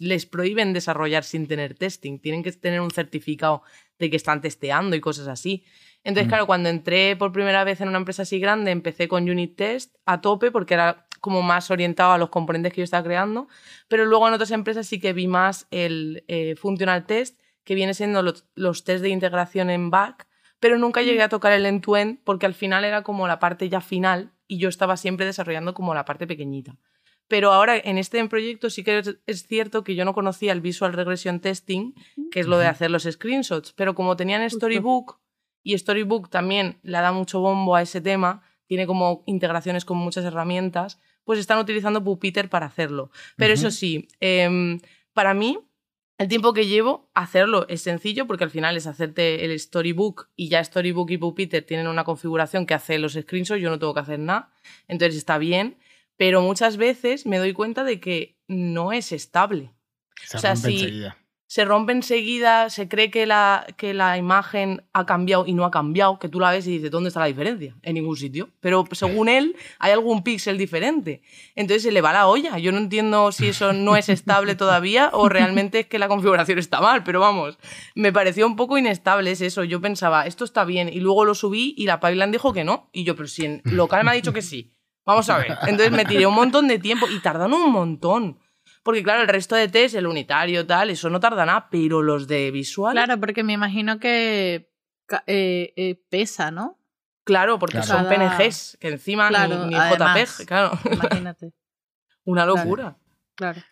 les 0.00 0.24
prohíben 0.24 0.72
desarrollar 0.72 1.22
sin 1.22 1.46
tener 1.46 1.74
testing, 1.74 2.18
tienen 2.18 2.42
que 2.42 2.52
tener 2.52 2.80
un 2.80 2.90
certificado 2.90 3.62
de 3.98 4.10
que 4.10 4.16
están 4.16 4.40
testeando 4.40 4.96
y 4.96 5.00
cosas 5.00 5.28
así. 5.28 5.64
Entonces, 6.04 6.26
Mm. 6.26 6.30
claro, 6.30 6.46
cuando 6.46 6.68
entré 6.68 7.16
por 7.16 7.32
primera 7.32 7.64
vez 7.64 7.80
en 7.80 7.88
una 7.88 7.98
empresa 7.98 8.22
así 8.22 8.38
grande, 8.38 8.70
empecé 8.70 9.08
con 9.08 9.28
unit 9.28 9.56
test 9.56 9.94
a 10.06 10.20
tope 10.20 10.50
porque 10.50 10.74
era 10.74 11.06
como 11.20 11.42
más 11.42 11.70
orientado 11.70 12.12
a 12.12 12.18
los 12.18 12.28
componentes 12.30 12.72
que 12.72 12.80
yo 12.80 12.84
estaba 12.84 13.02
creando, 13.02 13.48
pero 13.88 14.06
luego 14.06 14.28
en 14.28 14.34
otras 14.34 14.52
empresas 14.52 14.86
sí 14.86 15.00
que 15.00 15.12
vi 15.12 15.26
más 15.26 15.66
el 15.72 16.24
eh, 16.28 16.54
functional 16.56 17.06
test, 17.06 17.40
que 17.64 17.74
viene 17.74 17.92
siendo 17.92 18.22
los, 18.22 18.46
los 18.54 18.84
test 18.84 19.02
de 19.02 19.08
integración 19.08 19.68
en 19.68 19.90
back, 19.90 20.28
pero 20.60 20.78
nunca 20.78 21.02
llegué 21.02 21.22
a 21.22 21.28
tocar 21.28 21.52
el 21.52 21.66
end-to-end 21.66 22.20
porque 22.24 22.46
al 22.46 22.54
final 22.54 22.84
era 22.84 23.02
como 23.02 23.26
la 23.26 23.40
parte 23.40 23.68
ya 23.68 23.80
final 23.80 24.30
y 24.46 24.58
yo 24.58 24.68
estaba 24.68 24.96
siempre 24.96 25.26
desarrollando 25.26 25.74
como 25.74 25.92
la 25.92 26.04
parte 26.04 26.26
pequeñita. 26.26 26.76
Pero 27.28 27.52
ahora 27.52 27.76
en 27.76 27.98
este 27.98 28.26
proyecto 28.28 28.70
sí 28.70 28.82
que 28.82 28.98
es, 28.98 29.16
es 29.26 29.46
cierto 29.46 29.84
que 29.84 29.94
yo 29.94 30.04
no 30.04 30.14
conocía 30.14 30.52
el 30.52 30.60
Visual 30.60 30.94
Regression 30.94 31.40
Testing, 31.40 31.92
que 32.30 32.40
es 32.40 32.46
lo 32.46 32.58
de 32.58 32.66
hacer 32.66 32.90
los 32.90 33.04
screenshots, 33.04 33.72
pero 33.74 33.94
como 33.94 34.16
tenían. 34.16 34.48
Storybook 34.48 35.20
y 35.62 35.76
Storybook 35.76 36.30
también 36.30 36.78
le 36.82 36.98
da 36.98 37.12
mucho 37.12 37.40
bombo 37.40 37.76
a 37.76 37.82
ese 37.82 38.00
tema, 38.00 38.42
tiene 38.66 38.86
como 38.86 39.22
integraciones 39.26 39.84
con 39.84 39.98
muchas 39.98 40.24
herramientas, 40.24 41.00
pues 41.24 41.38
están 41.38 41.58
utilizando 41.58 42.02
Puppeteer 42.02 42.48
para 42.48 42.66
hacerlo. 42.66 43.10
Pero 43.36 43.52
eso 43.52 43.70
sí, 43.70 44.08
em, 44.20 44.80
para 45.12 45.34
mí 45.34 45.58
el 46.16 46.26
tiempo 46.26 46.52
que 46.52 46.66
llevo 46.66 47.10
hacerlo 47.14 47.66
es 47.68 47.82
sencillo 47.82 48.26
porque 48.26 48.44
al 48.44 48.50
final 48.50 48.76
es 48.76 48.86
hacerte 48.86 49.44
el 49.44 49.58
Storybook 49.58 50.30
y 50.34 50.48
ya 50.48 50.64
Storybook 50.64 51.10
y 51.10 51.18
Puppeteer 51.18 51.64
tienen 51.64 51.86
una 51.86 52.04
configuración 52.04 52.66
que 52.66 52.74
hace 52.74 52.98
los 52.98 53.12
screenshots, 53.12 53.60
yo 53.60 53.70
no 53.70 53.78
tengo 53.78 53.94
que 53.94 54.00
hacer 54.00 54.18
nada, 54.18 54.50
entonces 54.88 55.16
está 55.16 55.38
bien, 55.38 55.76
pero 56.18 56.42
muchas 56.42 56.76
veces 56.76 57.24
me 57.24 57.38
doy 57.38 57.54
cuenta 57.54 57.84
de 57.84 58.00
que 58.00 58.36
no 58.48 58.92
es 58.92 59.12
estable. 59.12 59.72
Se 60.26 60.36
O 60.36 60.40
sea, 60.40 60.54
rompe 60.54 60.68
sí. 60.68 60.74
enseguida. 60.74 61.16
Se 61.50 61.64
rompe 61.64 61.92
enseguida, 61.92 62.68
se 62.68 62.88
cree 62.88 63.10
que 63.10 63.24
la, 63.24 63.66
que 63.78 63.94
la 63.94 64.18
imagen 64.18 64.84
ha 64.92 65.06
cambiado 65.06 65.46
y 65.46 65.54
no 65.54 65.64
ha 65.64 65.70
cambiado, 65.70 66.18
que 66.18 66.28
tú 66.28 66.40
la 66.40 66.50
ves 66.50 66.66
y 66.66 66.72
dices, 66.72 66.90
¿dónde 66.90 67.08
está 67.08 67.20
la 67.20 67.26
diferencia? 67.26 67.74
En 67.82 67.94
ningún 67.94 68.16
sitio. 68.18 68.50
Pero 68.60 68.84
según 68.92 69.28
él, 69.30 69.56
hay 69.78 69.92
algún 69.92 70.22
píxel 70.22 70.58
diferente. 70.58 71.22
Entonces 71.54 71.84
se 71.84 71.92
le 71.92 72.02
va 72.02 72.12
la 72.12 72.26
olla. 72.26 72.58
Yo 72.58 72.70
no 72.72 72.78
entiendo 72.78 73.32
si 73.32 73.46
eso 73.46 73.72
no 73.72 73.96
es 73.96 74.10
estable 74.10 74.54
todavía 74.56 75.08
o 75.14 75.30
realmente 75.30 75.78
es 75.80 75.86
que 75.86 75.98
la 76.00 76.08
configuración 76.08 76.58
está 76.58 76.80
mal, 76.82 77.02
pero 77.04 77.20
vamos, 77.20 77.58
me 77.94 78.12
pareció 78.12 78.44
un 78.44 78.56
poco 78.56 78.76
inestable 78.76 79.30
es 79.30 79.40
eso. 79.40 79.64
Yo 79.64 79.80
pensaba, 79.80 80.26
esto 80.26 80.44
está 80.44 80.64
bien, 80.64 80.90
y 80.92 81.00
luego 81.00 81.24
lo 81.24 81.34
subí 81.34 81.74
y 81.78 81.86
la 81.86 82.00
pipeline 82.00 82.32
dijo 82.32 82.52
que 82.52 82.64
no. 82.64 82.90
Y 82.92 83.04
yo, 83.04 83.14
pero 83.14 83.28
si 83.28 83.46
en 83.46 83.62
local 83.64 84.04
me 84.04 84.10
ha 84.10 84.14
dicho 84.14 84.32
que 84.34 84.42
sí. 84.42 84.74
Vamos 85.08 85.30
a 85.30 85.38
ver. 85.38 85.56
Entonces 85.62 85.90
me 85.90 86.04
tiré 86.04 86.26
un 86.26 86.34
montón 86.34 86.68
de 86.68 86.78
tiempo 86.78 87.08
y 87.08 87.18
tardan 87.20 87.54
un 87.54 87.72
montón. 87.72 88.38
Porque 88.82 89.02
claro, 89.02 89.22
el 89.22 89.28
resto 89.28 89.56
de 89.56 89.66
test, 89.68 89.94
el 89.94 90.06
unitario, 90.06 90.66
tal, 90.66 90.90
eso 90.90 91.08
no 91.08 91.18
tarda 91.18 91.46
nada, 91.46 91.68
pero 91.70 92.02
los 92.02 92.28
de 92.28 92.50
visual. 92.50 92.92
Claro, 92.92 93.18
porque 93.18 93.42
me 93.42 93.54
imagino 93.54 93.98
que 93.98 94.70
eh, 95.26 95.72
eh, 95.76 96.04
pesa, 96.10 96.50
¿no? 96.50 96.78
Claro, 97.24 97.58
porque 97.58 97.80
Claro. 97.80 97.86
son 97.86 98.08
PNGs, 98.08 98.76
que 98.78 98.88
encima 98.88 99.28
Claro, 99.28 99.64
ni, 99.64 99.70
ni 99.70 99.74
además. 99.76 100.36
JPEG, 100.36 100.46
claro. 100.46 100.78
Imagínate. 100.92 101.52
Una 102.24 102.44
locura. 102.44 102.82
Claro. 102.82 102.98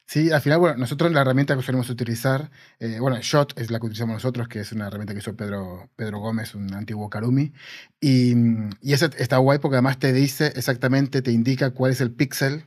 Sí, 0.07 0.31
al 0.31 0.41
final, 0.41 0.59
bueno, 0.61 0.77
nosotros 0.77 1.13
la 1.13 1.23
herramienta 1.23 1.57
que 1.57 1.63
solemos 1.63 1.91
utilizar, 1.91 2.51
eh, 2.79 2.99
bueno, 3.01 3.19
Shot 3.21 3.59
es 3.59 3.71
la 3.71 3.81
que 3.81 3.87
utilizamos 3.87 4.15
nosotros, 4.15 4.49
que 4.49 4.61
es 4.61 4.73
una 4.73 4.87
herramienta 4.87 5.13
que 5.13 5.19
hizo 5.19 5.37
Pedro, 5.37 5.91
Pedro 5.97 6.21
Gómez, 6.21 6.55
un 6.55 6.73
antiguo 6.75 7.11
Karumi. 7.11 7.53
Y, 8.01 8.35
y 8.81 8.93
esa 8.93 9.07
está 9.19 9.39
guay 9.39 9.59
porque 9.59 9.77
además 9.77 9.99
te 9.99 10.13
dice 10.13 10.53
exactamente, 10.55 11.23
te 11.23 11.33
indica 11.33 11.73
cuál 11.73 11.93
es 11.93 12.01
el 12.01 12.13
píxel 12.13 12.67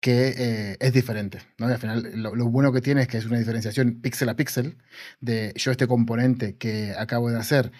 que 0.00 0.34
eh, 0.36 0.76
es 0.80 0.92
diferente. 0.92 1.40
¿no? 1.58 1.68
Y 1.68 1.72
al 1.72 1.78
final, 1.78 2.10
lo, 2.14 2.36
lo 2.36 2.46
bueno 2.50 2.72
que 2.72 2.80
tiene 2.80 3.02
es 3.02 3.08
que 3.08 3.18
es 3.18 3.26
una 3.26 3.38
diferenciación 3.38 4.00
píxel 4.00 4.28
a 4.28 4.36
píxel 4.36 4.78
de 5.20 5.52
yo 5.56 5.70
este 5.70 5.86
componente 5.86 6.56
que 6.56 6.94
acabo 6.98 7.30
de 7.30 7.38
hacer. 7.38 7.72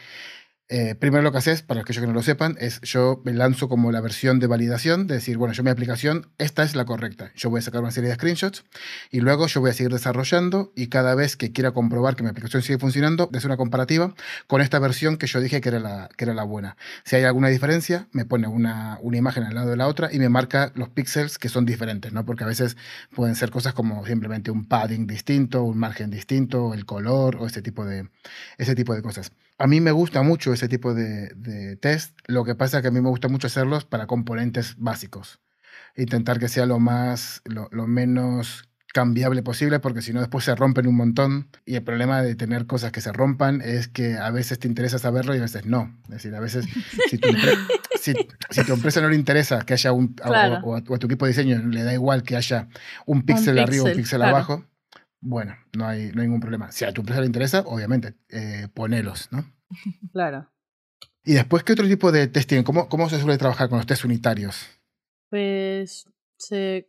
Eh, 0.69 0.97
primero 0.97 1.23
lo 1.23 1.31
que 1.31 1.39
haces, 1.39 1.62
para 1.62 1.83
aquellos 1.83 2.01
que 2.01 2.09
no 2.09 2.12
lo 2.12 2.23
sepan, 2.23 2.57
es 2.59 2.81
yo 2.81 3.23
me 3.25 3.33
lanzo 3.33 3.69
como 3.69 3.93
la 3.93 4.01
versión 4.01 4.41
de 4.41 4.49
validación, 4.49 5.07
de 5.07 5.14
decir, 5.14 5.39
bueno, 5.39 5.55
yo 5.55 5.62
mi 5.62 5.71
aplicación, 5.71 6.27
esta 6.39 6.64
es 6.64 6.75
la 6.75 6.85
correcta. 6.85 7.31
Yo 7.37 7.51
voy 7.51 7.61
a 7.61 7.62
sacar 7.62 7.83
una 7.83 7.93
serie 7.93 8.09
de 8.09 8.17
screenshots 8.17 8.64
y 9.12 9.21
luego 9.21 9.47
yo 9.47 9.61
voy 9.61 9.71
a 9.71 9.75
seguir 9.75 9.93
desarrollando 9.93 10.73
y 10.75 10.89
cada 10.89 11.14
vez 11.14 11.37
que 11.37 11.53
quiera 11.53 11.71
comprobar 11.71 12.17
que 12.17 12.25
mi 12.25 12.31
aplicación 12.31 12.62
sigue 12.62 12.79
funcionando, 12.79 13.31
hacer 13.33 13.47
una 13.47 13.57
comparativa 13.57 14.12
con 14.49 14.61
esta 14.61 14.81
versión 14.81 15.19
que 15.19 15.29
yo 15.29 15.41
dije 15.41 15.61
que 15.61 15.69
era 15.69 15.79
la, 15.79 16.09
que 16.17 16.25
era 16.25 16.35
la 16.35 16.43
buena. 16.43 16.77
Si 17.05 17.14
hay 17.14 17.23
alguna 17.23 17.47
diferencia, 17.47 18.09
me 18.11 18.25
pone 18.25 18.49
una, 18.49 18.99
una 19.03 19.17
imagen 19.17 19.45
al 19.45 19.55
lado 19.55 19.71
de 19.71 19.76
la 19.76 19.87
otra 19.87 20.13
y 20.13 20.18
me 20.18 20.29
marca 20.29 20.72
los 20.75 20.88
píxeles 20.88 21.38
que 21.38 21.49
son 21.49 21.64
diferentes, 21.64 22.13
¿no? 22.13 22.26
Porque 22.26 22.43
a 22.43 22.47
veces 22.49 22.76
pueden 23.14 23.37
ser 23.37 23.51
cosas 23.51 23.72
como 23.72 24.05
simplemente 24.05 24.51
un 24.51 24.64
padding 24.64 25.07
distinto, 25.07 25.63
un 25.63 25.79
margen 25.79 26.11
distinto, 26.11 26.75
el 26.75 26.87
color 26.87 27.37
o 27.37 27.47
ese 27.47 27.63
tipo 27.63 27.84
de, 27.84 28.09
ese 28.59 28.75
tipo 28.75 28.93
de 28.93 29.03
cosas. 29.03 29.30
A 29.58 29.66
mí 29.66 29.80
me 29.80 29.91
gusta 29.92 30.22
mucho 30.22 30.53
ese 30.53 30.68
tipo 30.68 30.92
de, 30.95 31.28
de 31.34 31.76
test, 31.76 32.16
lo 32.26 32.45
que 32.45 32.54
pasa 32.54 32.78
es 32.78 32.83
que 32.83 32.88
a 32.88 32.91
mí 32.91 33.00
me 33.00 33.08
gusta 33.08 33.28
mucho 33.28 33.46
hacerlos 33.46 33.84
para 33.84 34.07
componentes 34.07 34.74
básicos. 34.78 35.41
Intentar 35.96 36.38
que 36.38 36.49
sea 36.49 36.66
lo 36.66 36.78
más, 36.78 37.41
lo, 37.45 37.68
lo 37.72 37.87
menos 37.87 38.68
cambiable 38.92 39.42
posible, 39.42 39.78
porque 39.78 40.00
si 40.03 40.12
no 40.12 40.20
después 40.20 40.45
se 40.45 40.54
rompen 40.54 40.87
un 40.87 40.96
montón. 40.96 41.49
Y 41.66 41.74
el 41.74 41.83
problema 41.83 42.22
de 42.22 42.34
tener 42.34 42.66
cosas 42.66 42.92
que 42.92 43.00
se 43.00 43.12
rompan 43.12 43.61
es 43.62 43.88
que 43.88 44.14
a 44.16 44.30
veces 44.30 44.58
te 44.58 44.68
interesa 44.68 44.99
saberlo 44.99 45.34
y 45.34 45.38
a 45.38 45.42
veces 45.42 45.64
no. 45.66 45.99
Es 46.04 46.11
decir, 46.11 46.34
a 46.34 46.41
veces 46.41 46.66
si 47.07 47.18
tu, 47.18 47.28
empre- 47.30 47.57
si, 47.95 48.14
si 48.50 48.64
tu 48.64 48.72
empresa 48.74 49.00
no 49.00 49.08
le 49.11 49.16
interesa 49.16 49.61
que 49.66 49.72
haya 49.74 49.92
un, 49.92 50.16
o- 50.22 50.28
Claro. 50.28 50.61
o, 50.64 50.76
a, 50.76 50.83
o 50.87 50.95
a 50.95 50.99
tu 50.99 51.07
equipo 51.07 51.24
de 51.26 51.33
diseño 51.33 51.58
le 51.66 51.83
da 51.83 51.92
igual 51.95 52.22
que 52.22 52.37
haya 52.37 52.68
un 53.07 53.22
píxel 53.22 53.58
arriba 53.58 53.84
o 53.84 53.87
un 53.87 53.92
píxel, 53.92 54.03
píxel 54.03 54.20
claro. 54.20 54.37
abajo, 54.37 54.64
bueno, 55.26 55.57
no 55.76 55.86
hay, 55.86 56.12
no 56.12 56.20
hay 56.20 56.28
ningún 56.28 56.40
problema. 56.40 56.70
Si 56.70 56.84
a 56.84 56.92
tu 56.92 57.00
empresa 57.00 57.20
le 57.20 57.26
interesa, 57.26 57.61
obviamente, 57.66 58.14
eh, 58.28 58.68
ponelos, 58.72 59.28
¿no? 59.32 59.44
Claro. 60.12 60.48
Y 61.24 61.34
después, 61.34 61.64
¿qué 61.64 61.72
otro 61.72 61.88
tipo 61.88 62.12
de 62.12 62.28
test 62.28 62.48
tienen? 62.48 62.64
¿Cómo, 62.64 62.88
cómo 62.88 63.08
se 63.08 63.18
suele 63.18 63.36
trabajar 63.36 63.68
con 63.68 63.78
los 63.78 63.86
test 63.86 64.04
unitarios? 64.04 64.68
Pues 65.28 66.08
se, 66.38 66.88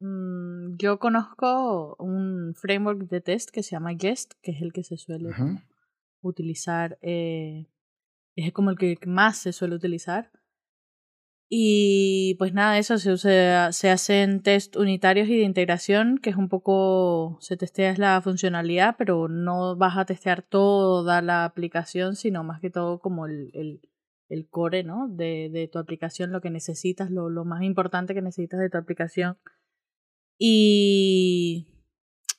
mm, 0.00 0.76
yo 0.76 0.98
conozco 0.98 1.96
un 1.98 2.54
framework 2.54 3.08
de 3.08 3.22
test 3.22 3.48
que 3.48 3.62
se 3.62 3.70
llama 3.70 3.96
Jest, 3.98 4.34
que 4.42 4.50
es 4.50 4.60
el 4.60 4.74
que 4.74 4.84
se 4.84 4.98
suele 4.98 5.30
utilizar, 6.20 6.98
eh, 7.00 7.66
es 8.36 8.52
como 8.52 8.70
el 8.70 8.76
que 8.76 8.98
más 9.06 9.38
se 9.38 9.54
suele 9.54 9.76
utilizar. 9.76 10.30
Y 11.50 12.34
pues 12.38 12.52
nada, 12.52 12.78
eso 12.78 12.98
se, 12.98 13.10
usa, 13.10 13.72
se 13.72 13.88
hacen 13.88 14.42
test 14.42 14.76
unitarios 14.76 15.28
y 15.28 15.36
de 15.38 15.44
integración, 15.44 16.18
que 16.18 16.28
es 16.28 16.36
un 16.36 16.50
poco, 16.50 17.38
se 17.40 17.56
testea 17.56 17.90
es 17.90 17.98
la 17.98 18.20
funcionalidad, 18.20 18.96
pero 18.98 19.28
no 19.28 19.74
vas 19.74 19.96
a 19.96 20.04
testear 20.04 20.42
toda 20.42 21.22
la 21.22 21.46
aplicación, 21.46 22.16
sino 22.16 22.44
más 22.44 22.60
que 22.60 22.68
todo 22.68 23.00
como 23.00 23.24
el, 23.26 23.50
el, 23.54 23.80
el 24.28 24.46
core 24.50 24.84
¿no? 24.84 25.08
de, 25.08 25.48
de 25.50 25.68
tu 25.68 25.78
aplicación, 25.78 26.32
lo 26.32 26.42
que 26.42 26.50
necesitas, 26.50 27.10
lo, 27.10 27.30
lo 27.30 27.46
más 27.46 27.62
importante 27.62 28.12
que 28.12 28.20
necesitas 28.20 28.60
de 28.60 28.68
tu 28.68 28.76
aplicación. 28.76 29.38
Y 30.38 31.66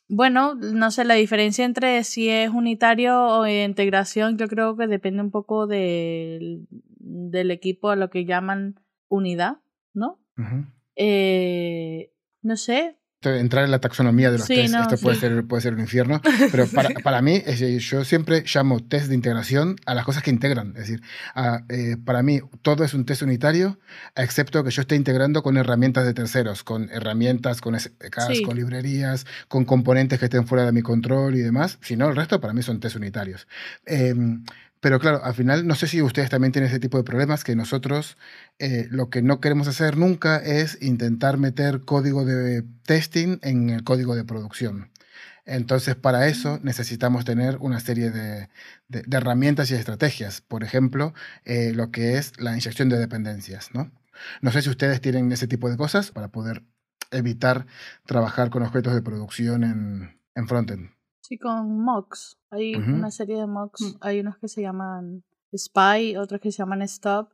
bueno, 0.07 0.53
no 0.53 0.91
sé, 0.91 1.03
la 1.03 1.15
diferencia 1.15 1.65
entre 1.65 2.03
si 2.03 2.29
es 2.29 2.51
unitario 2.51 3.19
o 3.25 3.47
integración, 3.47 4.37
yo 4.37 4.47
creo 4.47 4.77
que 4.77 4.85
depende 4.85 5.23
un 5.23 5.31
poco 5.31 5.65
del, 5.65 6.67
del 6.99 7.49
equipo 7.49 7.89
a 7.89 7.95
lo 7.95 8.11
que 8.11 8.25
llaman 8.25 8.79
unidad, 9.09 9.57
¿no? 9.93 10.19
Ujú. 10.37 10.65
Eh, 10.95 12.11
no 12.41 12.55
sé, 12.57 12.95
Entrar 13.21 13.65
en 13.65 13.71
la 13.71 13.79
taxonomía 13.79 14.31
de 14.31 14.37
los 14.37 14.47
Sí, 14.47 14.55
tests, 14.55 14.71
no, 14.71 14.81
esto 14.83 14.97
puede, 14.97 15.17
ser, 15.17 15.45
puede 15.45 15.61
ser 15.61 15.73
un 15.73 15.81
infierno, 15.81 16.21
pero 16.53 16.65
para, 16.67 16.87
para 17.03 17.21
mí, 17.21 17.43
eh, 17.45 17.77
yo 17.79 18.05
siempre 18.05 18.45
llamo 18.45 18.79
test 18.79 19.07
de 19.07 19.15
integración 19.15 19.75
a 19.85 19.93
las 19.93 20.05
cosas 20.05 20.23
que 20.23 20.29
integran. 20.29 20.69
Es 20.69 20.87
decir, 20.87 21.01
a, 21.35 21.65
eh, 21.67 21.97
para 22.05 22.23
mí 22.23 22.39
todo 22.61 22.85
es 22.85 22.93
un 22.93 23.03
test 23.03 23.21
unitario, 23.21 23.77
excepto 24.15 24.63
que 24.63 24.71
yo 24.71 24.81
esté 24.83 24.95
integrando 24.95 25.43
con 25.43 25.57
herramientas 25.57 26.05
de 26.05 26.13
terceros, 26.13 26.63
con 26.63 26.89
herramientas, 26.91 27.59
con 27.59 27.75
SDKs, 27.77 28.37
Sí. 28.37 28.41
con 28.41 28.55
librerías, 28.55 29.25
con 29.49 29.65
componentes 29.65 30.17
que 30.17 30.25
estén 30.25 30.47
fuera 30.47 30.63
de 30.63 30.71
mi 30.71 30.81
control 30.81 31.35
y 31.35 31.39
demás. 31.39 31.77
Si 31.81 31.97
no, 31.97 32.07
el 32.07 32.15
resto 32.15 32.39
para 32.39 32.53
mí 32.53 32.61
son 32.63 32.79
test 32.79 32.95
unitarios. 32.95 33.49
Em, 33.85 34.45
pero 34.81 34.99
claro, 34.99 35.23
al 35.23 35.33
final, 35.33 35.67
no 35.67 35.75
sé 35.75 35.87
si 35.87 36.01
ustedes 36.01 36.29
también 36.29 36.51
tienen 36.53 36.69
ese 36.69 36.79
tipo 36.79 36.97
de 36.97 37.03
problemas, 37.03 37.43
que 37.43 37.55
nosotros 37.55 38.17
eh, 38.59 38.87
lo 38.91 39.09
que 39.09 39.21
no 39.21 39.39
queremos 39.41 39.67
hacer 39.67 39.97
nunca 39.97 40.37
es 40.37 40.77
intentar 40.81 41.37
meter 41.37 41.81
código 41.81 42.25
de 42.25 42.63
testing 42.85 43.39
en 43.41 43.69
el 43.69 43.83
código 43.83 44.15
de 44.15 44.23
producción. 44.25 44.91
Entonces, 45.45 45.95
para 45.95 46.27
eso 46.27 46.59
necesitamos 46.63 47.25
tener 47.25 47.57
una 47.59 47.79
serie 47.79 48.11
de, 48.11 48.49
de- 48.87 49.03
de 49.03 49.17
herramientas 49.17 49.71
y 49.71 49.75
estrategias. 49.75 50.41
Por 50.41 50.63
ejemplo, 50.63 51.13
eh, 51.45 51.71
lo 51.73 51.91
que 51.91 52.17
es 52.17 52.39
la 52.39 52.51
inyección 52.53 52.89
de 52.89 52.97
dependencias. 52.99 53.69
¿no? 53.73 53.91
no 54.41 54.51
sé 54.51 54.61
si 54.61 54.69
ustedes 54.69 55.01
tienen 55.01 55.31
ese 55.31 55.47
tipo 55.47 55.69
de 55.69 55.77
cosas 55.77 56.11
para 56.11 56.29
poder 56.29 56.63
evitar 57.11 57.65
trabajar 58.05 58.49
con 58.49 58.63
objetos 58.63 58.93
de 58.93 59.01
producción 59.01 59.63
en, 59.63 60.19
en 60.35 60.47
frontend. 60.47 60.91
Sí, 61.29 61.37
con 61.37 61.79
mocks. 61.83 62.37
Hay 62.49 62.75
una 62.75 63.11
serie 63.11 63.37
de 63.37 63.47
mocks, 63.47 63.81
Mm. 63.81 63.97
hay 64.01 64.19
unos 64.19 64.37
que 64.39 64.47
se 64.47 64.61
llaman 64.61 65.23
Spy, 65.55 66.17
otros 66.17 66.41
que 66.41 66.51
se 66.51 66.57
llaman 66.59 66.81
Stop. 66.83 67.29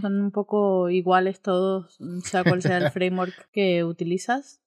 Son 0.00 0.20
un 0.20 0.30
poco 0.30 0.88
iguales 0.90 1.40
todos, 1.40 1.98
sea 2.24 2.42
cual 2.44 2.62
sea 2.62 2.78
el 2.78 2.90
framework 2.92 3.48
que 3.52 3.84
utilizas. 3.84 4.60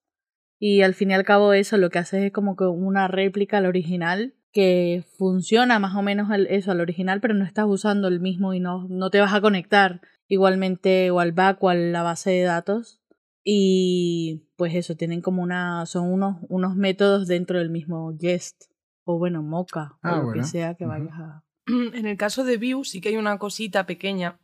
Y 0.60 0.82
al 0.82 0.94
fin 0.94 1.12
y 1.12 1.14
al 1.14 1.26
cabo 1.26 1.52
eso 1.54 1.78
lo 1.78 1.90
que 1.90 2.00
haces 2.00 2.24
es 2.24 2.32
como 2.32 2.56
que 2.56 2.64
una 2.66 3.08
réplica 3.10 3.58
al 3.58 3.66
original 3.66 4.34
que 4.54 5.04
funciona 5.18 5.80
más 5.80 5.96
o 5.96 6.02
menos 6.04 6.30
al- 6.30 6.46
eso 6.48 6.72
al 6.72 6.80
original, 6.80 7.20
pero 7.20 7.34
no 7.34 7.44
estás 7.44 7.66
usando 7.68 8.08
el 8.08 8.20
mismo 8.20 8.54
y 8.54 8.60
no, 8.60 8.88
no 8.88 9.10
te 9.10 9.20
vas 9.20 9.34
a 9.34 9.42
conectar 9.42 10.00
igualmente 10.28 11.10
o 11.12 11.20
al 11.20 11.32
back 11.32 11.62
o 11.64 11.70
a 11.70 11.76
la 11.76 12.04
base 12.04 12.30
de 12.32 12.44
datos. 12.44 13.02
Y 13.44 14.44
pues 14.56 14.74
eso, 14.76 14.96
tienen 14.96 15.22
como 15.22 15.42
una, 15.44 15.86
son 15.86 16.10
unos, 16.12 16.38
unos 16.50 16.76
métodos 16.78 17.28
dentro 17.28 17.60
del 17.60 17.70
mismo 17.70 18.16
Jest 18.18 18.66
o 19.06 19.18
bueno, 19.18 19.42
Mocha 19.44 19.94
Ah, 20.02 20.14
o 20.14 20.18
lo 20.18 20.24
bueno. 20.26 20.42
que 20.44 20.48
sea 20.48 20.76
que 20.76 20.86
vayas 20.86 21.14
a... 21.20 21.44
En 21.68 22.06
el 22.06 22.18
caso 22.18 22.44
de 22.44 22.58
Vue 22.58 22.84
sí 22.86 23.02
que 23.02 23.10
hay 23.10 23.18
una 23.18 23.38
cosita 23.38 23.86
pequeña, 23.86 24.40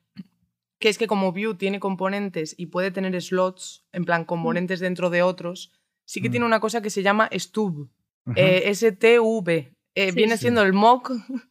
que 0.79 0.89
es 0.89 0.97
que 0.97 1.07
como 1.07 1.31
Vue 1.33 1.55
tiene 1.55 1.79
componentes 1.79 2.55
y 2.57 2.67
puede 2.67 2.91
tener 2.91 3.19
slots, 3.21 3.85
en 3.91 4.05
plan 4.05 4.23
componentes 4.25 4.79
dentro 4.79 5.09
de 5.09 5.21
otros, 5.23 5.73
sí 6.05 6.21
que 6.21 6.29
Mm. 6.29 6.31
tiene 6.31 6.45
una 6.45 6.59
cosa 6.59 6.81
que 6.81 6.89
se 6.89 7.03
llama 7.03 7.29
Stub, 7.33 7.89
eh, 8.35 8.63
S-T-V. 8.65 9.73
Eh, 9.95 10.09
Sí, 10.11 10.15
viene 10.15 10.37
sí. 10.37 10.41
siendo 10.41 10.61
el 10.61 10.71
mock, 10.71 11.11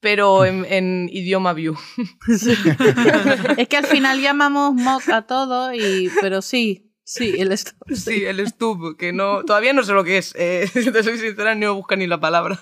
pero 0.00 0.44
en, 0.44 0.64
en 0.66 1.08
idioma 1.10 1.52
Vue. 1.54 1.74
es 3.58 3.68
que 3.68 3.76
al 3.76 3.86
final 3.86 4.20
llamamos 4.20 4.74
mock 4.74 5.08
a 5.08 5.22
todo, 5.22 5.72
y, 5.74 6.10
pero 6.20 6.42
sí, 6.42 6.87
sí, 7.08 7.34
el 7.38 7.52
esto. 7.52 7.72
Sí, 7.94 8.24
el 8.24 8.46
Stub, 8.46 8.96
que 8.96 9.12
no, 9.12 9.44
todavía 9.44 9.72
no 9.72 9.82
sé 9.82 9.92
lo 9.92 10.04
que 10.04 10.18
es. 10.18 10.34
eh, 10.36 10.66
si 10.72 10.92
te 10.92 11.02
soy 11.02 11.18
sincera, 11.18 11.54
no 11.54 11.74
busca 11.74 11.96
ni 11.96 12.06
la 12.06 12.20
palabra. 12.20 12.58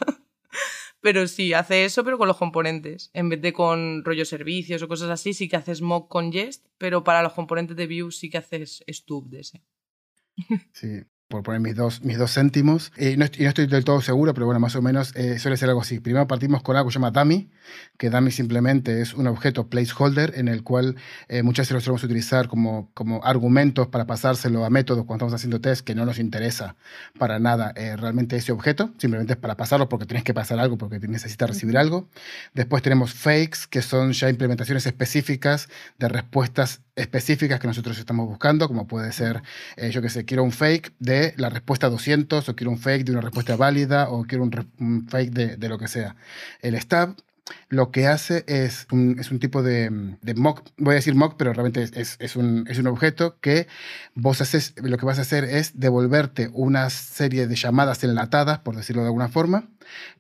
Pero 1.01 1.27
sí, 1.29 1.53
hace 1.53 1.85
eso, 1.85 2.05
pero 2.05 2.19
con 2.19 2.27
los 2.27 2.37
componentes. 2.37 3.11
En 3.13 3.29
vez 3.29 3.41
de 3.41 3.53
con 3.53 4.05
rollo 4.05 4.25
servicios 4.25 4.83
o 4.83 4.89
cosas 4.89 5.11
así, 5.11 5.35
sí 5.35 5.49
que 5.49 5.57
haces 5.57 5.81
mock 5.81 6.09
con 6.09 6.33
Jest, 6.33 6.67
pero 6.79 7.05
para 7.05 7.23
los 7.23 7.33
componentes 7.33 7.77
de 7.77 7.87
Vue 7.87 8.11
sí 8.11 8.31
que 8.31 8.39
haces 8.39 8.83
Stub 8.89 9.29
de 9.29 9.41
ese. 9.41 9.63
Sí, 10.73 11.05
por 11.29 11.43
poner 11.43 11.61
mis 11.61 11.75
dos, 11.75 12.03
mis 12.03 12.19
dos 12.19 12.33
céntimos. 12.33 12.93
Eh, 12.97 13.17
no, 13.17 13.25
estoy, 13.25 13.43
y 13.43 13.45
no 13.45 13.49
estoy 13.49 13.67
del 13.67 13.85
todo 13.85 14.01
seguro, 14.01 14.33
pero 14.33 14.47
bueno, 14.47 14.61
más 14.61 14.77
o 14.77 14.83
menos 14.83 15.15
eh, 15.17 15.39
suele 15.39 15.57
ser 15.57 15.69
algo 15.69 15.81
así. 15.81 15.99
Primero 15.99 16.27
partimos 16.27 16.63
con 16.63 16.77
algo 16.77 16.89
que 16.89 16.93
se 16.93 16.99
llama 16.99 17.11
dummy, 17.11 17.51
que 17.99 18.11
dummy 18.11 18.31
simplemente 18.31 19.01
es 19.01 19.15
un 19.15 19.27
objeto 19.27 19.69
placeholder 19.69 20.35
en 20.37 20.49
el 20.49 20.63
cual 20.63 20.97
eh, 21.29 21.43
muchas 21.43 21.65
veces 21.65 21.75
lo 21.75 21.81
solemos 21.81 22.05
utilizar 22.05 22.49
como, 22.49 22.91
como 22.95 23.25
argumentos 23.25 23.89
para 23.89 24.07
pasárselo 24.07 24.65
a 24.65 24.71
métodos 24.71 25.05
cuando 25.05 25.27
estamos 25.27 25.35
haciendo 25.35 25.61
test 25.61 25.85
que 25.85 25.95
no 25.95 26.07
nos 26.07 26.19
interesa 26.19 26.77
para 27.19 27.39
nada 27.39 27.73
eh, 27.77 27.97
realmente 27.97 28.37
ese 28.37 28.53
objeto, 28.53 28.93
simplemente 28.99 29.33
es 29.33 29.39
para 29.39 29.57
pasarlo 29.57 29.89
porque 29.89 30.07
tienes 30.07 30.25
que 30.25 30.35
pasar 30.35 30.61
algo, 30.61 30.79
porque 30.79 31.01
necesitas 31.01 31.51
recibir 31.51 31.77
algo. 31.77 32.09
Después 32.55 32.83
tenemos 32.83 33.15
fakes, 33.15 33.61
que 33.69 33.83
son 33.83 34.13
ya 34.13 34.31
implementaciones 34.31 34.87
específicas 34.87 35.69
de 35.99 36.09
respuestas 36.09 36.83
específicas 36.97 37.61
que 37.61 37.67
nosotros 37.69 37.99
estamos 37.99 38.27
buscando, 38.27 38.67
como 38.69 38.87
puede 38.87 39.13
ser, 39.13 39.43
eh, 39.77 39.91
yo 39.91 40.03
que 40.03 40.09
sé, 40.09 40.25
quiero 40.25 40.43
un 40.43 40.53
fake 40.53 40.95
de 40.99 41.35
la 41.37 41.51
respuesta 41.51 41.89
200, 41.89 42.49
o 42.49 42.57
quiero 42.57 42.71
un 42.71 42.79
fake 42.79 43.05
de 43.05 43.13
una 43.13 43.21
respuesta 43.21 43.55
válida, 43.57 44.09
o 44.11 44.25
quiero 44.25 44.45
un, 44.45 45.07
fake 45.09 45.31
de, 45.33 45.57
de 45.57 45.69
lo 45.69 45.79
que 45.79 45.89
sea. 45.89 46.17
El 46.63 46.75
stab 46.81 47.15
lo 47.69 47.93
que 47.93 48.09
hace 48.09 48.43
es 48.49 48.89
un, 48.91 49.19
es 49.21 49.31
un 49.31 49.39
tipo 49.39 49.63
de, 49.63 49.89
de 50.21 50.35
mock, 50.35 50.63
voy 50.79 50.93
a 50.93 50.97
decir 50.97 51.15
mock, 51.15 51.37
pero 51.39 51.53
realmente 51.53 51.83
es, 51.83 51.93
es- 51.93 52.17
es 52.19 52.35
un, 52.35 52.67
es 52.69 52.79
un 52.79 52.89
objeto 52.89 53.39
que 53.41 53.69
vos 54.15 54.41
haces, 54.41 54.75
lo 54.83 54.97
que 54.99 55.07
vas 55.07 55.19
a 55.19 55.23
hacer 55.23 55.45
es 55.45 55.79
devolverte 55.79 56.51
una 56.53 56.91
serie 56.91 57.47
de 57.47 57.55
llamadas 57.55 58.03
enlatadas, 58.03 58.59
por 58.61 58.75
decirlo 58.75 59.03
de 59.03 59.09
alguna 59.09 59.29
forma, 59.29 59.69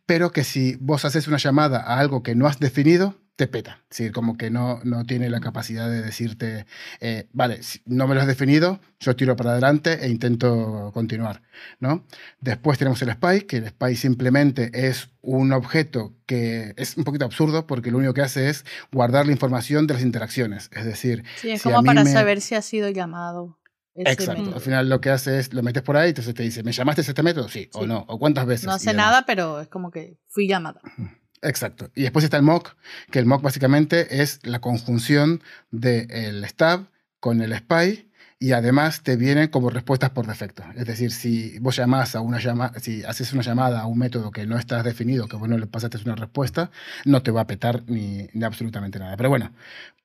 pero 0.07 0.31
que 0.31 0.45
si 0.45 0.77
vos 0.81 1.05
haces 1.05 1.27
una 1.27 1.39
llamada 1.39 1.81
a 1.81 1.99
algo 1.99 2.23
que 2.23 2.37
no 2.37 2.47
has 2.47 2.61
definido, 2.61 3.17
te 3.37 3.47
peta. 3.47 3.81
Es 3.91 3.99
decir, 3.99 4.13
como 4.13 4.37
que 4.39 4.51
no, 4.51 4.81
no 4.85 5.05
tiene 5.05 5.29
la 5.29 5.41
capacidad 5.41 5.91
de 5.91 6.01
decirte, 6.03 6.65
eh, 7.01 7.29
vale, 7.33 7.61
no 7.85 8.07
me 8.09 8.15
lo 8.15 8.23
has 8.23 8.27
definido, 8.27 8.81
yo 8.99 9.15
tiro 9.15 9.37
para 9.37 9.51
adelante 9.53 10.05
e 10.05 10.09
intento 10.09 10.91
continuar. 10.95 11.43
¿no? 11.79 12.07
Después 12.41 12.79
tenemos 12.79 13.01
el 13.03 13.11
spy, 13.13 13.43
que 13.43 13.59
el 13.59 13.69
spy 13.69 13.95
simplemente 13.95 14.71
es 14.73 15.11
un 15.21 15.53
objeto 15.53 16.15
que 16.25 16.73
es 16.79 16.97
un 16.97 17.05
poquito 17.05 17.27
absurdo 17.27 17.67
porque 17.67 17.91
lo 17.91 17.99
único 17.99 18.15
que 18.15 18.23
hace 18.23 18.49
es 18.49 18.65
guardar 18.91 19.27
la 19.27 19.33
información 19.33 19.87
de 19.87 19.95
las 19.95 20.03
interacciones. 20.03 20.71
Es 20.73 20.85
decir, 20.87 21.23
Sí, 21.37 21.51
es 21.51 21.61
Si 21.63 21.69
a 21.69 21.73
como 21.75 21.85
para 21.85 22.05
me- 22.05 22.11
saber 22.13 22.41
si 22.41 22.55
ha 22.55 22.63
sido 22.63 22.89
llamado. 22.89 23.59
exacto. 23.95 24.33
método. 24.33 24.55
Al 24.55 24.61
final 24.63 24.89
lo 24.89 25.01
que 25.03 25.11
hace 25.11 25.39
es 25.39 25.53
lo 25.53 25.63
metes 25.63 25.83
por 25.83 25.97
ahí, 25.99 26.09
entonces 26.11 26.33
te 26.35 26.43
dice, 26.43 26.63
¿me 26.63 26.73
llamaste 26.73 27.03
a 27.03 27.05
este 27.05 27.23
método? 27.23 27.49
Sí, 27.51 27.69
o 27.75 27.83
Sí. 27.83 27.87
no, 27.87 28.05
o 28.09 28.19
cuántas 28.19 28.47
veces. 28.47 28.65
No 28.67 28.73
hace 28.73 28.95
nada, 28.95 29.25
pero 29.27 29.61
es 29.61 29.69
como 29.69 29.91
que 29.91 30.17
fui 30.29 30.49
llamada. 30.49 30.81
Exacto. 31.47 31.91
Y 31.95 32.03
después 32.03 32.25
está 32.25 32.37
el 32.37 32.43
mock, 32.43 32.77
que 33.11 33.19
el 33.21 33.27
mock 33.27 33.41
básicamente 33.41 34.21
es 34.21 34.41
la 34.43 34.61
conjunción 34.61 35.43
del 35.71 36.45
stab 36.47 36.89
con 37.21 37.41
el 37.41 37.57
spy 37.57 38.11
y 38.39 38.53
además 38.53 39.03
te 39.03 39.17
vienen 39.17 39.49
como 39.49 39.71
respuestas 39.71 40.11
por 40.11 40.27
defecto. 40.27 40.63
Es 40.75 40.87
decir, 40.87 41.11
si 41.11 41.59
vos 41.61 41.77
llamás 41.77 42.15
a 42.17 42.21
una 42.21 42.39
llama, 42.39 42.73
si 42.81 43.03
haces 43.05 43.33
una 43.33 43.43
llamada 43.43 43.81
a 43.81 43.87
un 43.87 43.99
método 43.99 44.31
que 44.31 44.45
no 44.47 44.59
estás 44.59 44.85
definido, 44.85 45.29
que 45.29 45.37
vos 45.37 45.49
no 45.49 45.57
le 45.57 45.67
pasaste 45.67 45.99
una 46.05 46.17
respuesta, 46.17 46.71
no 47.05 47.23
te 47.23 47.31
va 47.31 47.43
a 47.43 47.47
petar 47.47 47.85
ni 47.87 48.29
absolutamente 48.43 48.99
nada. 48.99 49.17
Pero 49.17 49.31
bueno, 49.31 49.53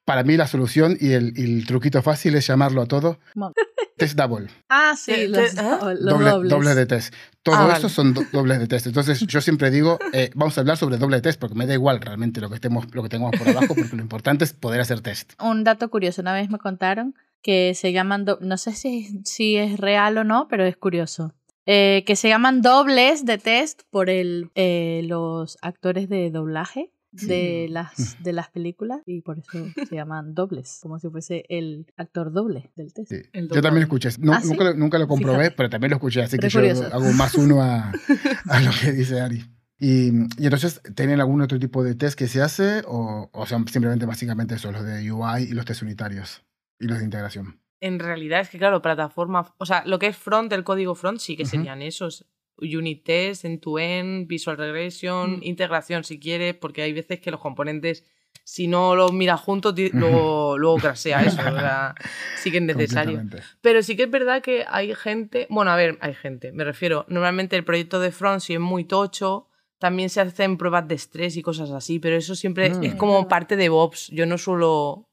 para 0.05 0.23
mí 0.23 0.37
la 0.37 0.47
solución 0.47 0.97
y 0.99 1.11
el, 1.11 1.33
y 1.35 1.43
el 1.59 1.65
truquito 1.65 2.01
fácil 2.01 2.35
es 2.35 2.47
llamarlo 2.47 2.81
a 2.81 2.85
todo 2.85 3.19
test 3.97 4.17
double. 4.17 4.47
Ah, 4.69 4.95
sí, 4.97 5.11
Te- 5.13 5.27
los, 5.27 5.53
¿eh? 5.53 5.61
los 5.99 6.05
doble, 6.05 6.29
dobles. 6.31 6.49
doble 6.49 6.75
de 6.75 6.85
test. 6.87 7.13
Todo 7.43 7.55
Ah, 7.55 7.73
eso 7.73 7.83
vale. 7.83 7.89
son 7.89 8.13
do- 8.15 8.23
dobles 8.31 8.59
de 8.59 8.67
test. 8.67 8.87
Entonces, 8.87 9.19
yo 9.27 9.41
siempre 9.41 9.69
digo, 9.69 9.99
eh, 10.13 10.31
vamos 10.33 10.57
a 10.57 10.61
hablar 10.61 10.77
sobre 10.77 10.97
doble 10.97 11.17
de 11.17 11.21
test, 11.21 11.39
porque 11.39 11.55
me 11.55 11.67
da 11.67 11.73
igual 11.75 12.01
realmente 12.01 12.41
lo 12.41 12.49
que, 12.49 12.55
estemos, 12.55 12.85
lo 12.93 13.03
que 13.03 13.09
tengamos 13.09 13.37
por 13.37 13.47
abajo, 13.47 13.75
porque 13.75 13.95
lo 13.95 14.01
importante 14.01 14.43
es 14.43 14.53
poder 14.53 14.81
hacer 14.81 15.01
test. 15.01 15.33
Un 15.41 15.63
dato 15.63 15.89
curioso, 15.91 16.21
una 16.21 16.33
vez 16.33 16.49
me 16.49 16.57
contaron 16.57 17.13
que 17.43 17.73
se 17.75 17.91
llaman, 17.91 18.25
no 18.41 18.57
sé 18.57 18.73
si, 18.73 19.21
si 19.25 19.57
es 19.57 19.79
real 19.79 20.17
o 20.17 20.23
no, 20.23 20.47
pero 20.47 20.63
es 20.65 20.77
curioso. 20.77 21.33
Eh, 21.67 22.03
que 22.07 22.15
se 22.15 22.27
llaman 22.27 22.61
dobles 22.63 23.23
de 23.25 23.37
test 23.37 23.81
por 23.91 24.09
el, 24.09 24.49
eh, 24.55 25.01
los 25.05 25.59
actores 25.61 26.09
de 26.09 26.31
doblaje. 26.31 26.91
De 27.11 27.67
las, 27.69 27.91
de 28.23 28.33
las 28.33 28.49
películas 28.49 29.01
y 29.05 29.21
por 29.21 29.39
eso 29.39 29.65
se 29.89 29.95
llaman 29.95 30.33
dobles, 30.33 30.79
como 30.81 30.99
si 30.99 31.09
fuese 31.09 31.45
el 31.49 31.85
actor 31.97 32.31
doble 32.31 32.71
del 32.75 32.93
test. 32.93 33.09
Sí. 33.11 33.21
El 33.33 33.49
Yo 33.49 33.61
también 33.61 33.83
escuché. 33.83 34.09
No- 34.19 34.33
¿Ah, 34.33 34.41
sí? 34.41 34.49
nunca, 34.49 34.63
lo, 34.63 34.73
nunca 34.75 34.97
lo 34.99 35.07
comprobé, 35.07 35.37
Fíjate. 35.39 35.55
pero 35.57 35.69
también 35.69 35.91
lo 35.91 35.97
escuché, 35.97 36.21
así 36.23 36.37
Pero 36.37 36.41
que 36.41 36.47
es 36.47 36.53
yo 36.53 36.59
curioso. 36.59 36.95
hago 36.95 37.11
más 37.13 37.35
uno 37.35 37.61
a, 37.61 37.91
a 38.49 38.59
lo 38.61 38.71
que 38.81 38.91
dice 38.91 39.19
Ari. 39.21 39.43
Y, 39.83 40.09
y 40.41 40.43
entonces, 40.45 40.79
¿tienen 40.95 41.19
algún 41.19 41.41
otro 41.41 41.57
tipo 41.57 41.83
de 41.83 41.95
test 41.95 42.17
que 42.17 42.27
se 42.27 42.41
hace? 42.41 42.83
O, 42.87 43.29
o 43.33 43.45
sea, 43.47 43.57
simplemente 43.71 44.05
básicamente 44.05 44.55
eso, 44.55 44.71
los 44.71 44.85
de 44.85 45.11
UI 45.11 45.43
y 45.49 45.51
los 45.53 45.65
test 45.65 45.81
unitarios 45.81 46.43
y 46.79 46.85
los 46.87 46.99
de 46.99 47.03
integración. 47.03 47.59
En 47.79 47.97
realidad 47.97 48.41
es 48.41 48.49
que, 48.49 48.59
claro, 48.59 48.83
plataforma. 48.83 49.55
O 49.57 49.65
sea, 49.65 49.83
lo 49.87 49.97
que 49.97 50.05
es 50.05 50.15
front, 50.15 50.53
el 50.53 50.63
código 50.63 50.93
front, 50.93 51.17
sí 51.19 51.35
que 51.35 51.45
serían 51.47 51.81
esos. 51.81 52.27
Unit 52.61 53.03
test, 53.03 53.45
end-to-end, 53.45 54.27
visual 54.27 54.57
regression, 54.57 55.37
Mm. 55.37 55.43
integración 55.43 56.03
si 56.03 56.19
quieres, 56.19 56.55
porque 56.55 56.81
hay 56.83 56.93
veces 56.93 57.19
que 57.19 57.31
los 57.31 57.39
componentes, 57.39 58.03
si 58.43 58.67
no 58.67 58.95
los 58.95 59.11
miras 59.13 59.39
juntos, 59.41 59.73
luego, 59.93 60.57
luego 60.57 60.77
crasea 60.77 61.23
eso. 61.23 61.37
sí 62.37 62.51
que 62.51 62.57
es 62.57 62.63
necesario. 62.63 63.21
Pero 63.61 63.83
sí 63.83 63.95
que 63.95 64.03
es 64.03 64.11
verdad 64.11 64.41
que 64.41 64.65
hay 64.67 64.93
gente, 64.95 65.47
bueno, 65.49 65.71
a 65.71 65.75
ver, 65.75 65.97
hay 66.01 66.13
gente, 66.13 66.51
me 66.51 66.63
refiero, 66.63 67.05
normalmente 67.09 67.55
el 67.55 67.63
proyecto 67.63 67.99
de 67.99 68.11
front 68.11 68.41
si 68.41 68.53
es 68.53 68.59
muy 68.59 68.85
tocho, 68.85 69.47
también 69.79 70.09
se 70.09 70.21
hacen 70.21 70.57
pruebas 70.57 70.87
de 70.87 70.95
estrés 70.95 71.37
y 71.37 71.41
cosas 71.41 71.71
así, 71.71 71.97
pero 71.99 72.15
eso 72.15 72.35
siempre 72.35 72.69
Mm. 72.69 72.83
es 72.83 72.89
Es 72.93 72.95
como 72.95 73.27
parte 73.27 73.55
de 73.55 73.69
Bobs, 73.69 74.07
yo 74.09 74.25
no 74.25 74.37
suelo 74.37 75.09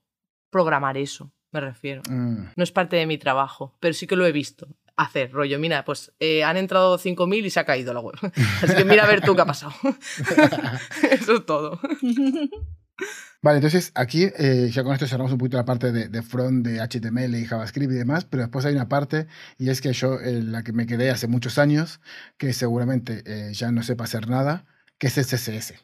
programar 0.51 0.97
eso, 0.97 1.33
me 1.53 1.61
refiero. 1.61 2.03
Mm. 2.09 2.49
No 2.57 2.63
es 2.65 2.71
parte 2.73 2.97
de 2.97 3.07
mi 3.07 3.19
trabajo, 3.19 3.77
pero 3.81 3.95
sí 3.95 4.07
que 4.07 4.17
lo 4.17 4.27
he 4.27 4.33
visto 4.33 4.67
hacer, 4.99 5.33
rollo, 5.33 5.59
mira, 5.59 5.85
pues 5.85 6.13
eh, 6.21 6.45
han 6.45 6.57
entrado 6.57 6.99
5.000 6.99 7.45
y 7.47 7.51
se 7.51 7.61
ha 7.61 7.65
caído 7.65 7.93
la 7.95 8.01
web. 8.01 8.17
Así 8.63 8.75
que 8.75 8.85
mira 8.85 9.05
a 9.05 9.07
ver 9.07 9.21
tú 9.23 9.35
qué 9.35 9.43
ha 9.43 9.47
pasado. 9.47 9.73
eso 11.11 11.37
es 11.37 11.47
todo. 11.47 11.81
Vale, 13.41 13.59
entonces 13.59 13.93
aquí 13.95 14.25
eh, 14.37 14.69
ya 14.73 14.83
con 14.83 14.93
esto 14.93 15.07
cerramos 15.07 15.31
un 15.31 15.39
poquito 15.39 15.57
la 15.57 15.65
parte 15.65 15.93
de, 15.93 16.09
de 16.09 16.23
front, 16.23 16.67
de 16.67 16.81
HTML 16.81 17.37
y 17.37 17.45
JavaScript 17.47 17.93
y 17.93 17.97
demás, 17.97 18.25
pero 18.25 18.43
después 18.43 18.65
hay 18.65 18.75
una 18.75 18.89
parte, 18.89 19.29
y 19.59 19.71
es 19.71 19.81
que 19.81 19.93
yo, 19.93 20.19
eh, 20.19 20.43
la 20.43 20.65
que 20.65 20.73
me 20.73 20.87
quedé 20.87 21.09
hace 21.11 21.29
muchos 21.29 21.57
años, 21.59 22.01
que 22.37 22.53
seguramente 22.53 23.23
eh, 23.27 23.53
ya 23.55 23.71
no 23.71 23.85
sepa 23.85 24.03
hacer 24.05 24.29
nada, 24.29 24.65
que 24.99 25.07
es 25.07 25.17
el 25.19 25.25
CSS. 25.27 25.75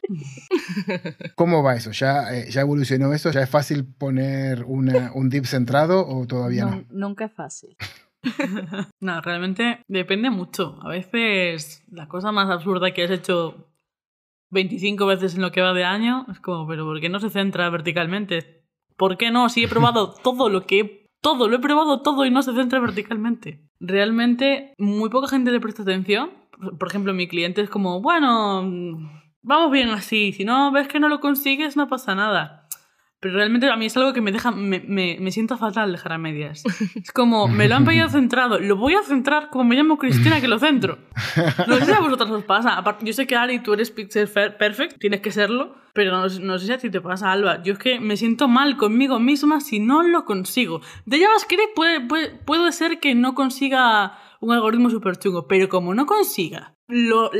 ¿Cómo 1.35 1.63
va 1.63 1.75
eso? 1.75 1.91
¿Ya, 1.91 2.35
eh, 2.35 2.49
¿Ya 2.51 2.59
evolucionó 2.59 3.13
eso? 3.13 3.31
¿Ya 3.31 3.43
es 3.43 3.49
fácil 3.49 3.85
poner 3.85 4.65
una- 4.65 5.13
un 5.13 5.29
div 5.29 5.45
centrado 5.47 6.05
o 6.05 6.27
todavía 6.27 6.65
no? 6.65 6.71
Nun- 6.71 6.87
nunca 6.91 7.23
es 7.25 7.31
fácil. 7.31 7.77
No, 9.01 9.21
realmente 9.21 9.81
depende 9.87 10.29
mucho. 10.29 10.79
A 10.81 10.89
veces 10.89 11.83
la 11.91 12.07
cosa 12.07 12.31
más 12.31 12.49
absurda 12.49 12.91
que 12.91 13.03
has 13.03 13.11
hecho 13.11 13.67
25 14.51 15.05
veces 15.05 15.35
en 15.35 15.41
lo 15.41 15.51
que 15.51 15.61
va 15.61 15.73
de 15.73 15.83
año 15.83 16.25
es 16.31 16.39
como, 16.39 16.67
pero 16.67 16.85
¿por 16.85 16.99
qué 17.01 17.09
no 17.09 17.19
se 17.19 17.29
centra 17.29 17.69
verticalmente? 17.69 18.63
¿Por 18.95 19.17
qué 19.17 19.31
no? 19.31 19.49
Si 19.49 19.63
he 19.63 19.67
probado 19.67 20.13
todo 20.23 20.49
lo 20.49 20.65
que... 20.65 20.79
he- 20.79 21.05
Todo, 21.21 21.47
lo 21.47 21.55
he 21.57 21.59
probado 21.59 22.01
todo 22.01 22.25
y 22.25 22.31
no 22.31 22.41
se 22.43 22.53
centra 22.53 22.79
verticalmente. 22.79 23.59
Realmente 23.79 24.73
muy 24.77 25.09
poca 25.09 25.27
gente 25.27 25.51
le 25.51 25.59
presta 25.59 25.81
atención. 25.83 26.29
Por 26.79 26.87
ejemplo, 26.87 27.13
mi 27.13 27.27
cliente 27.27 27.61
es 27.61 27.69
como, 27.69 27.99
bueno, 28.01 28.61
mm, 28.63 29.09
vamos 29.41 29.71
bien 29.71 29.89
así. 29.89 30.31
Si 30.33 30.45
no 30.45 30.71
ves 30.71 30.87
que 30.87 30.99
no 30.99 31.09
lo 31.09 31.19
consigues, 31.19 31.75
no 31.75 31.87
pasa 31.87 32.15
nada. 32.15 32.64
Pero 33.25 33.37
realmente 33.37 33.67
a 33.67 33.75
mí 33.75 33.87
es 33.87 33.97
algo 33.97 34.13
que 34.13 34.21
me 34.21 34.31
deja, 34.31 34.51
me, 34.51 34.81
me, 34.81 35.17
me 35.19 35.31
siento 35.31 35.57
fatal 35.57 35.91
dejar 35.91 36.13
a 36.13 36.19
medias. 36.19 36.63
Es 36.95 37.11
como, 37.11 37.47
me 37.47 37.67
lo 37.67 37.73
han 37.73 37.83
pedido 37.83 38.07
centrado, 38.07 38.59
lo 38.59 38.75
voy 38.75 38.93
a 38.93 39.01
centrar 39.01 39.49
como 39.49 39.63
me 39.63 39.75
llamo 39.75 39.97
Cristina 39.97 40.39
que 40.39 40.47
lo 40.47 40.59
centro. 40.59 40.99
No 41.67 41.77
sé 41.77 41.85
si 41.85 41.91
a 41.91 42.01
vosotros 42.01 42.29
os 42.29 42.43
pasa. 42.43 42.77
Aparte, 42.77 43.03
yo 43.03 43.13
sé 43.13 43.25
que 43.25 43.35
Ari, 43.35 43.63
tú 43.63 43.73
eres 43.73 43.89
Pixel 43.89 44.27
Perfect, 44.27 44.99
tienes 44.99 45.21
que 45.21 45.31
serlo, 45.31 45.75
pero 45.93 46.11
no, 46.11 46.27
no 46.27 46.59
sé 46.59 46.67
si 46.67 46.71
a 46.71 46.77
ti 46.77 46.91
te 46.91 47.01
pasa, 47.01 47.31
Alba. 47.31 47.63
Yo 47.63 47.73
es 47.73 47.79
que 47.79 47.99
me 47.99 48.15
siento 48.15 48.47
mal 48.47 48.77
conmigo 48.77 49.19
misma 49.19 49.59
si 49.59 49.79
no 49.79 50.03
lo 50.03 50.23
consigo. 50.25 50.81
De 51.07 51.19
JavaScript 51.19 51.73
puede, 51.75 52.01
puede, 52.01 52.29
puede 52.29 52.71
ser 52.73 52.99
que 52.99 53.15
no 53.15 53.33
consiga 53.33 54.19
un 54.39 54.53
algoritmo 54.53 54.91
súper 54.91 55.17
chungo, 55.17 55.47
pero 55.47 55.67
como 55.67 55.95
no 55.95 56.05
consiga, 56.05 56.75
lo... 56.87 57.31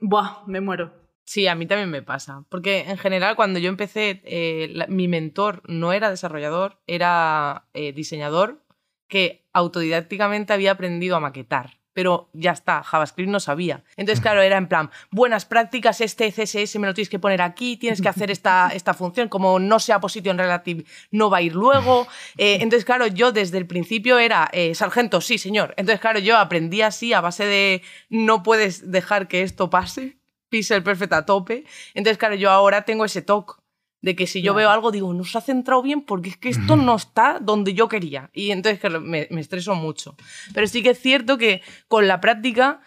Buah, 0.00 0.42
me 0.48 0.60
muero. 0.60 1.01
Sí, 1.24 1.46
a 1.46 1.54
mí 1.54 1.66
también 1.66 1.90
me 1.90 2.02
pasa. 2.02 2.44
Porque 2.48 2.80
en 2.88 2.98
general, 2.98 3.36
cuando 3.36 3.58
yo 3.58 3.68
empecé, 3.68 4.20
eh, 4.24 4.68
la- 4.72 4.86
mi 4.88 5.08
mentor 5.08 5.62
no 5.68 5.92
era 5.92 6.10
desarrollador, 6.10 6.80
era 6.86 7.66
eh, 7.74 7.92
diseñador 7.92 8.62
que 9.08 9.46
autodidácticamente 9.52 10.52
había 10.52 10.72
aprendido 10.72 11.16
a 11.16 11.20
maquetar. 11.20 11.78
Pero 11.94 12.30
ya 12.32 12.52
está, 12.52 12.82
JavaScript 12.82 13.28
no 13.30 13.38
sabía. 13.38 13.84
Entonces, 13.96 14.20
claro, 14.22 14.40
era 14.40 14.56
en 14.56 14.66
plan, 14.66 14.90
buenas 15.10 15.44
prácticas, 15.44 16.00
este 16.00 16.32
CSS 16.32 16.78
me 16.78 16.86
lo 16.86 16.94
tienes 16.94 17.10
que 17.10 17.18
poner 17.18 17.42
aquí, 17.42 17.76
tienes 17.76 18.00
que 18.00 18.08
hacer 18.08 18.30
esta, 18.30 18.70
esta 18.74 18.94
función, 18.94 19.28
como 19.28 19.58
no 19.58 19.78
sea 19.78 20.00
position 20.00 20.38
relative, 20.38 20.84
no 21.10 21.28
va 21.28 21.38
a 21.38 21.42
ir 21.42 21.54
luego. 21.54 22.08
Eh, 22.38 22.54
entonces, 22.62 22.86
claro, 22.86 23.06
yo 23.06 23.30
desde 23.30 23.58
el 23.58 23.66
principio 23.66 24.18
era, 24.18 24.48
eh, 24.52 24.74
sargento, 24.74 25.20
sí, 25.20 25.36
señor. 25.36 25.74
Entonces, 25.76 26.00
claro, 26.00 26.18
yo 26.18 26.38
aprendí 26.38 26.80
así 26.80 27.12
a 27.12 27.20
base 27.20 27.44
de, 27.44 27.82
no 28.08 28.42
puedes 28.42 28.90
dejar 28.90 29.28
que 29.28 29.42
esto 29.42 29.68
pase. 29.68 30.16
Pixel 30.52 30.82
Perfect 30.84 31.12
a 31.14 31.24
tope. 31.26 31.64
Entonces, 31.94 32.18
claro, 32.18 32.34
yo 32.36 32.50
ahora 32.50 32.82
tengo 32.82 33.04
ese 33.04 33.22
toque 33.22 33.54
de 34.02 34.14
que 34.16 34.26
si 34.26 34.40
yo 34.42 34.52
Claro. 34.52 34.56
veo 34.56 34.70
algo, 34.70 34.90
digo, 34.92 35.14
no 35.14 35.24
se 35.24 35.38
ha 35.38 35.40
centrado 35.40 35.80
bien 35.82 36.02
porque 36.02 36.28
es 36.28 36.36
que 36.36 36.48
esto 36.50 36.76
no 36.76 36.94
está 36.96 37.38
donde 37.40 37.72
yo 37.72 37.88
quería. 37.88 38.30
Y 38.32 38.50
entonces 38.50 38.80
me, 39.00 39.28
me 39.30 39.40
estreso 39.40 39.74
mucho. 39.74 40.16
Pero 40.52 40.66
sí 40.66 40.82
que 40.82 40.90
es 40.90 41.00
cierto 41.00 41.38
que 41.38 41.62
con 41.88 42.06
la 42.08 42.20
práctica 42.20 42.80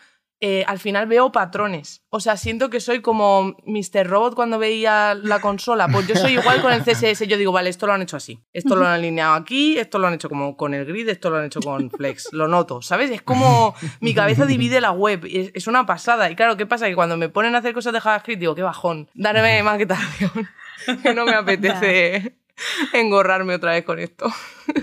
eh, 0.47 0.63
al 0.67 0.77
final 0.77 1.07
veo 1.07 1.31
patrones. 1.31 2.03
O 2.09 2.19
sea, 2.19 2.37
siento 2.37 2.69
que 2.69 2.79
soy 2.79 3.01
como 3.01 3.57
Mr. 3.65 4.05
Robot 4.05 4.35
cuando 4.35 4.59
veía 4.59 5.15
la 5.15 5.41
consola. 5.41 5.87
Pues 5.87 6.05
yo 6.05 6.15
soy 6.15 6.33
igual 6.33 6.61
con 6.61 6.71
el 6.71 6.83
CSS. 6.83 7.25
Yo 7.25 7.35
digo, 7.39 7.51
vale, 7.51 7.71
esto 7.71 7.87
lo 7.87 7.93
han 7.93 8.03
hecho 8.03 8.15
así. 8.15 8.39
Esto 8.53 8.75
lo 8.75 8.85
han 8.85 8.91
alineado 8.91 9.33
aquí, 9.33 9.79
esto 9.79 9.97
lo 9.97 10.05
han 10.05 10.13
hecho 10.13 10.29
como 10.29 10.55
con 10.55 10.75
el 10.75 10.85
grid, 10.85 11.09
esto 11.09 11.31
lo 11.31 11.37
han 11.37 11.45
hecho 11.45 11.61
con 11.61 11.89
Flex. 11.89 12.31
Lo 12.31 12.47
noto, 12.47 12.83
¿sabes? 12.83 13.09
Es 13.09 13.23
como 13.23 13.73
mi 14.01 14.13
cabeza 14.13 14.45
divide 14.45 14.81
la 14.81 14.91
web. 14.91 15.25
Es, 15.25 15.49
es 15.55 15.65
una 15.65 15.87
pasada. 15.87 16.29
Y 16.29 16.35
claro, 16.35 16.57
¿qué 16.57 16.67
pasa? 16.67 16.85
Que 16.85 16.93
cuando 16.93 17.17
me 17.17 17.29
ponen 17.29 17.55
a 17.55 17.57
hacer 17.57 17.73
cosas 17.73 17.93
de 17.93 18.01
JavaScript, 18.01 18.39
digo, 18.39 18.53
qué 18.53 18.61
bajón. 18.61 19.09
Darme 19.15 19.63
maquetación. 19.63 20.47
que 21.01 21.15
no 21.15 21.25
me 21.25 21.33
apetece 21.33 22.35
engorrarme 22.93 23.55
otra 23.55 23.73
vez 23.73 23.83
con 23.85 23.99
esto. 23.99 24.27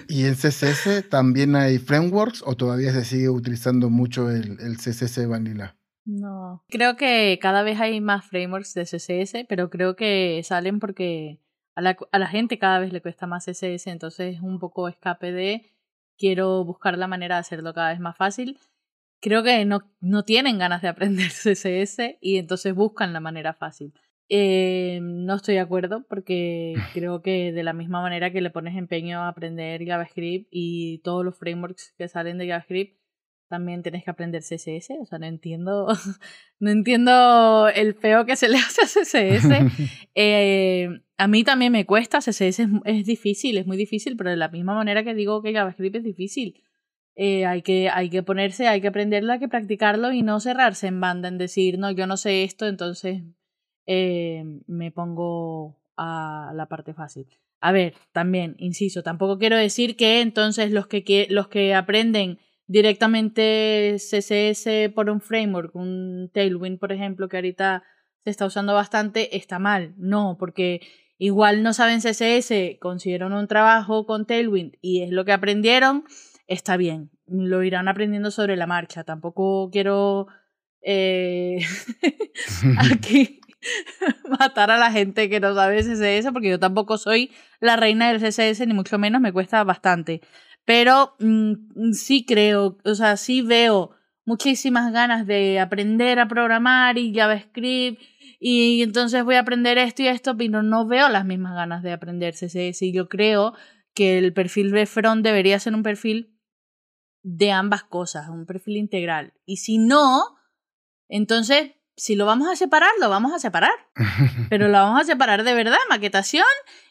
¿Y 0.08 0.26
en 0.26 0.34
CSS 0.34 1.08
también 1.08 1.56
hay 1.56 1.78
frameworks 1.78 2.42
o 2.44 2.56
todavía 2.56 2.92
se 2.92 3.04
sigue 3.04 3.28
utilizando 3.28 3.90
mucho 3.90 4.30
el, 4.30 4.58
el 4.60 4.76
CSS 4.76 5.26
vanilla? 5.26 5.76
No. 6.04 6.64
Creo 6.68 6.96
que 6.96 7.38
cada 7.40 7.62
vez 7.62 7.80
hay 7.80 8.00
más 8.00 8.26
frameworks 8.26 8.74
de 8.74 8.84
CSS, 8.84 9.46
pero 9.48 9.70
creo 9.70 9.94
que 9.94 10.40
salen 10.44 10.80
porque 10.80 11.40
a 11.74 11.82
la, 11.82 11.96
a 12.10 12.18
la 12.18 12.26
gente 12.26 12.58
cada 12.58 12.78
vez 12.78 12.92
le 12.92 13.00
cuesta 13.00 13.26
más 13.26 13.46
CSS, 13.46 13.86
entonces 13.86 14.36
es 14.36 14.42
un 14.42 14.58
poco 14.58 14.88
escape 14.88 15.32
de 15.32 15.70
quiero 16.18 16.64
buscar 16.64 16.98
la 16.98 17.06
manera 17.06 17.36
de 17.36 17.40
hacerlo 17.40 17.72
cada 17.72 17.90
vez 17.90 18.00
más 18.00 18.16
fácil. 18.16 18.58
Creo 19.20 19.42
que 19.42 19.64
no, 19.64 19.92
no 20.00 20.24
tienen 20.24 20.58
ganas 20.58 20.82
de 20.82 20.88
aprender 20.88 21.30
CSS 21.30 22.18
y 22.20 22.38
entonces 22.38 22.74
buscan 22.74 23.12
la 23.12 23.20
manera 23.20 23.54
fácil. 23.54 23.94
Eh, 24.34 24.98
no 25.02 25.34
estoy 25.34 25.56
de 25.56 25.60
acuerdo 25.60 26.06
porque 26.08 26.72
creo 26.94 27.20
que 27.20 27.52
de 27.52 27.62
la 27.62 27.74
misma 27.74 28.00
manera 28.00 28.32
que 28.32 28.40
le 28.40 28.48
pones 28.48 28.78
empeño 28.78 29.20
a 29.20 29.28
aprender 29.28 29.84
JavaScript 29.84 30.48
y 30.50 31.02
todos 31.04 31.22
los 31.22 31.36
frameworks 31.38 31.94
que 31.98 32.08
salen 32.08 32.38
de 32.38 32.48
JavaScript, 32.48 32.98
también 33.48 33.82
tienes 33.82 34.04
que 34.04 34.10
aprender 34.10 34.40
CSS. 34.40 34.92
O 35.02 35.04
sea, 35.04 35.18
no 35.18 35.26
entiendo, 35.26 35.86
no 36.60 36.70
entiendo 36.70 37.68
el 37.68 37.92
feo 37.92 38.24
que 38.24 38.36
se 38.36 38.48
le 38.48 38.56
hace 38.56 38.80
a 38.80 38.86
CSS. 38.86 39.48
Eh, 40.14 40.88
a 41.16 41.26
mí 41.26 41.44
también 41.44 41.72
me 41.72 41.86
cuesta, 41.86 42.20
CSS 42.20 42.40
es, 42.40 42.68
es 42.84 43.06
difícil, 43.06 43.58
es 43.58 43.66
muy 43.66 43.76
difícil, 43.76 44.16
pero 44.16 44.30
de 44.30 44.36
la 44.36 44.48
misma 44.48 44.74
manera 44.74 45.04
que 45.04 45.14
digo 45.14 45.42
que 45.42 45.52
JavaScript 45.52 45.96
es 45.96 46.04
difícil. 46.04 46.62
Eh, 47.16 47.44
hay, 47.44 47.60
que, 47.60 47.90
hay 47.90 48.08
que 48.08 48.22
ponerse, 48.22 48.66
hay 48.66 48.80
que 48.80 48.88
aprenderlo, 48.88 49.32
hay 49.34 49.38
que 49.38 49.48
practicarlo 49.48 50.12
y 50.12 50.22
no 50.22 50.40
cerrarse 50.40 50.86
en 50.86 51.00
banda 51.00 51.28
en 51.28 51.36
decir, 51.36 51.78
no, 51.78 51.90
yo 51.90 52.06
no 52.06 52.16
sé 52.16 52.44
esto, 52.44 52.66
entonces 52.66 53.22
eh, 53.86 54.44
me 54.66 54.90
pongo 54.90 55.78
a 55.96 56.52
la 56.54 56.66
parte 56.66 56.94
fácil. 56.94 57.26
A 57.60 57.72
ver, 57.72 57.94
también, 58.12 58.56
insisto, 58.58 59.02
tampoco 59.02 59.38
quiero 59.38 59.56
decir 59.56 59.96
que 59.96 60.20
entonces 60.20 60.72
los 60.72 60.86
que, 60.88 61.04
que- 61.04 61.26
los 61.30 61.48
que 61.48 61.74
aprenden 61.74 62.38
directamente 62.66 63.96
CSS 63.98 64.90
por 64.94 65.10
un 65.10 65.20
framework, 65.20 65.74
un 65.76 66.30
Tailwind, 66.32 66.78
por 66.78 66.92
ejemplo, 66.92 67.28
que 67.28 67.36
ahorita 67.36 67.82
se 68.24 68.30
está 68.30 68.46
usando 68.46 68.74
bastante, 68.74 69.36
está 69.36 69.58
mal. 69.58 69.94
No, 69.96 70.36
porque 70.38 70.80
igual 71.18 71.62
no 71.62 71.72
saben 71.72 72.00
CSS, 72.00 72.78
consiguieron 72.80 73.32
un 73.32 73.46
trabajo 73.46 74.06
con 74.06 74.26
Tailwind 74.26 74.74
y 74.80 75.02
es 75.02 75.10
lo 75.10 75.24
que 75.24 75.32
aprendieron, 75.32 76.04
está 76.46 76.76
bien. 76.76 77.10
Lo 77.26 77.62
irán 77.62 77.88
aprendiendo 77.88 78.30
sobre 78.30 78.56
la 78.56 78.66
marcha. 78.66 79.04
Tampoco 79.04 79.70
quiero 79.70 80.26
eh, 80.82 81.58
aquí 82.78 83.40
matar 84.38 84.70
a 84.70 84.78
la 84.78 84.90
gente 84.90 85.28
que 85.28 85.40
no 85.40 85.54
sabe 85.54 85.82
CSS, 85.82 86.32
porque 86.32 86.50
yo 86.50 86.58
tampoco 86.58 86.98
soy 86.98 87.30
la 87.60 87.76
reina 87.76 88.12
del 88.12 88.20
CSS, 88.20 88.66
ni 88.66 88.74
mucho 88.74 88.98
menos, 88.98 89.20
me 89.20 89.32
cuesta 89.32 89.62
bastante. 89.64 90.20
Pero 90.64 91.14
mm, 91.18 91.92
sí 91.92 92.24
creo, 92.24 92.78
o 92.84 92.94
sea, 92.94 93.16
sí 93.16 93.42
veo 93.42 93.90
muchísimas 94.24 94.92
ganas 94.92 95.26
de 95.26 95.58
aprender 95.58 96.20
a 96.20 96.28
programar 96.28 96.98
y 96.98 97.12
JavaScript 97.14 98.00
y 98.38 98.82
entonces 98.82 99.24
voy 99.24 99.36
a 99.36 99.40
aprender 99.40 99.78
esto 99.78 100.02
y 100.02 100.08
esto, 100.08 100.36
pero 100.36 100.62
no 100.62 100.86
veo 100.86 101.08
las 101.08 101.24
mismas 101.24 101.54
ganas 101.54 101.82
de 101.82 101.92
aprender 101.92 102.34
CSS 102.34 102.82
y 102.82 102.92
yo 102.92 103.08
creo 103.08 103.54
que 103.94 104.18
el 104.18 104.32
perfil 104.32 104.70
de 104.72 104.86
front 104.86 105.24
debería 105.24 105.58
ser 105.58 105.74
un 105.74 105.82
perfil 105.82 106.38
de 107.22 107.52
ambas 107.52 107.84
cosas, 107.84 108.28
un 108.28 108.46
perfil 108.46 108.78
integral. 108.78 109.34
Y 109.44 109.58
si 109.58 109.78
no, 109.78 110.22
entonces, 111.08 111.72
si 111.96 112.14
lo 112.14 112.26
vamos 112.26 112.48
a 112.48 112.56
separar, 112.56 112.90
lo 113.00 113.08
vamos 113.08 113.32
a 113.32 113.38
separar. 113.38 113.72
Pero 114.48 114.68
lo 114.68 114.74
vamos 114.74 115.00
a 115.02 115.04
separar 115.04 115.44
de 115.44 115.54
verdad, 115.54 115.78
maquetación 115.88 116.44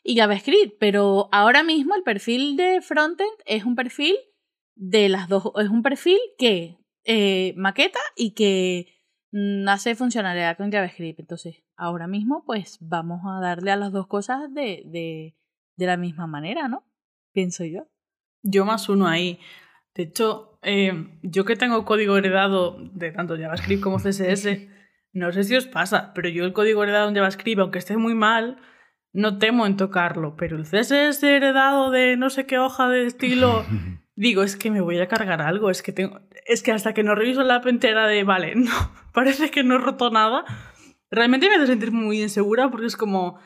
y 0.04 0.16
JavaScript. 0.16 0.78
Pero 0.80 1.30
ahora 1.32 1.64
mismo 1.64 1.96
el 1.96 2.04
perfil 2.04 2.56
de 2.56 2.82
frontend 2.82 3.32
es 3.46 3.64
un 3.64 3.76
perfil 3.76 4.16
de 4.76 5.10
las 5.10 5.28
dos, 5.28 5.52
es 5.60 5.70
un 5.70 5.84
perfil 5.84 6.20
que 6.38 6.78
eh, 7.04 7.54
maqueta 7.58 8.00
y 8.16 8.32
que 8.32 9.00
mm, 9.32 9.68
hace 9.68 9.96
funcionalidad 9.96 10.58
con 10.58 10.72
JavaScript. 10.72 11.20
Entonces, 11.20 11.64
ahora 11.76 12.08
mismo, 12.08 12.44
pues 12.46 12.78
vamos 12.80 13.22
a 13.26 13.42
darle 13.42 13.72
a 13.72 13.78
las 13.78 13.92
dos 13.92 14.08
cosas 14.08 14.54
de, 14.54 14.84
de, 14.86 15.36
de 15.78 15.86
la 15.86 15.98
misma 15.98 16.28
manera, 16.28 16.68
¿no? 16.68 16.86
Pienso 17.34 17.66
yo. 17.66 17.88
Yo 18.44 18.66
más 18.66 18.90
uno 18.90 19.08
ahí. 19.08 19.40
De 19.94 20.04
hecho, 20.04 20.60
eh, 20.62 21.18
yo 21.22 21.44
que 21.46 21.56
tengo 21.56 21.86
código 21.86 22.18
heredado 22.18 22.78
de 22.94 23.12
tanto 23.12 23.38
JavaScript 23.38 23.82
como 23.82 23.98
CSS, 24.00 24.68
no 25.14 25.32
sé 25.32 25.44
si 25.44 25.56
os 25.56 25.68
pasa, 25.68 26.14
pero 26.14 26.30
yo 26.30 26.46
el 26.46 26.54
código 26.54 26.84
heredado 26.84 27.10
en 27.10 27.16
JavaScript, 27.16 27.60
aunque 27.60 27.80
esté 27.80 27.98
muy 27.98 28.16
mal, 28.16 28.62
no 29.14 29.38
temo 29.38 29.66
en 29.66 29.78
tocarlo. 29.78 30.36
Pero 30.38 30.58
el 30.58 30.64
CSS 30.64 31.24
heredado 31.24 31.92
de 31.92 32.18
no 32.18 32.30
sé 32.30 32.46
qué 32.46 32.60
hoja 32.60 32.88
de 32.88 33.06
estilo, 33.06 33.66
digo, 34.16 34.44
es 34.44 34.56
que 34.56 34.72
me 34.72 34.82
voy 34.82 35.00
a 35.00 35.08
cargar 35.08 35.42
algo. 35.42 35.70
Es 35.70 35.82
que, 35.82 35.92
tengo... 35.92 36.22
es 36.46 36.64
que 36.64 36.72
hasta 36.72 36.94
que 36.94 37.04
no 37.04 37.16
reviso 37.16 37.44
la 37.44 37.56
app 37.56 37.68
entera 37.68 38.08
de, 38.08 38.24
vale, 38.24 38.56
no, 38.56 38.72
parece 39.14 39.52
que 39.52 39.64
no 39.64 39.76
he 39.76 39.80
roto 39.80 40.10
nada, 40.10 40.46
realmente 41.10 41.50
me 41.50 41.56
hace 41.56 41.68
sentir 41.68 41.92
muy 41.92 42.22
insegura 42.22 42.70
porque 42.70 42.88
es 42.88 42.98
como, 42.98 43.40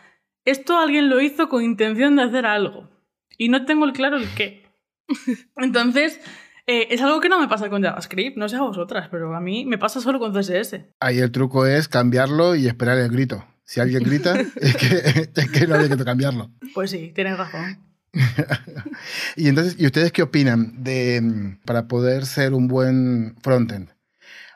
esto 0.44 0.78
alguien 0.78 1.10
lo 1.10 1.22
hizo 1.22 1.50
con 1.50 1.64
intención 1.64 2.16
de 2.16 2.24
hacer 2.24 2.46
algo. 2.46 2.90
Y 3.38 3.50
no 3.50 3.66
tengo 3.66 3.86
el 3.86 3.94
claro 3.94 4.18
el 4.18 4.30
qué. 4.36 4.66
Entonces, 5.58 6.22
eh, 6.68 6.88
es 6.90 7.02
algo 7.02 7.22
que 7.22 7.30
no 7.30 7.40
me 7.40 7.48
pasa 7.48 7.70
con 7.70 7.84
JavaScript, 7.84 8.38
no 8.38 8.50
sé 8.50 8.56
a 8.56 8.62
vosotras, 8.62 9.08
pero 9.12 9.36
a 9.36 9.40
mí 9.40 9.66
me 9.66 9.78
pasa 9.78 10.02
solo 10.02 10.20
con 10.20 10.34
CSS. 10.34 10.82
Ahí 11.00 11.20
el 11.20 11.32
truco 11.32 11.66
es 11.68 11.88
cambiarlo 11.88 12.56
y 12.56 12.68
esperar 12.68 12.98
el 12.98 13.10
grito. 13.10 13.46
Si 13.64 13.80
alguien 13.80 14.04
grita, 14.04 14.40
es 14.56 14.76
que, 14.76 15.30
es 15.36 15.52
que 15.52 15.68
no 15.68 15.76
hay 15.76 15.90
que 15.90 16.04
cambiarlo. 16.04 16.52
Pues 16.74 16.92
sí, 16.92 17.12
tienes 17.14 17.38
razón. 17.38 17.80
y 19.36 19.48
entonces, 19.48 19.76
¿y 19.78 19.86
ustedes 19.86 20.12
qué 20.12 20.24
opinan 20.24 20.84
de 20.84 21.58
para 21.66 21.88
poder 21.88 22.26
ser 22.26 22.54
un 22.54 22.68
buen 22.68 23.36
frontend? 23.42 23.90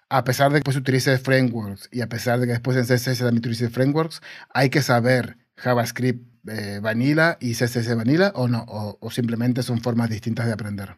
A 0.09 0.23
pesar 0.23 0.47
de 0.47 0.53
que 0.53 0.57
después 0.59 0.77
utilice 0.77 1.17
frameworks 1.19 1.89
y 1.91 2.01
a 2.01 2.09
pesar 2.09 2.39
de 2.39 2.47
que 2.47 2.53
después 2.53 2.75
en 2.77 2.85
CSS 2.85 3.19
también 3.19 3.37
utilice 3.37 3.69
frameworks, 3.69 4.21
hay 4.51 4.71
que 4.71 4.81
saber 4.81 5.37
JavaScript 5.57 6.25
eh, 6.47 6.79
vanilla 6.81 7.37
y 7.39 7.53
CSS 7.53 7.95
vanilla 7.95 8.31
o 8.33 8.47
no, 8.47 8.65
o, 8.67 8.97
o 8.99 9.11
simplemente 9.11 9.61
son 9.61 9.81
formas 9.81 10.09
distintas 10.09 10.47
de 10.47 10.53
aprender. 10.53 10.97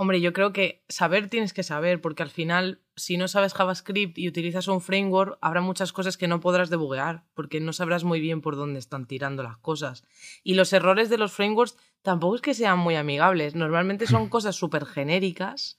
Hombre, 0.00 0.22
yo 0.22 0.32
creo 0.32 0.54
que 0.54 0.82
saber 0.88 1.28
tienes 1.28 1.52
que 1.52 1.62
saber, 1.62 2.00
porque 2.00 2.22
al 2.22 2.30
final, 2.30 2.80
si 2.96 3.18
no 3.18 3.28
sabes 3.28 3.52
JavaScript 3.52 4.16
y 4.16 4.28
utilizas 4.28 4.66
un 4.66 4.80
framework, 4.80 5.36
habrá 5.42 5.60
muchas 5.60 5.92
cosas 5.92 6.16
que 6.16 6.26
no 6.26 6.40
podrás 6.40 6.70
debuguear, 6.70 7.26
porque 7.34 7.60
no 7.60 7.74
sabrás 7.74 8.02
muy 8.02 8.18
bien 8.18 8.40
por 8.40 8.56
dónde 8.56 8.78
están 8.78 9.04
tirando 9.04 9.42
las 9.42 9.58
cosas. 9.58 10.02
Y 10.42 10.54
los 10.54 10.72
errores 10.72 11.10
de 11.10 11.18
los 11.18 11.32
frameworks 11.32 11.76
tampoco 12.00 12.36
es 12.36 12.40
que 12.40 12.54
sean 12.54 12.78
muy 12.78 12.96
amigables, 12.96 13.54
normalmente 13.54 14.06
son 14.06 14.28
cosas 14.30 14.56
súper 14.56 14.86
genéricas. 14.86 15.78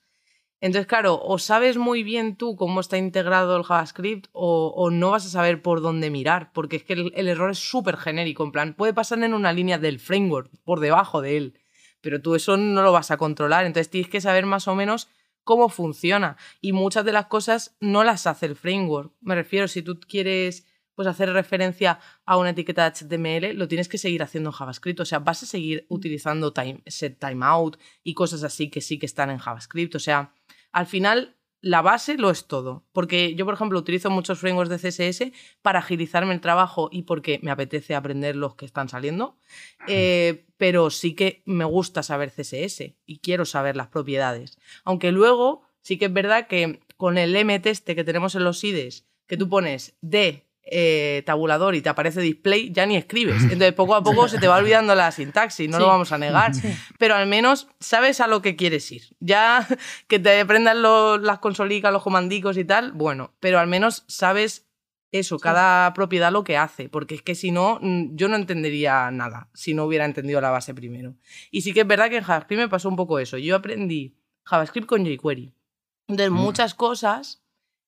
Entonces, 0.60 0.86
claro, 0.86 1.20
o 1.20 1.40
sabes 1.40 1.76
muy 1.76 2.04
bien 2.04 2.36
tú 2.36 2.54
cómo 2.54 2.78
está 2.78 2.98
integrado 2.98 3.56
el 3.56 3.64
JavaScript 3.64 4.28
o, 4.30 4.68
o 4.68 4.92
no 4.92 5.10
vas 5.10 5.26
a 5.26 5.30
saber 5.30 5.62
por 5.62 5.80
dónde 5.80 6.10
mirar, 6.10 6.52
porque 6.52 6.76
es 6.76 6.84
que 6.84 6.92
el, 6.92 7.12
el 7.16 7.26
error 7.26 7.50
es 7.50 7.58
súper 7.58 7.96
genérico, 7.96 8.44
en 8.44 8.52
plan, 8.52 8.74
puede 8.74 8.94
pasar 8.94 9.20
en 9.24 9.34
una 9.34 9.52
línea 9.52 9.78
del 9.78 9.98
framework, 9.98 10.48
por 10.62 10.78
debajo 10.78 11.22
de 11.22 11.36
él 11.38 11.61
pero 12.02 12.20
tú 12.20 12.34
eso 12.34 12.56
no 12.56 12.82
lo 12.82 12.92
vas 12.92 13.10
a 13.10 13.16
controlar, 13.16 13.64
entonces 13.64 13.90
tienes 13.90 14.10
que 14.10 14.20
saber 14.20 14.44
más 14.44 14.68
o 14.68 14.74
menos 14.74 15.08
cómo 15.44 15.68
funciona 15.68 16.36
y 16.60 16.72
muchas 16.72 17.04
de 17.04 17.12
las 17.12 17.26
cosas 17.26 17.76
no 17.80 18.04
las 18.04 18.26
hace 18.26 18.46
el 18.46 18.56
framework. 18.56 19.12
Me 19.20 19.34
refiero, 19.34 19.68
si 19.68 19.82
tú 19.82 19.98
quieres 19.98 20.66
pues 20.94 21.08
hacer 21.08 21.32
referencia 21.32 22.00
a 22.26 22.36
una 22.36 22.50
etiqueta 22.50 22.86
HTML, 22.86 23.54
lo 23.54 23.66
tienes 23.66 23.88
que 23.88 23.96
seguir 23.96 24.22
haciendo 24.22 24.50
en 24.50 24.54
JavaScript, 24.54 25.00
o 25.00 25.04
sea, 25.06 25.20
vas 25.20 25.42
a 25.42 25.46
seguir 25.46 25.86
utilizando 25.88 26.52
time, 26.52 26.82
set 26.86 27.18
timeout 27.18 27.78
y 28.04 28.12
cosas 28.12 28.44
así 28.44 28.68
que 28.68 28.82
sí 28.82 28.98
que 28.98 29.06
están 29.06 29.30
en 29.30 29.38
JavaScript, 29.38 29.94
o 29.94 29.98
sea, 29.98 30.34
al 30.70 30.86
final 30.86 31.36
la 31.62 31.80
base 31.80 32.18
lo 32.18 32.30
es 32.30 32.46
todo. 32.46 32.84
Porque 32.92 33.34
yo, 33.34 33.44
por 33.44 33.54
ejemplo, 33.54 33.78
utilizo 33.78 34.10
muchos 34.10 34.40
frameworks 34.40 34.68
de 34.68 34.90
CSS 34.90 35.32
para 35.62 35.78
agilizarme 35.78 36.34
el 36.34 36.40
trabajo 36.40 36.88
y 36.92 37.02
porque 37.02 37.38
me 37.42 37.50
apetece 37.50 37.94
aprender 37.94 38.36
los 38.36 38.56
que 38.56 38.66
están 38.66 38.88
saliendo. 38.88 39.38
Eh, 39.86 40.44
pero 40.62 40.90
sí 40.90 41.16
que 41.16 41.42
me 41.44 41.64
gusta 41.64 42.04
saber 42.04 42.30
CSS 42.30 42.94
y 43.04 43.18
quiero 43.18 43.44
saber 43.44 43.74
las 43.74 43.88
propiedades. 43.88 44.58
Aunque 44.84 45.10
luego 45.10 45.62
sí 45.80 45.98
que 45.98 46.04
es 46.04 46.12
verdad 46.12 46.46
que 46.46 46.78
con 46.96 47.18
el 47.18 47.34
mteste 47.44 47.96
que 47.96 48.04
tenemos 48.04 48.36
en 48.36 48.44
los 48.44 48.62
IDEs, 48.62 49.04
que 49.26 49.36
tú 49.36 49.48
pones 49.48 49.96
de 50.02 50.46
eh, 50.62 51.24
tabulador 51.26 51.74
y 51.74 51.82
te 51.82 51.88
aparece 51.88 52.20
display, 52.20 52.70
ya 52.70 52.86
ni 52.86 52.96
escribes. 52.96 53.42
Entonces, 53.42 53.72
poco 53.72 53.96
a 53.96 54.04
poco 54.04 54.28
se 54.28 54.38
te 54.38 54.46
va 54.46 54.58
olvidando 54.58 54.94
la 54.94 55.10
sintaxis, 55.10 55.68
no 55.68 55.80
lo 55.80 55.88
vamos 55.88 56.12
a 56.12 56.18
negar. 56.18 56.52
Pero 56.96 57.16
al 57.16 57.26
menos 57.26 57.66
sabes 57.80 58.20
a 58.20 58.28
lo 58.28 58.40
que 58.40 58.54
quieres 58.54 58.92
ir. 58.92 59.16
Ya 59.18 59.66
que 60.06 60.20
te 60.20 60.42
aprendan 60.42 60.80
las 60.80 61.40
consolicas, 61.40 61.92
los 61.92 62.04
comandicos 62.04 62.56
y 62.56 62.64
tal, 62.64 62.92
bueno, 62.92 63.34
pero 63.40 63.58
al 63.58 63.66
menos 63.66 64.04
sabes 64.06 64.68
eso, 65.12 65.38
cada 65.38 65.92
propiedad 65.94 66.32
lo 66.32 66.42
que 66.42 66.56
hace, 66.56 66.88
porque 66.88 67.14
es 67.14 67.22
que 67.22 67.34
si 67.34 67.50
no, 67.50 67.78
mm, 67.80 68.16
yo 68.16 68.28
no 68.28 68.36
entendería 68.36 69.10
nada 69.10 69.48
si 69.54 69.74
no 69.74 69.84
hubiera 69.84 70.04
entendido 70.06 70.40
la 70.40 70.50
base 70.50 70.74
primero. 70.74 71.14
Y 71.50 71.60
sí 71.60 71.72
que 71.72 71.82
es 71.82 71.86
verdad 71.86 72.08
que 72.08 72.16
en 72.16 72.24
JavaScript 72.24 72.60
me 72.62 72.68
pasó 72.68 72.88
un 72.88 72.96
poco 72.96 73.18
eso. 73.18 73.36
Yo 73.38 73.54
aprendí 73.56 74.16
JavaScript 74.44 74.86
con 74.88 75.04
jQuery. 75.04 75.54
Entonces, 76.08 76.30
Mm. 76.30 76.34
muchas 76.34 76.74
cosas 76.74 77.44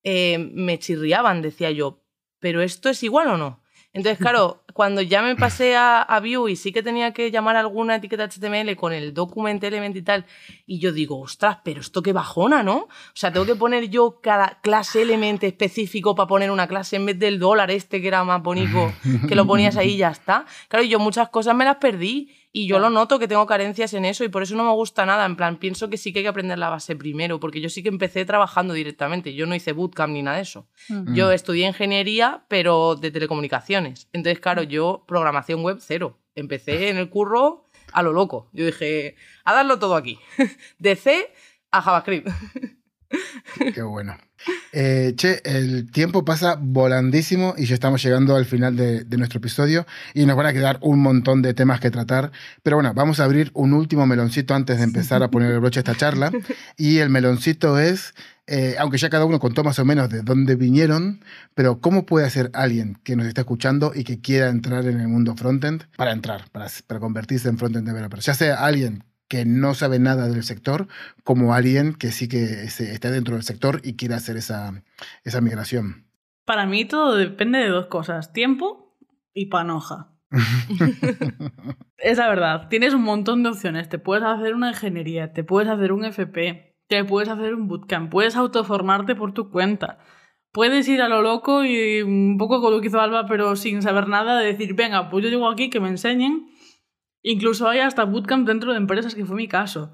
eh, 0.06 0.38
me 0.38 0.78
chirriaban, 0.78 1.40
decía 1.40 1.70
yo, 1.70 2.04
pero 2.38 2.60
esto 2.60 2.90
es 2.90 3.02
igual 3.02 3.28
o 3.28 3.38
no. 3.38 3.62
Entonces, 3.94 4.18
claro, 4.18 4.64
cuando 4.72 5.00
ya 5.02 5.22
me 5.22 5.36
pasé 5.36 5.76
a, 5.76 6.02
a 6.02 6.18
Vue 6.18 6.50
y 6.50 6.56
sí 6.56 6.72
que 6.72 6.82
tenía 6.82 7.12
que 7.12 7.30
llamar 7.30 7.54
alguna 7.54 7.94
etiqueta 7.94 8.28
HTML 8.28 8.74
con 8.74 8.92
el 8.92 9.14
document 9.14 9.62
element 9.62 9.94
y 9.94 10.02
tal, 10.02 10.26
y 10.66 10.80
yo 10.80 10.92
digo, 10.92 11.20
ostras, 11.20 11.58
pero 11.62 11.80
esto 11.80 12.02
qué 12.02 12.12
bajona, 12.12 12.64
¿no? 12.64 12.76
O 12.76 12.88
sea, 13.14 13.32
tengo 13.32 13.46
que 13.46 13.54
poner 13.54 13.88
yo 13.88 14.18
cada 14.20 14.58
clase 14.62 15.02
element 15.02 15.44
específico 15.44 16.16
para 16.16 16.26
poner 16.26 16.50
una 16.50 16.66
clase 16.66 16.96
en 16.96 17.06
vez 17.06 17.18
del 17.20 17.38
dólar 17.38 17.70
este 17.70 18.02
que 18.02 18.08
era 18.08 18.24
más 18.24 18.42
bonito, 18.42 18.92
que 19.28 19.36
lo 19.36 19.46
ponías 19.46 19.76
ahí 19.76 19.92
y 19.92 19.98
ya 19.98 20.10
está. 20.10 20.44
Claro, 20.66 20.84
yo 20.84 20.98
muchas 20.98 21.28
cosas 21.28 21.54
me 21.54 21.64
las 21.64 21.76
perdí 21.76 22.32
y 22.56 22.68
yo 22.68 22.78
lo 22.78 22.88
noto 22.88 23.18
que 23.18 23.26
tengo 23.26 23.46
carencias 23.46 23.94
en 23.94 24.04
eso 24.04 24.22
y 24.22 24.28
por 24.28 24.44
eso 24.44 24.54
no 24.54 24.62
me 24.62 24.70
gusta 24.70 25.04
nada. 25.04 25.26
En 25.26 25.34
plan, 25.34 25.56
pienso 25.56 25.90
que 25.90 25.96
sí 25.96 26.12
que 26.12 26.20
hay 26.20 26.22
que 26.22 26.28
aprender 26.28 26.56
la 26.56 26.68
base 26.68 26.94
primero, 26.94 27.40
porque 27.40 27.60
yo 27.60 27.68
sí 27.68 27.82
que 27.82 27.88
empecé 27.88 28.24
trabajando 28.24 28.74
directamente. 28.74 29.34
Yo 29.34 29.44
no 29.46 29.56
hice 29.56 29.72
bootcamp 29.72 30.12
ni 30.12 30.22
nada 30.22 30.36
de 30.36 30.44
eso. 30.44 30.68
Mm. 30.88 31.14
Yo 31.14 31.32
estudié 31.32 31.66
ingeniería, 31.66 32.44
pero 32.46 32.94
de 32.94 33.10
telecomunicaciones. 33.10 34.08
Entonces, 34.12 34.38
claro, 34.38 34.62
yo 34.62 35.02
programación 35.08 35.64
web 35.64 35.78
cero. 35.80 36.20
Empecé 36.36 36.90
en 36.90 36.98
el 36.98 37.10
curro 37.10 37.64
a 37.92 38.04
lo 38.04 38.12
loco. 38.12 38.50
Yo 38.52 38.64
dije, 38.64 39.16
a 39.44 39.52
darlo 39.52 39.80
todo 39.80 39.96
aquí. 39.96 40.20
De 40.78 40.94
C 40.94 41.32
a 41.72 41.82
JavaScript. 41.82 42.28
Qué 43.74 43.82
bueno. 43.82 44.16
Eh, 44.72 45.14
che, 45.16 45.40
el 45.44 45.90
tiempo 45.90 46.24
pasa 46.24 46.56
volandísimo 46.60 47.54
y 47.56 47.66
ya 47.66 47.74
estamos 47.74 48.02
llegando 48.02 48.36
al 48.36 48.44
final 48.44 48.76
de, 48.76 49.04
nuestro 49.16 49.38
episodio 49.38 49.86
y 50.12 50.26
nos 50.26 50.36
van 50.36 50.46
a 50.46 50.52
quedar 50.52 50.78
un 50.82 51.00
montón 51.00 51.40
de 51.42 51.54
temas 51.54 51.80
que 51.80 51.90
tratar. 51.90 52.32
Pero 52.62 52.76
bueno, 52.76 52.92
vamos 52.94 53.20
a 53.20 53.24
abrir 53.24 53.50
un 53.54 53.72
último 53.72 54.06
meloncito 54.06 54.54
antes 54.54 54.78
de 54.78 54.84
empezar 54.84 55.22
a 55.22 55.30
poner 55.30 55.52
el 55.52 55.60
broche 55.60 55.80
a 55.80 55.82
esta 55.82 55.94
charla. 55.94 56.32
Y 56.76 56.98
el 56.98 57.08
meloncito 57.08 57.78
es, 57.78 58.14
eh, 58.46 58.74
aunque 58.78 58.98
ya 58.98 59.08
cada 59.08 59.24
uno 59.24 59.38
contó 59.38 59.64
más 59.64 59.78
o 59.78 59.84
menos 59.84 60.10
de 60.10 60.22
dónde 60.22 60.56
vinieron, 60.56 61.24
pero 61.54 61.80
¿cómo 61.80 62.04
puede 62.04 62.26
hacer 62.26 62.50
alguien 62.52 62.98
que 63.04 63.16
nos 63.16 63.26
está 63.26 63.42
escuchando 63.42 63.92
y 63.94 64.04
que 64.04 64.20
quiera 64.20 64.48
entrar 64.48 64.84
en 64.86 65.00
el 65.00 65.08
mundo 65.08 65.34
frontend 65.36 65.84
para 65.96 66.12
entrar, 66.12 66.50
para, 66.50 66.66
para 66.86 67.00
convertirse 67.00 67.48
en 67.48 67.58
frontend 67.58 67.86
developer? 67.86 68.20
Ya 68.20 68.34
sea 68.34 68.56
alguien 68.56 69.04
que 69.28 69.44
no 69.44 69.74
sabe 69.74 69.98
nada 69.98 70.28
del 70.28 70.42
sector, 70.44 70.86
como 71.22 71.54
alguien 71.54 71.94
que 71.94 72.12
sí 72.12 72.28
que 72.28 72.68
se- 72.68 72.92
está 72.92 73.10
dentro 73.10 73.34
del 73.34 73.42
sector 73.44 73.80
y 73.84 73.96
quiere 73.96 74.14
hacer 74.14 74.36
esa, 74.36 74.82
esa 75.24 75.40
migración. 75.40 76.06
Para 76.44 76.66
mí 76.66 76.84
todo 76.84 77.16
depende 77.16 77.58
de 77.58 77.68
dos 77.68 77.86
cosas, 77.86 78.32
tiempo 78.32 78.96
y 79.32 79.46
panoja. 79.46 80.10
Es 81.98 82.18
la 82.18 82.28
verdad, 82.28 82.68
tienes 82.68 82.92
un 82.92 83.02
montón 83.02 83.42
de 83.42 83.48
opciones. 83.50 83.88
Te 83.88 83.98
puedes 83.98 84.24
hacer 84.24 84.54
una 84.54 84.70
ingeniería, 84.70 85.32
te 85.32 85.42
puedes 85.44 85.70
hacer 85.70 85.90
un 85.92 86.04
FP, 86.04 86.76
te 86.86 87.04
puedes 87.04 87.28
hacer 87.30 87.54
un 87.54 87.66
bootcamp, 87.66 88.10
puedes 88.10 88.36
autoformarte 88.36 89.14
por 89.14 89.32
tu 89.32 89.50
cuenta. 89.50 89.98
Puedes 90.52 90.86
ir 90.88 91.00
a 91.02 91.08
lo 91.08 91.22
loco 91.22 91.64
y 91.64 92.02
un 92.02 92.36
poco 92.38 92.60
con 92.60 92.72
lo 92.72 92.80
que 92.80 92.88
hizo 92.88 93.00
Alba, 93.00 93.26
pero 93.26 93.56
sin 93.56 93.80
saber 93.82 94.06
nada, 94.06 94.38
de 94.38 94.46
decir, 94.46 94.74
venga, 94.74 95.08
pues 95.08 95.24
yo 95.24 95.30
llego 95.30 95.48
aquí, 95.48 95.70
que 95.70 95.80
me 95.80 95.88
enseñen. 95.88 96.46
Incluso 97.24 97.68
hay 97.68 97.80
hasta 97.80 98.04
bootcamp 98.04 98.46
dentro 98.46 98.70
de 98.70 98.78
empresas, 98.78 99.16
que 99.16 99.24
fue 99.24 99.34
mi 99.34 99.48
caso. 99.48 99.92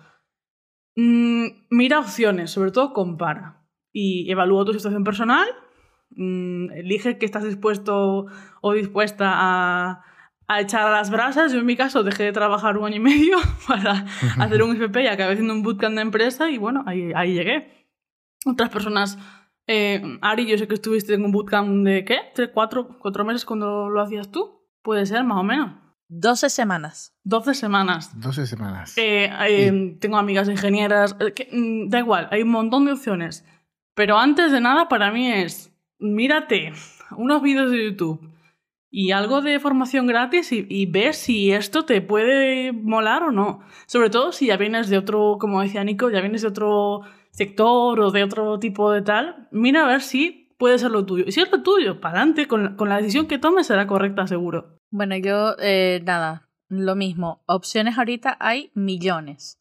Mm, 0.96 1.46
mira 1.70 2.00
opciones, 2.00 2.50
sobre 2.50 2.72
todo 2.72 2.92
compara. 2.92 3.64
Y 3.92 4.30
evalúa 4.30 4.66
tu 4.66 4.74
situación 4.74 5.04
personal 5.04 5.48
Mm, 6.16 6.72
elige 6.72 7.18
que 7.18 7.26
estás 7.26 7.44
dispuesto 7.44 8.26
o 8.60 8.72
dispuesta 8.72 9.30
a, 9.32 10.04
a 10.48 10.60
echar 10.60 10.86
a 10.86 10.90
las 10.90 11.10
brasas. 11.10 11.52
Yo 11.52 11.60
en 11.60 11.66
mi 11.66 11.76
caso 11.76 12.02
dejé 12.02 12.24
de 12.24 12.32
trabajar 12.32 12.76
un 12.76 12.86
año 12.86 12.96
y 12.96 13.00
medio 13.00 13.36
para 13.68 14.06
hacer 14.38 14.62
un 14.62 14.72
FP 14.72 15.04
y 15.04 15.06
acabé 15.06 15.32
haciendo 15.32 15.54
un 15.54 15.62
bootcamp 15.62 15.94
de 15.94 16.02
empresa 16.02 16.50
y 16.50 16.58
bueno, 16.58 16.82
ahí, 16.86 17.12
ahí 17.14 17.34
llegué. 17.34 17.88
Otras 18.46 18.70
personas, 18.70 19.18
eh, 19.66 20.02
Ari, 20.22 20.46
yo 20.46 20.58
sé 20.58 20.66
que 20.66 20.74
estuviste 20.74 21.14
en 21.14 21.24
un 21.24 21.32
bootcamp 21.32 21.84
de 21.84 22.04
¿qué? 22.04 22.18
¿Tres, 22.34 22.50
cuatro, 22.52 22.98
cuatro 22.98 23.24
meses 23.24 23.44
cuando 23.44 23.88
lo 23.88 24.00
hacías 24.00 24.30
tú? 24.30 24.66
Puede 24.82 25.06
ser, 25.06 25.24
más 25.24 25.38
o 25.38 25.44
menos. 25.44 25.74
12 26.10 26.50
semanas. 26.50 27.14
12 27.22 27.54
semanas. 27.54 28.10
12 28.20 28.46
semanas. 28.46 28.98
Eh, 28.98 29.30
eh, 29.48 29.96
tengo 30.00 30.16
amigas 30.16 30.48
ingenieras, 30.48 31.14
eh, 31.20 31.32
que, 31.32 31.48
mm, 31.52 31.88
da 31.88 32.00
igual, 32.00 32.28
hay 32.32 32.42
un 32.42 32.50
montón 32.50 32.84
de 32.84 32.92
opciones. 32.92 33.46
Pero 33.94 34.18
antes 34.18 34.50
de 34.50 34.60
nada, 34.60 34.88
para 34.88 35.12
mí 35.12 35.30
es, 35.30 35.72
mírate 36.00 36.72
unos 37.16 37.42
vídeos 37.42 37.70
de 37.70 37.84
YouTube 37.84 38.28
y 38.90 39.12
algo 39.12 39.40
de 39.40 39.60
formación 39.60 40.08
gratis 40.08 40.50
y, 40.50 40.66
y 40.68 40.86
ver 40.86 41.14
si 41.14 41.52
esto 41.52 41.84
te 41.84 42.00
puede 42.00 42.72
molar 42.72 43.22
o 43.22 43.30
no. 43.30 43.60
Sobre 43.86 44.10
todo 44.10 44.32
si 44.32 44.46
ya 44.46 44.56
vienes 44.56 44.88
de 44.88 44.98
otro, 44.98 45.36
como 45.38 45.62
decía 45.62 45.84
Nico, 45.84 46.10
ya 46.10 46.20
vienes 46.20 46.42
de 46.42 46.48
otro 46.48 47.02
sector 47.30 48.00
o 48.00 48.10
de 48.10 48.24
otro 48.24 48.58
tipo 48.58 48.90
de 48.90 49.02
tal, 49.02 49.48
mira 49.52 49.84
a 49.84 49.88
ver 49.88 50.02
si 50.02 50.52
puede 50.58 50.76
ser 50.80 50.90
lo 50.90 51.06
tuyo. 51.06 51.24
Y 51.24 51.30
si 51.30 51.40
es 51.40 51.52
lo 51.52 51.62
tuyo, 51.62 52.00
para 52.00 52.16
adelante, 52.18 52.48
con, 52.48 52.74
con 52.74 52.88
la 52.88 52.96
decisión 52.96 53.28
que 53.28 53.38
tomes 53.38 53.68
será 53.68 53.86
correcta, 53.86 54.26
seguro. 54.26 54.79
Bueno, 54.90 55.16
yo, 55.16 55.56
eh, 55.60 56.00
nada, 56.04 56.48
lo 56.68 56.94
mismo. 56.96 57.42
Opciones 57.46 57.96
ahorita 57.98 58.36
hay 58.40 58.70
millones. 58.74 59.58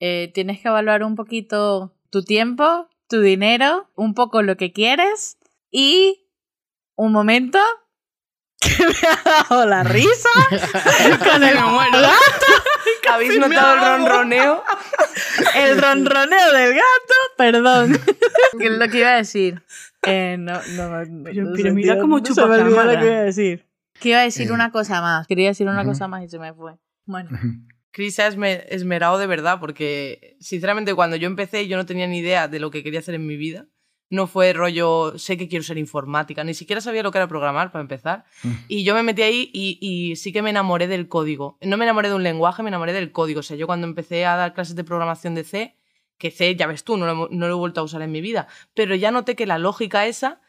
Eh, 0.00 0.30
tienes 0.34 0.60
que 0.60 0.68
evaluar 0.68 1.02
un 1.02 1.16
poquito 1.16 1.94
tu 2.10 2.22
tiempo, 2.22 2.88
tu 3.08 3.20
dinero, 3.20 3.90
un 3.96 4.14
poco 4.14 4.42
lo 4.42 4.56
que 4.56 4.72
quieres 4.72 5.38
y 5.70 6.26
un 6.96 7.12
momento 7.12 7.58
que 8.60 8.86
me 8.86 8.94
ha 9.08 9.44
dado 9.48 9.66
la 9.66 9.82
risa 9.82 10.28
con 11.24 11.42
el 11.42 11.54
gato. 11.54 12.08
¿Habéis 13.10 13.38
notado 13.38 13.74
el 13.74 13.80
ronroneo? 14.06 14.62
El 15.56 15.82
ronroneo 15.82 16.52
del 16.52 16.74
gato, 16.74 17.14
perdón. 17.36 18.00
¿Qué 18.58 18.66
es 18.66 18.72
lo 18.72 18.88
que 18.88 18.98
iba 18.98 19.08
a 19.10 19.16
decir? 19.16 19.62
Eh, 20.06 20.36
no, 20.38 20.60
no, 20.76 21.04
no, 21.04 21.24
Pero- 21.24 21.50
pero 21.56 21.74
mira 21.74 21.98
cómo 21.98 22.20
chupa 22.20 22.42
cámara. 22.42 22.92
lo 22.94 23.00
que 23.00 23.06
iba 23.06 23.18
a 23.18 23.22
decir. 23.24 23.66
Que 24.00 24.10
iba 24.10 24.18
a 24.20 24.22
decir 24.22 24.48
Eh, 24.48 24.52
una 24.52 24.70
cosa 24.72 25.00
más. 25.00 25.26
Quería 25.26 25.48
decir 25.48 25.66
una 25.68 25.84
cosa 25.84 26.08
más 26.08 26.24
y 26.24 26.28
se 26.28 26.38
me 26.38 26.52
fue. 26.54 26.74
Bueno. 27.04 27.30
Chris 27.92 28.14
se 28.14 28.22
ha 28.22 28.28
esme- 28.30 28.64
esmerado 28.68 29.18
de 29.18 29.26
verdad 29.26 29.58
porque, 29.60 30.36
sinceramente, 30.40 30.94
cuando 30.94 31.16
yo 31.16 31.26
empecé 31.26 31.66
yo 31.68 31.76
no 31.76 31.86
tenía 31.86 32.06
ni 32.06 32.18
idea 32.18 32.46
de 32.48 32.60
lo 32.60 32.70
que 32.70 32.82
quería 32.82 33.00
hacer 33.00 33.14
en 33.14 33.26
mi 33.26 33.36
vida. 33.36 33.66
No 34.12 34.26
fue 34.26 34.52
rollo, 34.52 35.16
sé 35.18 35.36
que 35.36 35.46
quiero 35.46 35.62
ser 35.62 35.78
informática, 35.78 36.42
ni 36.42 36.52
siquiera 36.54 36.80
sabía 36.80 37.04
lo 37.04 37.12
que 37.12 37.18
era 37.18 37.28
programar 37.28 37.70
para 37.70 37.82
empezar. 37.82 38.24
Mm. 38.42 38.52
Y 38.66 38.82
yo 38.82 38.92
me 38.94 39.04
metí 39.04 39.22
ahí 39.22 39.50
y, 39.52 39.78
y 39.80 40.16
sí 40.16 40.32
que 40.32 40.42
me 40.42 40.50
enamoré 40.50 40.88
del 40.88 41.06
código. 41.06 41.58
No 41.60 41.76
me 41.76 41.84
enamoré 41.84 42.08
de 42.08 42.16
un 42.16 42.24
lenguaje, 42.24 42.64
me 42.64 42.70
enamoré 42.70 42.92
del 42.92 43.12
código. 43.12 43.38
O 43.38 43.42
sea, 43.44 43.56
yo 43.56 43.68
cuando 43.68 43.86
empecé 43.86 44.26
a 44.26 44.34
dar 44.34 44.52
clases 44.52 44.74
de 44.74 44.82
programación 44.82 45.36
de 45.36 45.44
C, 45.44 45.76
que 46.18 46.32
C, 46.32 46.56
ya 46.56 46.66
ves 46.66 46.82
tú, 46.82 46.96
no 46.96 47.06
lo, 47.06 47.28
no 47.30 47.46
lo 47.48 47.54
he 47.54 47.56
vuelto 47.56 47.80
a 47.80 47.84
usar 47.84 48.02
en 48.02 48.10
mi 48.10 48.20
vida, 48.20 48.48
pero 48.74 48.96
ya 48.96 49.12
noté 49.12 49.36
que 49.36 49.46
la 49.46 49.58
lógica 49.58 50.06
esa 50.06 50.40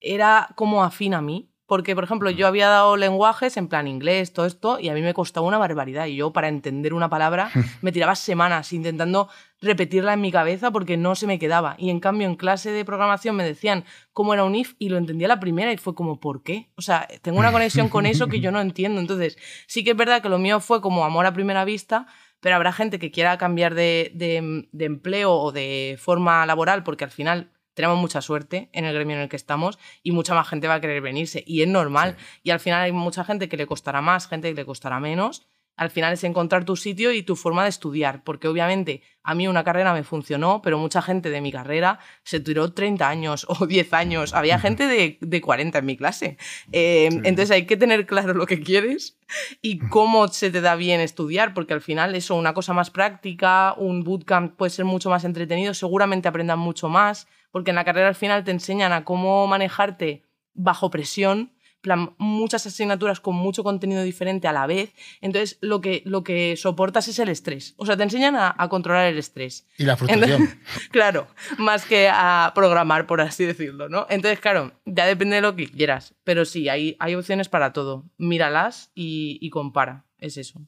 era 0.00 0.48
como 0.56 0.82
afín 0.82 1.12
a 1.12 1.20
mí. 1.20 1.49
Porque, 1.70 1.94
por 1.94 2.02
ejemplo, 2.02 2.30
yo 2.30 2.48
había 2.48 2.68
dado 2.68 2.96
lenguajes 2.96 3.56
en 3.56 3.68
plan 3.68 3.86
inglés, 3.86 4.32
todo 4.32 4.44
esto, 4.44 4.80
y 4.80 4.88
a 4.88 4.92
mí 4.92 5.02
me 5.02 5.14
costaba 5.14 5.46
una 5.46 5.56
barbaridad. 5.56 6.06
Y 6.06 6.16
yo, 6.16 6.32
para 6.32 6.48
entender 6.48 6.92
una 6.94 7.08
palabra, 7.08 7.48
me 7.80 7.92
tiraba 7.92 8.16
semanas 8.16 8.72
intentando 8.72 9.28
repetirla 9.60 10.14
en 10.14 10.20
mi 10.20 10.32
cabeza 10.32 10.72
porque 10.72 10.96
no 10.96 11.14
se 11.14 11.28
me 11.28 11.38
quedaba. 11.38 11.76
Y 11.78 11.90
en 11.90 12.00
cambio, 12.00 12.26
en 12.26 12.34
clase 12.34 12.72
de 12.72 12.84
programación 12.84 13.36
me 13.36 13.44
decían 13.44 13.84
cómo 14.12 14.34
era 14.34 14.42
un 14.42 14.56
if 14.56 14.74
y 14.80 14.88
lo 14.88 14.98
entendía 14.98 15.28
la 15.28 15.38
primera 15.38 15.72
y 15.72 15.76
fue 15.76 15.94
como, 15.94 16.18
¿por 16.18 16.42
qué? 16.42 16.70
O 16.74 16.82
sea, 16.82 17.06
tengo 17.22 17.38
una 17.38 17.52
conexión 17.52 17.88
con 17.88 18.04
eso 18.04 18.26
que 18.26 18.40
yo 18.40 18.50
no 18.50 18.60
entiendo. 18.60 19.00
Entonces, 19.00 19.38
sí 19.68 19.84
que 19.84 19.92
es 19.92 19.96
verdad 19.96 20.22
que 20.22 20.28
lo 20.28 20.38
mío 20.38 20.58
fue 20.58 20.80
como 20.80 21.04
amor 21.04 21.24
a 21.26 21.32
primera 21.32 21.64
vista, 21.64 22.08
pero 22.40 22.56
habrá 22.56 22.72
gente 22.72 22.98
que 22.98 23.12
quiera 23.12 23.38
cambiar 23.38 23.76
de, 23.76 24.10
de- 24.16 24.66
de 24.72 24.84
empleo 24.86 25.32
o 25.34 25.52
de 25.52 25.96
forma 26.00 26.44
laboral 26.46 26.82
porque 26.82 27.04
al 27.04 27.10
final 27.12 27.52
tenemos 27.74 27.98
mucha 27.98 28.20
suerte 28.20 28.68
en 28.72 28.84
el 28.84 28.94
gremio 28.94 29.16
en 29.16 29.22
el 29.22 29.28
que 29.28 29.36
estamos 29.36 29.78
y 30.02 30.12
mucha 30.12 30.34
más 30.34 30.48
gente 30.48 30.68
va 30.68 30.74
a 30.74 30.80
querer 30.80 31.00
venirse 31.00 31.42
y 31.46 31.62
es 31.62 31.68
normal. 31.68 32.16
Y 32.42 32.50
al 32.50 32.60
final 32.60 32.82
hay 32.82 32.92
mucha 32.92 33.24
gente 33.24 33.48
que 33.48 33.56
le 33.56 33.66
costará 33.66 34.00
más, 34.00 34.28
gente 34.28 34.48
que 34.48 34.54
le 34.54 34.64
costará 34.64 35.00
menos. 35.00 35.46
Al 35.76 35.90
final 35.90 36.12
es 36.12 36.24
encontrar 36.24 36.66
tu 36.66 36.76
sitio 36.76 37.10
y 37.10 37.22
tu 37.22 37.36
forma 37.36 37.62
de 37.62 37.70
estudiar, 37.70 38.22
porque 38.22 38.48
obviamente 38.48 39.02
a 39.22 39.34
mí 39.34 39.48
una 39.48 39.64
carrera 39.64 39.94
me 39.94 40.02
funcionó, 40.02 40.60
pero 40.60 40.76
mucha 40.76 41.00
gente 41.00 41.30
de 41.30 41.40
mi 41.40 41.50
carrera 41.50 42.00
se 42.22 42.38
tiró 42.38 42.74
30 42.74 43.08
años 43.08 43.46
o 43.48 43.66
10 43.66 43.92
años. 43.94 44.34
Había 44.34 44.58
gente 44.58 44.86
de, 44.86 45.16
de 45.22 45.40
40 45.40 45.78
en 45.78 45.86
mi 45.86 45.96
clase. 45.96 46.36
Eh, 46.72 47.08
Sí. 47.10 47.20
Entonces 47.24 47.50
hay 47.50 47.64
que 47.64 47.78
tener 47.78 48.04
claro 48.04 48.34
lo 48.34 48.44
que 48.44 48.60
quieres 48.60 49.18
y 49.62 49.78
cómo 49.78 50.28
se 50.28 50.50
te 50.50 50.60
da 50.60 50.76
bien 50.76 51.00
estudiar, 51.00 51.54
porque 51.54 51.72
al 51.72 51.80
final 51.80 52.14
eso, 52.14 52.34
una 52.34 52.52
cosa 52.52 52.74
más 52.74 52.90
práctica, 52.90 53.74
un 53.78 54.04
bootcamp 54.04 54.56
puede 54.56 54.70
ser 54.70 54.84
mucho 54.84 55.08
más 55.08 55.24
entretenido, 55.24 55.72
seguramente 55.72 56.28
aprendan 56.28 56.58
mucho 56.58 56.90
más, 56.90 57.26
porque 57.50 57.70
en 57.70 57.76
la 57.76 57.84
carrera 57.84 58.08
al 58.08 58.14
final 58.14 58.44
te 58.44 58.50
enseñan 58.50 58.92
a 58.92 59.04
cómo 59.04 59.46
manejarte 59.46 60.24
bajo 60.54 60.90
presión, 60.90 61.52
plan, 61.80 62.14
muchas 62.18 62.66
asignaturas 62.66 63.20
con 63.20 63.34
mucho 63.36 63.64
contenido 63.64 64.02
diferente 64.02 64.46
a 64.46 64.52
la 64.52 64.66
vez, 64.66 64.92
entonces 65.22 65.56
lo 65.62 65.80
que, 65.80 66.02
lo 66.04 66.22
que 66.24 66.54
soportas 66.58 67.08
es 67.08 67.18
el 67.18 67.30
estrés, 67.30 67.72
o 67.78 67.86
sea, 67.86 67.96
te 67.96 68.02
enseñan 68.02 68.36
a, 68.36 68.54
a 68.58 68.68
controlar 68.68 69.06
el 69.06 69.16
estrés. 69.16 69.66
Y 69.78 69.84
la 69.84 69.96
frustración. 69.96 70.60
Claro, 70.90 71.26
más 71.56 71.86
que 71.86 72.10
a 72.12 72.52
programar, 72.54 73.06
por 73.06 73.22
así 73.22 73.46
decirlo, 73.46 73.88
¿no? 73.88 74.06
Entonces, 74.10 74.40
claro, 74.40 74.72
ya 74.84 75.06
depende 75.06 75.36
de 75.36 75.40
lo 75.42 75.56
que 75.56 75.70
quieras. 75.70 76.14
Pero 76.24 76.44
sí, 76.44 76.68
hay, 76.68 76.96
hay 77.00 77.14
opciones 77.14 77.48
para 77.48 77.72
todo. 77.72 78.04
Míralas 78.18 78.90
y, 78.94 79.38
y 79.40 79.48
compara. 79.50 80.04
Es 80.18 80.36
eso. 80.36 80.60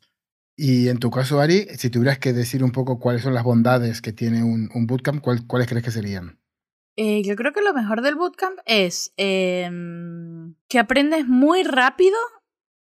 Y 0.56 0.88
en 0.88 0.98
tu 0.98 1.10
caso, 1.10 1.40
Ari, 1.40 1.66
si 1.76 1.90
tuvieras 1.90 2.18
que 2.18 2.32
decir 2.32 2.62
un 2.64 2.72
poco 2.72 2.98
cuáles 2.98 3.22
son 3.22 3.34
las 3.34 3.44
bondades 3.44 4.00
que 4.00 4.12
tiene 4.12 4.42
un, 4.44 4.70
un 4.74 4.86
bootcamp, 4.86 5.20
¿cuál- 5.20 5.46
¿cuáles 5.46 5.68
crees 5.68 5.84
que 5.84 5.90
serían? 5.90 6.38
Eh, 6.96 7.22
yo 7.22 7.36
creo 7.36 7.52
que 7.52 7.62
lo 7.62 7.72
mejor 7.72 8.02
del 8.02 8.16
bootcamp 8.16 8.58
es 8.66 9.14
em, 9.16 10.54
que 10.68 10.78
aprendes 10.78 11.26
muy 11.26 11.62
rápido 11.62 12.16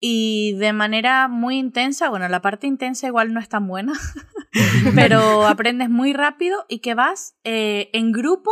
y 0.01 0.55
de 0.55 0.73
manera 0.73 1.29
muy 1.29 1.59
intensa. 1.59 2.09
Bueno, 2.09 2.29
la 2.29 2.43
parte 2.43 2.67
intensa 2.67 3.07
igual 3.07 3.33
no 3.33 3.41
es 3.41 3.49
tan 3.49 3.69
buena, 3.69 3.93
pero 4.95 5.47
aprendes 5.47 5.91
muy 5.91 6.13
rápido 6.13 6.65
y 6.69 6.81
que 6.81 6.95
vas 6.95 7.37
eh, 7.45 7.91
en 7.93 8.11
grupo, 8.11 8.51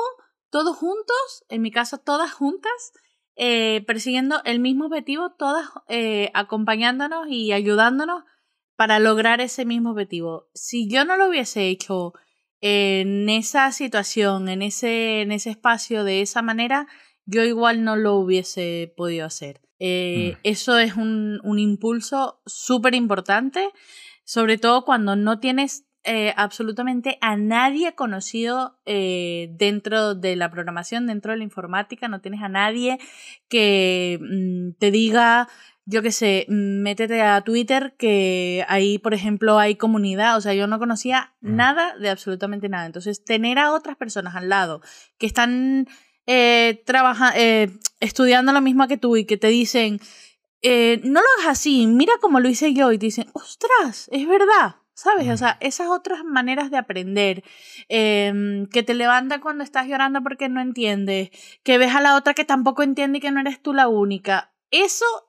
todos 0.50 0.76
juntos, 0.76 1.44
en 1.48 1.62
mi 1.62 1.72
caso 1.72 1.98
todas 1.98 2.32
juntas, 2.32 2.92
eh, 3.34 3.82
persiguiendo 3.86 4.40
el 4.44 4.60
mismo 4.60 4.86
objetivo, 4.86 5.32
todas 5.36 5.66
acompañándonos 6.34 7.26
y 7.28 7.52
ayudándonos 7.52 8.24
para 8.76 9.00
lograr 9.00 9.40
ese 9.40 9.64
mismo 9.64 9.90
objetivo. 9.90 10.48
Si 10.54 10.88
yo 10.88 11.04
no 11.04 11.16
lo 11.16 11.28
hubiese 11.28 11.68
hecho 11.68 12.12
en 12.60 13.28
esa 13.28 13.72
situación, 13.72 14.48
en 14.48 14.62
ese, 14.62 15.22
en 15.22 15.32
ese 15.32 15.50
espacio, 15.50 16.04
de 16.04 16.22
esa 16.22 16.42
manera, 16.42 16.86
yo 17.26 17.44
igual 17.44 17.84
no 17.84 17.96
lo 17.96 18.14
hubiese 18.16 18.92
podido 18.96 19.26
hacer. 19.26 19.60
Eh, 19.78 20.34
Mm. 20.34 20.40
Eso 20.42 20.78
es 20.78 20.96
un, 20.96 21.40
un 21.44 21.58
impulso 21.58 22.40
súper 22.46 22.94
importante, 22.94 23.70
sobre 24.24 24.58
todo 24.58 24.84
cuando 24.84 25.16
no 25.16 25.38
tienes 25.40 25.88
eh, 26.04 26.32
absolutamente 26.36 27.18
a 27.20 27.36
nadie 27.36 27.94
conocido 27.94 28.78
eh, 28.86 29.48
dentro 29.52 30.14
de 30.14 30.36
la 30.36 30.50
programación, 30.50 31.06
dentro 31.06 31.32
de 31.32 31.38
la 31.38 31.44
informática, 31.44 32.08
no 32.08 32.20
tienes 32.20 32.40
a 32.42 32.48
nadie 32.48 32.98
que 33.48 34.18
mm, 34.20 34.78
te 34.78 34.90
diga, 34.90 35.48
yo 35.90 36.02
qué 36.02 36.12
sé, 36.12 36.44
mm, 36.48 36.82
métete 36.82 37.22
a 37.22 37.40
Twitter, 37.40 37.94
que 37.98 38.64
ahí, 38.68 38.98
por 38.98 39.14
ejemplo, 39.14 39.58
hay 39.58 39.76
comunidad, 39.76 40.36
o 40.36 40.40
sea, 40.42 40.52
yo 40.52 40.66
no 40.66 40.78
conocía 40.78 41.32
Mm. 41.40 41.56
nada 41.56 41.96
de 41.96 42.10
absolutamente 42.10 42.68
nada. 42.68 42.84
Entonces, 42.86 43.24
tener 43.24 43.58
a 43.58 43.72
otras 43.72 43.96
personas 43.96 44.34
al 44.36 44.48
lado 44.50 44.80
que 45.18 45.26
están 45.26 45.86
eh, 46.30 46.82
trabaja- 46.84 47.32
eh, 47.36 47.70
estudiando 48.00 48.52
lo 48.52 48.60
mismo 48.60 48.86
que 48.86 48.98
tú 48.98 49.16
y 49.16 49.24
que 49.24 49.38
te 49.38 49.46
dicen, 49.48 49.98
eh, 50.60 51.00
no 51.04 51.20
lo 51.22 51.26
hagas 51.38 51.52
así, 51.58 51.86
mira 51.86 52.12
cómo 52.20 52.38
lo 52.40 52.50
hice 52.50 52.74
yo, 52.74 52.92
y 52.92 52.98
te 52.98 53.06
dicen, 53.06 53.28
ostras, 53.32 54.10
es 54.12 54.28
verdad. 54.28 54.76
¿Sabes? 54.92 55.28
O 55.30 55.36
sea, 55.36 55.56
esas 55.60 55.86
otras 55.88 56.24
maneras 56.24 56.70
de 56.72 56.76
aprender, 56.76 57.44
em, 57.88 58.66
que 58.66 58.82
te 58.82 58.94
levanta 58.94 59.40
cuando 59.40 59.62
estás 59.64 59.86
llorando 59.86 60.22
porque 60.22 60.48
no 60.48 60.60
entiendes, 60.60 61.30
que 61.62 61.78
ves 61.78 61.94
a 61.94 62.00
la 62.00 62.16
otra 62.16 62.34
que 62.34 62.44
tampoco 62.44 62.82
entiende 62.82 63.18
y 63.18 63.20
que 63.20 63.30
no 63.30 63.40
eres 63.40 63.62
tú 63.62 63.72
la 63.72 63.86
única. 63.88 64.52
Eso 64.72 65.04
mm, 65.06 65.27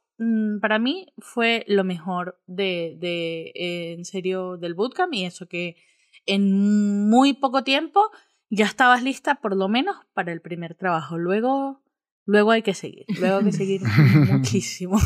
para 0.62 0.80
mí 0.80 1.08
fue 1.20 1.64
lo 1.68 1.84
mejor 1.84 2.40
de, 2.46 2.98
de 3.00 3.52
eh, 3.56 3.94
en 3.94 4.06
serio, 4.06 4.58
del 4.58 4.74
bootcamp 4.74 5.14
y 5.14 5.26
eso 5.26 5.48
que 5.48 5.78
en 6.26 7.10
muy 7.10 7.34
poco 7.34 7.64
tiempo 7.64 8.12
ya 8.50 8.66
estabas 8.66 9.04
lista 9.04 9.36
por 9.36 9.56
lo 9.56 9.70
menos 9.70 9.96
para 10.14 10.32
el 10.34 10.42
primer 10.42 10.76
trabajo. 10.76 11.18
Luego, 11.18 11.82
luego 12.26 12.52
hay 12.52 12.62
que 12.62 12.74
seguir, 12.74 13.06
luego 13.20 13.38
hay 13.38 13.46
que 13.46 13.52
seguir 13.52 13.82
muchísimo. 14.30 15.00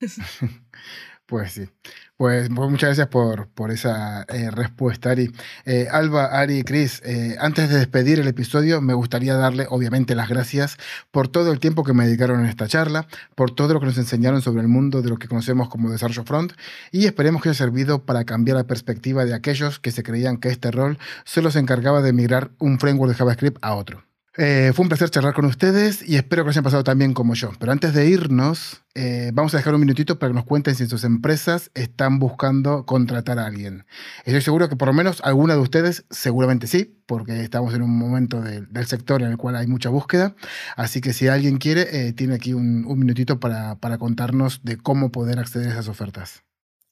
Pues 1.26 1.52
sí. 1.52 1.68
Pues, 2.16 2.48
pues 2.54 2.70
muchas 2.70 2.88
gracias 2.88 3.08
por, 3.08 3.48
por 3.48 3.70
esa 3.70 4.24
eh, 4.28 4.50
respuesta, 4.50 5.10
Ari. 5.10 5.32
Eh, 5.64 5.88
Alba, 5.90 6.26
Ari, 6.26 6.62
Cris, 6.62 7.00
eh, 7.04 7.36
antes 7.40 7.70
de 7.70 7.78
despedir 7.78 8.20
el 8.20 8.28
episodio, 8.28 8.80
me 8.82 8.92
gustaría 8.94 9.34
darle, 9.34 9.66
obviamente, 9.70 10.14
las 10.14 10.28
gracias 10.28 10.76
por 11.10 11.28
todo 11.28 11.50
el 11.50 11.60
tiempo 11.60 11.82
que 11.82 11.94
me 11.94 12.06
dedicaron 12.06 12.40
en 12.40 12.46
esta 12.46 12.68
charla, 12.68 13.06
por 13.34 13.54
todo 13.54 13.72
lo 13.74 13.80
que 13.80 13.86
nos 13.86 13.98
enseñaron 13.98 14.42
sobre 14.42 14.60
el 14.62 14.68
mundo 14.68 15.00
de 15.02 15.08
lo 15.08 15.16
que 15.16 15.26
conocemos 15.26 15.68
como 15.70 15.90
desarrollo 15.90 16.24
front, 16.24 16.52
y 16.92 17.06
esperemos 17.06 17.42
que 17.42 17.48
haya 17.48 17.58
servido 17.58 18.04
para 18.04 18.24
cambiar 18.24 18.58
la 18.58 18.64
perspectiva 18.64 19.24
de 19.24 19.34
aquellos 19.34 19.80
que 19.80 19.90
se 19.90 20.02
creían 20.02 20.36
que 20.36 20.50
este 20.50 20.70
rol 20.70 20.98
solo 21.24 21.50
se 21.50 21.58
encargaba 21.58 22.02
de 22.02 22.12
migrar 22.12 22.50
un 22.58 22.78
framework 22.78 23.12
de 23.12 23.18
JavaScript 23.18 23.58
a 23.62 23.74
otro. 23.74 24.04
Eh, 24.36 24.72
fue 24.74 24.82
un 24.82 24.88
placer 24.88 25.10
charlar 25.10 25.32
con 25.32 25.44
ustedes 25.44 26.02
y 26.08 26.16
espero 26.16 26.42
que 26.42 26.46
lo 26.46 26.50
hayan 26.50 26.64
pasado 26.64 26.82
tan 26.82 26.98
bien 26.98 27.14
como 27.14 27.34
yo. 27.34 27.52
Pero 27.60 27.70
antes 27.70 27.94
de 27.94 28.08
irnos, 28.08 28.82
eh, 28.96 29.30
vamos 29.32 29.54
a 29.54 29.58
dejar 29.58 29.74
un 29.74 29.80
minutito 29.80 30.18
para 30.18 30.30
que 30.30 30.34
nos 30.34 30.44
cuenten 30.44 30.74
si 30.74 30.86
sus 30.88 31.04
empresas 31.04 31.70
están 31.74 32.18
buscando 32.18 32.84
contratar 32.84 33.38
a 33.38 33.46
alguien. 33.46 33.86
Estoy 34.24 34.40
seguro 34.40 34.68
que 34.68 34.74
por 34.74 34.88
lo 34.88 34.94
menos 34.94 35.20
alguna 35.22 35.54
de 35.54 35.60
ustedes 35.60 36.04
seguramente 36.10 36.66
sí, 36.66 37.00
porque 37.06 37.42
estamos 37.42 37.74
en 37.74 37.82
un 37.82 37.96
momento 37.96 38.40
de- 38.40 38.62
del 38.62 38.86
sector 38.86 39.22
en 39.22 39.30
el 39.30 39.36
cual 39.36 39.54
hay 39.54 39.68
mucha 39.68 39.88
búsqueda. 39.90 40.34
Así 40.76 41.00
que 41.00 41.12
si 41.12 41.28
alguien 41.28 41.58
quiere, 41.58 42.08
eh, 42.08 42.12
tiene 42.12 42.34
aquí 42.34 42.54
un, 42.54 42.84
un 42.86 42.98
minutito 42.98 43.38
para, 43.38 43.76
para 43.76 43.98
contarnos 43.98 44.62
de 44.64 44.78
cómo 44.78 45.12
poder 45.12 45.38
acceder 45.38 45.68
a 45.68 45.72
esas 45.74 45.86
ofertas. 45.88 46.42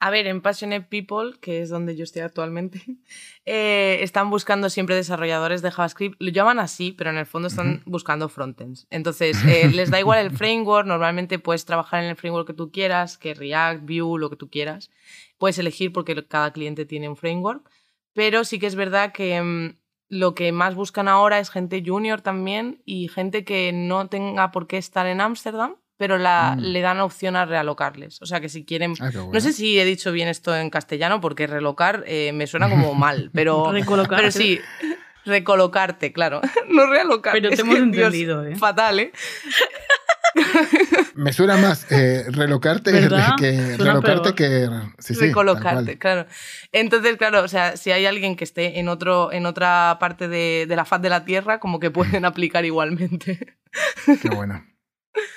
A 0.05 0.11
ver, 0.11 0.27
en 0.27 0.41
Passionate 0.41 0.85
People, 0.91 1.39
que 1.41 1.63
es 1.63 1.69
donde 1.71 1.95
yo 1.95 2.03
estoy 2.03 2.23
actualmente, 2.23 2.83
eh, 3.45 3.99
están 4.01 4.31
buscando 4.31 4.69
siempre 4.69 4.97
desarrolladores 4.97 5.63
de 5.63 5.71
JavaScript. 5.71 6.17
Lo 6.21 6.33
llaman 6.33 6.59
así, 6.59 6.91
pero 6.91 7.11
en 7.11 7.19
el 7.19 7.27
fondo 7.27 7.47
están 7.47 7.85
buscando 7.87 8.29
frontends. 8.29 8.89
Entonces, 8.91 9.39
eh, 9.47 9.71
les 9.73 9.93
da 9.93 10.01
igual 10.01 10.19
el 10.19 10.37
framework. 10.37 10.89
Normalmente 10.89 11.39
puedes 11.39 11.65
trabajar 11.67 12.03
en 12.03 12.11
el 12.11 12.17
framework 12.17 12.49
que 12.49 12.53
tú 12.53 12.73
quieras, 12.73 13.17
que 13.17 13.33
React, 13.33 13.83
Vue, 13.83 14.19
lo 14.19 14.29
que 14.29 14.35
tú 14.35 14.51
quieras. 14.51 14.91
Puedes 15.39 15.57
elegir 15.61 15.93
porque 15.93 16.27
cada 16.27 16.53
cliente 16.53 16.85
tiene 16.85 17.09
un 17.09 17.17
framework. 17.17 17.71
Pero 18.13 18.43
sí 18.43 18.59
que 18.59 18.67
es 18.67 18.75
verdad 18.75 19.13
que 19.13 19.41
mm, 19.41 19.77
lo 20.09 20.35
que 20.35 20.51
más 20.51 20.75
buscan 20.75 21.07
ahora 21.07 21.39
es 21.39 21.49
gente 21.49 21.81
junior 21.87 22.23
también 22.23 22.83
y 22.85 23.07
gente 23.07 23.45
que 23.45 23.71
no 23.73 24.09
tenga 24.09 24.51
por 24.51 24.67
qué 24.67 24.79
estar 24.79 25.07
en 25.07 25.21
Ámsterdam, 25.21 25.77
pero 26.03 26.19
la, 26.19 26.57
Mm. 26.57 26.61
le 26.63 26.81
dan 26.81 26.99
opción 26.99 27.37
a 27.37 27.45
realocarles. 27.45 28.21
O 28.23 28.27
sea 28.27 28.41
que 28.41 28.49
si 28.49 28.65
quieren 28.65 28.95
Ah, 28.99 29.09
bueno. 29.15 29.31
no 29.33 29.41
sé 29.41 29.53
si 29.53 29.79
he 29.79 29.85
dicho 29.85 30.11
bien 30.11 30.27
esto 30.27 30.53
en 30.57 30.69
castellano 30.69 31.21
porque 31.21 31.47
relocar 31.47 32.03
eh, 32.09 32.33
me 32.33 32.49
suena 32.49 32.69
como 32.69 32.93
mal, 33.07 33.31
pero, 33.33 33.71
Recolocar. 33.71 34.19
pero 34.19 34.33
sí, 34.33 34.59
recolocarte, 35.25 36.13
claro. 36.13 36.41
No 36.69 36.87
realocar. 36.91 37.35
Pero 37.35 37.51
te 37.51 37.55
es 37.55 37.61
hemos 37.61 37.77
que, 37.77 37.81
Dios, 37.83 38.07
entendido, 38.07 38.45
¿eh? 38.45 38.57
Fatal, 38.57 38.99
¿eh? 38.99 39.13
Me 41.15 41.33
suena 41.33 41.57
más 41.57 41.87
eh, 41.93 42.25
relocarte 42.31 42.91
¿Verdad? 42.91 43.35
que 43.39 43.77
Suena 43.77 43.93
relocarte 44.01 44.33
peor. 44.33 44.35
que 44.97 45.03
sí, 45.03 45.15
sí, 45.15 45.21
recolocarte, 45.27 45.99
claro. 45.99 46.27
Entonces, 46.73 47.17
claro, 47.17 47.43
o 47.45 47.49
sea, 47.49 47.77
si 47.77 47.93
hay 47.93 48.07
alguien 48.07 48.35
que 48.35 48.43
esté 48.43 48.81
en, 48.81 48.89
otro, 48.89 49.31
en 49.33 49.47
otra 49.47 49.99
parte 50.01 50.27
de, 50.27 50.67
de 50.69 50.75
la 50.75 50.85
faz 50.85 51.01
de 51.01 51.11
la 51.11 51.25
Tierra, 51.25 51.61
como 51.61 51.79
que 51.79 51.93
pueden 51.93 52.25
aplicar 52.25 52.65
igualmente. 52.65 53.57
Qué 54.21 54.29
bueno. 54.31 54.65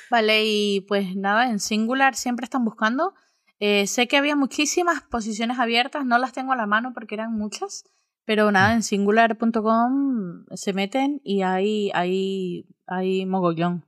Vale, 0.10 0.44
y 0.46 0.82
pues 0.82 1.16
nada, 1.16 1.50
en 1.50 1.60
Singular 1.60 2.16
siempre 2.16 2.44
están 2.46 2.64
buscando. 2.66 3.14
Eh, 3.60 3.88
sé 3.88 4.08
que 4.08 4.18
había 4.18 4.36
muchísimas 4.36 5.02
posiciones 5.02 5.60
abiertas, 5.60 6.06
no 6.06 6.18
las 6.18 6.34
tengo 6.34 6.52
a 6.54 6.56
la 6.58 6.66
mano 6.66 6.92
porque 6.94 7.16
eran 7.16 7.32
muchas, 7.34 7.86
pero 8.26 8.52
nada, 8.52 8.74
en 8.74 8.84
singular.com 8.84 10.46
se 10.56 10.74
meten 10.74 11.22
y 11.24 11.42
hay, 11.42 11.92
hay, 11.94 12.68
hay 12.88 13.26
mogollón. 13.26 13.86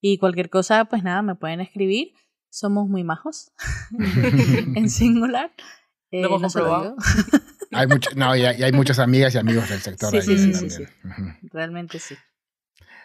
Y 0.00 0.18
cualquier 0.18 0.50
cosa, 0.50 0.84
pues 0.86 1.02
nada, 1.02 1.22
me 1.22 1.34
pueden 1.34 1.60
escribir. 1.60 2.12
Somos 2.50 2.88
muy 2.88 3.02
majos 3.04 3.52
en 4.76 4.88
Singular. 4.90 5.52
Eh, 6.10 6.22
Lo 6.22 6.36
hemos 6.36 6.54
no. 6.54 6.96
Hay 7.72 7.86
mucho- 7.88 8.10
no, 8.14 8.36
y 8.36 8.44
hay, 8.44 8.60
y 8.60 8.62
hay 8.62 8.72
muchas 8.72 8.98
amigas 9.00 9.34
y 9.34 9.38
amigos 9.38 9.68
del 9.68 9.80
sector. 9.80 10.10
Sí, 10.10 10.16
ahí 10.18 10.22
sí, 10.22 10.38
sí, 10.38 10.52
también. 10.52 10.70
sí, 10.70 10.84
Ujú. 11.08 11.30
Realmente 11.52 11.98
sí. 11.98 12.14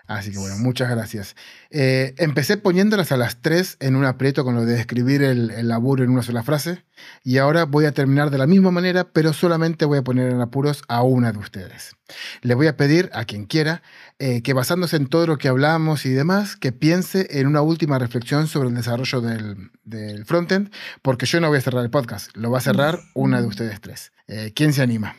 Así 0.09 0.31
que 0.31 0.39
bueno, 0.39 0.57
muchas 0.57 0.89
gracias. 0.89 1.35
Eh, 1.69 2.15
empecé 2.17 2.57
poniéndolas 2.57 3.11
a 3.11 3.17
las 3.17 3.43
tres 3.43 3.77
en 3.79 3.95
un 3.95 4.05
aprieto 4.05 4.43
con 4.43 4.55
lo 4.55 4.65
de 4.65 4.79
escribir 4.79 5.21
el, 5.21 5.51
el 5.51 5.67
laburo 5.67 6.03
en 6.03 6.09
una 6.09 6.23
sola 6.23 6.41
frase 6.41 6.83
y 7.23 7.37
ahora 7.37 7.65
voy 7.65 7.85
a 7.85 7.91
terminar 7.91 8.31
de 8.31 8.39
la 8.39 8.47
misma 8.47 8.71
manera, 8.71 9.11
pero 9.13 9.33
solamente 9.33 9.85
voy 9.85 9.99
a 9.99 10.01
poner 10.01 10.31
en 10.31 10.41
apuros 10.41 10.81
a 10.87 11.03
una 11.03 11.31
de 11.31 11.37
ustedes. 11.37 11.95
Le 12.41 12.55
voy 12.55 12.65
a 12.65 12.75
pedir 12.75 13.11
a 13.13 13.25
quien 13.25 13.45
quiera 13.45 13.83
eh, 14.17 14.41
que 14.41 14.53
basándose 14.53 14.95
en 14.95 15.05
todo 15.05 15.27
lo 15.27 15.37
que 15.37 15.47
hablamos 15.47 16.07
y 16.07 16.09
demás, 16.09 16.55
que 16.55 16.71
piense 16.71 17.27
en 17.39 17.45
una 17.45 17.61
última 17.61 17.99
reflexión 17.99 18.47
sobre 18.47 18.69
el 18.69 18.75
desarrollo 18.75 19.21
del, 19.21 19.69
del 19.83 20.25
frontend, 20.25 20.73
porque 21.03 21.27
yo 21.27 21.39
no 21.39 21.49
voy 21.49 21.59
a 21.59 21.61
cerrar 21.61 21.83
el 21.83 21.91
podcast, 21.91 22.35
lo 22.35 22.49
va 22.49 22.57
a 22.57 22.61
cerrar 22.61 22.97
una 23.13 23.41
de 23.41 23.47
ustedes 23.47 23.79
tres. 23.79 24.11
Eh, 24.25 24.53
¿Quién 24.55 24.73
se 24.73 24.81
anima? 24.81 25.15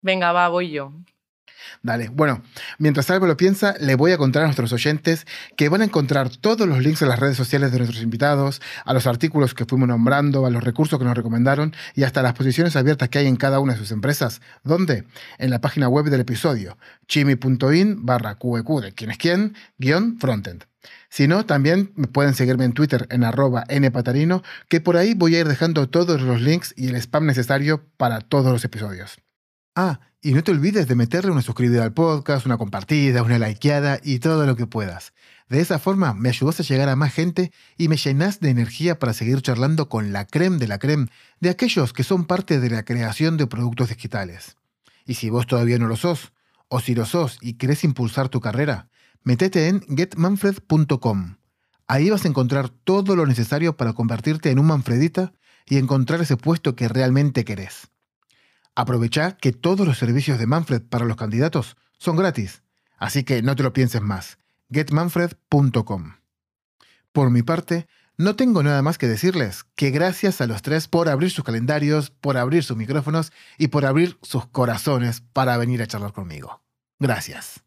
Venga, 0.00 0.32
va, 0.32 0.48
voy 0.48 0.72
yo. 0.72 0.92
Dale. 1.82 2.08
Bueno, 2.08 2.42
mientras 2.78 3.10
Alba 3.10 3.26
lo 3.26 3.36
piensa, 3.36 3.74
le 3.80 3.94
voy 3.94 4.12
a 4.12 4.18
contar 4.18 4.42
a 4.42 4.46
nuestros 4.46 4.72
oyentes 4.72 5.26
que 5.56 5.68
van 5.68 5.82
a 5.82 5.84
encontrar 5.84 6.28
todos 6.28 6.68
los 6.68 6.78
links 6.78 7.02
a 7.02 7.06
las 7.06 7.18
redes 7.18 7.36
sociales 7.36 7.72
de 7.72 7.78
nuestros 7.78 8.02
invitados, 8.02 8.60
a 8.84 8.92
los 8.92 9.06
artículos 9.06 9.54
que 9.54 9.64
fuimos 9.64 9.88
nombrando, 9.88 10.46
a 10.46 10.50
los 10.50 10.62
recursos 10.62 10.98
que 10.98 11.04
nos 11.04 11.16
recomendaron 11.16 11.74
y 11.94 12.04
hasta 12.04 12.22
las 12.22 12.34
posiciones 12.34 12.76
abiertas 12.76 13.08
que 13.08 13.18
hay 13.18 13.26
en 13.26 13.36
cada 13.36 13.60
una 13.60 13.72
de 13.72 13.78
sus 13.78 13.90
empresas. 13.90 14.40
¿Dónde? 14.64 15.04
En 15.38 15.50
la 15.50 15.60
página 15.60 15.88
web 15.88 16.06
del 16.06 16.20
episodio, 16.20 16.76
chimi.in 17.08 18.04
barra 18.04 18.36
QEQ 18.36 18.80
de 18.80 18.92
quién 18.92 19.10
es 19.10 19.18
quién, 19.18 19.54
guion 19.78 20.18
frontend. 20.18 20.64
Si 21.08 21.28
no, 21.28 21.44
también 21.46 21.88
pueden 22.12 22.34
seguirme 22.34 22.64
en 22.64 22.72
Twitter 22.72 23.06
en 23.10 23.22
arroba 23.24 23.64
npatarino, 23.68 24.42
que 24.68 24.80
por 24.80 24.96
ahí 24.96 25.14
voy 25.14 25.36
a 25.36 25.40
ir 25.40 25.48
dejando 25.48 25.88
todos 25.88 26.20
los 26.22 26.40
links 26.40 26.74
y 26.76 26.88
el 26.88 26.96
spam 26.96 27.26
necesario 27.26 27.84
para 27.96 28.20
todos 28.20 28.50
los 28.52 28.64
episodios. 28.64 29.18
Ah, 29.74 30.00
y 30.22 30.32
no 30.34 30.44
te 30.44 30.52
olvides 30.52 30.86
de 30.86 30.94
meterle 30.94 31.32
una 31.32 31.42
suscribida 31.42 31.82
al 31.82 31.92
podcast, 31.92 32.46
una 32.46 32.56
compartida, 32.56 33.24
una 33.24 33.40
likeada 33.40 33.98
y 34.02 34.20
todo 34.20 34.46
lo 34.46 34.54
que 34.54 34.68
puedas. 34.68 35.12
De 35.48 35.60
esa 35.60 35.80
forma 35.80 36.14
me 36.14 36.28
ayudas 36.28 36.60
a 36.60 36.62
llegar 36.62 36.88
a 36.88 36.94
más 36.94 37.12
gente 37.12 37.50
y 37.76 37.88
me 37.88 37.96
llenas 37.96 38.38
de 38.38 38.50
energía 38.50 39.00
para 39.00 39.14
seguir 39.14 39.42
charlando 39.42 39.88
con 39.88 40.12
la 40.12 40.24
creme 40.26 40.58
de 40.58 40.68
la 40.68 40.78
creme 40.78 41.08
de 41.40 41.50
aquellos 41.50 41.92
que 41.92 42.04
son 42.04 42.24
parte 42.24 42.60
de 42.60 42.70
la 42.70 42.84
creación 42.84 43.36
de 43.36 43.48
productos 43.48 43.88
digitales. 43.88 44.56
Y 45.04 45.14
si 45.14 45.28
vos 45.28 45.48
todavía 45.48 45.78
no 45.78 45.88
lo 45.88 45.96
sos, 45.96 46.32
o 46.68 46.78
si 46.78 46.94
lo 46.94 47.04
sos 47.04 47.38
y 47.40 47.54
querés 47.54 47.82
impulsar 47.82 48.28
tu 48.28 48.40
carrera, 48.40 48.88
metete 49.24 49.68
en 49.68 49.80
getmanfred.com. 49.80 51.36
Ahí 51.88 52.10
vas 52.10 52.24
a 52.24 52.28
encontrar 52.28 52.70
todo 52.70 53.16
lo 53.16 53.26
necesario 53.26 53.76
para 53.76 53.92
convertirte 53.92 54.50
en 54.50 54.60
un 54.60 54.66
manfredita 54.66 55.34
y 55.66 55.78
encontrar 55.78 56.22
ese 56.22 56.36
puesto 56.36 56.76
que 56.76 56.88
realmente 56.88 57.44
querés. 57.44 57.91
Aprovecha 58.74 59.36
que 59.36 59.52
todos 59.52 59.86
los 59.86 59.98
servicios 59.98 60.38
de 60.38 60.46
Manfred 60.46 60.82
para 60.82 61.04
los 61.04 61.16
candidatos 61.16 61.76
son 61.98 62.16
gratis, 62.16 62.62
así 62.96 63.24
que 63.24 63.42
no 63.42 63.54
te 63.54 63.62
lo 63.62 63.72
pienses 63.72 64.00
más. 64.02 64.38
getmanfred.com. 64.70 66.14
Por 67.12 67.30
mi 67.30 67.42
parte, 67.42 67.86
no 68.16 68.36
tengo 68.36 68.62
nada 68.62 68.82
más 68.82 68.98
que 68.98 69.08
decirles 69.08 69.64
que 69.74 69.90
gracias 69.90 70.40
a 70.40 70.46
los 70.46 70.62
tres 70.62 70.88
por 70.88 71.08
abrir 71.08 71.30
sus 71.30 71.44
calendarios, 71.44 72.10
por 72.10 72.36
abrir 72.36 72.62
sus 72.62 72.76
micrófonos 72.76 73.32
y 73.58 73.68
por 73.68 73.84
abrir 73.84 74.18
sus 74.22 74.46
corazones 74.46 75.22
para 75.32 75.56
venir 75.56 75.82
a 75.82 75.86
charlar 75.86 76.12
conmigo. 76.12 76.62
Gracias. 76.98 77.62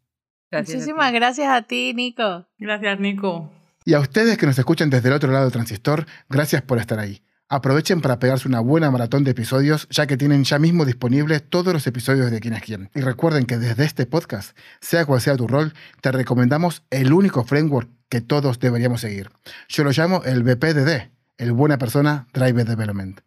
Gracias 0.50 0.74
a. 0.74 0.78
Muchísimas 0.78 1.12
gracias 1.12 1.48
a 1.48 1.62
ti, 1.62 1.92
Nico. 1.94 2.46
Gracias, 2.58 2.98
Nico. 2.98 3.52
Y 3.84 3.94
a 3.94 4.00
ustedes 4.00 4.38
que 4.38 4.46
nos 4.46 4.58
escuchan 4.58 4.90
desde 4.90 5.08
el 5.08 5.14
otro 5.14 5.30
lado 5.30 5.44
del 5.44 5.52
transistor, 5.52 6.06
gracias 6.28 6.62
por 6.62 6.78
estar 6.78 6.98
ahí. 6.98 7.22
Aprovechen 7.48 8.00
para 8.00 8.18
pegarse 8.18 8.48
una 8.48 8.58
buena 8.58 8.90
maratón 8.90 9.22
de 9.22 9.30
episodios, 9.30 9.86
ya 9.88 10.08
que 10.08 10.16
tienen 10.16 10.42
ya 10.42 10.58
mismo 10.58 10.84
disponibles 10.84 11.48
todos 11.48 11.72
los 11.72 11.86
episodios 11.86 12.28
de 12.32 12.40
Quién 12.40 12.54
es 12.54 12.62
Quién. 12.62 12.90
Y 12.92 13.02
recuerden 13.02 13.46
que 13.46 13.56
desde 13.56 13.84
este 13.84 14.04
podcast, 14.04 14.58
sea 14.80 15.06
cual 15.06 15.20
sea 15.20 15.36
tu 15.36 15.46
rol, 15.46 15.72
te 16.00 16.10
recomendamos 16.10 16.82
el 16.90 17.12
único 17.12 17.44
framework 17.44 17.88
que 18.08 18.20
todos 18.20 18.58
deberíamos 18.58 19.00
seguir. 19.00 19.30
Yo 19.68 19.84
lo 19.84 19.92
llamo 19.92 20.24
el 20.24 20.42
BPDD, 20.42 21.12
el 21.38 21.52
Buena 21.52 21.78
Persona 21.78 22.26
Driver 22.32 22.66
Development. 22.66 23.20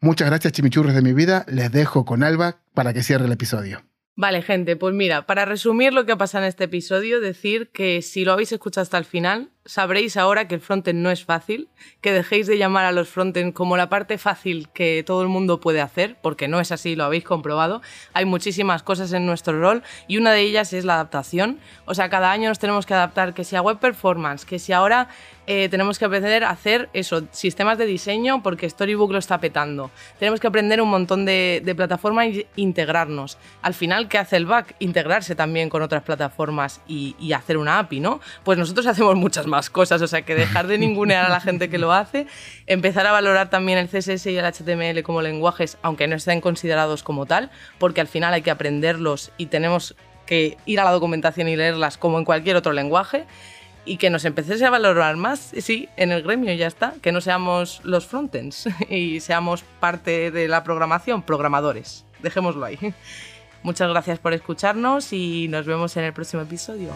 Muchas 0.00 0.28
gracias, 0.28 0.52
chimichurros 0.52 0.94
de 0.94 1.00
mi 1.00 1.14
vida. 1.14 1.46
Les 1.48 1.72
dejo 1.72 2.04
con 2.04 2.22
Alba 2.22 2.58
para 2.74 2.92
que 2.92 3.02
cierre 3.02 3.24
el 3.24 3.32
episodio. 3.32 3.82
Vale, 4.16 4.42
gente, 4.42 4.76
pues 4.76 4.94
mira, 4.94 5.24
para 5.24 5.46
resumir 5.46 5.94
lo 5.94 6.04
que 6.04 6.12
ha 6.12 6.18
pasado 6.18 6.44
en 6.44 6.48
este 6.50 6.64
episodio, 6.64 7.20
decir 7.20 7.70
que 7.70 8.02
si 8.02 8.26
lo 8.26 8.32
habéis 8.32 8.52
escuchado 8.52 8.82
hasta 8.82 8.98
el 8.98 9.06
final, 9.06 9.50
sabréis 9.66 10.16
ahora 10.16 10.48
que 10.48 10.54
el 10.54 10.60
frontend 10.60 11.00
no 11.00 11.10
es 11.10 11.24
fácil, 11.24 11.68
que 12.00 12.12
dejéis 12.12 12.46
de 12.46 12.56
llamar 12.56 12.84
a 12.84 12.92
los 12.92 13.08
frontend 13.08 13.52
como 13.52 13.76
la 13.76 13.88
parte 13.88 14.16
fácil 14.16 14.68
que 14.72 15.02
todo 15.04 15.22
el 15.22 15.28
mundo 15.28 15.60
puede 15.60 15.80
hacer, 15.80 16.16
porque 16.22 16.48
no 16.48 16.60
es 16.60 16.72
así, 16.72 16.96
lo 16.96 17.04
habéis 17.04 17.24
comprobado. 17.24 17.82
Hay 18.12 18.24
muchísimas 18.24 18.82
cosas 18.82 19.12
en 19.12 19.26
nuestro 19.26 19.60
rol 19.60 19.82
y 20.06 20.18
una 20.18 20.32
de 20.32 20.40
ellas 20.40 20.72
es 20.72 20.84
la 20.84 20.94
adaptación. 20.94 21.58
O 21.84 21.94
sea, 21.94 22.08
cada 22.08 22.30
año 22.30 22.48
nos 22.48 22.58
tenemos 22.58 22.86
que 22.86 22.94
adaptar, 22.94 23.34
que 23.34 23.44
si 23.44 23.56
a 23.56 23.62
web 23.62 23.78
performance, 23.78 24.44
que 24.44 24.58
si 24.58 24.72
ahora 24.72 25.08
eh, 25.48 25.68
tenemos 25.68 25.98
que 25.98 26.04
aprender 26.04 26.44
a 26.44 26.50
hacer 26.50 26.88
eso, 26.92 27.22
sistemas 27.30 27.78
de 27.78 27.86
diseño, 27.86 28.42
porque 28.42 28.68
Storybook 28.68 29.12
lo 29.12 29.18
está 29.18 29.38
petando. 29.38 29.90
Tenemos 30.18 30.40
que 30.40 30.46
aprender 30.46 30.80
un 30.80 30.90
montón 30.90 31.24
de, 31.24 31.62
de 31.64 31.74
plataformas 31.74 32.26
e 32.26 32.46
integrarnos. 32.56 33.38
Al 33.62 33.74
final, 33.74 34.08
¿qué 34.08 34.18
hace 34.18 34.36
el 34.36 34.46
back? 34.46 34.74
Integrarse 34.80 35.34
también 35.34 35.68
con 35.68 35.82
otras 35.82 36.02
plataformas 36.02 36.80
y, 36.88 37.14
y 37.20 37.32
hacer 37.32 37.58
una 37.58 37.78
API, 37.78 38.00
¿no? 38.00 38.20
Pues 38.44 38.58
nosotros 38.58 38.86
hacemos 38.86 39.14
muchas 39.16 39.46
más 39.46 39.55
muchísimas 39.56 39.70
cosas, 39.70 40.02
o 40.02 40.06
sea 40.06 40.22
que 40.22 40.34
dejar 40.34 40.66
de 40.66 40.78
ningunear 40.78 41.24
a 41.24 41.28
la 41.28 41.40
gente 41.40 41.68
que 41.68 41.78
lo 41.78 41.92
hace, 41.92 42.26
empezar 42.66 43.06
a 43.06 43.12
valorar 43.12 43.48
también 43.48 43.78
el 43.78 43.88
CSS 43.88 44.26
y 44.26 44.36
el 44.36 44.44
HTML 44.44 45.02
como 45.02 45.22
lenguajes, 45.22 45.78
aunque 45.82 46.06
no 46.06 46.16
estén 46.16 46.40
considerados 46.40 47.02
como 47.02 47.26
tal, 47.26 47.50
porque 47.78 48.00
al 48.00 48.08
final 48.08 48.34
hay 48.34 48.42
que 48.42 48.50
aprenderlos 48.50 49.32
y 49.38 49.46
tenemos 49.46 49.96
que 50.26 50.58
ir 50.66 50.80
a 50.80 50.84
la 50.84 50.90
documentación 50.90 51.48
y 51.48 51.56
leerlas 51.56 51.96
como 51.96 52.18
en 52.18 52.24
cualquier 52.24 52.56
otro 52.56 52.72
lenguaje 52.72 53.24
y 53.84 53.98
que 53.98 54.10
nos 54.10 54.24
empecéis 54.24 54.62
a 54.62 54.70
valorar 54.70 55.16
más, 55.16 55.52
sí, 55.58 55.88
en 55.96 56.10
el 56.10 56.22
gremio 56.22 56.52
ya 56.54 56.66
está, 56.66 56.94
que 57.00 57.12
no 57.12 57.20
seamos 57.20 57.80
los 57.84 58.06
frontends 58.06 58.68
y 58.90 59.20
seamos 59.20 59.62
parte 59.80 60.30
de 60.30 60.48
la 60.48 60.64
programación, 60.64 61.22
programadores. 61.22 62.04
Dejémoslo 62.20 62.64
ahí. 62.64 62.78
Muchas 63.62 63.88
gracias 63.88 64.18
por 64.18 64.32
escucharnos 64.32 65.12
y 65.12 65.48
nos 65.48 65.66
vemos 65.66 65.96
en 65.96 66.04
el 66.04 66.12
próximo 66.12 66.42
episodio. 66.42 66.90